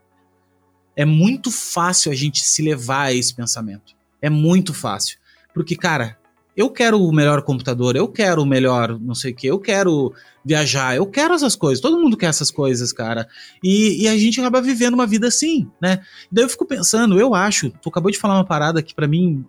é 0.97 1.05
muito 1.05 1.51
fácil 1.51 2.13
a 2.13 2.15
gente 2.15 2.45
se 2.45 2.63
levar 2.63 3.05
a 3.05 3.13
esse 3.13 3.35
pensamento. 3.35 3.95
É 4.21 4.31
muito 4.31 4.73
fácil. 4.73 5.19
Porque, 5.53 5.77
cara, 5.77 6.17
eu 6.57 6.71
quero 6.71 7.01
o 7.01 7.13
melhor 7.13 7.43
computador, 7.43 7.97
eu 7.97 8.07
quero 8.07 8.43
o 8.43 8.47
melhor 8.47 8.99
não 9.01 9.15
sei 9.15 9.33
o 9.33 9.35
que, 9.35 9.47
eu 9.47 9.59
quero 9.59 10.13
viajar, 10.45 10.95
eu 10.95 11.07
quero 11.07 11.35
essas 11.35 11.57
coisas, 11.57 11.81
todo 11.81 12.01
mundo 12.01 12.17
quer 12.17 12.27
essas 12.27 12.51
coisas, 12.51 12.93
cara. 12.93 13.29
E, 13.63 14.03
e 14.03 14.09
a 14.09 14.17
gente 14.17 14.41
acaba 14.41 14.63
vivendo 14.63 14.95
uma 14.95 15.07
vida 15.07 15.27
assim, 15.27 15.69
né? 15.81 16.01
Daí 16.31 16.45
eu 16.45 16.49
fico 16.49 16.65
pensando, 16.65 17.19
eu 17.19 17.35
acho, 17.35 17.71
tu 17.83 17.89
acabou 17.89 18.11
de 18.11 18.19
falar 18.19 18.37
uma 18.37 18.45
parada 18.45 18.83
que 18.83 18.95
para 18.95 19.09
mim 19.09 19.45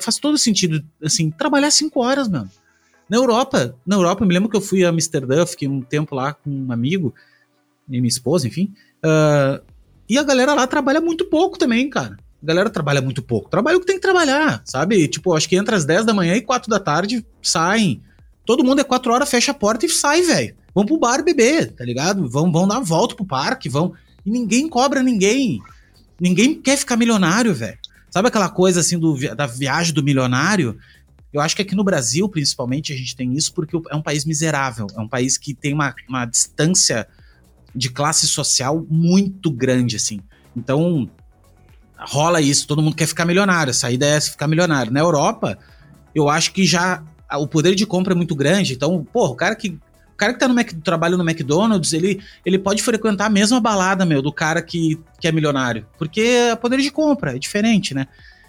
faz 0.00 0.18
todo 0.18 0.36
sentido, 0.36 0.84
assim, 1.02 1.30
trabalhar 1.30 1.70
cinco 1.70 2.00
horas, 2.00 2.28
mano. 2.28 2.50
Na 3.08 3.16
Europa, 3.16 3.74
na 3.86 3.96
Europa, 3.96 4.24
eu 4.24 4.28
me 4.28 4.34
lembro 4.34 4.50
que 4.50 4.56
eu 4.56 4.60
fui 4.60 4.84
a 4.84 4.90
Amsterdã, 4.90 5.46
fiquei 5.46 5.68
um 5.68 5.80
tempo 5.80 6.14
lá 6.14 6.34
com 6.34 6.50
um 6.50 6.72
amigo 6.72 7.14
e 7.88 8.00
minha 8.00 8.08
esposa, 8.08 8.48
enfim. 8.48 8.74
Uh, 8.98 9.64
e 10.08 10.18
a 10.18 10.22
galera 10.22 10.54
lá 10.54 10.66
trabalha 10.66 11.00
muito 11.00 11.24
pouco 11.24 11.58
também, 11.58 11.88
cara. 11.90 12.16
A 12.42 12.46
galera 12.46 12.70
trabalha 12.70 13.00
muito 13.00 13.22
pouco. 13.22 13.50
Trabalha 13.50 13.76
o 13.76 13.80
que 13.80 13.86
tem 13.86 13.96
que 13.96 14.02
trabalhar, 14.02 14.62
sabe? 14.64 15.08
Tipo, 15.08 15.34
acho 15.34 15.48
que 15.48 15.56
entra 15.56 15.76
às 15.76 15.84
10 15.84 16.04
da 16.04 16.14
manhã 16.14 16.34
e 16.34 16.42
4 16.42 16.70
da 16.70 16.78
tarde 16.78 17.24
saem. 17.42 18.02
Todo 18.44 18.62
mundo 18.62 18.80
é 18.80 18.84
4 18.84 19.12
horas, 19.12 19.28
fecha 19.28 19.50
a 19.50 19.54
porta 19.54 19.86
e 19.86 19.88
sai, 19.88 20.22
velho. 20.22 20.54
Vão 20.74 20.84
pro 20.84 20.98
bar 20.98 21.24
beber, 21.24 21.72
tá 21.72 21.84
ligado? 21.84 22.28
Vão, 22.28 22.52
vão 22.52 22.68
dar 22.68 22.80
volta 22.80 23.14
pro 23.14 23.24
parque, 23.24 23.68
vão. 23.68 23.94
E 24.24 24.30
ninguém 24.30 24.68
cobra 24.68 25.02
ninguém. 25.02 25.60
Ninguém 26.20 26.54
quer 26.54 26.76
ficar 26.76 26.96
milionário, 26.96 27.54
velho. 27.54 27.78
Sabe 28.10 28.28
aquela 28.28 28.48
coisa 28.48 28.80
assim 28.80 28.98
do, 28.98 29.16
da 29.34 29.46
viagem 29.46 29.92
do 29.92 30.02
milionário? 30.02 30.78
Eu 31.32 31.40
acho 31.40 31.56
que 31.56 31.62
aqui 31.62 31.74
no 31.74 31.84
Brasil, 31.84 32.28
principalmente, 32.28 32.92
a 32.92 32.96
gente 32.96 33.16
tem 33.16 33.34
isso 33.34 33.52
porque 33.52 33.76
é 33.90 33.96
um 33.96 34.02
país 34.02 34.24
miserável. 34.24 34.86
É 34.96 35.00
um 35.00 35.08
país 35.08 35.36
que 35.36 35.52
tem 35.52 35.74
uma, 35.74 35.94
uma 36.08 36.24
distância 36.24 37.08
de 37.76 37.90
classe 37.90 38.26
social 38.26 38.84
muito 38.88 39.50
grande, 39.50 39.96
assim. 39.96 40.20
Então, 40.56 41.08
rola 41.98 42.40
isso, 42.40 42.66
todo 42.66 42.82
mundo 42.82 42.96
quer 42.96 43.06
ficar 43.06 43.24
milionário, 43.24 43.70
a 43.70 43.74
saída 43.74 44.06
é 44.06 44.20
ficar 44.20 44.48
milionário. 44.48 44.92
Na 44.92 45.00
Europa, 45.00 45.58
eu 46.14 46.28
acho 46.28 46.52
que 46.52 46.64
já 46.64 47.02
o 47.34 47.46
poder 47.46 47.74
de 47.74 47.84
compra 47.84 48.14
é 48.14 48.16
muito 48.16 48.34
grande, 48.34 48.72
então, 48.72 49.04
pô, 49.12 49.26
o 49.26 49.34
cara 49.34 49.54
que 49.54 49.78
o 50.12 50.16
cara 50.16 50.32
que 50.32 50.38
tá 50.38 50.48
no 50.48 50.54
Mac, 50.54 50.72
trabalha 50.82 51.14
no 51.14 51.28
McDonald's, 51.28 51.92
ele, 51.92 52.22
ele 52.42 52.58
pode 52.58 52.82
frequentar 52.82 53.26
a 53.26 53.28
mesma 53.28 53.60
balada, 53.60 54.06
meu, 54.06 54.22
do 54.22 54.32
cara 54.32 54.62
que, 54.62 54.98
que 55.20 55.28
é 55.28 55.32
milionário. 55.32 55.86
Porque 55.98 56.22
é 56.22 56.56
poder 56.56 56.80
de 56.80 56.90
compra, 56.90 57.36
é 57.36 57.38
diferente, 57.38 57.92
né? 57.92 58.06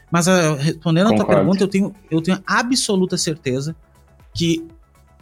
Mas 0.10 0.28
uh, 0.28 0.56
respondendo 0.58 1.10
Concordo. 1.10 1.24
a 1.24 1.26
tua 1.26 1.36
pergunta, 1.36 1.62
eu 1.62 1.68
tenho, 1.68 1.94
eu 2.10 2.22
tenho 2.22 2.42
absoluta 2.48 3.18
certeza 3.18 3.76
que 4.34 4.66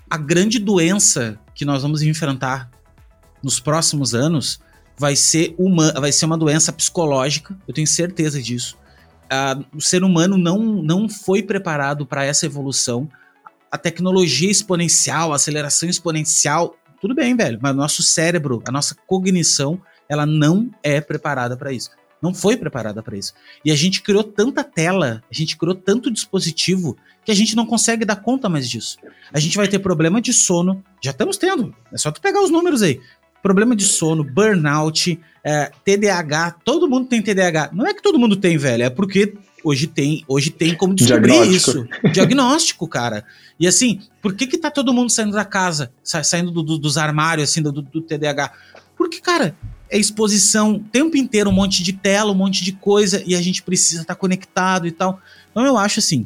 a 0.08 0.18
grande 0.18 0.60
doença 0.60 1.40
que 1.56 1.66
nós 1.66 1.82
vamos 1.82 2.04
enfrentar 2.04 2.70
nos 3.46 3.60
próximos 3.60 4.16
anos 4.16 4.60
vai 4.98 5.16
ser, 5.16 5.54
uma, 5.60 5.92
vai 5.94 6.12
ser 6.12 6.26
uma 6.26 6.38
doença 6.38 6.74
psicológica, 6.74 7.56
eu 7.68 7.74
tenho 7.74 7.86
certeza 7.86 8.42
disso. 8.42 8.76
Uh, 9.26 9.64
o 9.78 9.82
ser 9.82 10.04
humano 10.04 10.36
não, 10.36 10.58
não 10.58 11.08
foi 11.08 11.44
preparado 11.44 12.08
para 12.08 12.26
essa 12.26 12.48
evolução. 12.48 13.08
A 13.72 13.78
tecnologia 13.78 14.50
exponencial, 14.50 15.32
a 15.32 15.36
aceleração 15.36 15.88
exponencial, 15.88 16.76
tudo 17.00 17.14
bem, 17.14 17.36
velho, 17.36 17.60
mas 17.62 17.72
o 17.74 17.78
nosso 17.78 18.02
cérebro, 18.02 18.64
a 18.68 18.72
nossa 18.72 18.96
cognição, 19.06 19.80
ela 20.10 20.26
não 20.26 20.72
é 20.82 21.00
preparada 21.00 21.56
para 21.56 21.72
isso. 21.72 21.92
Não 22.22 22.34
foi 22.34 22.58
preparada 22.58 23.04
para 23.04 23.16
isso. 23.16 23.34
E 23.64 23.72
a 23.72 23.76
gente 23.76 24.02
criou 24.02 24.24
tanta 24.24 24.64
tela, 24.64 25.22
a 25.30 25.34
gente 25.34 25.56
criou 25.56 25.76
tanto 25.76 26.10
dispositivo 26.10 26.98
que 27.24 27.32
a 27.32 27.36
gente 27.36 27.56
não 27.56 27.66
consegue 27.66 28.06
dar 28.06 28.16
conta 28.16 28.48
mais 28.48 28.70
disso. 28.70 28.98
A 29.34 29.40
gente 29.40 29.58
vai 29.58 29.68
ter 29.68 29.80
problema 29.80 30.22
de 30.22 30.32
sono, 30.32 30.84
já 31.04 31.12
estamos 31.12 31.38
tendo. 31.38 31.76
É 31.92 31.98
só 31.98 32.12
tu 32.12 32.22
pegar 32.22 32.42
os 32.42 32.50
números 32.50 32.82
aí 32.82 33.02
problema 33.46 33.76
de 33.76 33.84
sono, 33.84 34.24
burnout, 34.24 35.20
é, 35.44 35.72
TDAH, 35.86 36.56
todo 36.66 36.90
mundo 36.90 37.08
tem 37.08 37.22
TDAH. 37.22 37.70
Não 37.74 37.86
é 37.86 37.94
que 37.94 38.02
todo 38.02 38.18
mundo 38.18 38.36
tem, 38.36 38.58
velho, 38.58 38.82
é 38.82 38.90
porque 38.90 39.36
hoje 39.64 39.86
tem, 39.86 40.26
hoje 40.28 40.50
tem 40.50 40.74
como 40.76 40.96
descobrir 40.96 41.48
isso. 41.52 41.88
Diagnóstico, 42.12 42.88
cara. 42.88 43.24
E 43.60 43.68
assim, 43.68 44.00
por 44.20 44.34
que 44.34 44.48
que 44.48 44.58
tá 44.58 44.72
todo 44.72 44.92
mundo 44.92 45.12
saindo 45.12 45.34
da 45.34 45.46
casa, 45.46 45.92
sa 46.04 46.24
saindo 46.24 46.50
do, 46.50 46.64
do, 46.64 46.80
dos 46.80 46.98
armários, 46.98 47.48
assim, 47.52 47.62
do, 47.62 47.72
do 47.72 48.02
TDAH? 48.02 48.52
Porque, 48.98 49.22
cara, 49.22 49.56
é 49.92 50.00
exposição 50.00 50.78
o 50.78 50.80
tempo 50.80 51.16
inteiro, 51.16 51.52
um 51.52 51.54
monte 51.54 51.84
de 51.84 51.94
tela, 51.94 52.32
um 52.32 52.36
monte 52.36 52.64
de 52.64 52.72
coisa, 52.72 53.22
e 53.28 53.36
a 53.36 53.42
gente 53.44 53.62
precisa 53.62 54.02
estar 54.02 54.16
tá 54.16 54.20
conectado 54.20 54.88
e 54.88 54.92
tal. 54.92 55.22
Então 55.52 55.64
eu 55.64 55.78
acho 55.78 56.00
assim, 56.00 56.26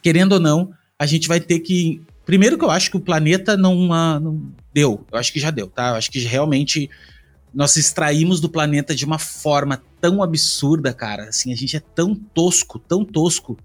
querendo 0.00 0.34
ou 0.34 0.40
não, 0.40 0.70
a 0.96 1.04
gente 1.04 1.26
vai 1.26 1.40
ter 1.40 1.58
que 1.58 2.00
Primeiro 2.26 2.58
que 2.58 2.64
eu 2.64 2.70
acho 2.70 2.90
que 2.90 2.96
o 2.96 3.00
planeta 3.00 3.56
não, 3.56 3.86
não 4.18 4.42
deu. 4.76 5.06
Eu 5.10 5.18
acho 5.18 5.32
que 5.32 5.40
já 5.40 5.50
deu, 5.50 5.68
tá? 5.68 5.88
Eu 5.88 5.94
acho 5.94 6.10
que 6.10 6.18
realmente 6.18 6.90
nós 7.54 7.78
extraímos 7.78 8.40
do 8.40 8.50
planeta 8.50 8.94
de 8.94 9.06
uma 9.06 9.18
forma 9.18 9.82
tão 9.98 10.22
absurda, 10.22 10.92
cara. 10.92 11.30
Assim, 11.30 11.50
a 11.50 11.56
gente 11.56 11.74
é 11.74 11.80
tão 11.80 12.14
tosco, 12.14 12.78
tão 12.78 13.02
tosco. 13.02 13.58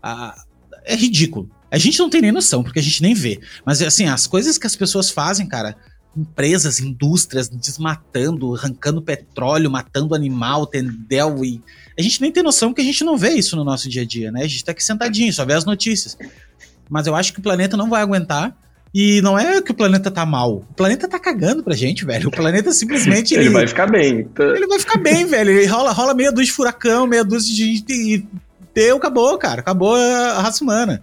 Uh, 0.00 0.40
é 0.84 0.94
ridículo. 0.94 1.50
A 1.72 1.76
gente 1.76 1.98
não 1.98 2.08
tem 2.08 2.20
nem 2.20 2.30
noção, 2.30 2.62
porque 2.62 2.78
a 2.78 2.82
gente 2.82 3.02
nem 3.02 3.14
vê. 3.14 3.40
Mas, 3.66 3.82
assim, 3.82 4.06
as 4.06 4.28
coisas 4.28 4.56
que 4.56 4.64
as 4.64 4.76
pessoas 4.76 5.10
fazem, 5.10 5.48
cara, 5.48 5.76
empresas, 6.16 6.78
indústrias 6.78 7.48
desmatando, 7.48 8.54
arrancando 8.54 9.02
petróleo, 9.02 9.68
matando 9.68 10.14
animal, 10.14 10.68
tendel 10.68 11.44
e. 11.44 11.60
A 11.98 12.02
gente 12.02 12.20
nem 12.20 12.30
tem 12.30 12.44
noção 12.44 12.72
que 12.72 12.80
a 12.80 12.84
gente 12.84 13.02
não 13.02 13.18
vê 13.18 13.30
isso 13.30 13.56
no 13.56 13.64
nosso 13.64 13.88
dia 13.88 14.02
a 14.02 14.06
dia, 14.06 14.30
né? 14.30 14.44
A 14.44 14.46
gente 14.46 14.64
tá 14.64 14.70
aqui 14.70 14.84
sentadinho, 14.84 15.32
só 15.32 15.44
vê 15.44 15.54
as 15.54 15.64
notícias. 15.64 16.16
Mas 16.88 17.08
eu 17.08 17.16
acho 17.16 17.32
que 17.32 17.40
o 17.40 17.42
planeta 17.42 17.76
não 17.76 17.90
vai 17.90 18.02
aguentar. 18.02 18.56
E 18.94 19.20
não 19.22 19.36
é 19.36 19.60
que 19.60 19.72
o 19.72 19.74
planeta 19.74 20.08
tá 20.08 20.24
mal. 20.24 20.58
O 20.58 20.74
planeta 20.74 21.08
tá 21.08 21.18
cagando 21.18 21.64
pra 21.64 21.74
gente, 21.74 22.04
velho. 22.04 22.28
O 22.28 22.30
planeta 22.30 22.70
simplesmente. 22.70 23.34
ele, 23.34 23.46
ele, 23.46 23.52
vai 23.52 23.66
ficar 23.66 23.90
bem. 23.90 24.24
Tá? 24.28 24.44
Ele 24.44 24.68
vai 24.68 24.78
ficar 24.78 24.98
bem, 24.98 25.26
velho. 25.26 25.50
Ele 25.50 25.66
rola, 25.66 25.90
rola 25.90 26.14
meia 26.14 26.30
dúzia 26.30 26.46
de 26.46 26.52
furacão, 26.52 27.04
meia 27.04 27.24
dúzia 27.24 27.52
de 27.52 27.84
e 27.92 28.24
deu, 28.72 28.96
acabou, 28.96 29.36
cara. 29.36 29.60
Acabou 29.60 29.96
a 29.96 30.40
raça 30.40 30.62
humana. 30.62 31.02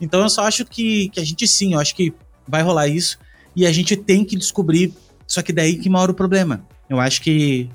Então 0.00 0.22
eu 0.22 0.30
só 0.30 0.44
acho 0.44 0.64
que, 0.64 1.10
que 1.10 1.20
a 1.20 1.24
gente 1.24 1.46
sim, 1.46 1.74
eu 1.74 1.80
acho 1.80 1.94
que 1.94 2.14
vai 2.46 2.62
rolar 2.62 2.88
isso. 2.88 3.18
E 3.54 3.66
a 3.66 3.72
gente 3.72 3.94
tem 3.94 4.24
que 4.24 4.34
descobrir. 4.34 4.94
Só 5.26 5.42
que 5.42 5.52
daí 5.52 5.76
que 5.76 5.90
mora 5.90 6.10
o 6.10 6.14
problema. 6.14 6.64
Eu 6.88 6.98
acho 6.98 7.20
que 7.20 7.68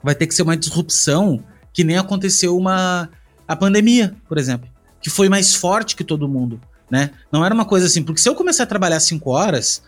vai 0.00 0.14
ter 0.14 0.28
que 0.28 0.34
ser 0.34 0.42
uma 0.42 0.56
disrupção 0.56 1.42
que 1.72 1.82
nem 1.82 1.98
aconteceu 1.98 2.56
uma 2.56 3.10
a 3.48 3.56
pandemia, 3.56 4.14
por 4.28 4.38
exemplo 4.38 4.70
que 5.00 5.08
foi 5.08 5.28
mais 5.28 5.54
forte 5.54 5.96
que 5.96 6.04
todo 6.04 6.28
mundo, 6.28 6.60
né? 6.90 7.10
Não 7.30 7.44
era 7.44 7.54
uma 7.54 7.64
coisa 7.64 7.86
assim, 7.86 8.02
porque 8.02 8.20
se 8.20 8.28
eu 8.28 8.34
começar 8.34 8.64
a 8.64 8.66
trabalhar 8.66 9.00
cinco 9.00 9.30
horas, 9.30 9.82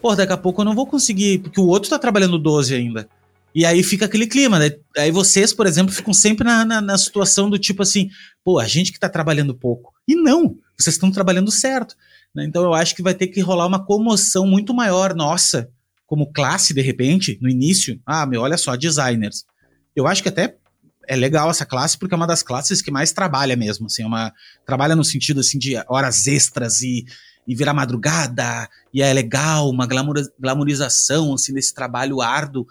pô, 0.00 0.14
daqui 0.14 0.32
a 0.32 0.36
pouco 0.36 0.60
eu 0.60 0.64
não 0.64 0.74
vou 0.74 0.86
conseguir, 0.86 1.38
porque 1.38 1.60
o 1.60 1.66
outro 1.66 1.90
tá 1.90 1.98
trabalhando 1.98 2.38
12 2.38 2.74
ainda. 2.74 3.08
E 3.54 3.66
aí 3.66 3.82
fica 3.82 4.04
aquele 4.04 4.26
clima, 4.26 4.58
né? 4.58 4.70
Aí 4.96 5.10
vocês, 5.10 5.52
por 5.52 5.66
exemplo, 5.66 5.92
ficam 5.92 6.14
sempre 6.14 6.44
na, 6.44 6.64
na, 6.64 6.80
na 6.80 6.98
situação 6.98 7.50
do 7.50 7.58
tipo 7.58 7.82
assim, 7.82 8.08
pô, 8.44 8.58
a 8.58 8.66
gente 8.66 8.92
que 8.92 9.00
tá 9.00 9.08
trabalhando 9.08 9.54
pouco. 9.54 9.92
E 10.06 10.14
não, 10.14 10.56
vocês 10.78 10.94
estão 10.94 11.10
trabalhando 11.10 11.50
certo. 11.50 11.96
Né? 12.34 12.44
Então 12.44 12.62
eu 12.62 12.74
acho 12.74 12.94
que 12.94 13.02
vai 13.02 13.14
ter 13.14 13.26
que 13.26 13.40
rolar 13.40 13.66
uma 13.66 13.84
comoção 13.84 14.46
muito 14.46 14.72
maior 14.72 15.14
nossa, 15.14 15.68
como 16.06 16.32
classe, 16.32 16.72
de 16.72 16.80
repente, 16.80 17.38
no 17.40 17.48
início. 17.48 18.00
Ah, 18.06 18.24
meu, 18.24 18.40
olha 18.40 18.56
só, 18.56 18.76
designers. 18.76 19.44
Eu 19.94 20.06
acho 20.06 20.22
que 20.22 20.28
até 20.28 20.56
é 21.10 21.16
legal 21.16 21.50
essa 21.50 21.66
classe 21.66 21.98
porque 21.98 22.14
é 22.14 22.16
uma 22.16 22.26
das 22.26 22.40
classes 22.40 22.80
que 22.80 22.88
mais 22.88 23.12
trabalha 23.12 23.56
mesmo, 23.56 23.86
assim, 23.86 24.04
é 24.04 24.06
uma 24.06 24.32
trabalha 24.64 24.94
no 24.94 25.02
sentido 25.02 25.40
assim 25.40 25.58
de 25.58 25.74
horas 25.88 26.28
extras 26.28 26.82
e, 26.82 27.04
e 27.48 27.52
virar 27.52 27.74
madrugada, 27.74 28.68
e 28.94 29.02
é 29.02 29.12
legal, 29.12 29.68
uma 29.68 29.88
glamour, 29.88 30.22
glamourização 30.38 31.34
assim 31.34 31.52
desse 31.52 31.74
trabalho 31.74 32.20
árduo. 32.20 32.64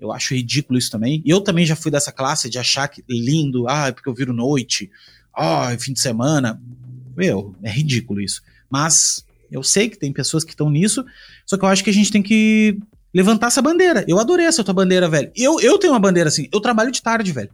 Eu 0.00 0.10
acho 0.10 0.34
ridículo 0.34 0.76
isso 0.76 0.90
também. 0.90 1.22
E 1.24 1.30
eu 1.30 1.40
também 1.40 1.64
já 1.64 1.76
fui 1.76 1.88
dessa 1.88 2.10
classe 2.10 2.50
de 2.50 2.58
achar 2.58 2.88
que 2.88 3.04
lindo, 3.08 3.68
ah, 3.68 3.86
é 3.86 3.92
porque 3.92 4.08
eu 4.08 4.14
viro 4.14 4.32
noite, 4.32 4.90
ah, 5.32 5.70
oh, 5.72 5.78
fim 5.78 5.92
de 5.92 6.00
semana. 6.00 6.60
Meu, 7.16 7.54
é 7.62 7.70
ridículo 7.70 8.20
isso. 8.20 8.42
Mas 8.68 9.24
eu 9.52 9.62
sei 9.62 9.88
que 9.88 9.96
tem 9.96 10.12
pessoas 10.12 10.42
que 10.42 10.50
estão 10.50 10.68
nisso, 10.68 11.04
só 11.46 11.56
que 11.56 11.64
eu 11.64 11.68
acho 11.68 11.84
que 11.84 11.90
a 11.90 11.94
gente 11.94 12.10
tem 12.10 12.24
que 12.24 12.76
levantar 13.14 13.46
essa 13.46 13.62
bandeira. 13.62 14.04
Eu 14.08 14.18
adorei 14.18 14.46
essa 14.46 14.64
tua 14.64 14.74
bandeira, 14.74 15.08
velho. 15.08 15.30
Eu, 15.36 15.60
eu 15.60 15.78
tenho 15.78 15.92
uma 15.92 16.00
bandeira 16.00 16.28
assim, 16.28 16.48
eu 16.52 16.60
trabalho 16.60 16.90
de 16.90 17.00
tarde, 17.00 17.30
velho. 17.30 17.50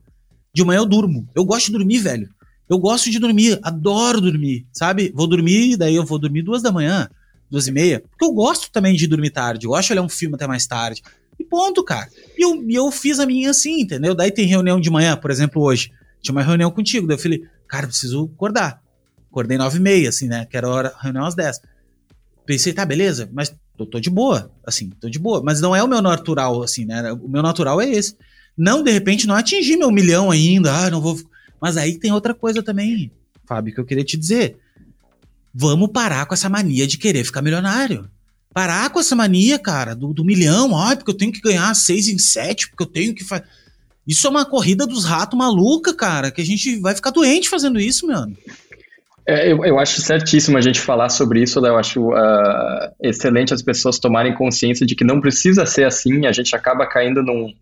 De 0.53 0.65
manhã 0.65 0.79
eu 0.79 0.87
durmo. 0.87 1.29
Eu 1.35 1.45
gosto 1.45 1.67
de 1.67 1.73
dormir, 1.73 1.99
velho. 1.99 2.29
Eu 2.69 2.79
gosto 2.79 3.11
de 3.11 3.19
dormir, 3.19 3.59
adoro 3.63 4.21
dormir, 4.21 4.65
sabe? 4.73 5.13
Vou 5.15 5.27
dormir, 5.27 5.77
daí 5.77 5.97
eu 5.97 6.05
vou 6.05 6.21
dormir 6.21 6.43
duas 6.43 6.63
da 6.63 6.71
manhã, 6.71 7.09
duas 7.51 7.67
e 7.67 7.73
meia. 7.73 8.01
Porque 8.01 8.25
eu 8.25 8.33
gosto 8.33 8.71
também 8.71 8.95
de 8.95 9.09
dormir 9.09 9.31
tarde. 9.31 9.67
Eu 9.67 9.71
gosto 9.71 9.89
de 9.89 9.93
olhar 9.95 10.03
um 10.03 10.09
filme 10.09 10.37
até 10.37 10.47
mais 10.47 10.67
tarde. 10.67 11.03
E 11.39 11.45
ponto, 11.45 11.83
cara. 11.83 12.09
E 12.39 12.45
eu, 12.45 12.65
eu 12.71 12.91
fiz 12.93 13.19
a 13.19 13.27
minha 13.27 13.51
assim, 13.51 13.81
entendeu? 13.81 14.15
Daí 14.15 14.31
tem 14.31 14.47
reunião 14.47 14.81
de 14.81 14.89
manhã, 14.89 15.17
por 15.17 15.31
exemplo, 15.33 15.63
hoje. 15.63 15.91
Tinha 16.23 16.33
uma 16.33 16.43
reunião 16.43 16.71
contigo. 16.71 17.09
Daí 17.09 17.17
eu 17.17 17.21
falei, 17.21 17.45
cara, 17.67 17.89
preciso 17.89 18.31
acordar. 18.35 18.81
Acordei 19.31 19.59
nove 19.59 19.79
e 19.79 19.81
meia, 19.81 20.09
assim, 20.09 20.29
né? 20.29 20.45
Que 20.45 20.57
era 20.57 20.69
hora, 20.69 20.95
reunião 21.01 21.25
às 21.25 21.35
dez. 21.35 21.61
Pensei, 22.47 22.73
tá, 22.73 22.85
beleza, 22.85 23.29
mas 23.33 23.55
tô, 23.77 23.87
tô 23.87 23.99
de 23.99 24.11
boa, 24.11 24.51
assim, 24.65 24.91
tô 25.01 25.09
de 25.09 25.19
boa. 25.19 25.43
Mas 25.43 25.61
não 25.61 25.75
é 25.75 25.83
o 25.83 25.89
meu 25.89 26.03
natural, 26.03 26.63
assim, 26.63 26.85
né? 26.85 27.13
O 27.13 27.29
meu 27.29 27.43
natural 27.43 27.81
é 27.81 27.91
esse. 27.91 28.17
Não, 28.57 28.83
de 28.83 28.91
repente, 28.91 29.27
não 29.27 29.35
atingir 29.35 29.77
meu 29.77 29.91
milhão 29.91 30.31
ainda, 30.31 30.73
ah, 30.73 30.91
não 30.91 31.01
vou. 31.01 31.19
Mas 31.61 31.77
aí 31.77 31.99
tem 31.99 32.13
outra 32.13 32.35
coisa 32.35 32.63
também, 32.63 33.11
Fábio, 33.47 33.75
que 33.75 33.81
eu 33.81 33.85
queria 33.85 34.05
te 34.05 34.17
dizer. 34.17 34.59
Vamos 35.53 35.91
parar 35.91 36.27
com 36.27 36.35
essa 36.35 36.49
mania 36.49 36.87
de 36.87 36.97
querer 36.97 37.25
ficar 37.25 37.43
milionário. 37.43 38.09
Parar 38.53 38.91
com 38.91 39.01
essa 39.01 39.15
mania, 39.15 39.59
cara, 39.59 39.95
do, 39.95 40.13
do 40.13 40.25
milhão, 40.25 40.77
ah, 40.77 40.97
porque 40.97 41.11
eu 41.11 41.17
tenho 41.17 41.33
que 41.33 41.41
ganhar 41.41 41.73
seis 41.75 42.09
em 42.09 42.19
sete, 42.19 42.69
porque 42.69 42.83
eu 42.83 42.87
tenho 42.87 43.15
que 43.15 43.25
fazer. 43.25 43.45
Isso 44.07 44.27
é 44.27 44.31
uma 44.31 44.45
corrida 44.45 44.87
dos 44.87 45.05
ratos 45.05 45.39
maluca, 45.39 45.95
cara, 45.95 46.31
que 46.31 46.41
a 46.41 46.45
gente 46.45 46.79
vai 46.81 46.95
ficar 46.95 47.11
doente 47.11 47.49
fazendo 47.49 47.79
isso, 47.79 48.07
mano. 48.07 48.37
É, 49.27 49.53
eu, 49.53 49.65
eu, 49.65 49.79
acho 49.79 50.01
certíssimo 50.01 50.59
a 50.59 50.61
gente 50.61 50.81
falar 50.81 51.09
sobre 51.11 51.43
isso, 51.43 51.65
eu 51.65 51.79
acho 51.79 52.09
uh, 52.09 52.91
excelente 53.01 53.55
as 53.55 53.63
pessoas 53.63 53.99
tomarem 53.99 54.35
consciência 54.35 54.85
de 54.85 54.97
que 54.97 55.05
não 55.05 55.21
precisa 55.21 55.65
ser 55.67 55.85
assim, 55.85 56.27
a 56.27 56.33
gente 56.33 56.57
acaba 56.57 56.87
caindo 56.87 57.23
num, 57.23 57.53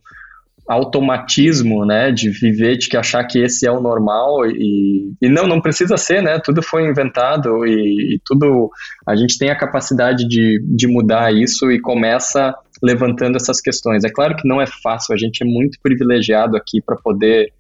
automatismo, 0.69 1.87
né, 1.87 2.13
de 2.13 2.29
viver, 2.29 2.77
de 2.77 2.89
que 2.89 2.97
achar 2.97 3.25
que 3.25 3.39
esse 3.39 3.67
é 3.67 3.73
o 3.73 3.81
normal 3.81 4.47
e, 4.47 5.11
e 5.21 5.29
não, 5.29 5.47
não 5.47 5.63
precisa 5.63 5.97
ser, 5.97 6.23
né, 6.23 6.39
tudo 6.45 6.63
foi 6.63 6.87
inventado 6.87 7.65
e, 7.67 8.17
e, 8.17 8.21
tudo, 8.23 8.71
a 9.07 9.17
gente 9.17 9.39
tem 9.39 9.51
a 9.51 9.57
capacidade 9.57 10.29
de, 10.29 10.63
de 10.63 10.87
mudar 10.87 11.33
isso 11.35 11.73
e 11.73 11.81
começa 11.81 12.55
levantando 12.83 13.37
essas 13.37 13.61
questões. 13.61 14.05
É 14.05 14.11
claro 14.11 14.37
que 14.37 14.47
não 14.47 14.61
é 14.61 14.67
fácil, 14.67 15.15
a 15.15 15.19
gente 15.19 15.43
é 15.43 15.47
muito 15.47 15.79
privilegiado 15.83 16.55
aqui 16.55 16.83
para 16.83 16.97
poder, 16.97 17.51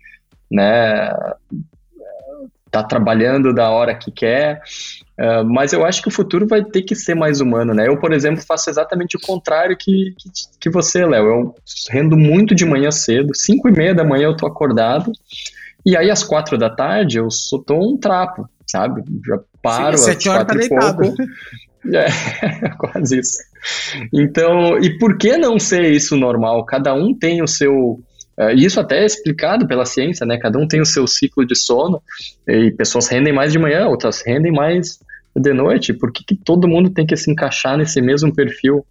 né, 0.52 1.10
tá 2.70 2.82
trabalhando 2.82 3.54
da 3.54 3.70
hora 3.70 3.94
que 3.94 4.10
quer, 4.10 4.60
uh, 5.18 5.44
mas 5.44 5.72
eu 5.72 5.84
acho 5.84 6.02
que 6.02 6.08
o 6.08 6.12
futuro 6.12 6.46
vai 6.46 6.64
ter 6.64 6.82
que 6.82 6.94
ser 6.94 7.14
mais 7.14 7.40
humano, 7.40 7.74
né? 7.74 7.88
Eu, 7.88 7.98
por 7.98 8.12
exemplo, 8.12 8.44
faço 8.46 8.70
exatamente 8.70 9.16
o 9.16 9.20
contrário 9.20 9.76
que, 9.76 10.14
que, 10.18 10.30
que 10.60 10.70
você, 10.70 11.04
Léo. 11.04 11.26
Eu 11.26 11.54
rendo 11.90 12.16
muito 12.16 12.54
de 12.54 12.64
manhã 12.64 12.90
cedo, 12.90 13.34
5 13.34 13.68
e 13.68 13.72
meia 13.72 13.94
da 13.94 14.04
manhã 14.04 14.24
eu 14.24 14.36
tô 14.36 14.46
acordado, 14.46 15.12
e 15.84 15.96
aí 15.96 16.10
às 16.10 16.22
quatro 16.22 16.58
da 16.58 16.70
tarde 16.70 17.18
eu 17.18 17.30
só 17.30 17.58
tô 17.58 17.74
um 17.74 17.96
trapo, 17.96 18.48
sabe? 18.66 19.02
Já 19.26 19.38
paro 19.62 19.98
Sim, 19.98 20.10
às 20.10 20.22
quatro 20.22 20.58
tá 20.58 20.64
e 20.64 20.68
pouco. 20.68 21.14
É, 21.94 22.68
quase 22.76 23.18
isso. 23.18 23.38
Então, 24.12 24.78
e 24.78 24.98
por 24.98 25.16
que 25.16 25.36
não 25.36 25.58
ser 25.58 25.90
isso 25.90 26.16
normal? 26.16 26.64
Cada 26.64 26.94
um 26.94 27.14
tem 27.14 27.42
o 27.42 27.46
seu 27.48 28.00
Uh, 28.38 28.50
isso 28.54 28.78
até 28.78 29.02
é 29.02 29.06
explicado 29.06 29.66
pela 29.66 29.84
ciência, 29.84 30.24
né? 30.24 30.38
Cada 30.38 30.58
um 30.58 30.68
tem 30.68 30.80
o 30.80 30.86
seu 30.86 31.06
ciclo 31.08 31.44
de 31.44 31.56
sono 31.56 32.00
e 32.46 32.70
pessoas 32.70 33.08
rendem 33.08 33.32
mais 33.32 33.50
de 33.50 33.58
manhã, 33.58 33.86
outras 33.86 34.22
rendem 34.24 34.52
mais 34.52 35.00
de 35.34 35.52
noite. 35.52 35.92
Por 35.92 36.12
que, 36.12 36.22
que 36.24 36.36
todo 36.36 36.68
mundo 36.68 36.90
tem 36.90 37.04
que 37.04 37.16
se 37.16 37.30
encaixar 37.30 37.76
nesse 37.76 38.00
mesmo 38.00 38.32
perfil? 38.32 38.86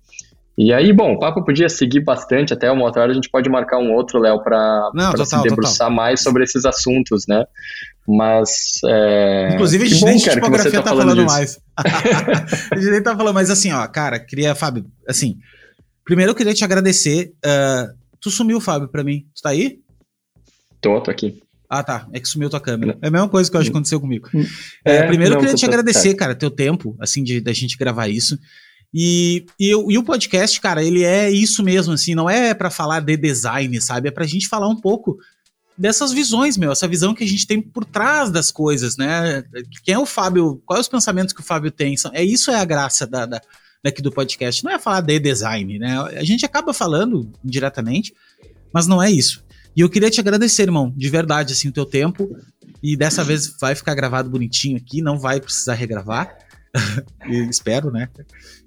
E 0.57 0.73
aí, 0.73 0.91
bom, 0.91 1.13
o 1.13 1.19
papo 1.19 1.45
podia 1.45 1.69
seguir 1.69 1.99
bastante, 1.99 2.51
até 2.51 2.69
uma 2.71 2.83
outra 2.83 3.03
hora 3.03 3.11
a 3.11 3.13
gente 3.13 3.29
pode 3.29 3.47
marcar 3.47 3.77
um 3.77 3.93
outro, 3.93 4.19
Léo, 4.19 4.43
para 4.43 4.89
se 5.23 5.41
debruçar 5.43 5.87
total. 5.87 5.91
mais 5.91 6.21
sobre 6.23 6.43
esses 6.43 6.65
assuntos, 6.65 7.25
né? 7.27 7.45
Mas. 8.07 8.79
É... 8.85 9.53
Inclusive, 9.53 9.83
a 9.83 9.87
gente 9.87 10.03
nem 10.03 10.17
de 10.17 10.29
tipografia 10.29 10.71
tá, 10.71 10.81
tá 10.81 10.89
falando, 10.89 11.09
falando 11.09 11.25
mais. 11.27 11.59
a 11.77 12.75
gente 12.75 12.89
nem 12.89 13.03
tá 13.03 13.15
falando, 13.15 13.35
mas 13.35 13.51
assim, 13.51 13.71
ó, 13.71 13.87
cara, 13.87 14.19
queria, 14.19 14.55
Fábio, 14.55 14.85
assim. 15.07 15.37
Primeiro 16.03 16.31
eu 16.31 16.35
queria 16.35 16.55
te 16.55 16.63
agradecer. 16.63 17.33
Uh, 17.45 18.06
Tu 18.19 18.31
sumiu, 18.31 18.59
Fábio, 18.59 18.87
pra 18.87 19.03
mim. 19.03 19.25
Tu 19.35 19.41
tá 19.41 19.49
aí? 19.49 19.79
Tô, 20.81 20.99
tô 21.01 21.11
aqui. 21.11 21.41
Ah, 21.69 21.83
tá. 21.83 22.07
É 22.13 22.19
que 22.19 22.27
sumiu 22.27 22.49
tua 22.49 22.61
câmera. 22.61 22.97
É 23.01 23.07
a 23.07 23.11
mesma 23.11 23.27
coisa 23.27 23.49
que 23.49 23.55
eu 23.55 23.59
acho 23.61 23.69
que 23.69 23.75
aconteceu 23.75 23.99
comigo. 23.99 24.29
É, 24.85 24.97
é, 24.97 25.07
primeiro 25.07 25.33
não, 25.33 25.39
eu 25.39 25.41
queria 25.41 25.55
te 25.55 25.65
agradecer, 25.65 26.13
cara, 26.15 26.33
teu 26.33 26.49
tempo, 26.49 26.95
assim, 26.99 27.23
de 27.23 27.41
da 27.41 27.51
gente 27.51 27.77
gravar 27.77 28.07
isso. 28.07 28.37
E, 28.93 29.45
e, 29.59 29.71
e, 29.71 29.97
o 29.97 30.03
podcast, 30.03 30.59
cara, 30.61 30.81
ele 30.81 31.03
é 31.03 31.29
isso 31.29 31.61
mesmo, 31.61 31.93
assim, 31.93 32.15
não 32.15 32.29
é 32.29 32.53
para 32.53 32.69
falar 32.69 33.01
de 33.01 33.17
design, 33.17 33.79
sabe? 33.81 34.07
É 34.07 34.11
pra 34.11 34.25
gente 34.25 34.47
falar 34.47 34.69
um 34.69 34.79
pouco 34.79 35.17
dessas 35.77 36.11
visões, 36.11 36.57
meu, 36.57 36.71
essa 36.71 36.87
visão 36.87 37.13
que 37.13 37.23
a 37.23 37.27
gente 37.27 37.45
tem 37.45 37.61
por 37.61 37.85
trás 37.85 38.31
das 38.31 38.49
coisas, 38.49 38.95
né? 38.97 39.43
Quem 39.83 39.93
é 39.93 39.99
o 39.99 40.05
Fábio? 40.05 40.61
Quais 40.65 40.81
os 40.81 40.89
pensamentos 40.89 41.33
que 41.33 41.41
o 41.41 41.43
Fábio 41.43 41.69
tem? 41.69 41.95
É 42.13 42.23
isso 42.23 42.49
é 42.49 42.55
a 42.55 42.65
graça 42.65 43.05
da, 43.05 43.25
da 43.25 43.41
daqui 43.83 44.01
do 44.01 44.11
podcast. 44.11 44.63
Não 44.63 44.71
é 44.71 44.79
falar 44.79 45.01
de 45.01 45.19
design, 45.19 45.79
né? 45.79 45.99
A 46.17 46.23
gente 46.23 46.45
acaba 46.45 46.73
falando 46.73 47.31
indiretamente, 47.43 48.13
mas 48.73 48.87
não 48.87 49.01
é 49.01 49.11
isso. 49.11 49.43
E 49.75 49.81
eu 49.81 49.89
queria 49.89 50.09
te 50.09 50.19
agradecer, 50.19 50.63
irmão, 50.63 50.93
de 50.95 51.09
verdade, 51.09 51.53
assim, 51.53 51.69
o 51.69 51.71
teu 51.71 51.85
tempo. 51.85 52.35
E 52.81 52.95
dessa 52.95 53.23
vez 53.23 53.55
vai 53.59 53.75
ficar 53.75 53.95
gravado 53.95 54.29
bonitinho 54.29 54.77
aqui, 54.77 55.01
não 55.01 55.19
vai 55.19 55.39
precisar 55.39 55.73
regravar. 55.73 56.37
espero, 57.49 57.91
né? 57.91 58.09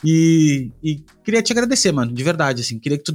E, 0.05 0.71
e, 0.83 1.05
queria 1.25 1.43
te 1.43 1.53
agradecer, 1.53 1.93
mano, 1.93 2.13
de 2.13 2.25
verdade, 2.25 2.63
assim. 2.63 2.79
Queria 2.79 2.99
que 2.99 3.05
tu 3.05 3.13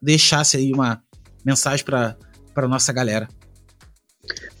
deixasse 0.00 0.56
aí 0.56 0.72
uma 0.72 1.02
mensagem 1.44 1.84
para 1.84 2.16
para 2.54 2.68
nossa 2.68 2.92
galera. 2.92 3.28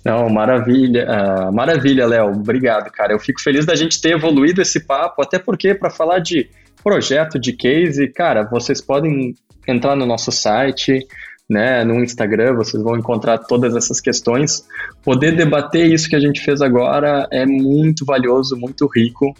Não, 0.04 0.28
maravilha, 0.28 1.06
uh, 1.08 1.54
maravilha, 1.54 2.06
Léo. 2.06 2.32
Obrigado, 2.32 2.90
cara. 2.90 3.14
Eu 3.14 3.18
fico 3.18 3.40
feliz 3.40 3.64
da 3.64 3.74
gente 3.74 3.98
ter 4.00 4.10
evoluído 4.10 4.60
esse 4.60 4.80
papo, 4.80 5.22
até 5.22 5.38
porque 5.38 5.74
para 5.74 5.88
falar 5.88 6.18
de 6.18 6.50
projeto, 6.84 7.38
de 7.38 7.54
case, 7.54 8.06
cara, 8.08 8.44
vocês 8.44 8.80
podem 8.80 9.34
entrar 9.66 9.96
no 9.96 10.04
nosso 10.04 10.30
site, 10.30 11.00
né, 11.48 11.82
no 11.82 12.02
Instagram, 12.04 12.54
vocês 12.54 12.82
vão 12.82 12.96
encontrar 12.96 13.38
todas 13.38 13.74
essas 13.74 14.00
questões. 14.00 14.64
Poder 15.02 15.34
debater 15.34 15.90
isso 15.90 16.08
que 16.08 16.16
a 16.16 16.20
gente 16.20 16.40
fez 16.42 16.60
agora 16.60 17.26
é 17.32 17.46
muito 17.46 18.04
valioso, 18.04 18.56
muito 18.56 18.86
rico. 18.86 19.34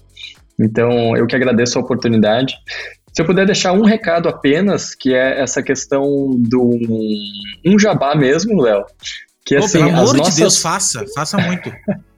Então, 0.59 1.17
eu 1.17 1.27
que 1.27 1.37
agradeço 1.37 1.79
a 1.79 1.83
oportunidade. 1.83 2.55
Se 3.13 3.23
eu 3.23 3.27
puder 3.27 3.47
deixar 3.47 3.73
um 3.73 3.85
recado 3.85 4.29
apenas, 4.29 4.95
que 4.95 5.15
é 5.15 5.41
essa 5.41 5.63
questão 5.63 6.35
do 6.37 6.71
um 7.65 7.79
jabá 7.79 8.15
mesmo, 8.17 8.61
Léo, 8.61 8.85
que 9.45 9.57
assim, 9.57 9.79
pelo 9.79 9.91
amor 9.91 10.17
nossas... 10.17 10.35
de 10.35 10.41
Deus, 10.41 10.59
faça, 10.59 11.05
faça 11.15 11.37
muito. 11.39 11.71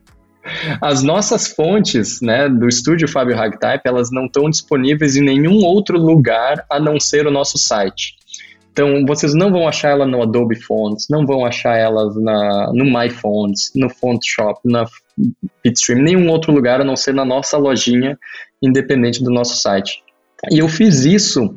as 0.81 1.03
nossas 1.03 1.47
fontes, 1.47 2.21
né, 2.21 2.49
do 2.49 2.67
estúdio 2.67 3.07
Fábio 3.07 3.35
Ragtype, 3.35 3.81
elas 3.85 4.11
não 4.11 4.25
estão 4.25 4.49
disponíveis 4.49 5.15
em 5.15 5.23
nenhum 5.23 5.63
outro 5.63 5.97
lugar 5.97 6.65
a 6.69 6.79
não 6.79 6.99
ser 6.99 7.27
o 7.27 7.31
nosso 7.31 7.57
site. 7.57 8.15
Então, 8.71 9.03
vocês 9.07 9.33
não 9.33 9.49
vão 9.49 9.67
achar 9.67 9.89
ela 9.89 10.05
no 10.05 10.21
Adobe 10.21 10.55
Fonts, 10.55 11.07
não 11.09 11.25
vão 11.25 11.43
achar 11.43 11.75
elas 11.75 12.15
na, 12.15 12.71
no 12.73 12.85
My 12.85 13.09
Fonts, 13.09 13.71
no 13.75 13.89
Font 13.89 14.19
Shop, 14.23 14.59
na 14.63 14.85
Bitstream, 15.63 16.03
nenhum 16.03 16.29
outro 16.29 16.53
lugar 16.53 16.79
a 16.79 16.83
não 16.83 16.95
ser 16.95 17.13
na 17.13 17.25
nossa 17.25 17.57
lojinha, 17.57 18.17
independente 18.61 19.23
do 19.23 19.31
nosso 19.31 19.57
site. 19.57 20.03
E 20.51 20.59
eu 20.59 20.67
fiz 20.67 21.05
isso 21.05 21.55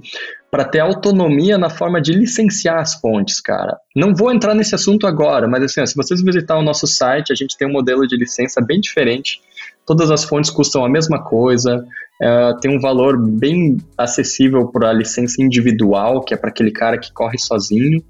para 0.51 0.65
ter 0.65 0.81
autonomia 0.81 1.57
na 1.57 1.71
forma 1.71 2.01
de 2.01 2.13
licenciar 2.13 2.81
as 2.81 2.95
fontes, 2.95 3.41
cara. 3.41 3.79
Não 3.95 4.15
vou 4.15 4.33
entrar 4.33 4.55
nesse 4.55 4.75
assunto 4.75 5.07
agora, 5.07 5.47
mas 5.47 5.63
assim, 5.63 5.87
se 5.87 5.95
vocês 5.95 6.21
visitar 6.23 6.59
o 6.59 6.63
nosso 6.63 6.87
site, 6.87 7.33
a 7.33 7.37
gente 7.37 7.57
tem 7.57 7.69
um 7.69 7.73
modelo 7.73 8.07
de 8.07 8.17
licença 8.17 8.61
bem 8.61 8.81
diferente, 8.81 9.41
todas 9.87 10.11
as 10.11 10.25
fontes 10.25 10.51
custam 10.51 10.85
a 10.85 10.89
mesma 10.89 11.23
coisa, 11.23 11.87
é, 12.21 12.53
tem 12.61 12.77
um 12.77 12.81
valor 12.81 13.17
bem 13.19 13.79
acessível 13.97 14.67
para 14.69 14.91
a 14.91 14.93
licença 14.93 15.43
individual, 15.43 16.21
que 16.21 16.35
é 16.35 16.37
para 16.37 16.51
aquele 16.51 16.71
cara 16.71 16.99
que 16.99 17.13
corre 17.13 17.39
sozinho. 17.39 18.03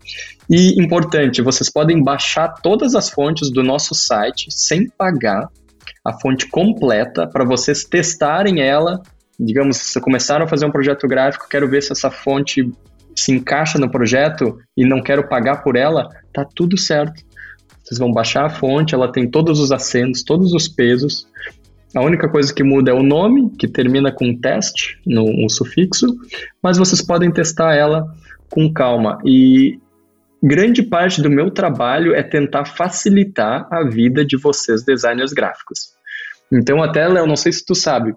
E 0.49 0.83
importante, 0.83 1.41
vocês 1.41 1.71
podem 1.71 2.03
baixar 2.03 2.49
todas 2.61 2.97
as 2.97 3.09
fontes 3.09 3.51
do 3.51 3.63
nosso 3.63 3.95
site 3.95 4.49
sem 4.51 4.89
pagar 4.89 5.49
a 6.05 6.13
fonte 6.13 6.49
completa 6.49 7.27
para 7.27 7.45
vocês 7.45 7.85
testarem 7.85 8.61
ela. 8.61 9.01
Digamos, 9.43 9.79
se 9.79 10.01
começaram 10.01 10.45
a 10.45 10.49
fazer 10.49 10.67
um 10.67 10.71
projeto 10.71 11.09
gráfico, 11.09 11.49
quero 11.49 11.69
ver 11.69 11.83
se 11.83 11.93
essa 11.93 12.11
fonte 12.11 12.71
se 13.17 13.33
encaixa 13.33 13.79
no 13.79 13.91
projeto 13.91 14.59
e 14.77 14.87
não 14.87 15.03
quero 15.03 15.29
pagar 15.29 15.63
por 15.63 15.77
ela, 15.77 16.09
tá 16.33 16.45
tudo 16.55 16.77
certo. 16.77 17.23
Vocês 17.83 17.99
vão 17.99 18.13
baixar 18.13 18.45
a 18.45 18.51
fonte, 18.51 18.95
ela 18.95 19.11
tem 19.11 19.29
todos 19.29 19.59
os 19.59 19.73
acentos, 19.73 20.23
todos 20.23 20.53
os 20.53 20.69
pesos. 20.69 21.27
A 21.95 22.03
única 22.03 22.29
coisa 22.29 22.55
que 22.55 22.63
muda 22.63 22.91
é 22.91 22.95
o 22.95 23.03
nome, 23.03 23.51
que 23.59 23.67
termina 23.67 24.13
com 24.13 24.39
teste, 24.39 25.01
no 25.07 25.25
um 25.25 25.49
sufixo, 25.49 26.07
mas 26.63 26.79
vocês 26.79 27.03
podem 27.03 27.33
testar 27.33 27.75
ela 27.75 28.05
com 28.51 28.73
calma. 28.73 29.19
E 29.25 29.79
grande 30.43 30.83
parte 30.83 31.21
do 31.21 31.31
meu 31.31 31.51
trabalho 31.51 32.15
é 32.15 32.23
tentar 32.23 32.65
facilitar 32.65 33.67
a 33.73 33.83
vida 33.89 34.25
de 34.25 34.37
vocês, 34.37 34.85
designers 34.85 35.33
gráficos. 35.33 35.95
Então, 36.53 36.83
até, 36.83 37.09
Léo, 37.09 37.27
não 37.27 37.37
sei 37.37 37.53
se 37.53 37.65
tu 37.65 37.75
sabe, 37.75 38.15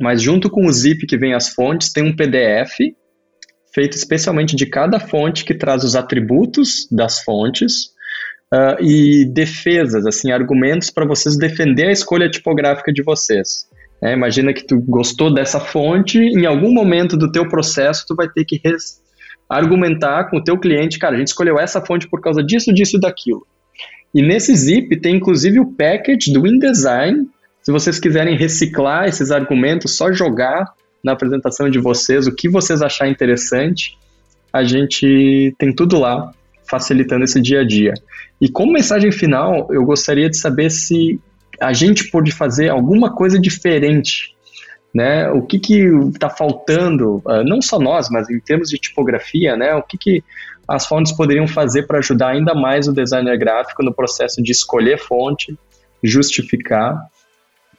mas 0.00 0.22
junto 0.22 0.50
com 0.50 0.66
o 0.66 0.72
zip 0.72 1.06
que 1.06 1.16
vem 1.16 1.34
as 1.34 1.50
fontes, 1.50 1.92
tem 1.92 2.04
um 2.04 2.14
PDF 2.14 2.78
feito 3.74 3.96
especialmente 3.96 4.56
de 4.56 4.66
cada 4.66 4.98
fonte 4.98 5.44
que 5.44 5.54
traz 5.54 5.84
os 5.84 5.94
atributos 5.94 6.88
das 6.90 7.20
fontes 7.20 7.90
uh, 8.52 8.82
e 8.82 9.24
defesas, 9.26 10.06
assim, 10.06 10.32
argumentos 10.32 10.90
para 10.90 11.06
vocês 11.06 11.36
defender 11.36 11.88
a 11.88 11.92
escolha 11.92 12.30
tipográfica 12.30 12.92
de 12.92 13.02
vocês. 13.02 13.66
É, 14.02 14.12
imagina 14.12 14.52
que 14.52 14.64
tu 14.64 14.80
gostou 14.80 15.32
dessa 15.32 15.58
fonte, 15.58 16.18
em 16.18 16.46
algum 16.46 16.72
momento 16.72 17.16
do 17.16 17.30
teu 17.30 17.48
processo 17.48 18.04
tu 18.06 18.14
vai 18.14 18.28
ter 18.28 18.44
que 18.44 18.60
argumentar 19.48 20.30
com 20.30 20.36
o 20.36 20.44
teu 20.44 20.58
cliente, 20.58 20.98
cara, 20.98 21.16
a 21.16 21.18
gente 21.18 21.28
escolheu 21.28 21.58
essa 21.58 21.84
fonte 21.84 22.08
por 22.08 22.20
causa 22.20 22.42
disso, 22.42 22.72
disso 22.72 22.96
e 22.96 23.00
daquilo. 23.00 23.46
E 24.14 24.22
nesse 24.22 24.54
zip 24.54 25.00
tem 25.00 25.16
inclusive 25.16 25.58
o 25.58 25.72
package 25.74 26.32
do 26.32 26.46
InDesign, 26.46 27.26
se 27.68 27.72
vocês 27.72 28.00
quiserem 28.00 28.34
reciclar 28.34 29.08
esses 29.08 29.30
argumentos, 29.30 29.94
só 29.94 30.10
jogar 30.10 30.72
na 31.04 31.12
apresentação 31.12 31.68
de 31.68 31.78
vocês 31.78 32.26
o 32.26 32.34
que 32.34 32.48
vocês 32.48 32.80
achar 32.80 33.10
interessante, 33.10 33.94
a 34.50 34.64
gente 34.64 35.54
tem 35.58 35.74
tudo 35.74 35.98
lá 35.98 36.32
facilitando 36.66 37.24
esse 37.24 37.42
dia 37.42 37.60
a 37.60 37.66
dia. 37.66 37.92
E 38.40 38.48
como 38.48 38.72
mensagem 38.72 39.12
final, 39.12 39.68
eu 39.70 39.84
gostaria 39.84 40.30
de 40.30 40.38
saber 40.38 40.70
se 40.70 41.20
a 41.60 41.74
gente 41.74 42.10
pode 42.10 42.32
fazer 42.32 42.70
alguma 42.70 43.14
coisa 43.14 43.38
diferente, 43.38 44.34
né? 44.94 45.28
O 45.28 45.42
que 45.42 45.58
que 45.58 45.82
está 46.14 46.30
faltando, 46.30 47.16
uh, 47.16 47.44
não 47.44 47.60
só 47.60 47.78
nós, 47.78 48.08
mas 48.08 48.30
em 48.30 48.40
termos 48.40 48.70
de 48.70 48.78
tipografia, 48.78 49.58
né? 49.58 49.74
O 49.74 49.82
que 49.82 49.98
que 49.98 50.24
as 50.66 50.86
fontes 50.86 51.12
poderiam 51.12 51.46
fazer 51.46 51.82
para 51.82 51.98
ajudar 51.98 52.28
ainda 52.28 52.54
mais 52.54 52.88
o 52.88 52.94
designer 52.94 53.36
gráfico 53.36 53.84
no 53.84 53.92
processo 53.92 54.42
de 54.42 54.52
escolher 54.52 54.98
fonte, 54.98 55.54
justificar 56.02 56.98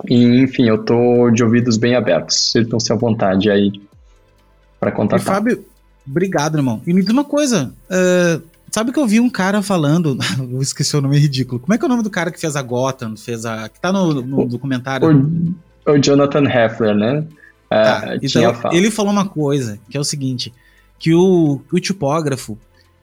e, 0.07 0.41
enfim, 0.41 0.67
eu 0.67 0.83
tô 0.83 1.29
de 1.29 1.43
ouvidos 1.43 1.77
bem 1.77 1.95
abertos. 1.95 2.51
Sintam-se 2.51 2.91
à 2.91 2.95
vontade 2.95 3.49
aí 3.49 3.71
para 4.79 4.91
contar. 4.91 5.19
Fábio, 5.19 5.65
obrigado, 6.07 6.57
irmão. 6.57 6.81
E 6.85 6.93
me 6.93 7.01
diz 7.01 7.11
uma 7.11 7.25
coisa, 7.25 7.73
uh, 7.89 8.41
Sabe 8.71 8.91
que 8.91 8.99
eu 8.99 9.07
vi 9.07 9.19
um 9.19 9.29
cara 9.29 9.61
falando. 9.61 10.17
eu 10.39 10.61
esqueci 10.61 10.95
o 10.95 11.01
nome 11.01 11.17
ridículo. 11.17 11.59
Como 11.59 11.73
é 11.73 11.77
que 11.77 11.83
é 11.83 11.87
o 11.87 11.89
nome 11.89 12.03
do 12.03 12.09
cara 12.09 12.31
que 12.31 12.39
fez 12.39 12.55
a 12.55 12.61
Gotham? 12.61 13.15
Fez 13.17 13.45
a. 13.45 13.67
Que 13.69 13.79
tá 13.79 13.91
no, 13.91 14.13
no 14.21 14.41
o, 14.41 14.47
documentário? 14.47 15.07
O, 15.85 15.91
o, 15.91 15.97
Jonathan 15.97 16.43
Heffler, 16.43 16.95
né? 16.95 17.25
Ah, 17.69 18.17
então, 18.21 18.41
ele 18.71 18.89
falou 18.89 19.11
uma 19.11 19.27
coisa, 19.27 19.79
que 19.89 19.97
é 19.97 19.99
o 19.99 20.03
seguinte: 20.03 20.53
que 20.97 21.13
o, 21.13 21.61
o 21.71 21.79
tipógrafo, 21.79 22.57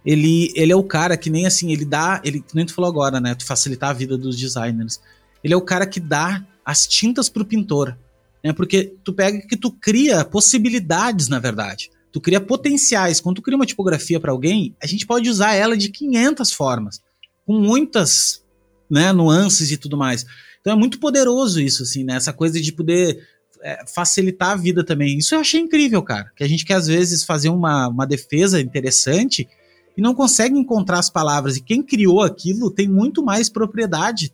ele, 0.05 0.53
ele 0.57 0.73
é 0.73 0.77
o 0.77 0.83
cara 0.83 1.17
que 1.17 1.31
nem 1.31 1.47
assim, 1.47 1.73
ele 1.73 1.85
dá. 1.85 2.21
Ele, 2.25 2.45
nem 2.55 2.65
tu 2.65 2.75
falou 2.75 2.91
agora, 2.91 3.21
né? 3.21 3.35
Tu 3.35 3.45
facilitar 3.45 3.91
a 3.91 3.95
vida 3.95 4.17
dos 4.17 4.37
designers. 4.37 5.01
Ele 5.43 5.55
é 5.55 5.57
o 5.57 5.61
cara 5.61 5.87
que 5.87 6.01
dá 6.01 6.43
as 6.67 6.87
tintas 6.87 7.31
pro 7.31 7.47
pintor. 7.47 7.97
Né? 8.45 8.53
Porque 8.53 8.93
tu 9.03 9.15
pega 9.15 9.41
que 9.47 9.57
tu 9.57 9.71
cria 9.71 10.25
possibilidades, 10.25 11.29
na 11.29 11.39
verdade 11.39 11.91
tu 12.17 12.21
cria 12.21 12.41
potenciais. 12.41 13.21
Quando 13.21 13.37
tu 13.37 13.43
cria 13.43 13.57
uma 13.57 13.67
tipografia 13.67 14.19
para 14.19 14.33
alguém, 14.33 14.75
a 14.83 14.87
gente 14.87 15.05
pode 15.05 15.29
usar 15.29 15.53
ela 15.53 15.77
de 15.77 15.91
500 15.91 16.51
formas, 16.51 17.03
com 17.45 17.61
muitas 17.61 18.43
né, 18.89 19.13
nuances 19.13 19.71
e 19.71 19.77
tudo 19.77 19.99
mais. 19.99 20.25
Então 20.59 20.73
é 20.73 20.77
muito 20.77 20.99
poderoso 20.99 21.61
isso, 21.61 21.83
assim, 21.83 22.05
né? 22.05 22.15
Essa 22.15 22.33
coisa 22.33 22.59
de 22.59 22.73
poder 22.73 23.23
é, 23.63 23.85
facilitar 23.87 24.53
a 24.53 24.57
vida 24.57 24.83
também. 24.83 25.19
Isso 25.19 25.35
eu 25.35 25.41
achei 25.41 25.61
incrível, 25.61 26.03
cara. 26.03 26.33
Que 26.35 26.43
a 26.43 26.49
gente 26.49 26.65
quer, 26.65 26.77
às 26.77 26.87
vezes, 26.87 27.23
fazer 27.23 27.51
uma, 27.51 27.89
uma 27.89 28.07
defesa 28.07 28.63
interessante 28.63 29.47
e 29.95 30.01
não 30.01 30.15
consegue 30.15 30.59
encontrar 30.59 31.01
as 31.01 31.11
palavras. 31.11 31.59
E 31.59 31.63
quem 31.63 31.83
criou 31.83 32.23
aquilo 32.23 32.71
tem 32.71 32.89
muito 32.89 33.23
mais 33.23 33.51
propriedade. 33.51 34.33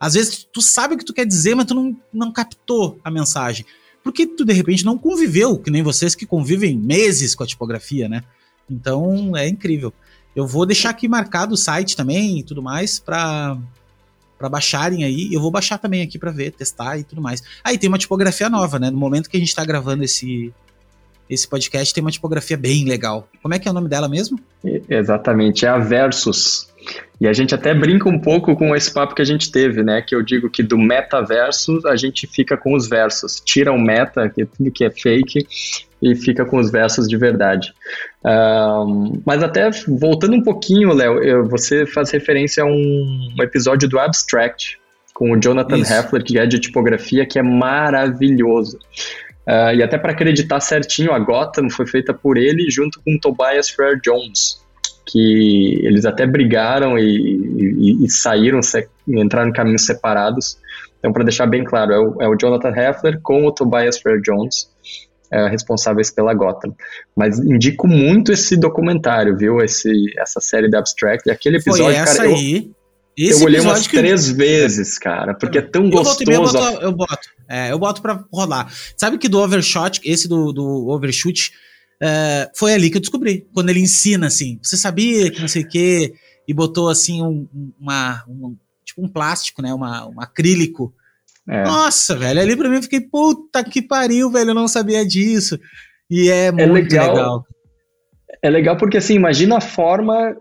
Às 0.00 0.14
vezes 0.14 0.46
tu 0.52 0.62
sabe 0.62 0.94
o 0.94 0.98
que 0.98 1.04
tu 1.04 1.12
quer 1.12 1.26
dizer, 1.26 1.54
mas 1.54 1.66
tu 1.66 1.74
não, 1.74 1.96
não 2.12 2.32
captou 2.32 2.98
a 3.02 3.10
mensagem 3.10 3.64
porque 4.08 4.26
tu 4.26 4.42
de 4.42 4.54
repente 4.54 4.86
não 4.86 4.96
conviveu, 4.96 5.58
que 5.58 5.70
nem 5.70 5.82
vocês 5.82 6.14
que 6.14 6.24
convivem 6.24 6.78
meses 6.78 7.34
com 7.34 7.42
a 7.42 7.46
tipografia, 7.46 8.08
né? 8.08 8.22
Então 8.70 9.36
é 9.36 9.46
incrível. 9.46 9.92
Eu 10.34 10.46
vou 10.46 10.64
deixar 10.64 10.90
aqui 10.90 11.06
marcado 11.06 11.52
o 11.52 11.58
site 11.58 11.94
também 11.94 12.38
e 12.38 12.42
tudo 12.42 12.62
mais 12.62 12.98
para 12.98 13.58
para 14.38 14.48
baixarem 14.48 15.04
aí. 15.04 15.28
Eu 15.30 15.40
vou 15.40 15.50
baixar 15.50 15.76
também 15.78 16.00
aqui 16.00 16.18
para 16.18 16.30
ver, 16.30 16.52
testar 16.52 16.96
e 16.96 17.04
tudo 17.04 17.20
mais. 17.20 17.42
Aí 17.62 17.74
ah, 17.74 17.78
tem 17.78 17.88
uma 17.88 17.98
tipografia 17.98 18.48
nova, 18.48 18.78
né? 18.78 18.88
No 18.88 18.96
momento 18.96 19.28
que 19.28 19.36
a 19.36 19.40
gente 19.40 19.54
tá 19.54 19.64
gravando 19.64 20.04
esse 20.04 20.54
esse 21.28 21.46
podcast 21.46 21.92
tem 21.92 22.02
uma 22.02 22.10
tipografia 22.10 22.56
bem 22.56 22.84
legal. 22.84 23.28
Como 23.42 23.54
é 23.54 23.58
que 23.58 23.68
é 23.68 23.70
o 23.70 23.74
nome 23.74 23.88
dela 23.88 24.08
mesmo? 24.08 24.38
Exatamente, 24.88 25.66
é 25.66 25.68
a 25.68 25.78
Versus. 25.78 26.68
E 27.20 27.26
a 27.26 27.32
gente 27.32 27.54
até 27.54 27.74
brinca 27.74 28.08
um 28.08 28.18
pouco 28.18 28.54
com 28.56 28.74
esse 28.74 28.92
papo 28.92 29.14
que 29.14 29.22
a 29.22 29.24
gente 29.24 29.50
teve, 29.50 29.82
né? 29.82 30.00
Que 30.00 30.14
eu 30.14 30.22
digo 30.22 30.48
que 30.48 30.62
do 30.62 30.78
metaverso 30.78 31.80
a 31.86 31.96
gente 31.96 32.26
fica 32.26 32.56
com 32.56 32.74
os 32.74 32.88
versos, 32.88 33.42
tira 33.44 33.72
o 33.72 33.78
meta, 33.78 34.28
que 34.28 34.42
é 34.42 34.46
tudo 34.46 34.70
que 34.70 34.84
é 34.84 34.90
fake, 34.90 35.46
e 36.00 36.14
fica 36.14 36.44
com 36.44 36.58
os 36.58 36.70
versos 36.70 37.08
de 37.08 37.16
verdade. 37.16 37.74
Um, 38.24 39.20
mas 39.26 39.42
até 39.42 39.68
voltando 39.88 40.36
um 40.36 40.42
pouquinho, 40.42 40.92
Léo, 40.92 41.48
você 41.48 41.84
faz 41.86 42.10
referência 42.10 42.62
a 42.62 42.66
um, 42.66 42.70
um, 43.36 43.42
episódio 43.42 43.88
do 43.88 43.98
Abstract 43.98 44.78
com 45.12 45.32
o 45.32 45.40
Jonathan 45.40 45.78
Isso. 45.78 45.92
Heffler, 45.92 46.22
que 46.22 46.38
é 46.38 46.46
de 46.46 46.60
tipografia, 46.60 47.26
que 47.26 47.38
é 47.38 47.42
maravilhoso. 47.42 48.78
Uh, 49.48 49.74
e 49.76 49.82
até 49.82 49.96
para 49.96 50.12
acreditar 50.12 50.60
certinho, 50.60 51.12
a 51.12 51.18
Gotham 51.18 51.70
foi 51.70 51.86
feita 51.86 52.12
por 52.12 52.36
ele 52.36 52.70
junto 52.70 53.00
com 53.02 53.18
Tobias 53.18 53.70
Frere 53.70 53.98
Jones 54.04 54.60
que 55.10 55.80
eles 55.82 56.04
até 56.04 56.26
brigaram 56.26 56.98
e, 56.98 57.02
e, 57.02 58.04
e 58.04 58.10
saíram, 58.10 58.60
entraram 59.08 59.48
em 59.48 59.52
caminhos 59.52 59.86
separados. 59.86 60.58
Então, 60.98 61.12
para 61.12 61.24
deixar 61.24 61.46
bem 61.46 61.64
claro, 61.64 61.92
é 61.92 61.98
o, 61.98 62.22
é 62.22 62.28
o, 62.28 62.36
Jonathan 62.36 62.70
Heffler 62.70 63.20
com 63.22 63.46
o 63.46 63.52
Tobias 63.52 63.98
Fair 63.98 64.20
Jones, 64.20 64.68
é, 65.30 65.48
responsáveis 65.48 66.10
pela 66.10 66.34
Gotham. 66.34 66.74
Mas 67.16 67.38
indico 67.38 67.86
muito 67.86 68.32
esse 68.32 68.56
documentário, 68.56 69.36
viu? 69.36 69.60
Esse, 69.60 69.90
essa 70.18 70.40
série 70.40 70.68
da 70.68 70.80
Abstract. 70.80 71.28
E 71.28 71.32
aquele 71.32 71.56
episódio, 71.56 71.84
Foi 71.84 71.94
essa 71.94 72.16
cara, 72.16 72.28
aí. 72.28 72.56
Eu, 72.66 72.77
eu 73.18 73.42
olhei 73.42 73.60
umas 73.60 73.86
três 73.86 74.28
vezes, 74.30 74.96
cara, 74.98 75.34
porque 75.34 75.58
é 75.58 75.62
tão 75.62 75.84
eu 75.84 75.90
gostoso. 75.90 76.30
eu 76.30 76.42
boto, 76.42 76.82
eu 76.82 76.92
boto, 76.92 77.28
é, 77.48 77.72
eu 77.72 77.78
boto 77.78 78.02
pra 78.02 78.24
rolar. 78.32 78.72
Sabe 78.96 79.18
que 79.18 79.28
do 79.28 79.40
Overshot, 79.40 80.00
esse 80.04 80.28
do, 80.28 80.52
do 80.52 80.88
Overshoot, 80.88 81.50
é, 82.00 82.50
foi 82.54 82.74
ali 82.74 82.90
que 82.90 82.96
eu 82.96 83.00
descobri. 83.00 83.46
Quando 83.52 83.70
ele 83.70 83.80
ensina 83.80 84.28
assim, 84.28 84.58
você 84.62 84.76
sabia 84.76 85.30
que 85.30 85.40
não 85.40 85.48
sei 85.48 85.62
o 85.62 85.68
quê, 85.68 86.14
e 86.46 86.54
botou 86.54 86.88
assim 86.88 87.22
um, 87.22 87.46
uma, 87.78 88.24
um, 88.28 88.56
tipo 88.84 89.04
um 89.04 89.08
plástico, 89.08 89.60
né? 89.60 89.74
Uma, 89.74 90.06
um 90.06 90.20
acrílico. 90.20 90.94
É. 91.46 91.62
Nossa, 91.64 92.16
velho, 92.16 92.40
ali 92.40 92.56
pra 92.56 92.68
mim 92.68 92.76
eu 92.76 92.82
fiquei, 92.82 93.00
puta 93.00 93.64
que 93.64 93.82
pariu, 93.82 94.30
velho, 94.30 94.50
eu 94.50 94.54
não 94.54 94.68
sabia 94.68 95.04
disso. 95.04 95.58
E 96.10 96.30
é, 96.30 96.46
é 96.46 96.52
muito 96.52 96.90
legal. 96.90 97.14
legal. 97.14 97.46
É 98.40 98.50
legal 98.50 98.76
porque 98.76 98.96
assim, 98.96 99.14
imagina 99.14 99.56
a 99.56 99.60
forma 99.60 100.36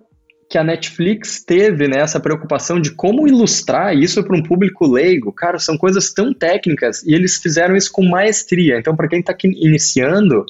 que 0.49 0.57
a 0.57 0.63
Netflix 0.63 1.43
teve 1.43 1.87
né, 1.87 1.99
essa 1.99 2.19
preocupação 2.19 2.79
de 2.79 2.91
como 2.91 3.27
ilustrar 3.27 3.95
isso 3.95 4.23
para 4.23 4.35
um 4.35 4.43
público 4.43 4.87
leigo. 4.87 5.31
Cara, 5.33 5.59
são 5.59 5.77
coisas 5.77 6.13
tão 6.13 6.33
técnicas 6.33 7.03
e 7.03 7.13
eles 7.13 7.37
fizeram 7.37 7.75
isso 7.75 7.91
com 7.91 8.03
maestria. 8.03 8.79
Então, 8.79 8.95
para 8.95 9.09
quem 9.09 9.19
está 9.19 9.35
iniciando, 9.43 10.45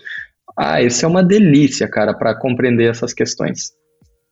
ah, 0.57 0.82
isso 0.82 1.03
é 1.03 1.07
uma 1.07 1.24
delícia, 1.24 1.88
cara, 1.88 2.14
para 2.14 2.36
compreender 2.36 2.90
essas 2.90 3.14
questões. 3.14 3.72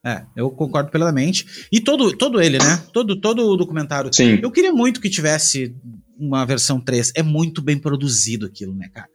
É, 0.05 0.21
eu 0.35 0.51
concordo 0.51 0.91
plenamente. 0.91 1.67
E 1.71 1.81
todo, 1.81 2.15
todo 2.15 2.39
ele, 2.39 2.59
né? 2.59 2.83
Todo, 2.93 3.19
todo 3.19 3.49
o 3.49 3.57
documentário. 3.57 4.13
Sim. 4.13 4.39
Eu 4.41 4.51
queria 4.51 4.71
muito 4.71 5.01
que 5.01 5.09
tivesse 5.09 5.75
uma 6.15 6.45
versão 6.45 6.79
3. 6.79 7.11
É 7.15 7.23
muito 7.23 7.59
bem 7.59 7.79
produzido 7.79 8.45
aquilo, 8.45 8.75
né, 8.75 8.87
cara? 8.93 9.09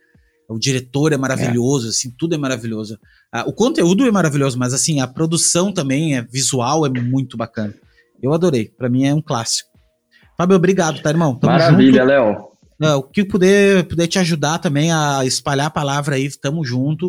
O 0.51 0.59
diretor 0.59 1.13
é 1.13 1.17
maravilhoso, 1.17 1.87
é. 1.87 1.91
assim, 1.91 2.11
tudo 2.19 2.35
é 2.35 2.39
maravilhoso. 2.39 2.99
Ah, 3.33 3.45
o 3.47 3.53
conteúdo 3.53 4.05
é 4.05 4.11
maravilhoso, 4.11 4.59
mas 4.59 4.75
assim, 4.75 5.01
a 5.01 5.07
produção 5.07 5.73
também 5.73 6.17
é 6.17 6.23
visual, 6.23 6.85
é 6.85 6.91
muito 6.91 7.37
bacana. 7.37 7.73
Eu 8.21 8.33
adorei. 8.33 8.67
Para 8.67 8.89
mim 8.89 9.07
é 9.07 9.15
um 9.15 9.23
clássico. 9.23 9.71
Fábio, 10.37 10.57
obrigado, 10.57 11.01
tá, 11.01 11.11
irmão? 11.11 11.37
Tamo 11.37 11.53
Maravilha, 11.53 12.03
Léo. 12.03 12.33
uh, 12.83 12.97
o 12.97 13.03
que 13.03 13.25
puder, 13.25 13.85
puder 13.85 14.07
te 14.07 14.19
ajudar 14.19 14.59
também 14.59 14.93
a 14.93 15.25
espalhar 15.25 15.69
a 15.69 15.71
palavra 15.71 16.17
aí, 16.17 16.29
tamo 16.39 16.65
junto. 16.65 17.09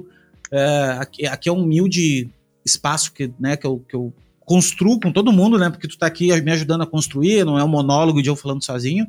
Uh, 0.52 1.00
aqui, 1.00 1.26
aqui, 1.26 1.50
é 1.50 1.52
um 1.52 1.64
humilde 1.64 2.30
espaço 2.64 3.12
que, 3.12 3.34
né, 3.40 3.58
que, 3.58 3.66
eu, 3.66 3.80
que 3.90 3.96
eu 3.96 4.14
construo 4.42 5.00
com 5.00 5.12
todo 5.12 5.32
mundo, 5.32 5.58
né? 5.58 5.70
Porque 5.70 5.88
tu 5.88 5.98
tá 5.98 6.06
aqui 6.06 6.40
me 6.42 6.52
ajudando 6.52 6.82
a 6.82 6.88
construir, 6.88 7.44
não 7.46 7.58
é 7.58 7.64
um 7.64 7.70
monólogo 7.70 8.22
de 8.22 8.30
eu 8.30 8.36
falando 8.36 8.64
sozinho. 8.64 9.08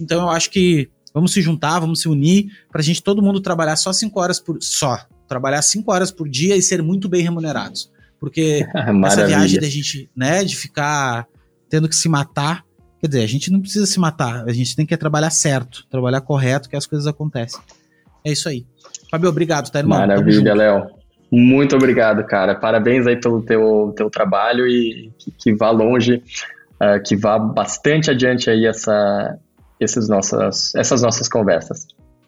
Então 0.00 0.22
eu 0.22 0.30
acho 0.30 0.50
que 0.50 0.90
vamos 1.18 1.32
se 1.32 1.42
juntar, 1.42 1.80
vamos 1.80 2.00
se 2.00 2.08
unir 2.08 2.46
pra 2.70 2.80
gente 2.80 3.02
todo 3.02 3.20
mundo 3.20 3.40
trabalhar 3.40 3.74
só 3.74 3.92
cinco 3.92 4.20
horas 4.20 4.38
por 4.38 4.58
só, 4.60 4.96
trabalhar 5.26 5.60
cinco 5.62 5.92
horas 5.92 6.12
por 6.12 6.28
dia 6.28 6.56
e 6.56 6.62
ser 6.62 6.80
muito 6.80 7.08
bem 7.08 7.22
remunerados. 7.22 7.90
Porque 8.20 8.64
essa 9.04 9.26
viagem 9.26 9.60
da 9.60 9.66
gente, 9.66 10.08
né, 10.16 10.44
de 10.44 10.56
ficar 10.56 11.26
tendo 11.68 11.88
que 11.88 11.96
se 11.96 12.08
matar, 12.08 12.64
quer 13.00 13.08
dizer, 13.08 13.24
a 13.24 13.28
gente 13.28 13.50
não 13.50 13.60
precisa 13.60 13.84
se 13.84 13.98
matar, 13.98 14.44
a 14.48 14.52
gente 14.52 14.76
tem 14.76 14.86
que 14.86 14.96
trabalhar 14.96 15.30
certo, 15.30 15.84
trabalhar 15.90 16.20
correto, 16.20 16.68
que 16.68 16.76
as 16.76 16.86
coisas 16.86 17.06
acontecem. 17.06 17.60
É 18.24 18.30
isso 18.30 18.48
aí. 18.48 18.64
Fabio, 19.10 19.28
obrigado, 19.28 19.70
tá, 19.70 19.80
irmão? 19.80 19.98
Maravilha, 19.98 20.54
Léo. 20.54 20.86
Muito 21.30 21.74
obrigado, 21.74 22.24
cara. 22.24 22.54
Parabéns 22.54 23.06
aí 23.06 23.20
pelo 23.20 23.42
teu, 23.42 23.92
teu 23.96 24.08
trabalho 24.08 24.66
e 24.66 25.12
que, 25.18 25.30
que 25.30 25.54
vá 25.54 25.70
longe, 25.70 26.22
uh, 26.80 27.02
que 27.04 27.16
vá 27.16 27.38
bastante 27.38 28.10
adiante 28.10 28.48
aí 28.48 28.64
essa, 28.64 29.38
esses 29.80 30.08
nossas, 30.08 30.74
essas 30.74 31.02
nossas 31.02 31.28
conversas. 31.28 31.86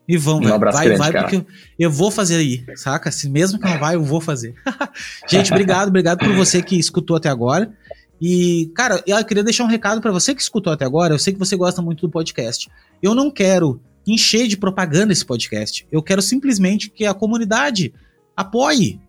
E 0.09 0.17
vão, 0.17 0.41
um 0.41 0.55
abraço 0.55 0.79
vai, 0.79 0.87
grande, 0.87 0.99
vai, 0.99 1.13
cara. 1.13 1.29
porque 1.29 1.47
eu 1.79 1.91
vou 1.91 2.11
fazer 2.11 2.37
aí, 2.37 2.65
saca? 2.75 3.13
Se 3.13 3.29
mesmo 3.29 3.61
que 3.61 3.69
não 3.69 3.79
vai, 3.79 3.95
eu 3.95 4.03
vou 4.03 4.21
fazer. 4.21 4.55
Gente, 5.29 5.53
obrigado, 5.53 5.89
obrigado 5.89 6.19
por 6.19 6.35
você 6.35 6.61
que 6.61 6.77
escutou 6.77 7.17
até 7.17 7.29
agora. 7.29 7.73
E, 8.21 8.71
cara, 8.75 9.03
eu 9.07 9.25
queria 9.25 9.45
deixar 9.45 9.65
um 9.65 9.69
recado 9.69 10.01
para 10.01 10.11
você 10.11 10.35
que 10.35 10.43
escutou 10.43 10.73
até 10.73 10.85
agora. 10.85 11.15
Eu 11.15 11.19
sei 11.19 11.33
que 11.33 11.39
você 11.39 11.57
gosta 11.57 11.81
muito 11.81 12.07
do 12.07 12.11
podcast. 12.11 12.69
Eu 13.01 13.15
não 13.15 13.31
quero 13.31 13.81
encher 14.07 14.47
de 14.47 14.57
propaganda 14.57 15.13
esse 15.13 15.25
podcast. 15.25 15.87
Eu 15.91 16.03
quero 16.03 16.21
simplesmente 16.21 16.91
que 16.91 17.07
a 17.07 17.15
comunidade 17.15 17.95
apoie. 18.37 19.01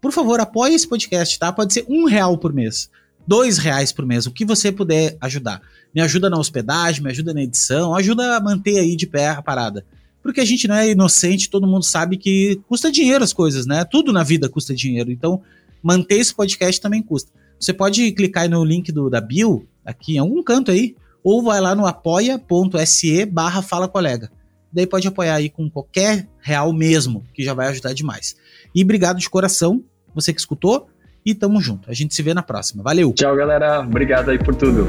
Por 0.00 0.10
favor, 0.10 0.40
apoie 0.40 0.74
esse 0.74 0.88
podcast, 0.88 1.38
tá? 1.38 1.52
Pode 1.52 1.74
ser 1.74 1.84
um 1.88 2.06
real 2.06 2.38
por 2.38 2.52
mês, 2.52 2.90
dois 3.26 3.58
reais 3.58 3.92
por 3.92 4.06
mês, 4.06 4.26
o 4.26 4.30
que 4.30 4.44
você 4.44 4.70
puder 4.70 5.16
ajudar. 5.20 5.60
Me 5.94 6.00
ajuda 6.00 6.30
na 6.30 6.38
hospedagem, 6.38 7.02
me 7.02 7.10
ajuda 7.10 7.34
na 7.34 7.42
edição, 7.42 7.94
ajuda 7.94 8.36
a 8.36 8.40
manter 8.40 8.78
aí 8.78 8.96
de 8.96 9.06
pé 9.06 9.28
a 9.28 9.42
parada. 9.42 9.84
Porque 10.22 10.40
a 10.40 10.44
gente 10.44 10.66
não 10.66 10.74
é 10.74 10.90
inocente, 10.90 11.50
todo 11.50 11.66
mundo 11.66 11.84
sabe 11.84 12.16
que 12.16 12.60
custa 12.68 12.90
dinheiro 12.90 13.22
as 13.22 13.32
coisas, 13.32 13.66
né? 13.66 13.84
Tudo 13.84 14.12
na 14.12 14.22
vida 14.22 14.48
custa 14.48 14.74
dinheiro. 14.74 15.10
Então, 15.10 15.40
manter 15.82 16.16
esse 16.16 16.34
podcast 16.34 16.80
também 16.80 17.02
custa. 17.02 17.30
Você 17.58 17.72
pode 17.72 18.12
clicar 18.12 18.42
aí 18.42 18.48
no 18.48 18.64
link 18.64 18.90
do, 18.92 19.08
da 19.08 19.20
Bill, 19.20 19.66
aqui 19.84 20.16
em 20.16 20.18
algum 20.18 20.42
canto 20.42 20.70
aí, 20.70 20.96
ou 21.22 21.42
vai 21.42 21.60
lá 21.60 21.74
no 21.74 21.86
apoia.se 21.86 23.24
barra 23.26 23.62
fala 23.62 23.88
colega. 23.88 24.30
Daí 24.72 24.86
pode 24.86 25.08
apoiar 25.08 25.36
aí 25.36 25.48
com 25.48 25.70
qualquer 25.70 26.28
real 26.40 26.72
mesmo, 26.72 27.24
que 27.32 27.42
já 27.42 27.54
vai 27.54 27.68
ajudar 27.68 27.94
demais. 27.94 28.36
E 28.74 28.82
obrigado 28.82 29.18
de 29.18 29.30
coração, 29.30 29.82
você 30.14 30.32
que 30.32 30.40
escutou, 30.40 30.88
e 31.26 31.34
tamo 31.34 31.60
junto. 31.60 31.90
A 31.90 31.94
gente 31.94 32.14
se 32.14 32.22
vê 32.22 32.32
na 32.32 32.42
próxima. 32.42 32.84
Valeu! 32.84 33.12
Tchau, 33.12 33.34
galera. 33.34 33.80
Obrigado 33.80 34.30
aí 34.30 34.38
por 34.38 34.54
tudo. 34.54 34.86